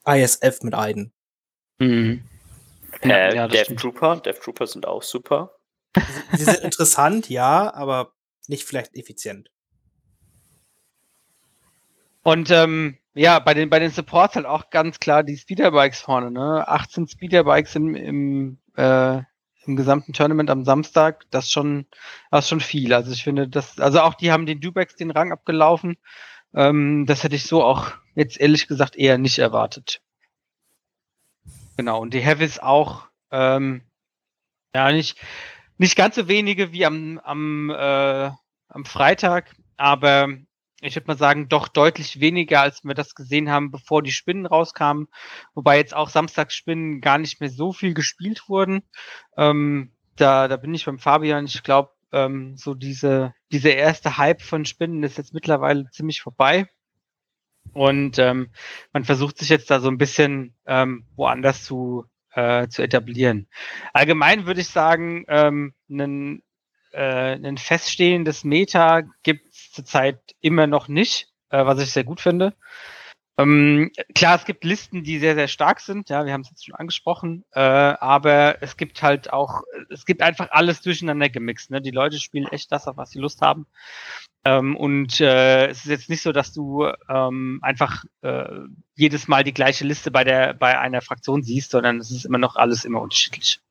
ISF 0.06 0.62
mit 0.62 0.74
Aiden. 0.74 1.14
Mhm. 1.80 2.24
Äh, 3.02 3.36
ja, 3.36 3.48
Death 3.48 3.76
Trooper, 3.78 4.18
Death 4.18 4.39
Trooper 4.42 4.68
sind 4.68 4.88
auch 4.88 5.04
super. 5.04 5.58
Sie 6.34 6.44
sind 6.46 6.60
interessant, 6.64 7.30
ja, 7.30 7.74
aber 7.74 8.14
nicht 8.48 8.64
vielleicht 8.64 8.96
effizient. 8.96 9.50
Und 12.24 12.52
ähm, 12.52 12.98
ja, 13.14 13.40
bei 13.40 13.54
den, 13.54 13.70
bei 13.70 13.80
den 13.80 13.92
Supports 13.92 14.36
halt 14.36 14.46
auch 14.46 14.70
ganz 14.70 15.00
klar 15.00 15.24
die 15.24 15.38
Speederbikes 15.38 16.00
vorne, 16.00 16.32
ne? 16.32 16.68
18 16.68 17.08
Speederbikes 17.08 17.76
im, 17.76 17.96
im, 17.96 18.60
äh, 18.76 19.22
im 19.66 19.76
gesamten 19.76 20.14
Tournament 20.14 20.50
am 20.50 20.64
Samstag, 20.64 21.26
das 21.30 21.52
schon, 21.52 21.88
das 22.30 22.48
schon 22.48 22.62
viel. 22.62 22.94
Also 22.94 23.12
ich 23.12 23.24
finde, 23.24 23.48
das, 23.48 23.80
also 23.80 24.02
auch 24.02 24.14
die 24.14 24.32
haben 24.32 24.46
den 24.46 24.62
Dubex 24.62 24.96
den 24.96 25.12
Rang 25.12 25.32
abgelaufen. 25.32 25.98
Ähm, 26.54 27.06
das 27.06 27.24
hätte 27.24 27.36
ich 27.36 27.44
so 27.44 27.64
auch 27.64 27.92
jetzt 28.16 28.40
ehrlich 28.40 28.68
gesagt 28.68 28.96
eher 28.96 29.18
nicht 29.18 29.40
erwartet. 29.40 30.02
Genau, 31.78 32.02
und 32.02 32.14
die 32.14 32.20
Heavies 32.20 32.60
auch, 32.60 33.08
ähm, 33.32 33.82
ja, 34.74 34.92
nicht, 34.92 35.18
nicht 35.78 35.96
ganz 35.96 36.16
so 36.16 36.28
wenige 36.28 36.72
wie 36.72 36.86
am, 36.86 37.20
am, 37.20 37.70
äh, 37.70 38.32
am 38.68 38.86
Freitag, 38.86 39.56
aber 39.78 40.30
ich 40.82 40.96
würde 40.96 41.08
mal 41.08 41.18
sagen, 41.18 41.48
doch 41.48 41.68
deutlich 41.68 42.20
weniger, 42.20 42.62
als 42.62 42.84
wir 42.84 42.94
das 42.96 43.16
gesehen 43.16 43.50
haben, 43.50 43.72
bevor 43.72 44.02
die 44.02 44.12
Spinnen 44.12 44.46
rauskamen. 44.46 45.08
Wobei 45.54 45.78
jetzt 45.78 45.94
auch 45.94 46.10
Samstagsspinnen 46.10 47.02
gar 47.02 47.18
nicht 47.18 47.40
mehr 47.40 47.50
so 47.50 47.72
viel 47.72 47.94
gespielt 47.94 48.50
wurden. 48.50 48.84
Ähm, 49.38 49.92
da, 50.16 50.48
da 50.48 50.58
bin 50.58 50.74
ich 50.74 50.86
beim 50.86 51.00
Fabian. 51.00 51.46
Ich 51.46 51.64
glaube, 51.64 51.92
ähm, 52.12 52.58
so 52.58 52.74
diese, 52.74 53.34
diese 53.51 53.70
erste 53.70 54.18
Hype 54.18 54.42
von 54.42 54.66
Spinnen 54.66 55.04
ist 55.04 55.18
jetzt 55.18 55.34
mittlerweile 55.34 55.89
ziemlich 55.92 56.22
vorbei. 56.22 56.68
Und 57.74 58.20
ähm, 58.20 58.50
man 58.92 59.05
versucht 59.05 59.38
sich 59.38 59.50
jetzt 59.50 59.70
da 59.70 59.80
so 59.80 59.88
ein 59.88 59.97
bisschen 59.97 60.55
ähm, 60.66 61.05
woanders 61.16 61.64
zu, 61.64 62.05
äh, 62.34 62.68
zu 62.68 62.82
etablieren. 62.82 63.47
Allgemein 63.93 64.46
würde 64.46 64.62
ich 64.62 64.68
sagen, 64.68 65.26
ähm, 65.28 65.74
ein, 65.89 66.43
äh, 66.92 67.36
ein 67.36 67.58
feststehendes 67.58 68.43
Meta 68.43 69.01
gibt 69.24 69.51
es 69.72 69.76
zurzeit 69.76 70.20
immer 70.42 70.68
noch 70.68 70.88
nicht, 70.88 71.30
äh, 71.50 71.66
was 71.66 71.80
ich 71.82 71.92
sehr 71.92 72.04
gut 72.04 72.22
finde. 72.22 72.54
Ähm, 73.38 73.92
klar, 74.14 74.36
es 74.36 74.46
gibt 74.46 74.64
Listen, 74.66 75.04
die 75.04 75.18
sehr, 75.18 75.36
sehr 75.36 75.48
stark 75.48 75.80
sind, 75.80 76.10
ja, 76.10 76.26
wir 76.26 76.34
haben 76.34 76.42
es 76.42 76.50
jetzt 76.50 76.66
schon 76.66 76.76
angesprochen, 76.76 77.46
äh, 77.54 77.60
aber 77.60 78.62
es 78.62 78.76
gibt 78.78 79.02
halt 79.02 79.32
auch, 79.32 79.62
es 79.89 80.06
gibt 80.06 80.22
einfach 80.22 80.50
alles 80.52 80.82
durcheinander 80.82 81.30
gemixt. 81.30 81.72
Ne? 81.72 81.82
Die 81.82 81.92
Leute 81.92 82.20
spielen 82.20 82.48
echt 82.48 82.72
das, 82.72 82.88
auf 82.88 82.98
was 82.98 83.12
sie 83.12 83.20
Lust 83.20 83.42
haben. 83.42 83.68
Ähm, 84.43 84.76
und 84.76 85.22
äh, 85.22 85.68
es 85.68 85.80
ist 85.86 85.89
jetzt 85.89 86.10
nicht 86.10 86.22
so, 86.22 86.32
dass 86.32 86.52
du 86.52 86.88
ähm, 87.10 87.60
einfach 87.62 88.04
äh, 88.22 88.60
jedes 88.96 89.28
Mal 89.28 89.43
die 89.43 89.54
gleiche 89.54 89.86
Liste 89.86 90.12
bei 90.12 90.24
der 90.24 90.54
bei 90.54 90.80
einer 90.80 91.02
Fraktion 91.02 91.43
siehst, 91.43 91.72
sondern 91.72 92.00
es 92.00 92.12
ist 92.12 92.26
immer 92.26 92.39
noch 92.39 92.56
alles 92.56 92.84
immer 92.86 93.02
unterschiedlich. 93.02 93.62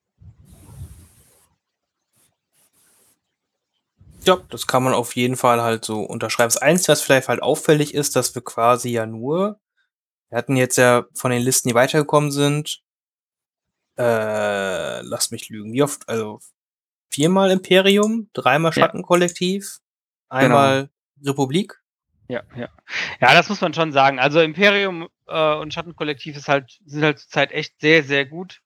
Ja, 4.25 4.39
das 4.51 4.67
kann 4.67 4.83
man 4.83 4.93
auf 4.95 5.17
jeden 5.17 5.37
Fall 5.37 5.63
halt 5.63 5.85
so 5.85 6.03
unterschreiben. 6.03 6.49
Das 6.49 6.59
Einzige, 6.59 6.93
was 6.93 7.01
vielleicht 7.03 7.29
halt 7.29 7.43
auffällig 7.43 7.95
ist, 7.95 8.17
dass 8.17 8.35
wir 8.35 8.43
quasi 8.43 8.91
ja 8.91 9.07
nur, 9.07 9.59
wir 10.29 10.39
hatten 10.39 10.57
jetzt 10.57 10.77
ja 10.77 11.07
von 11.15 11.31
den 11.31 11.43
Listen, 11.43 11.69
die 11.69 11.75
weitergekommen 11.75 12.31
sind, 12.31 12.83
äh, 13.99 15.01
lass 15.03 15.31
mich 15.31 15.49
lügen, 15.49 15.73
wie 15.73 15.83
oft, 15.83 16.09
also 16.09 16.41
viermal 17.11 17.51
Imperium, 17.51 18.31
dreimal 18.33 18.73
Ja. 18.75 18.83
Schattenkollektiv, 18.83 19.79
einmal 20.29 20.91
Republik. 21.25 21.81
Ja, 22.29 22.43
ja. 22.55 22.69
Ja, 23.21 23.35
das 23.35 23.49
muss 23.49 23.61
man 23.61 23.75
schon 23.75 23.93
sagen. 23.93 24.21
Also 24.21 24.41
Imperium 24.41 25.09
äh, 25.27 25.55
und 25.57 25.75
Schattenkollektiv 25.75 26.37
ist 26.37 26.49
halt, 26.49 26.79
sind 26.87 27.03
halt 27.03 27.19
zurzeit 27.19 27.51
echt 27.51 27.81
sehr, 27.81 28.05
sehr 28.05 28.25
gut. 28.25 28.61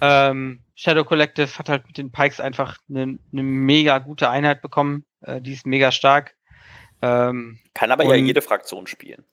Ähm, 0.00 0.63
Shadow 0.74 1.04
Collective 1.04 1.58
hat 1.58 1.68
halt 1.68 1.86
mit 1.86 1.98
den 1.98 2.10
Pikes 2.10 2.40
einfach 2.40 2.78
eine 2.88 3.18
ne 3.30 3.42
mega 3.42 3.98
gute 3.98 4.28
Einheit 4.28 4.60
bekommen. 4.62 5.04
Äh, 5.20 5.40
die 5.40 5.52
ist 5.52 5.66
mega 5.66 5.92
stark. 5.92 6.34
Ähm, 7.02 7.58
Kann 7.74 7.90
aber 7.92 8.04
ja 8.04 8.10
Und- 8.10 8.26
jede 8.26 8.42
Fraktion 8.42 8.86
spielen. 8.86 9.24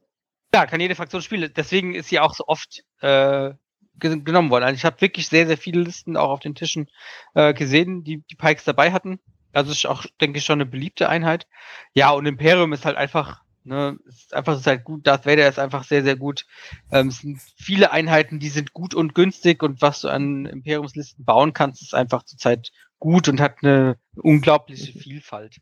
ja, 0.53 0.65
kann 0.65 0.79
jede 0.81 0.95
Fraktion 0.95 1.21
spielen. 1.21 1.51
Deswegen 1.55 1.95
ist 1.95 2.09
sie 2.09 2.19
auch 2.19 2.33
so 2.35 2.43
oft 2.47 2.83
äh, 3.01 3.51
ge 3.99 4.19
genommen 4.21 4.49
worden. 4.49 4.63
Also 4.65 4.75
ich 4.75 4.85
habe 4.85 4.99
wirklich 5.01 5.27
sehr, 5.27 5.47
sehr 5.47 5.57
viele 5.57 5.81
Listen 5.81 6.17
auch 6.17 6.29
auf 6.29 6.39
den 6.39 6.55
Tischen 6.55 6.89
äh, 7.35 7.53
gesehen, 7.53 8.03
die 8.03 8.17
die 8.29 8.35
Pikes 8.35 8.63
dabei 8.65 8.91
hatten. 8.91 9.19
Also 9.53 9.71
ist 9.71 9.85
auch, 9.85 10.05
denke 10.21 10.37
ich, 10.39 10.45
schon 10.45 10.61
eine 10.61 10.65
beliebte 10.69 11.09
Einheit. 11.09 11.47
Ja, 11.93 12.11
und 12.11 12.25
Imperium 12.25 12.71
ist 12.73 12.85
halt 12.85 12.97
einfach, 12.97 13.41
ne, 13.63 13.97
ist 14.07 14.33
einfach 14.33 14.57
ist 14.57 14.67
halt 14.67 14.83
gut. 14.83 15.05
Darth 15.07 15.25
Vader 15.25 15.47
ist 15.47 15.59
einfach 15.59 15.83
sehr, 15.83 16.03
sehr 16.03 16.15
gut. 16.15 16.45
Ähm, 16.91 17.09
es 17.09 17.19
sind 17.19 17.39
viele 17.55 17.91
Einheiten, 17.91 18.39
die 18.39 18.49
sind 18.49 18.73
gut 18.73 18.93
und 18.93 19.15
günstig 19.15 19.63
und 19.63 19.81
was 19.81 20.01
du 20.01 20.09
an 20.09 20.45
Imperiumslisten 20.45 21.25
bauen 21.25 21.53
kannst, 21.53 21.81
ist 21.81 21.93
einfach 21.93 22.23
zurzeit 22.23 22.71
gut 22.99 23.27
und 23.27 23.39
hat 23.39 23.57
eine 23.61 23.97
unglaubliche 24.15 24.97
Vielfalt. 24.97 25.57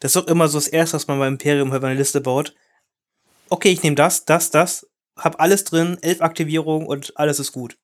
Das 0.00 0.14
ist 0.14 0.16
doch 0.16 0.28
immer 0.28 0.48
so 0.48 0.58
das 0.58 0.68
Erste, 0.68 0.96
was 0.96 1.06
man 1.06 1.18
beim 1.18 1.34
Imperium 1.34 1.72
halt 1.72 1.82
bei 1.82 1.88
einer 1.88 1.98
Liste 1.98 2.20
baut. 2.20 2.54
Okay, 3.48 3.70
ich 3.70 3.82
nehme 3.82 3.96
das, 3.96 4.24
das, 4.24 4.50
das, 4.50 4.86
hab 5.16 5.40
alles 5.40 5.64
drin, 5.64 5.98
elf 6.02 6.20
Aktivierungen 6.20 6.86
und 6.86 7.16
alles 7.16 7.38
ist 7.38 7.52
gut. 7.52 7.78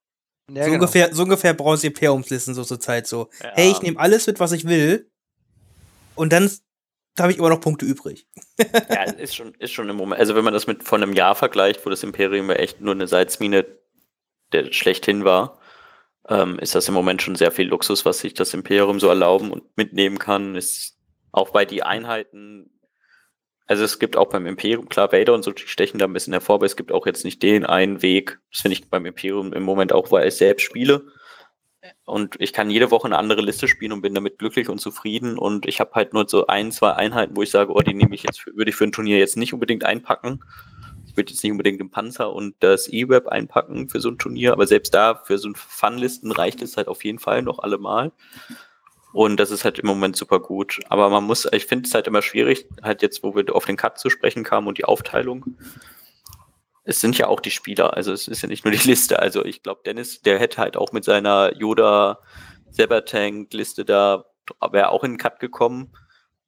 Ja, 0.50 0.64
so, 0.64 0.70
genau. 0.70 0.74
ungefähr, 0.74 1.14
so 1.14 1.22
ungefähr 1.22 1.54
brauchen 1.54 1.76
sie 1.76 1.88
Imperiumslisten 1.88 2.54
so 2.54 2.64
zur 2.64 2.80
Zeit 2.80 3.06
so. 3.06 3.30
Ja. 3.42 3.52
Hey, 3.54 3.70
ich 3.70 3.82
nehme 3.82 3.98
alles 3.98 4.26
mit, 4.26 4.40
was 4.40 4.52
ich 4.52 4.64
will. 4.66 5.10
Und 6.14 6.32
dann 6.32 6.50
da 7.20 7.24
habe 7.24 7.32
ich 7.32 7.38
immer 7.38 7.50
noch 7.50 7.60
Punkte 7.60 7.84
übrig. 7.84 8.26
Ja, 8.88 9.02
ist 9.02 9.36
schon, 9.36 9.52
ist 9.58 9.72
schon 9.72 9.90
im 9.90 9.96
Moment. 9.96 10.18
Also 10.18 10.34
wenn 10.34 10.44
man 10.44 10.54
das 10.54 10.66
mit 10.66 10.84
vor 10.84 10.96
einem 10.96 11.12
Jahr 11.12 11.34
vergleicht, 11.34 11.84
wo 11.84 11.90
das 11.90 12.02
Imperium 12.02 12.48
ja 12.48 12.56
echt 12.56 12.80
nur 12.80 12.94
eine 12.94 13.06
Salzmine 13.06 13.66
der 14.52 14.72
schlechthin 14.72 15.22
war, 15.24 15.60
ähm, 16.30 16.58
ist 16.60 16.74
das 16.74 16.88
im 16.88 16.94
Moment 16.94 17.20
schon 17.20 17.36
sehr 17.36 17.52
viel 17.52 17.68
Luxus, 17.68 18.06
was 18.06 18.20
sich 18.20 18.32
das 18.32 18.54
Imperium 18.54 19.00
so 19.00 19.08
erlauben 19.08 19.52
und 19.52 19.64
mitnehmen 19.76 20.18
kann. 20.18 20.56
Ist 20.56 20.96
auch 21.30 21.50
bei 21.50 21.66
die 21.66 21.82
Einheiten, 21.82 22.70
also 23.66 23.84
es 23.84 23.98
gibt 23.98 24.16
auch 24.16 24.30
beim 24.30 24.46
Imperium, 24.46 24.88
klar, 24.88 25.12
Vader 25.12 25.34
und 25.34 25.42
so, 25.42 25.52
stechen 25.54 25.98
da 25.98 26.06
ein 26.06 26.14
bisschen 26.14 26.32
hervor, 26.32 26.54
aber 26.54 26.66
es 26.66 26.76
gibt 26.76 26.90
auch 26.90 27.04
jetzt 27.04 27.26
nicht 27.26 27.42
den 27.42 27.66
einen 27.66 28.00
Weg. 28.00 28.38
Das 28.50 28.62
finde 28.62 28.78
ich 28.78 28.88
beim 28.88 29.04
Imperium 29.04 29.52
im 29.52 29.62
Moment 29.62 29.92
auch, 29.92 30.10
weil 30.10 30.26
ich 30.26 30.36
selbst 30.36 30.62
spiele. 30.62 31.04
Und 32.04 32.36
ich 32.38 32.52
kann 32.52 32.70
jede 32.70 32.90
Woche 32.90 33.06
eine 33.06 33.18
andere 33.18 33.40
Liste 33.40 33.66
spielen 33.66 33.92
und 33.92 34.02
bin 34.02 34.14
damit 34.14 34.38
glücklich 34.38 34.68
und 34.68 34.80
zufrieden. 34.80 35.38
Und 35.38 35.66
ich 35.66 35.80
habe 35.80 35.92
halt 35.94 36.12
nur 36.12 36.28
so 36.28 36.46
ein, 36.46 36.72
zwei 36.72 36.92
Einheiten, 36.92 37.36
wo 37.36 37.42
ich 37.42 37.50
sage, 37.50 37.72
oh, 37.72 37.80
die 37.80 37.94
nehme 37.94 38.14
ich 38.14 38.22
jetzt, 38.22 38.46
würde 38.46 38.70
ich 38.70 38.76
für 38.76 38.84
ein 38.84 38.92
Turnier 38.92 39.18
jetzt 39.18 39.36
nicht 39.36 39.54
unbedingt 39.54 39.84
einpacken. 39.84 40.44
Ich 41.06 41.16
würde 41.16 41.32
jetzt 41.32 41.42
nicht 41.42 41.52
unbedingt 41.52 41.80
den 41.80 41.90
Panzer 41.90 42.32
und 42.32 42.54
das 42.60 42.88
E-Web 42.88 43.28
einpacken 43.28 43.88
für 43.88 44.00
so 44.00 44.10
ein 44.10 44.18
Turnier, 44.18 44.52
aber 44.52 44.66
selbst 44.66 44.94
da, 44.94 45.16
für 45.16 45.38
so 45.38 45.48
ein 45.48 45.56
Fun-Listen 45.56 46.30
reicht 46.30 46.62
es 46.62 46.76
halt 46.76 46.86
auf 46.86 47.04
jeden 47.04 47.18
Fall 47.18 47.42
noch 47.42 47.58
allemal. 47.58 48.12
Und 49.12 49.40
das 49.40 49.50
ist 49.50 49.64
halt 49.64 49.78
im 49.78 49.86
Moment 49.86 50.16
super 50.16 50.38
gut. 50.38 50.80
Aber 50.88 51.10
man 51.10 51.24
muss, 51.24 51.48
ich 51.52 51.66
finde 51.66 51.88
es 51.88 51.94
halt 51.94 52.06
immer 52.06 52.22
schwierig, 52.22 52.66
halt 52.82 53.02
jetzt, 53.02 53.22
wo 53.22 53.34
wir 53.34 53.44
auf 53.54 53.64
den 53.64 53.76
Cut 53.76 53.98
zu 53.98 54.08
sprechen 54.08 54.44
kamen 54.44 54.68
und 54.68 54.78
die 54.78 54.84
Aufteilung. 54.84 55.56
Es 56.90 57.00
sind 57.00 57.16
ja 57.16 57.28
auch 57.28 57.38
die 57.38 57.52
Spieler, 57.52 57.96
also 57.96 58.12
es 58.12 58.26
ist 58.26 58.42
ja 58.42 58.48
nicht 58.48 58.64
nur 58.64 58.72
die 58.72 58.88
Liste. 58.88 59.20
Also 59.20 59.44
ich 59.44 59.62
glaube, 59.62 59.82
Dennis, 59.86 60.22
der 60.22 60.40
hätte 60.40 60.58
halt 60.58 60.76
auch 60.76 60.90
mit 60.90 61.04
seiner 61.04 61.56
Yoda 61.56 62.18
Sabertank-Liste 62.70 63.84
da, 63.84 64.24
wäre 64.72 64.88
auch 64.88 65.04
in 65.04 65.12
den 65.12 65.18
Cut 65.18 65.38
gekommen. 65.38 65.92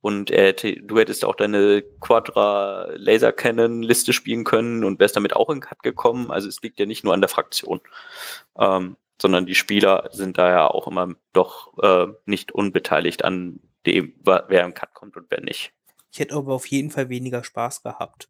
Und 0.01 0.33
hätte, 0.33 0.83
du 0.83 0.99
hättest 0.99 1.25
auch 1.25 1.37
deine 1.37 1.85
Quadra 2.01 2.89
Laser 2.97 3.31
Cannon 3.31 3.85
Liste 3.85 4.13
spielen 4.13 4.43
können 4.43 4.83
und 4.83 4.99
wärst 4.99 5.15
damit 5.15 5.37
auch 5.37 5.49
in 5.49 5.59
den 5.59 5.63
Cut 5.63 5.85
gekommen. 5.85 6.33
Also 6.33 6.49
es 6.49 6.61
liegt 6.61 6.81
ja 6.81 6.87
nicht 6.87 7.05
nur 7.05 7.15
an 7.15 7.21
der 7.21 7.29
Fraktion, 7.29 7.81
ähm, 8.59 8.97
sondern 9.21 9.47
die 9.47 9.55
Spieler 9.55 10.09
sind 10.11 10.39
da 10.39 10.51
ja 10.51 10.67
auch 10.67 10.89
immer 10.89 11.15
doch 11.33 11.79
äh, 11.81 12.09
nicht 12.27 12.51
unbeteiligt 12.51 13.25
an 13.25 13.61
dem, 13.87 14.13
wer 14.25 14.65
im 14.65 14.75
Cut 14.75 14.93
kommt 14.93 15.17
und 15.17 15.27
wer 15.29 15.41
nicht. 15.41 15.73
Ich 16.11 16.19
hätte 16.19 16.35
aber 16.35 16.53
auf 16.53 16.67
jeden 16.67 16.91
Fall 16.91 17.09
weniger 17.09 17.45
Spaß 17.45 17.85
gehabt. 17.85 18.29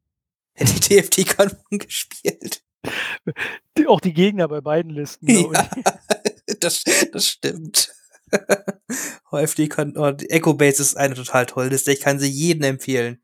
Hätte 0.55 0.73
ich 0.73 0.81
TFT-Kanon 0.81 1.79
gespielt. 1.79 2.63
Die, 3.79 3.87
auch 3.87 4.01
die 4.01 4.13
Gegner 4.13 4.49
bei 4.49 4.61
beiden 4.61 4.91
Listen. 4.91 5.29
ich. 5.29 5.47
das, 6.61 6.85
das 7.13 7.27
stimmt. 7.27 7.95
OFD 9.31 9.69
kann, 9.69 9.97
oh, 9.97 10.11
die 10.11 10.31
Echo 10.31 10.55
Base 10.55 10.83
ist 10.83 10.97
eine 10.97 11.15
total 11.15 11.47
tolle 11.47 11.69
Liste. 11.69 11.93
Ich 11.93 12.01
kann 12.01 12.19
sie 12.19 12.29
jedem 12.29 12.65
empfehlen. 12.65 13.21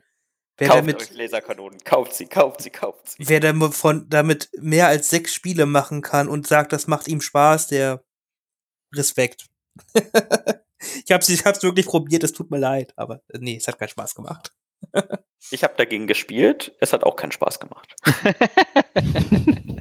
Wer 0.59 0.68
kauft 0.68 0.80
damit, 0.80 1.02
euch 1.02 1.12
Laserkanonen, 1.12 1.78
kauft 1.84 2.14
sie, 2.14 2.26
kauft 2.26 2.62
sie, 2.62 2.70
kauft 2.70 3.10
sie. 3.10 3.28
wer 3.28 3.38
damit, 3.38 3.74
von, 3.74 4.09
damit 4.09 4.50
mehr 4.59 4.88
als 4.88 5.09
sechs 5.09 5.32
Spiele 5.32 5.66
machen 5.66 6.02
kann 6.02 6.28
und 6.28 6.48
sagt, 6.48 6.72
das 6.72 6.88
macht 6.88 7.06
ihm 7.06 7.20
Spaß, 7.20 7.68
der 7.68 8.05
Respekt. 8.92 9.46
ich 9.94 11.12
hab's, 11.12 11.28
ich 11.28 11.44
hab's 11.44 11.62
wirklich 11.62 11.86
probiert, 11.86 12.24
es 12.24 12.32
tut 12.32 12.50
mir 12.50 12.59
leid, 12.59 12.92
aber 12.96 13.22
äh, 13.28 13.38
nee, 13.38 13.56
es 13.56 13.68
hat 13.68 13.78
keinen 13.78 13.90
Spaß 13.90 14.16
gemacht. 14.16 14.52
Ich 15.50 15.64
habe 15.64 15.74
dagegen 15.76 16.06
gespielt, 16.06 16.74
es 16.80 16.92
hat 16.92 17.05
auch 17.05 17.16
keinen 17.16 17.32
Spaß 17.32 17.60
gemacht. 17.60 17.94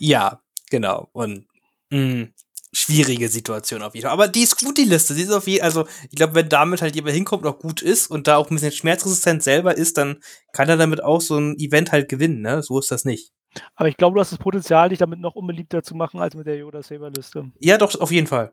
Ja, 0.00 0.40
genau. 0.70 1.08
Und 1.12 1.46
mh, 1.90 2.28
schwierige 2.72 3.28
Situation 3.28 3.82
auf 3.82 3.94
jeden 3.94 4.06
Fall. 4.06 4.12
Aber 4.12 4.28
die 4.28 4.42
ist 4.42 4.58
gut, 4.58 4.78
die 4.78 4.84
Liste. 4.84 5.14
Die 5.14 5.22
ist 5.22 5.30
auf 5.30 5.46
jeden 5.46 5.62
also 5.62 5.86
ich 6.04 6.16
glaube, 6.16 6.34
wenn 6.34 6.48
damit 6.48 6.82
halt 6.82 6.96
jemand 6.96 7.14
hinkommt 7.14 7.44
und 7.44 7.52
auch 7.52 7.58
gut 7.58 7.82
ist 7.82 8.10
und 8.10 8.26
da 8.26 8.36
auch 8.36 8.50
ein 8.50 8.54
bisschen 8.54 8.72
schmerzresistent 8.72 9.42
selber 9.42 9.76
ist, 9.76 9.98
dann 9.98 10.20
kann 10.52 10.68
er 10.68 10.76
damit 10.76 11.04
auch 11.04 11.20
so 11.20 11.38
ein 11.38 11.56
Event 11.58 11.92
halt 11.92 12.08
gewinnen, 12.08 12.40
ne? 12.40 12.62
So 12.62 12.78
ist 12.78 12.90
das 12.90 13.04
nicht. 13.04 13.32
Aber 13.74 13.88
ich 13.88 13.96
glaube, 13.96 14.14
du 14.14 14.20
hast 14.20 14.32
das 14.32 14.38
Potenzial, 14.38 14.88
dich 14.88 14.98
damit 14.98 15.18
noch 15.20 15.34
unbeliebter 15.34 15.82
zu 15.82 15.94
machen 15.94 16.20
als 16.20 16.34
mit 16.34 16.46
der 16.46 16.56
Yoda-Saber-Liste. 16.56 17.50
Ja, 17.58 17.76
doch, 17.78 18.00
auf 18.00 18.12
jeden 18.12 18.28
Fall. 18.28 18.52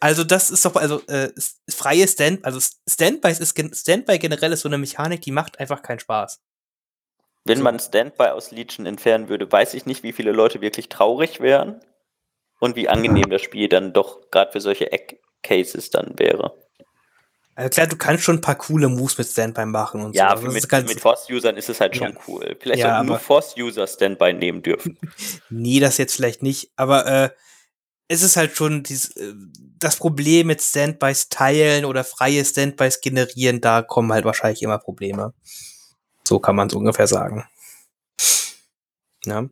Also 0.00 0.24
das 0.24 0.50
ist 0.50 0.64
doch, 0.64 0.76
also 0.76 1.00
äh, 1.06 1.30
freie 1.68 2.06
Stand, 2.08 2.44
also 2.44 2.60
Standby 2.88 3.30
ist 3.30 3.58
Standby 3.78 4.18
generell 4.18 4.52
ist 4.52 4.60
so 4.62 4.68
eine 4.68 4.78
Mechanik, 4.78 5.22
die 5.22 5.30
macht 5.32 5.58
einfach 5.60 5.82
keinen 5.82 6.00
Spaß. 6.00 6.40
Wenn 7.44 7.58
So. 7.58 7.64
man 7.64 7.78
Standby 7.80 8.26
aus 8.28 8.50
Legion 8.52 8.86
entfernen 8.86 9.28
würde, 9.28 9.50
weiß 9.50 9.74
ich 9.74 9.86
nicht, 9.86 10.02
wie 10.02 10.12
viele 10.12 10.32
Leute 10.32 10.60
wirklich 10.60 10.88
traurig 10.88 11.40
wären 11.40 11.80
und 12.60 12.76
wie 12.76 12.88
angenehm 12.88 13.30
das 13.30 13.42
Spiel 13.42 13.68
dann 13.68 13.92
doch 13.92 14.30
gerade 14.30 14.52
für 14.52 14.60
solche 14.60 14.92
Eck-Cases 14.92 15.90
dann 15.90 16.18
wäre. 16.18 16.54
Also 17.54 17.68
klar, 17.68 17.86
du 17.86 17.96
kannst 17.96 18.24
schon 18.24 18.36
ein 18.36 18.40
paar 18.40 18.54
coole 18.56 18.88
Moves 18.88 19.18
mit 19.18 19.26
Standby 19.26 19.66
machen 19.66 20.00
und 20.02 20.14
Ja, 20.14 20.34
so. 20.36 20.46
das 20.46 20.54
mit, 20.54 20.86
mit 20.88 21.00
Force-Usern 21.00 21.56
ist 21.56 21.68
es 21.68 21.80
halt 21.80 21.94
schon 21.96 22.12
Ja. 22.12 22.20
cool. 22.26 22.56
Vielleicht 22.60 22.80
Ja, 22.80 22.92
sollten 22.94 23.06
nur 23.06 23.18
Force-User 23.18 23.86
Standby 23.86 24.32
nehmen 24.32 24.62
dürfen. 24.62 24.98
Nee, 25.50 25.80
das 25.80 25.98
jetzt 25.98 26.14
vielleicht 26.14 26.42
nicht, 26.42 26.70
aber 26.76 27.06
äh, 27.06 27.30
es 28.12 28.22
ist 28.22 28.36
halt 28.36 28.54
schon 28.56 28.82
dies, 28.82 29.16
äh, 29.16 29.32
das 29.78 29.96
Problem 29.96 30.48
mit 30.48 30.60
Standbys 30.60 31.30
teilen 31.30 31.86
oder 31.86 32.04
freie 32.04 32.44
Standbys 32.44 33.00
generieren, 33.00 33.60
da 33.60 33.82
kommen 33.82 34.12
halt 34.12 34.24
wahrscheinlich 34.26 34.62
immer 34.62 34.78
Probleme. 34.78 35.32
So 36.22 36.38
kann 36.38 36.54
man 36.54 36.68
es 36.68 36.74
ungefähr 36.74 37.06
sagen. 37.06 37.44
Ja. 39.24 39.48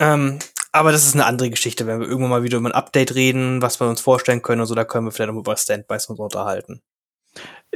Ähm, 0.00 0.38
aber 0.72 0.92
das 0.92 1.06
ist 1.06 1.14
eine 1.14 1.24
andere 1.24 1.50
Geschichte, 1.50 1.86
wenn 1.86 2.00
wir 2.00 2.06
irgendwann 2.06 2.30
mal 2.30 2.42
wieder 2.42 2.58
über 2.58 2.68
ein 2.68 2.74
Update 2.74 3.14
reden, 3.14 3.62
was 3.62 3.80
wir 3.80 3.88
uns 3.88 4.00
vorstellen 4.00 4.42
können 4.42 4.60
und 4.60 4.66
so, 4.66 4.74
da 4.74 4.84
können 4.84 5.06
wir 5.06 5.12
vielleicht 5.12 5.32
noch 5.32 5.38
über 5.38 5.56
Standbys 5.56 6.06
und 6.06 6.16
so 6.16 6.24
unterhalten. 6.24 6.82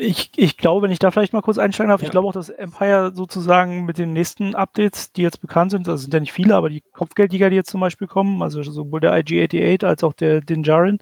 Ich, 0.01 0.31
ich 0.37 0.57
glaube, 0.57 0.83
wenn 0.83 0.91
ich 0.91 0.99
da 0.99 1.11
vielleicht 1.11 1.33
mal 1.33 1.43
kurz 1.43 1.59
einsteigen 1.59 1.91
darf, 1.91 2.01
Ja. 2.01 2.07
ich 2.07 2.11
glaube 2.11 2.29
auch, 2.29 2.33
dass 2.33 2.49
Empire 2.49 3.13
sozusagen 3.15 3.85
mit 3.85 3.99
den 3.99 4.13
nächsten 4.13 4.55
Updates, 4.55 5.13
die 5.13 5.23
jetzt 5.23 5.41
bekannt 5.41 5.71
sind, 5.73 5.87
das 5.87 6.03
sind 6.03 6.15
ja 6.15 6.21
nicht 6.21 6.33
viele, 6.33 6.55
aber 6.57 6.69
die 6.69 6.83
Kopfgeldjäger, 6.93 7.51
die 7.51 7.57
jetzt 7.57 7.71
zum 7.71 7.81
Beispiel 7.81 8.07
kommen, 8.07 8.43
also 8.43 8.63
sowohl 8.63 9.01
der 9.01 9.17
IG-88 9.17 9.85
als 9.85 10.05
auch 10.05 10.13
der 10.13 10.41
Dinjarin, 10.41 10.99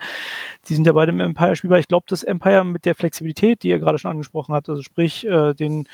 die 0.69 0.75
sind 0.75 0.87
ja 0.87 0.93
beide 0.93 1.13
im 1.13 1.21
Empire 1.21 1.57
spielbar. 1.57 1.79
Ich 1.79 1.89
glaube, 1.89 2.07
dass 2.09 2.23
Empire 2.23 2.65
mit 2.65 2.85
der 2.85 2.95
Flexibilität, 2.95 3.63
die 3.63 3.69
ihr 3.69 3.79
gerade 3.79 3.99
schon 3.99 4.11
angesprochen 4.11 4.55
habt, 4.55 4.69
also 4.69 4.83
sprich 4.83 5.27
äh, 5.27 5.55
den 5.55 5.89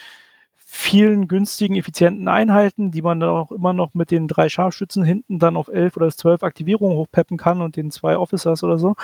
vielen 0.74 1.28
günstigen, 1.28 1.76
effizienten 1.76 2.28
Einheiten, 2.28 2.90
die 2.92 3.02
man 3.02 3.20
dann 3.20 3.28
auch 3.30 3.52
immer 3.52 3.74
noch 3.74 3.92
mit 3.92 4.10
den 4.10 4.26
drei 4.26 4.48
Scharfschützen 4.48 5.04
hinten 5.04 5.38
dann 5.38 5.56
auf 5.56 5.68
elf 5.68 5.96
oder 5.98 6.10
zwölf 6.10 6.42
Aktivierungen 6.42 6.96
hochpeppen 6.96 7.36
kann 7.36 7.60
und 7.60 7.76
den 7.76 7.90
zwei 7.90 8.16
Officers 8.16 8.64
oder 8.64 8.78
so, 8.78 8.94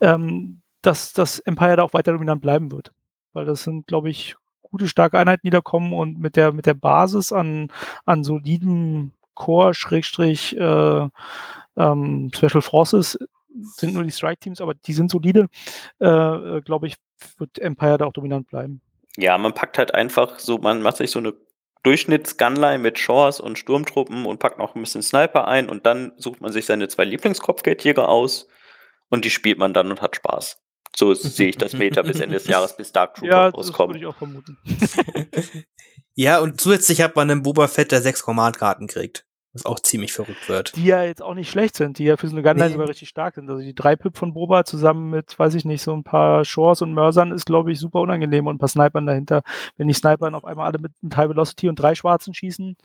ähm, 0.00 0.60
dass 0.82 1.12
das 1.12 1.38
Empire 1.40 1.76
da 1.76 1.82
auch 1.84 1.92
weiter 1.92 2.12
dominant 2.12 2.42
bleiben 2.42 2.72
wird. 2.72 2.92
Weil 3.34 3.44
das 3.44 3.64
sind, 3.64 3.86
glaube 3.86 4.10
ich, 4.10 4.36
gute, 4.62 4.88
starke 4.88 5.18
Einheiten, 5.18 5.42
die 5.44 5.50
da 5.50 5.60
kommen 5.60 5.92
und 5.92 6.18
mit 6.18 6.36
der, 6.36 6.52
mit 6.52 6.66
der 6.66 6.74
Basis 6.74 7.32
an, 7.32 7.70
an 8.06 8.24
solidem 8.24 9.12
Core, 9.34 9.74
Schrägstrich, 9.74 10.56
äh, 10.56 11.08
ähm, 11.76 12.30
Special 12.34 12.62
Forces 12.62 13.18
sind 13.76 13.94
nur 13.94 14.02
die 14.02 14.10
Strike-Teams, 14.10 14.60
aber 14.60 14.74
die 14.74 14.92
sind 14.92 15.10
solide. 15.10 15.48
Äh, 16.00 16.06
äh 16.06 16.60
Glaube 16.62 16.86
ich, 16.86 16.96
wird 17.38 17.58
Empire 17.58 17.98
da 17.98 18.06
auch 18.06 18.12
dominant 18.12 18.48
bleiben. 18.48 18.80
Ja, 19.16 19.38
man 19.38 19.54
packt 19.54 19.78
halt 19.78 19.94
einfach 19.94 20.38
so, 20.38 20.58
man 20.58 20.82
macht 20.82 20.96
sich 20.96 21.10
so 21.10 21.20
eine 21.20 21.34
Durchschnitts-Gunline 21.84 22.78
mit 22.78 22.98
Shores 22.98 23.40
und 23.40 23.58
Sturmtruppen 23.58 24.26
und 24.26 24.38
packt 24.40 24.58
noch 24.58 24.74
ein 24.74 24.80
bisschen 24.80 25.02
Sniper 25.02 25.46
ein 25.46 25.68
und 25.68 25.86
dann 25.86 26.12
sucht 26.16 26.40
man 26.40 26.50
sich 26.50 26.66
seine 26.66 26.88
zwei 26.88 27.04
Lieblingskopfgeldjäger 27.04 28.08
aus 28.08 28.48
und 29.10 29.24
die 29.24 29.30
spielt 29.30 29.58
man 29.58 29.74
dann 29.74 29.90
und 29.90 30.00
hat 30.00 30.16
Spaß. 30.16 30.63
So 30.96 31.14
sehe 31.14 31.48
ich 31.48 31.58
das 31.58 31.72
Meta 31.72 32.02
bis 32.02 32.20
Ende 32.20 32.36
des 32.36 32.46
Jahres, 32.46 32.76
bis 32.76 32.92
Dark 32.92 33.14
Trooper 33.14 33.28
ja, 33.28 33.48
rauskommt. 33.48 33.78
Das 33.78 33.88
würde 33.88 33.98
ich 33.98 34.06
auch 34.06 34.16
vermuten. 34.16 34.58
ja, 36.14 36.40
und 36.40 36.60
zusätzlich 36.60 37.02
hat 37.02 37.16
man 37.16 37.30
einen 37.30 37.42
Boba 37.42 37.68
Fett, 37.68 37.92
der 37.92 38.02
sechs 38.02 38.22
Command-Karten 38.22 38.86
kriegt. 38.86 39.26
Was 39.52 39.66
auch 39.66 39.78
ziemlich 39.78 40.12
verrückt 40.12 40.48
wird. 40.48 40.74
Die 40.74 40.86
ja 40.86 41.04
jetzt 41.04 41.22
auch 41.22 41.34
nicht 41.34 41.48
schlecht 41.48 41.76
sind, 41.76 41.98
die 41.98 42.04
ja 42.04 42.16
für 42.16 42.26
so 42.26 42.34
eine 42.34 42.42
Gunline 42.42 42.66
nee. 42.66 42.72
sogar 42.72 42.88
richtig 42.88 43.08
stark 43.08 43.36
sind. 43.36 43.48
Also 43.48 43.62
die 43.62 43.74
drei 43.74 43.94
Pip 43.94 44.18
von 44.18 44.34
Boba 44.34 44.64
zusammen 44.64 45.10
mit, 45.10 45.38
weiß 45.38 45.54
ich 45.54 45.64
nicht, 45.64 45.80
so 45.80 45.94
ein 45.94 46.02
paar 46.02 46.44
Shores 46.44 46.82
und 46.82 46.92
Mörsern 46.92 47.30
ist, 47.30 47.46
glaube 47.46 47.70
ich, 47.70 47.78
super 47.78 48.00
unangenehm 48.00 48.48
und 48.48 48.56
ein 48.56 48.58
paar 48.58 48.68
Snipern 48.68 49.06
dahinter. 49.06 49.42
Wenn 49.76 49.86
die 49.86 49.94
Snipern 49.94 50.34
auf 50.34 50.44
einmal 50.44 50.66
alle 50.66 50.80
mit 50.80 50.92
einem 51.00 51.16
High 51.16 51.28
Velocity 51.28 51.68
und 51.68 51.76
drei 51.76 51.94
Schwarzen 51.94 52.34
schießen. 52.34 52.76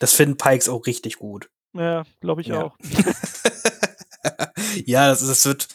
Das 0.00 0.12
finden 0.12 0.36
Pikes 0.36 0.68
auch 0.68 0.86
richtig 0.86 1.18
gut. 1.18 1.50
Ja, 1.72 2.02
glaube 2.20 2.40
ich 2.40 2.48
ja. 2.48 2.64
auch. 2.64 2.76
ja, 4.86 5.08
das, 5.08 5.24
das 5.24 5.46
wird, 5.46 5.68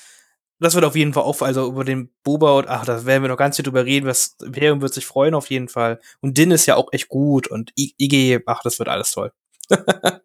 das 0.60 0.76
wird 0.76 0.86
auf 0.86 0.96
jeden 0.96 1.14
Fall 1.14 1.24
auch, 1.24 1.42
also 1.42 1.68
über 1.68 1.84
den 1.84 2.14
Boba 2.24 2.54
und 2.54 2.68
ach, 2.68 2.86
da 2.86 3.06
werden 3.06 3.24
wir 3.24 3.30
noch 3.30 3.38
ganz 3.38 3.56
viel 3.56 3.64
drüber 3.64 3.86
reden. 3.86 4.06
Das 4.06 4.38
Imperium 4.42 4.82
wird 4.82 4.94
sich 4.94 5.06
freuen 5.06 5.34
auf 5.34 5.50
jeden 5.50 5.68
Fall. 5.68 6.00
Und 6.22 6.38
Din 6.38 6.52
ist 6.52 6.66
ja 6.66 6.76
auch 6.76 6.90
echt 6.92 7.10
gut 7.10 7.48
und 7.48 7.72
IG, 7.76 8.40
ach, 8.46 8.62
das 8.64 8.80
wird 8.80 8.90
alles 8.90 9.12
toll. 9.12 9.32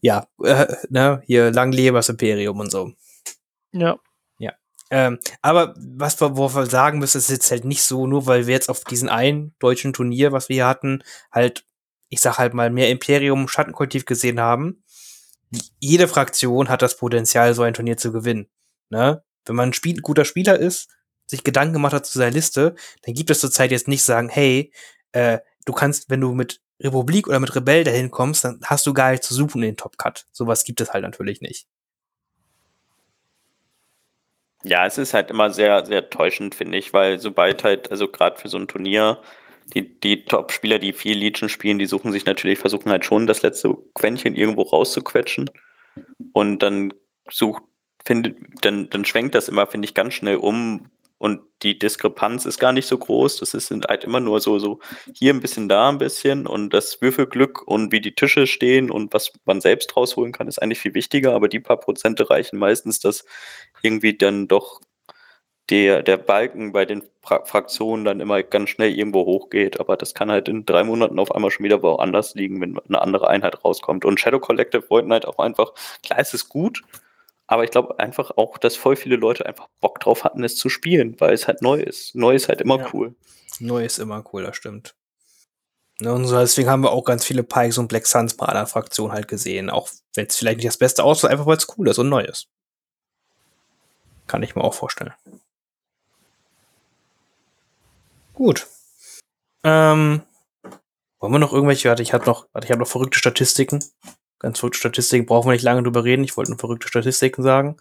ja, 0.00 0.26
äh, 0.42 0.66
ne, 0.90 1.22
hier 1.26 1.50
lang 1.50 1.72
lebe 1.72 1.96
das 1.96 2.08
Imperium 2.08 2.60
und 2.60 2.70
so. 2.70 2.92
Ja. 3.72 3.98
Ja. 4.38 4.52
Ähm, 4.90 5.18
aber 5.42 5.74
was 5.76 6.20
wir, 6.20 6.36
wo 6.36 6.54
wir 6.54 6.66
sagen 6.66 6.98
müssen, 6.98 7.18
ist 7.18 7.30
jetzt 7.30 7.50
halt 7.50 7.64
nicht 7.64 7.82
so, 7.82 8.06
nur 8.06 8.26
weil 8.26 8.46
wir 8.46 8.54
jetzt 8.54 8.68
auf 8.68 8.84
diesen 8.84 9.08
einen 9.08 9.54
deutschen 9.58 9.92
Turnier, 9.92 10.32
was 10.32 10.48
wir 10.48 10.54
hier 10.54 10.66
hatten, 10.66 11.02
halt, 11.32 11.64
ich 12.08 12.20
sag 12.20 12.38
halt 12.38 12.54
mal, 12.54 12.70
mehr 12.70 12.90
Imperium 12.90 13.48
Schattenkollektiv 13.48 14.04
gesehen 14.04 14.40
haben. 14.40 14.84
Jede 15.80 16.08
Fraktion 16.08 16.68
hat 16.68 16.82
das 16.82 16.96
Potenzial, 16.96 17.54
so 17.54 17.62
ein 17.62 17.74
Turnier 17.74 17.96
zu 17.96 18.12
gewinnen. 18.12 18.48
Ne? 18.90 19.22
Wenn 19.48 19.56
man 19.56 19.70
ein 19.70 19.74
Spiel, 19.74 20.00
guter 20.00 20.24
Spieler 20.24 20.58
ist, 20.58 20.88
sich 21.26 21.44
Gedanken 21.44 21.74
gemacht 21.74 21.92
hat 21.92 22.06
zu 22.06 22.18
seiner 22.18 22.30
Liste, 22.30 22.74
dann 23.02 23.14
gibt 23.14 23.30
es 23.30 23.40
zurzeit 23.40 23.70
jetzt 23.70 23.88
nicht 23.88 24.02
sagen, 24.02 24.28
hey, 24.28 24.72
äh, 25.12 25.38
du 25.66 25.72
kannst, 25.72 26.10
wenn 26.10 26.20
du 26.20 26.32
mit 26.32 26.60
Republik 26.80 27.26
oder 27.28 27.40
mit 27.40 27.54
Rebell 27.54 27.84
dahin 27.84 28.10
kommst, 28.10 28.44
dann 28.44 28.60
hast 28.64 28.86
du 28.86 28.94
gar 28.94 29.10
nicht 29.10 29.22
zu 29.22 29.34
suchen 29.34 29.62
in 29.62 29.70
den 29.70 29.76
Top 29.76 29.98
Cut. 29.98 30.26
Sowas 30.32 30.64
gibt 30.64 30.80
es 30.80 30.92
halt 30.92 31.02
natürlich 31.02 31.40
nicht. 31.40 31.66
Ja, 34.64 34.86
es 34.86 34.98
ist 34.98 35.14
halt 35.14 35.30
immer 35.30 35.50
sehr, 35.50 35.86
sehr 35.86 36.10
täuschend, 36.10 36.54
finde 36.54 36.78
ich, 36.78 36.92
weil 36.92 37.18
sobald 37.20 37.62
halt, 37.64 37.90
also 37.90 38.08
gerade 38.08 38.40
für 38.40 38.48
so 38.48 38.58
ein 38.58 38.68
Turnier, 38.68 39.20
die, 39.74 40.00
die 40.00 40.24
Top-Spieler, 40.24 40.78
die 40.78 40.92
viel 40.92 41.16
Legion 41.16 41.48
spielen, 41.48 41.78
die 41.78 41.86
suchen 41.86 42.10
sich 42.10 42.24
natürlich, 42.24 42.58
versuchen 42.58 42.90
halt 42.90 43.04
schon 43.04 43.26
das 43.26 43.42
letzte 43.42 43.76
Quäntchen 43.94 44.34
irgendwo 44.34 44.62
rauszuquetschen. 44.62 45.50
Und 46.32 46.60
dann 46.60 46.92
sucht, 47.30 47.62
findet, 48.08 48.38
dann, 48.62 48.88
dann 48.88 49.04
schwenkt 49.04 49.34
das 49.34 49.48
immer, 49.48 49.66
finde 49.66 49.86
ich, 49.86 49.94
ganz 49.94 50.14
schnell 50.14 50.36
um, 50.36 50.90
und 51.18 51.40
die 51.62 51.78
Diskrepanz 51.78 52.46
ist 52.46 52.60
gar 52.60 52.72
nicht 52.72 52.86
so 52.86 52.96
groß. 52.96 53.38
Das 53.40 53.52
ist 53.52 53.72
halt 53.88 54.04
immer 54.04 54.20
nur 54.20 54.40
so, 54.40 54.58
so 54.60 54.78
hier 55.12 55.34
ein 55.34 55.40
bisschen, 55.40 55.68
da 55.68 55.88
ein 55.88 55.98
bisschen 55.98 56.46
und 56.46 56.72
das 56.72 57.02
Würfelglück 57.02 57.66
und 57.66 57.92
wie 57.92 58.00
die 58.00 58.14
Tische 58.14 58.46
stehen 58.46 58.90
und 58.90 59.12
was 59.12 59.32
man 59.44 59.60
selbst 59.60 59.96
rausholen 59.96 60.32
kann, 60.32 60.46
ist 60.46 60.62
eigentlich 60.62 60.78
viel 60.78 60.94
wichtiger, 60.94 61.34
aber 61.34 61.48
die 61.48 61.60
paar 61.60 61.78
Prozente 61.78 62.30
reichen 62.30 62.58
meistens, 62.58 63.00
dass 63.00 63.24
irgendwie 63.82 64.16
dann 64.16 64.46
doch 64.46 64.80
der, 65.70 66.02
der 66.02 66.16
Balken 66.16 66.72
bei 66.72 66.84
den 66.86 67.02
Fra 67.22 67.44
Fraktionen 67.44 68.04
dann 68.04 68.20
immer 68.20 68.42
ganz 68.42 68.70
schnell 68.70 68.96
irgendwo 68.96 69.26
hochgeht. 69.26 69.80
Aber 69.80 69.96
das 69.96 70.14
kann 70.14 70.30
halt 70.30 70.48
in 70.48 70.64
drei 70.64 70.84
Monaten 70.84 71.18
auf 71.18 71.34
einmal 71.34 71.50
schon 71.50 71.64
wieder 71.64 71.82
woanders 71.82 72.34
liegen, 72.36 72.60
wenn 72.60 72.78
eine 72.78 73.02
andere 73.02 73.28
Einheit 73.28 73.64
rauskommt. 73.64 74.04
Und 74.04 74.20
Shadow 74.20 74.38
Collective 74.40 74.88
wollten 74.88 75.12
halt 75.12 75.26
auch 75.26 75.38
einfach, 75.38 75.72
klar, 76.02 76.20
es 76.20 76.32
ist 76.32 76.48
gut, 76.48 76.82
aber 77.48 77.64
ich 77.64 77.70
glaube 77.70 77.98
einfach 77.98 78.30
auch, 78.36 78.58
dass 78.58 78.76
voll 78.76 78.94
viele 78.94 79.16
Leute 79.16 79.46
einfach 79.46 79.68
Bock 79.80 79.98
drauf 80.00 80.22
hatten, 80.22 80.44
es 80.44 80.54
zu 80.54 80.68
spielen, 80.68 81.18
weil 81.18 81.32
es 81.32 81.48
halt 81.48 81.62
neu 81.62 81.80
ist. 81.80 82.14
Neu 82.14 82.34
ist 82.34 82.48
halt 82.48 82.60
immer 82.60 82.78
ja. 82.78 82.88
cool. 82.92 83.14
Neu 83.58 83.84
ist 83.84 83.98
immer 83.98 84.22
cool, 84.32 84.44
das 84.44 84.54
stimmt. 84.54 84.94
Ne, 85.98 86.12
und 86.12 86.26
so, 86.26 86.38
deswegen 86.38 86.68
haben 86.68 86.82
wir 86.82 86.92
auch 86.92 87.04
ganz 87.04 87.24
viele 87.24 87.42
Pikes 87.42 87.78
und 87.78 87.88
Black 87.88 88.06
Suns 88.06 88.36
bei 88.36 88.46
anderen 88.46 88.66
Fraktionen 88.66 89.12
halt 89.12 89.28
gesehen. 89.28 89.70
Auch 89.70 89.88
wenn 90.14 90.26
es 90.26 90.36
vielleicht 90.36 90.58
nicht 90.58 90.68
das 90.68 90.76
Beste 90.76 91.02
aussieht, 91.02 91.30
einfach 91.30 91.46
weil 91.46 91.56
es 91.56 91.66
cool 91.76 91.88
ist 91.88 91.98
und 91.98 92.10
neu 92.10 92.22
ist. 92.22 92.48
Kann 94.26 94.42
ich 94.42 94.54
mir 94.54 94.62
auch 94.62 94.74
vorstellen. 94.74 95.14
Gut. 98.34 98.66
Ähm, 99.64 100.20
wollen 101.18 101.32
wir 101.32 101.38
noch 101.38 101.54
irgendwelche, 101.54 101.88
warte, 101.88 102.02
ich 102.02 102.12
habe 102.12 102.26
noch, 102.26 102.46
warte, 102.52 102.66
ich 102.66 102.70
habe 102.70 102.80
noch 102.80 102.88
verrückte 102.88 103.18
Statistiken 103.18 103.82
ganz 104.38 104.58
verrückte 104.58 104.78
Statistiken, 104.78 105.26
brauchen 105.26 105.48
wir 105.48 105.52
nicht 105.52 105.62
lange 105.62 105.82
drüber 105.82 106.04
reden. 106.04 106.24
Ich 106.24 106.36
wollte 106.36 106.50
nur 106.50 106.58
verrückte 106.58 106.88
Statistiken 106.88 107.42
sagen. 107.42 107.76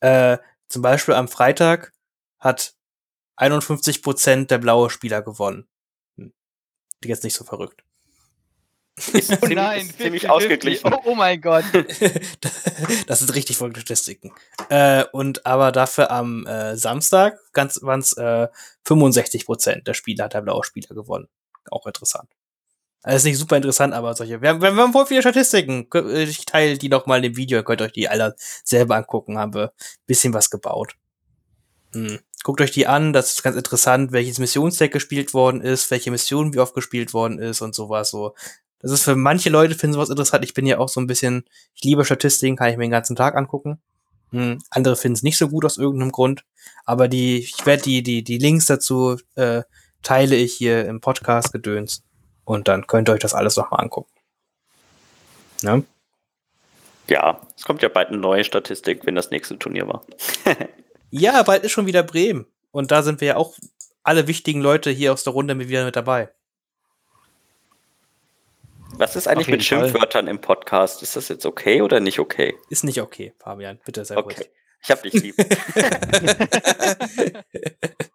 Äh, 0.00 0.38
zum 0.68 0.82
Beispiel 0.82 1.14
am 1.14 1.28
Freitag 1.28 1.92
hat 2.38 2.74
51 3.36 4.02
Prozent 4.02 4.50
der 4.50 4.58
blaue 4.58 4.90
Spieler 4.90 5.22
gewonnen. 5.22 5.66
Hm. 6.16 6.32
Jetzt 7.04 7.24
nicht 7.24 7.34
so 7.34 7.44
verrückt. 7.44 7.84
Ist 9.14 9.38
oh 9.42 9.46
nein, 9.46 9.86
ist 9.86 9.96
ziemlich 9.96 10.22
50, 10.22 10.30
ausgeglichen. 10.30 10.92
Oh, 10.92 11.00
oh, 11.06 11.14
mein 11.14 11.40
Gott. 11.40 11.64
das 13.06 13.18
sind 13.20 13.34
richtig 13.34 13.56
verrückte 13.56 13.80
Statistiken. 13.80 14.32
Äh, 14.68 15.04
und 15.12 15.46
aber 15.46 15.72
dafür 15.72 16.10
am 16.10 16.46
äh, 16.46 16.76
Samstag 16.76 17.38
waren 17.54 18.00
es 18.00 18.12
äh, 18.18 18.48
65 18.84 19.46
Prozent 19.46 19.88
der 19.88 19.94
Spieler 19.94 20.24
hat 20.24 20.34
der 20.34 20.42
blaue 20.42 20.62
Spieler 20.62 20.94
gewonnen. 20.94 21.28
Auch 21.70 21.86
interessant. 21.86 22.28
Das 23.02 23.16
ist 23.16 23.24
nicht 23.24 23.38
super 23.38 23.56
interessant, 23.56 23.94
aber 23.94 24.14
solche. 24.14 24.40
Wir 24.40 24.50
haben, 24.50 24.62
wir 24.62 24.74
haben 24.74 24.92
voll 24.92 25.06
viele 25.06 25.22
Statistiken. 25.22 25.88
Ich 26.14 26.46
teile 26.46 26.78
die 26.78 26.88
noch 26.88 27.06
mal 27.06 27.16
in 27.16 27.22
dem 27.24 27.36
Video, 27.36 27.58
ihr 27.58 27.64
könnt 27.64 27.82
euch 27.82 27.92
die 27.92 28.08
alle 28.08 28.36
selber 28.64 28.96
angucken, 28.96 29.38
haben 29.38 29.54
wir 29.54 29.64
ein 29.64 30.06
bisschen 30.06 30.32
was 30.34 30.50
gebaut. 30.50 30.94
Hm. 31.92 32.20
Guckt 32.44 32.60
euch 32.60 32.70
die 32.70 32.86
an, 32.86 33.12
das 33.12 33.32
ist 33.32 33.42
ganz 33.42 33.56
interessant, 33.56 34.12
welches 34.12 34.38
Missionsdeck 34.38 34.92
gespielt 34.92 35.34
worden 35.34 35.60
ist, 35.60 35.90
welche 35.90 36.10
Mission 36.10 36.54
wie 36.54 36.58
oft 36.58 36.74
gespielt 36.74 37.12
worden 37.12 37.38
ist 37.38 37.60
und 37.60 37.74
sowas 37.74 38.10
so. 38.10 38.34
Das 38.80 38.90
ist 38.90 39.04
für 39.04 39.14
manche 39.14 39.48
Leute 39.48 39.76
finden 39.76 39.94
sowas 39.94 40.10
interessant. 40.10 40.44
Ich 40.44 40.54
bin 40.54 40.66
ja 40.66 40.78
auch 40.78 40.88
so 40.88 41.00
ein 41.00 41.06
bisschen, 41.06 41.44
ich 41.74 41.84
liebe 41.84 42.04
Statistiken, 42.04 42.56
kann 42.56 42.70
ich 42.70 42.76
mir 42.76 42.84
den 42.84 42.90
ganzen 42.90 43.14
Tag 43.16 43.36
angucken. 43.36 43.80
Hm. 44.30 44.58
Andere 44.70 44.96
finden 44.96 45.14
es 45.14 45.22
nicht 45.22 45.38
so 45.38 45.48
gut 45.48 45.64
aus 45.64 45.76
irgendeinem 45.76 46.10
Grund. 46.10 46.44
Aber 46.84 47.06
die, 47.06 47.38
ich 47.38 47.64
werde 47.66 47.82
die, 47.82 48.02
die, 48.02 48.24
die 48.24 48.38
Links 48.38 48.66
dazu 48.66 49.18
äh, 49.36 49.62
teile 50.02 50.36
ich 50.36 50.54
hier 50.54 50.86
im 50.86 51.00
Podcast 51.00 51.52
gedöns. 51.52 52.02
Und 52.44 52.68
dann 52.68 52.86
könnt 52.86 53.08
ihr 53.08 53.12
euch 53.12 53.20
das 53.20 53.34
alles 53.34 53.56
nochmal 53.56 53.80
angucken. 53.80 54.10
Ja? 55.62 55.82
ja, 57.08 57.40
es 57.56 57.64
kommt 57.64 57.82
ja 57.82 57.88
bald 57.88 58.08
eine 58.08 58.18
neue 58.18 58.44
Statistik, 58.44 59.06
wenn 59.06 59.14
das 59.14 59.30
nächste 59.30 59.58
Turnier 59.58 59.86
war. 59.86 60.04
ja, 61.10 61.42
bald 61.42 61.64
ist 61.64 61.72
schon 61.72 61.86
wieder 61.86 62.02
Bremen. 62.02 62.46
Und 62.70 62.90
da 62.90 63.02
sind 63.02 63.20
wir 63.20 63.28
ja 63.28 63.36
auch 63.36 63.54
alle 64.02 64.26
wichtigen 64.26 64.60
Leute 64.60 64.90
hier 64.90 65.12
aus 65.12 65.24
der 65.24 65.32
Runde 65.32 65.58
wieder 65.68 65.84
mit 65.84 65.94
dabei. 65.94 66.30
Was 68.94 69.16
ist 69.16 69.26
eigentlich 69.26 69.48
mit 69.48 69.64
Schimpfwörtern 69.64 70.26
Fall. 70.26 70.34
im 70.34 70.40
Podcast? 70.40 71.02
Ist 71.02 71.16
das 71.16 71.28
jetzt 71.28 71.46
okay 71.46 71.82
oder 71.82 72.00
nicht 72.00 72.18
okay? 72.18 72.54
Ist 72.68 72.84
nicht 72.84 73.00
okay, 73.00 73.32
Fabian. 73.38 73.80
Bitte 73.84 74.04
sehr 74.04 74.18
okay. 74.18 74.36
ruhig. 74.36 74.50
Ich 74.82 74.90
hab 74.90 75.02
dich 75.02 75.14
lieb. 75.14 75.36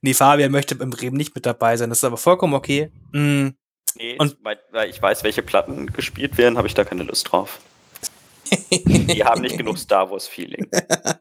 nee, 0.00 0.14
Fabian 0.14 0.52
möchte 0.52 0.74
im 0.74 0.90
Bremen 0.90 1.16
nicht 1.16 1.34
mit 1.34 1.46
dabei 1.46 1.76
sein. 1.76 1.88
Das 1.88 1.98
ist 1.98 2.04
aber 2.04 2.16
vollkommen 2.16 2.54
okay. 2.54 2.90
Mm. 3.12 3.48
Nee, 3.96 4.16
und 4.18 4.36
weil, 4.42 4.58
weil 4.70 4.88
ich 4.88 5.02
weiß, 5.02 5.24
welche 5.24 5.42
Platten 5.42 5.86
gespielt 5.88 6.38
werden, 6.38 6.56
habe 6.56 6.68
ich 6.68 6.74
da 6.74 6.84
keine 6.84 7.02
Lust 7.02 7.30
drauf. 7.30 7.60
Die 8.70 9.24
haben 9.24 9.42
nicht 9.42 9.58
genug 9.58 9.78
Star 9.78 10.10
Wars 10.10 10.28
Feeling. 10.28 10.68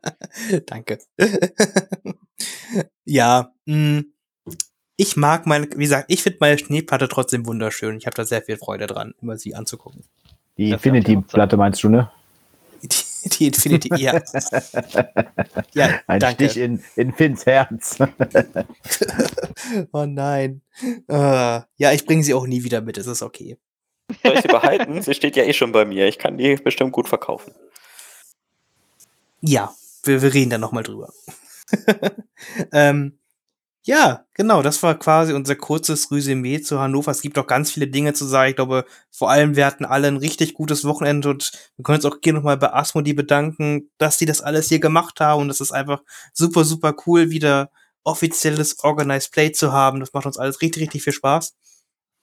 Danke. 0.66 1.00
ja, 3.06 3.52
mh, 3.66 3.76
mm, 4.00 4.14
ich 4.98 5.16
mag 5.16 5.46
meine, 5.46 5.70
wie 5.72 5.84
gesagt, 5.84 6.12
ich 6.12 6.22
finde 6.22 6.40
meine 6.42 6.58
Schneeplatte 6.58 7.08
trotzdem 7.08 7.46
wunderschön. 7.46 7.98
Ich 7.98 8.06
habe 8.06 8.16
da 8.16 8.26
sehr 8.26 8.42
viel 8.42 8.58
Freude 8.58 8.86
dran, 8.86 9.14
immer 9.22 9.38
sie 9.38 9.56
anzugucken. 9.56 10.04
Die 10.58 10.72
Infinity-Platte 10.72 11.56
meinst 11.56 11.82
du, 11.84 11.90
ne? 11.90 12.12
Die, 13.40 13.48
Infinity, 13.48 13.90
ja. 13.98 14.22
ja 15.74 16.00
Ein 16.08 16.20
danke. 16.20 16.50
Stich 16.50 16.62
in, 16.62 16.84
in 16.96 17.14
Finns 17.14 17.46
Herz. 17.46 17.98
oh 19.92 20.06
nein. 20.06 20.62
Uh, 21.10 21.62
ja, 21.78 21.92
ich 21.92 22.06
bringe 22.06 22.24
sie 22.24 22.34
auch 22.34 22.48
nie 22.48 22.64
wieder 22.64 22.82
mit, 22.82 22.98
es 22.98 23.08
ist 23.08 23.22
okay. 23.22 23.58
Soll 24.24 24.36
ich 24.36 24.42
sie 24.42 24.48
behalten? 24.48 25.02
sie 25.02 25.14
steht 25.14 25.36
ja 25.36 25.44
eh 25.44 25.54
schon 25.54 25.72
bei 25.72 25.86
mir. 25.86 26.08
Ich 26.08 26.18
kann 26.18 26.38
die 26.38 26.56
bestimmt 26.56 26.92
gut 26.92 27.08
verkaufen. 27.08 27.54
Ja, 29.42 29.74
wir, 30.04 30.22
wir 30.22 30.34
reden 30.34 30.50
da 30.50 30.58
nochmal 30.58 30.84
drüber. 30.84 31.14
ähm, 32.72 33.19
Ja, 33.90 34.24
genau, 34.36 34.62
das 34.62 34.84
war 34.84 34.94
quasi 35.00 35.34
unser 35.34 35.56
kurzes 35.56 36.12
Resümee 36.12 36.62
zu 36.62 36.80
Hannover. 36.80 37.10
Es 37.10 37.22
gibt 37.24 37.38
noch 37.38 37.48
ganz 37.48 37.72
viele 37.72 37.88
Dinge 37.88 38.14
zu 38.14 38.24
sagen. 38.26 38.52
Ich 38.52 38.56
glaube, 38.56 38.86
vor 39.10 39.32
allem, 39.32 39.56
wir 39.56 39.66
hatten 39.66 39.84
alle 39.84 40.08
ein 40.08 40.18
richtig 40.18 40.54
gutes 40.54 40.86
Wochenende 40.86 41.30
und 41.30 41.52
wir 41.76 41.84
können 41.84 41.96
uns 41.96 42.06
auch 42.06 42.18
hier 42.24 42.34
nochmal 42.34 42.58
bei 42.58 42.72
Asmodi 42.72 43.14
bedanken, 43.14 43.90
dass 43.98 44.18
die 44.18 44.28
das 44.28 44.42
alles 44.42 44.68
hier 44.70 44.80
gemacht 44.80 45.20
haben 45.22 45.42
und 45.42 45.48
das 45.48 45.60
ist 45.60 45.72
einfach 45.72 46.04
super, 46.34 46.66
super 46.66 46.94
cool, 47.08 47.32
wieder 47.32 47.72
offizielles 48.04 48.78
Organized 48.84 49.32
Play 49.32 49.52
zu 49.54 49.74
haben. 49.74 50.00
Das 50.02 50.14
macht 50.14 50.28
uns 50.28 50.38
alles 50.38 50.62
richtig, 50.62 50.84
richtig 50.84 51.04
viel 51.04 51.14
Spaß. 51.14 51.56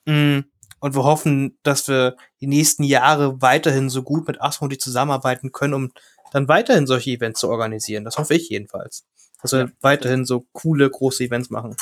Mm, 0.07 0.41
Und 0.81 0.95
wir 0.95 1.05
hoffen, 1.05 1.59
dass 1.65 1.89
wir 1.89 2.17
die 2.41 2.47
nächsten 2.47 2.85
Jahre 2.85 3.43
weiterhin 3.43 3.91
so 3.91 4.03
gut 4.05 4.29
mit 4.29 4.41
Asmodi 4.41 4.79
zusammenarbeiten 4.79 5.53
können, 5.53 5.75
um 5.75 5.93
dann 6.33 6.49
weiterhin 6.49 6.87
solche 6.87 7.11
Events 7.11 7.41
zu 7.41 7.49
organisieren. 7.49 8.05
Das 8.05 8.19
hoffe 8.19 8.35
ich 8.35 8.49
jedenfalls. 8.51 9.05
Dass 9.43 9.53
wir 9.53 9.73
weiterhin 9.81 10.25
so 10.25 10.47
coole, 10.53 10.89
große 10.91 11.25
Events 11.25 11.51
machen. 11.51 11.77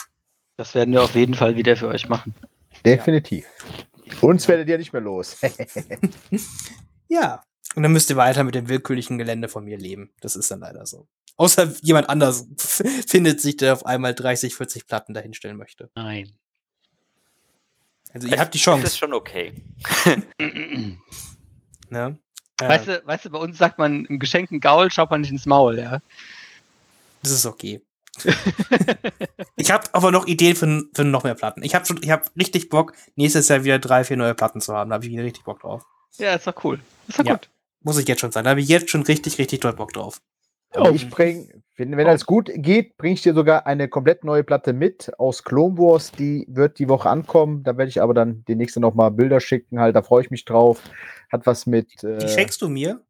Das 0.56 0.74
werden 0.74 0.92
wir 0.92 1.02
auf 1.02 1.14
jeden 1.14 1.34
Fall 1.34 1.56
wieder 1.56 1.76
für 1.76 1.88
euch 1.88 2.08
machen. 2.08 2.34
Definitiv. 2.84 3.46
Uns 4.20 4.46
werdet 4.48 4.68
ihr 4.68 4.78
nicht 4.78 4.92
mehr 4.92 5.02
los. 5.02 5.36
Ja. 7.08 7.44
Und 7.76 7.82
dann 7.82 7.92
müsst 7.92 8.10
ihr 8.10 8.16
weiter 8.16 8.44
mit 8.44 8.54
dem 8.54 8.68
willkürlichen 8.68 9.18
Gelände 9.18 9.48
von 9.48 9.64
mir 9.64 9.78
leben. 9.78 10.12
Das 10.20 10.36
ist 10.36 10.50
dann 10.50 10.60
leider 10.60 10.86
so. 10.86 11.06
Außer 11.36 11.72
jemand 11.82 12.08
anders 12.08 12.46
findet 13.06 13.40
sich, 13.40 13.56
der 13.56 13.72
auf 13.72 13.84
einmal 13.86 14.14
30, 14.14 14.54
40 14.54 14.86
Platten 14.86 15.12
dahinstellen 15.14 15.56
möchte. 15.56 15.90
Nein. 15.94 16.32
Also 18.12 18.28
ihr 18.28 18.38
habt 18.38 18.54
die 18.54 18.58
Das 18.58 18.64
Chance. 18.64 18.86
ist 18.86 18.98
schon 18.98 19.12
okay. 19.12 19.54
Ne? 21.90 22.18
Weißt 22.58 22.88
du, 22.88 23.02
weißt 23.04 23.26
du, 23.26 23.30
bei 23.30 23.38
uns 23.38 23.58
sagt 23.58 23.78
man 23.78 24.04
im 24.06 24.18
geschenkten 24.18 24.58
Gaul 24.60 24.90
schaut 24.90 25.10
man 25.10 25.20
nicht 25.20 25.30
ins 25.30 25.46
Maul, 25.46 25.78
ja. 25.78 26.00
Das 27.24 27.32
ist 27.32 27.46
okay. 27.46 27.80
ich 29.56 29.70
habe 29.70 29.84
aber 29.92 30.10
noch 30.12 30.26
Ideen 30.26 30.54
für, 30.56 30.84
für 30.94 31.04
noch 31.04 31.24
mehr 31.24 31.34
Platten. 31.34 31.62
Ich 31.62 31.74
habe 31.74 31.84
schon, 31.86 31.98
ich 32.02 32.10
habe 32.10 32.24
richtig 32.38 32.68
Bock, 32.68 32.92
nächstes 33.16 33.48
Jahr 33.48 33.64
wieder 33.64 33.78
drei, 33.78 34.04
vier 34.04 34.16
neue 34.16 34.34
Platten 34.34 34.60
zu 34.60 34.74
haben. 34.74 34.90
Da 34.90 34.94
habe 34.94 35.04
ich 35.06 35.10
wieder 35.10 35.24
richtig 35.24 35.44
Bock 35.44 35.60
drauf. 35.60 35.82
Ja, 36.18 36.34
ist 36.34 36.46
doch 36.46 36.62
cool. 36.64 36.78
Ist 37.08 37.18
doch 37.18 37.24
Ja. 37.24 37.32
gut. 37.34 37.48
Muss 37.80 37.98
ich 37.98 38.06
jetzt 38.06 38.20
schon 38.20 38.30
sagen. 38.30 38.44
Da 38.44 38.50
habe 38.50 38.60
ich 38.60 38.68
jetzt 38.68 38.90
schon 38.90 39.02
richtig, 39.02 39.38
richtig 39.38 39.60
doll 39.60 39.72
Bock 39.72 39.92
drauf. 39.92 40.20
Aber 40.74 40.90
ich 40.90 41.08
bring, 41.08 41.62
wenn, 41.76 41.96
wenn 41.96 42.06
das 42.06 42.26
gut 42.26 42.50
geht, 42.52 42.96
bringe 42.96 43.14
ich 43.14 43.22
dir 43.22 43.32
sogar 43.32 43.66
eine 43.66 43.88
komplett 43.88 44.24
neue 44.24 44.42
Platte 44.44 44.72
mit 44.72 45.12
aus 45.18 45.42
Clone 45.44 45.78
Wars. 45.78 46.10
Die 46.12 46.46
wird 46.48 46.78
die 46.78 46.88
Woche 46.88 47.08
ankommen. 47.08 47.62
Da 47.62 47.76
werde 47.78 47.88
ich 47.88 48.02
aber 48.02 48.12
dann 48.12 48.44
die 48.48 48.54
nächste 48.56 48.80
nochmal 48.80 49.10
Bilder 49.12 49.40
schicken. 49.40 49.78
Halt, 49.80 49.96
da 49.96 50.02
freue 50.02 50.22
ich 50.22 50.30
mich 50.30 50.44
drauf. 50.44 50.82
Hat 51.32 51.46
was 51.46 51.66
mit. 51.66 52.02
Die 52.02 52.06
Äh, 52.06 52.28
schenkst 52.28 52.60
du 52.60 52.68
mir? 52.68 53.00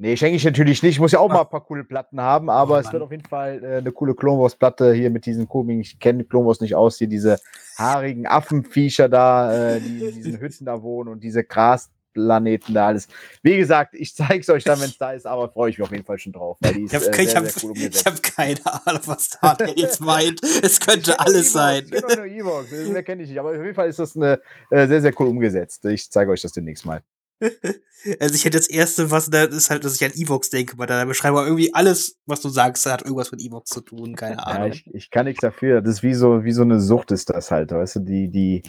Nee, 0.00 0.16
schenke 0.16 0.36
ich 0.36 0.44
natürlich 0.44 0.82
nicht. 0.82 0.94
Ich 0.94 1.00
muss 1.00 1.12
ja 1.12 1.20
auch 1.20 1.28
mal 1.28 1.42
ein 1.42 1.48
paar 1.48 1.64
coole 1.64 1.84
Platten 1.84 2.20
haben, 2.20 2.50
aber 2.50 2.76
Oh, 2.76 2.80
es 2.80 2.92
wird 2.92 3.02
auf 3.02 3.10
jeden 3.10 3.24
Fall 3.28 3.62
äh, 3.62 3.76
eine 3.76 3.92
coole 3.92 4.14
Clone 4.14 4.40
Wars 4.40 4.56
Platte 4.56 4.92
hier 4.92 5.10
mit 5.10 5.26
diesen 5.26 5.46
komischen. 5.46 5.80
Ich 5.80 5.98
kenne 5.98 6.24
Clone 6.24 6.46
Wars 6.46 6.60
nicht 6.60 6.74
aus. 6.74 6.98
Hier 6.98 7.06
diese 7.08 7.38
haarigen 7.78 8.26
Affenviecher 8.26 9.08
da, 9.08 9.74
äh, 9.76 9.80
die 9.80 10.04
in 10.04 10.14
diesen 10.14 10.40
Hütten 10.40 10.64
da 10.64 10.82
wohnen 10.82 11.08
und 11.10 11.22
diese 11.22 11.44
Grasplaneten 11.44 12.74
da 12.74 12.88
alles. 12.88 13.08
Wie 13.42 13.56
gesagt, 13.56 13.94
ich 13.94 14.14
zeige 14.14 14.40
es 14.40 14.48
euch 14.48 14.64
dann, 14.64 14.80
wenn 14.80 14.88
es 14.88 14.98
da 14.98 15.12
ist, 15.12 15.26
aber 15.26 15.48
freue 15.50 15.70
ich 15.70 15.78
mich 15.78 15.86
auf 15.86 15.92
jeden 15.92 16.04
Fall 16.04 16.18
schon 16.18 16.32
drauf. 16.32 16.56
Weil 16.60 16.74
die 16.74 16.82
ist, 16.84 16.92
Ich 16.92 16.96
habe 16.96 17.16
äh, 17.16 17.22
ich 17.22 17.30
sehr, 17.30 17.40
hab, 17.40 17.50
sehr 17.50 17.70
cool 17.70 17.74
hab 18.06 18.22
keine 18.22 18.86
Ahnung, 18.86 19.02
was 19.06 19.30
da 19.40 19.56
jetzt 19.76 20.00
meint. 20.00 20.42
Es 20.42 20.80
könnte 20.80 21.20
alles 21.20 21.52
sein. 21.52 21.84
Ich 21.84 21.90
kenne 21.90 22.16
nur 22.16 22.26
Evox, 22.26 22.70
mehr 22.70 23.02
kenne 23.02 23.22
ich 23.22 23.28
nicht, 23.28 23.38
aber 23.38 23.50
auf 23.50 23.56
jeden 23.56 23.74
Fall 23.74 23.88
ist 23.88 23.98
das 23.98 24.16
eine, 24.16 24.40
äh, 24.70 24.86
sehr, 24.86 25.02
sehr 25.02 25.12
cool 25.20 25.28
umgesetzt. 25.28 25.84
Ich 25.84 26.10
zeige 26.10 26.30
euch 26.30 26.42
das 26.42 26.52
demnächst 26.52 26.86
mal. 26.86 27.02
Also 28.18 28.34
ich 28.34 28.46
hätte 28.46 28.56
das 28.56 28.66
erste, 28.66 29.10
was 29.10 29.28
da 29.28 29.44
ist 29.44 29.68
halt, 29.68 29.84
dass 29.84 29.94
ich 29.94 30.02
an 30.04 30.12
Evox 30.14 30.48
denke 30.48 30.76
bei 30.76 30.86
deiner 30.86 31.04
Beschreibung. 31.04 31.44
Irgendwie 31.44 31.74
alles, 31.74 32.16
was 32.24 32.40
du 32.40 32.48
sagst, 32.48 32.86
hat 32.86 33.02
irgendwas 33.02 33.30
mit 33.30 33.42
Evox 33.42 33.68
zu 33.68 33.82
tun. 33.82 34.16
Keine 34.16 34.36
Ja, 34.36 34.44
Ahnung. 34.44 34.72
ich, 34.72 34.86
ich 34.94 35.10
kann 35.10 35.26
nichts 35.26 35.42
dafür. 35.42 35.82
Das 35.82 35.96
ist 35.96 36.02
wie 36.02 36.14
so, 36.14 36.42
wie 36.42 36.52
so 36.52 36.62
eine 36.62 36.80
Sucht 36.80 37.10
ist 37.10 37.28
das 37.28 37.50
halt, 37.50 37.72
weißt 37.72 37.96
du, 37.96 38.00
die, 38.00 38.30
die, 38.30 38.62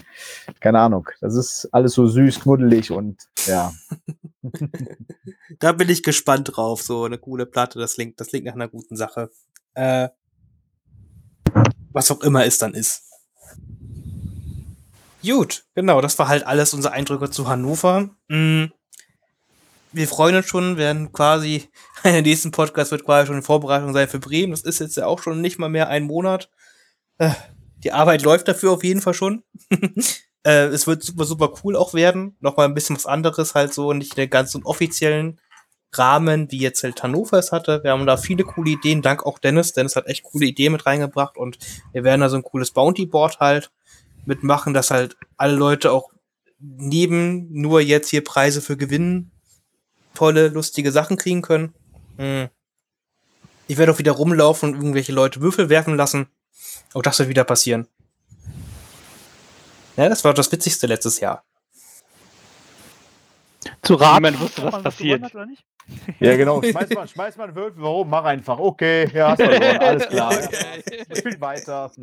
keine 0.59 0.79
Ahnung. 0.79 1.07
Das 1.21 1.35
ist 1.35 1.69
alles 1.71 1.93
so 1.93 2.07
süß, 2.07 2.41
knuddelig 2.41 2.91
und 2.91 3.21
ja. 3.45 3.71
da 5.59 5.71
bin 5.71 5.87
ich 5.89 6.03
gespannt 6.03 6.51
drauf. 6.53 6.81
So 6.81 7.05
eine 7.05 7.17
coole 7.17 7.45
Platte, 7.45 7.79
das 7.79 7.93
klingt, 7.93 8.19
das 8.19 8.27
klingt 8.27 8.45
nach 8.45 8.53
einer 8.55 8.67
guten 8.67 8.97
Sache. 8.97 9.29
Äh, 9.75 10.09
was 11.93 12.11
auch 12.11 12.21
immer 12.21 12.45
es 12.45 12.57
dann 12.57 12.73
ist. 12.73 13.03
Gut, 15.23 15.65
genau, 15.75 16.01
das 16.01 16.17
war 16.19 16.27
halt 16.27 16.45
alles 16.45 16.73
unsere 16.73 16.93
Eindrücke 16.93 17.29
zu 17.29 17.47
Hannover. 17.47 18.09
Mm, 18.27 18.65
Wir 19.91 20.07
freuen 20.07 20.35
uns 20.35 20.47
schon, 20.47 20.77
werden 20.77 21.11
quasi, 21.11 21.69
der 22.03 22.21
nächsten 22.21 22.51
Podcast 22.51 22.91
wird 22.91 23.05
quasi 23.05 23.27
schon 23.27 23.37
in 23.37 23.43
Vorbereitung 23.43 23.93
sein 23.93 24.07
für 24.07 24.19
Bremen. 24.19 24.51
Das 24.51 24.61
ist 24.61 24.79
jetzt 24.79 24.97
ja 24.97 25.05
auch 25.05 25.21
schon 25.21 25.41
nicht 25.41 25.59
mal 25.59 25.69
mehr 25.69 25.89
ein 25.89 26.03
Monat. 26.05 26.49
Äh, 27.17 27.31
Die 27.83 27.91
Arbeit 27.91 28.23
läuft 28.23 28.47
dafür 28.47 28.71
auf 28.71 28.83
jeden 28.83 29.01
Fall 29.01 29.13
schon. 29.13 29.43
äh, 30.43 30.65
es 30.67 30.87
wird 30.87 31.03
super, 31.03 31.25
super 31.25 31.53
cool 31.63 31.75
auch 31.75 31.93
werden. 31.93 32.35
Nochmal 32.39 32.67
ein 32.67 32.73
bisschen 32.73 32.95
was 32.95 33.05
anderes 33.05 33.53
halt 33.53 33.73
so, 33.73 33.93
nicht 33.93 34.17
den 34.17 34.29
ganzen 34.29 34.63
offiziellen 34.63 35.39
Rahmen, 35.93 36.49
wie 36.51 36.59
jetzt 36.59 36.83
halt 36.83 37.03
Hannover 37.03 37.37
es 37.37 37.51
hatte. 37.51 37.83
Wir 37.83 37.91
haben 37.91 38.05
da 38.05 38.15
viele 38.17 38.43
coole 38.45 38.71
Ideen, 38.71 39.01
dank 39.01 39.25
auch 39.25 39.39
Dennis. 39.39 39.73
Dennis 39.73 39.95
hat 39.97 40.07
echt 40.07 40.23
coole 40.23 40.45
Ideen 40.45 40.71
mit 40.71 40.85
reingebracht 40.85 41.37
und 41.37 41.57
wir 41.91 42.03
werden 42.05 42.21
da 42.21 42.29
so 42.29 42.37
ein 42.37 42.43
cooles 42.43 42.71
Bounty-Board 42.71 43.39
halt 43.41 43.71
mitmachen, 44.25 44.73
dass 44.73 44.91
halt 44.91 45.17
alle 45.37 45.55
Leute 45.55 45.91
auch 45.91 46.11
neben 46.59 47.51
nur 47.51 47.81
jetzt 47.81 48.09
hier 48.09 48.23
Preise 48.23 48.61
für 48.61 48.77
Gewinnen 48.77 49.31
tolle, 50.13 50.49
lustige 50.49 50.91
Sachen 50.91 51.17
kriegen 51.17 51.41
können. 51.41 51.73
Hm. 52.17 52.49
Ich 53.67 53.77
werde 53.77 53.91
auch 53.93 53.99
wieder 53.99 54.11
rumlaufen 54.11 54.69
und 54.69 54.75
irgendwelche 54.75 55.13
Leute 55.13 55.41
Würfel 55.41 55.69
werfen 55.69 55.95
lassen. 55.95 56.27
Auch 56.93 57.01
das 57.01 57.19
wird 57.19 57.29
wieder 57.29 57.43
passieren. 57.43 57.87
Ja, 59.97 60.09
das 60.09 60.23
war 60.23 60.33
das 60.33 60.51
Witzigste 60.51 60.87
letztes 60.87 61.19
Jahr. 61.19 61.43
Zu 63.81 63.95
raten. 63.95 64.23
Niemand 64.23 64.39
wusste, 64.41 64.61
ob 64.61 64.67
was 64.67 64.73
man 64.73 64.83
passiert. 64.83 65.21
gewonnen 65.21 65.25
hat 65.25 65.35
oder 65.35 65.45
nicht? 65.45 65.65
Ja, 66.19 66.35
genau. 66.35 66.61
Schmeiß 66.63 66.89
mal, 66.89 67.07
schmeiß 67.07 67.37
mal 67.37 67.45
einen 67.45 67.55
Würfel. 67.55 67.81
Warum? 67.81 68.09
Mach 68.09 68.23
einfach. 68.23 68.59
Okay, 68.59 69.09
ja, 69.13 69.31
hast 69.31 69.41
verloren. 69.41 69.77
Alles 69.77 70.07
klar. 70.07 70.33
Ja, 71.09 71.15
Spiel 71.15 71.41
weiter. 71.41 71.91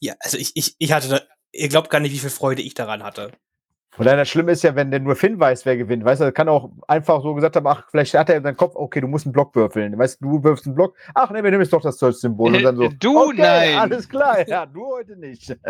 Ja, 0.00 0.14
also 0.20 0.38
ich, 0.38 0.52
ich, 0.54 0.74
ich 0.78 0.92
hatte 0.92 1.08
da, 1.08 1.20
ihr 1.52 1.68
glaubt 1.68 1.90
gar 1.90 2.00
nicht, 2.00 2.12
wie 2.12 2.18
viel 2.18 2.30
Freude 2.30 2.62
ich 2.62 2.74
daran 2.74 3.02
hatte. 3.02 3.32
Und 3.96 4.06
dann 4.06 4.16
das 4.16 4.28
Schlimme 4.28 4.52
ist 4.52 4.62
ja, 4.62 4.74
wenn 4.76 4.90
der 4.90 5.00
nur 5.00 5.16
Finn 5.16 5.38
weiß, 5.38 5.66
wer 5.66 5.76
gewinnt. 5.76 6.04
Weißt 6.04 6.20
du, 6.20 6.24
er 6.24 6.32
kann 6.32 6.48
auch 6.48 6.70
einfach 6.88 7.22
so 7.22 7.34
gesagt 7.34 7.56
haben, 7.56 7.66
ach, 7.66 7.88
vielleicht 7.90 8.14
hat 8.14 8.30
er 8.30 8.36
in 8.36 8.42
seinem 8.44 8.56
Kopf, 8.56 8.76
okay, 8.76 9.00
du 9.00 9.08
musst 9.08 9.26
einen 9.26 9.32
Block 9.32 9.54
würfeln. 9.54 9.98
Weißt 9.98 10.22
du, 10.22 10.38
du 10.38 10.44
wirfst 10.44 10.64
einen 10.64 10.74
Block. 10.74 10.96
Ach, 11.14 11.30
nee, 11.30 11.42
wir 11.42 11.50
nehmen 11.50 11.62
jetzt 11.62 11.72
doch 11.72 11.82
das 11.82 11.98
Search-Symbol. 11.98 12.54
Und 12.54 12.62
dann 12.62 12.76
so, 12.76 12.88
Du, 12.98 13.18
okay, 13.18 13.42
nein. 13.42 13.74
alles 13.74 14.08
klar. 14.08 14.48
Ja, 14.48 14.64
du 14.66 14.86
heute 14.86 15.16
nicht. 15.16 15.56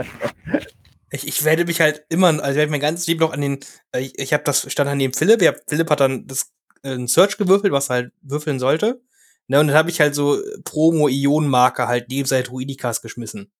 Ich, 1.12 1.26
ich 1.26 1.44
werde 1.44 1.64
mich 1.64 1.80
halt 1.80 2.04
immer, 2.08 2.28
also 2.28 2.50
ich 2.50 2.56
werde 2.56 2.70
mein 2.70 2.78
ganzes 2.78 3.08
Leben 3.08 3.18
noch 3.18 3.32
an 3.32 3.40
den, 3.40 3.58
äh, 3.90 3.98
ich, 3.98 4.16
ich 4.16 4.32
habe 4.32 4.44
das, 4.44 4.70
stand 4.70 4.88
dann 4.88 4.96
neben 4.96 5.12
Philipp, 5.12 5.44
hab, 5.44 5.56
Philipp 5.66 5.90
hat 5.90 5.98
dann 5.98 6.28
das, 6.28 6.52
äh, 6.84 6.92
ein 6.92 7.08
Search 7.08 7.36
gewürfelt, 7.36 7.72
was 7.72 7.90
er 7.90 7.94
halt 7.94 8.12
würfeln 8.22 8.60
sollte. 8.60 9.02
Ne, 9.48 9.58
und 9.58 9.66
dann 9.66 9.76
habe 9.76 9.90
ich 9.90 10.00
halt 10.00 10.14
so 10.14 10.38
Promo-Ionenmarker 10.62 11.88
halt 11.88 12.08
neben 12.10 12.28
seine 12.28 12.44
Druidikas 12.44 13.02
geschmissen. 13.02 13.50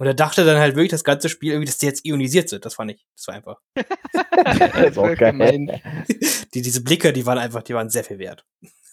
Und 0.00 0.06
er 0.06 0.14
dachte 0.14 0.46
dann 0.46 0.56
halt 0.56 0.76
wirklich 0.76 0.90
das 0.90 1.04
ganze 1.04 1.28
Spiel 1.28 1.52
irgendwie, 1.52 1.66
dass 1.66 1.76
die 1.76 1.84
jetzt 1.84 2.06
ionisiert 2.06 2.48
sind. 2.48 2.64
Das 2.64 2.74
fand 2.74 2.92
ich, 2.92 3.06
das 3.14 3.28
war 3.28 3.34
einfach. 3.34 3.58
Das 4.32 4.92
ist 4.92 4.98
auch 4.98 5.14
geil. 5.14 5.82
Die, 6.54 6.62
diese 6.62 6.82
Blicke, 6.82 7.12
die 7.12 7.26
waren 7.26 7.36
einfach, 7.36 7.62
die 7.62 7.74
waren 7.74 7.90
sehr 7.90 8.02
viel 8.02 8.18
wert. 8.18 8.46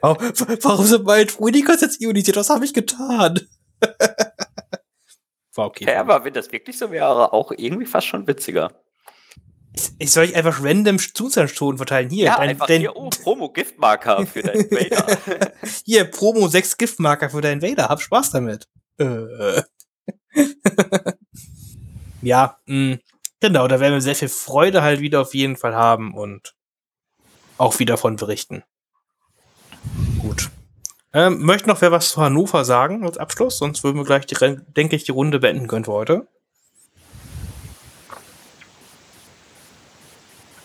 warum, 0.00 0.16
warum 0.62 0.86
sind 0.86 1.04
meine 1.04 1.26
Druidikas 1.26 1.82
jetzt 1.82 2.00
ionisiert? 2.00 2.38
Was 2.38 2.48
habe 2.48 2.64
ich 2.64 2.72
getan? 2.72 3.40
war 5.54 5.66
okay. 5.66 5.84
Ja, 5.86 6.00
aber 6.00 6.24
wenn 6.24 6.32
das 6.32 6.50
wirklich 6.50 6.78
so 6.78 6.90
wäre, 6.90 7.34
auch 7.34 7.52
irgendwie 7.54 7.84
fast 7.84 8.06
schon 8.06 8.26
witziger. 8.26 8.70
Ich 9.98 10.12
soll 10.12 10.24
ich 10.24 10.34
einfach 10.34 10.64
random 10.64 10.98
Zusatzstunden 10.98 11.76
verteilen. 11.76 12.08
Hier, 12.08 12.24
Ja, 12.24 12.36
dein, 12.38 12.48
einfach 12.48 12.66
dein, 12.68 12.80
hier, 12.80 12.96
oh, 12.96 13.10
Promo-Giftmarker 13.10 14.24
für 14.26 14.42
deinen 14.42 14.70
Vader. 14.70 15.50
hier, 15.84 16.04
Promo 16.06 16.48
6 16.48 16.78
Giftmarker 16.78 17.28
für 17.28 17.42
deinen 17.42 17.60
Vader. 17.60 17.90
Hab 17.90 18.00
Spaß 18.00 18.30
damit. 18.30 18.66
Äh. 19.02 19.62
ja, 22.22 22.58
mh, 22.66 22.98
genau, 23.40 23.68
da 23.68 23.80
werden 23.80 23.94
wir 23.94 24.00
sehr 24.00 24.14
viel 24.14 24.28
Freude 24.28 24.82
halt 24.82 25.00
wieder 25.00 25.20
auf 25.20 25.34
jeden 25.34 25.56
Fall 25.56 25.74
haben 25.74 26.14
und 26.14 26.54
auch 27.58 27.78
wieder 27.78 27.96
von 27.96 28.16
berichten. 28.16 28.64
Gut. 30.18 30.50
Ähm, 31.12 31.42
möchte 31.42 31.68
noch 31.68 31.80
wer 31.80 31.92
was 31.92 32.10
zu 32.10 32.22
Hannover 32.22 32.64
sagen 32.64 33.04
als 33.04 33.18
Abschluss? 33.18 33.58
Sonst 33.58 33.84
würden 33.84 33.98
wir 33.98 34.04
gleich, 34.04 34.26
die, 34.26 34.36
denke 34.76 34.96
ich, 34.96 35.04
die 35.04 35.12
Runde 35.12 35.38
beenden 35.38 35.68
können 35.68 35.84
für 35.84 35.92
heute. 35.92 36.26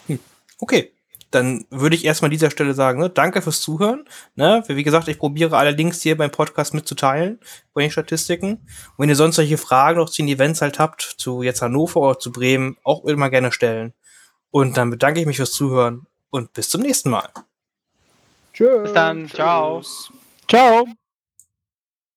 Hm. 0.08 0.20
Okay, 0.60 0.94
dann 1.32 1.66
würde 1.70 1.96
ich 1.96 2.06
erstmal 2.06 2.28
an 2.28 2.34
dieser 2.34 2.52
Stelle 2.52 2.74
sagen, 2.74 3.00
ne, 3.00 3.10
danke 3.10 3.42
fürs 3.42 3.62
Zuhören. 3.62 4.06
Ne, 4.36 4.64
wie 4.68 4.84
gesagt, 4.84 5.08
ich 5.08 5.18
probiere 5.18 5.58
alle 5.58 5.72
Links 5.72 6.02
hier 6.02 6.18
beim 6.18 6.32
Podcast 6.32 6.74
mitzuteilen, 6.74 7.40
bei 7.74 7.82
den 7.82 7.92
Statistiken. 7.92 8.54
Und 8.54 9.00
wenn 9.00 9.10
ihr 9.10 9.16
sonst 9.16 9.36
solche 9.36 9.58
Fragen 9.58 10.00
noch 10.00 10.10
zu 10.10 10.22
den 10.22 10.30
Events 10.30 10.62
halt 10.62 10.80
habt, 10.80 11.02
zu 11.02 11.44
jetzt 11.44 11.62
Hannover 11.62 12.02
oder 12.02 12.20
zu 12.20 12.32
Bremen, 12.32 12.78
auch 12.84 13.06
immer 13.06 13.30
gerne 13.30 13.52
stellen. 13.52 13.94
Und 14.52 14.78
dann 14.78 14.90
bedanke 14.90 15.20
ich 15.20 15.26
mich 15.26 15.38
fürs 15.38 15.52
Zuhören 15.52 16.08
und 16.30 16.54
bis 16.54 16.70
zum 16.70 16.82
nächsten 16.82 17.10
Mal. 17.10 17.30
Tschüss. 18.54 18.84
Bis 18.84 18.94
dann. 18.94 19.28
Ciao. 19.28 19.82
Ciao. 20.48 20.88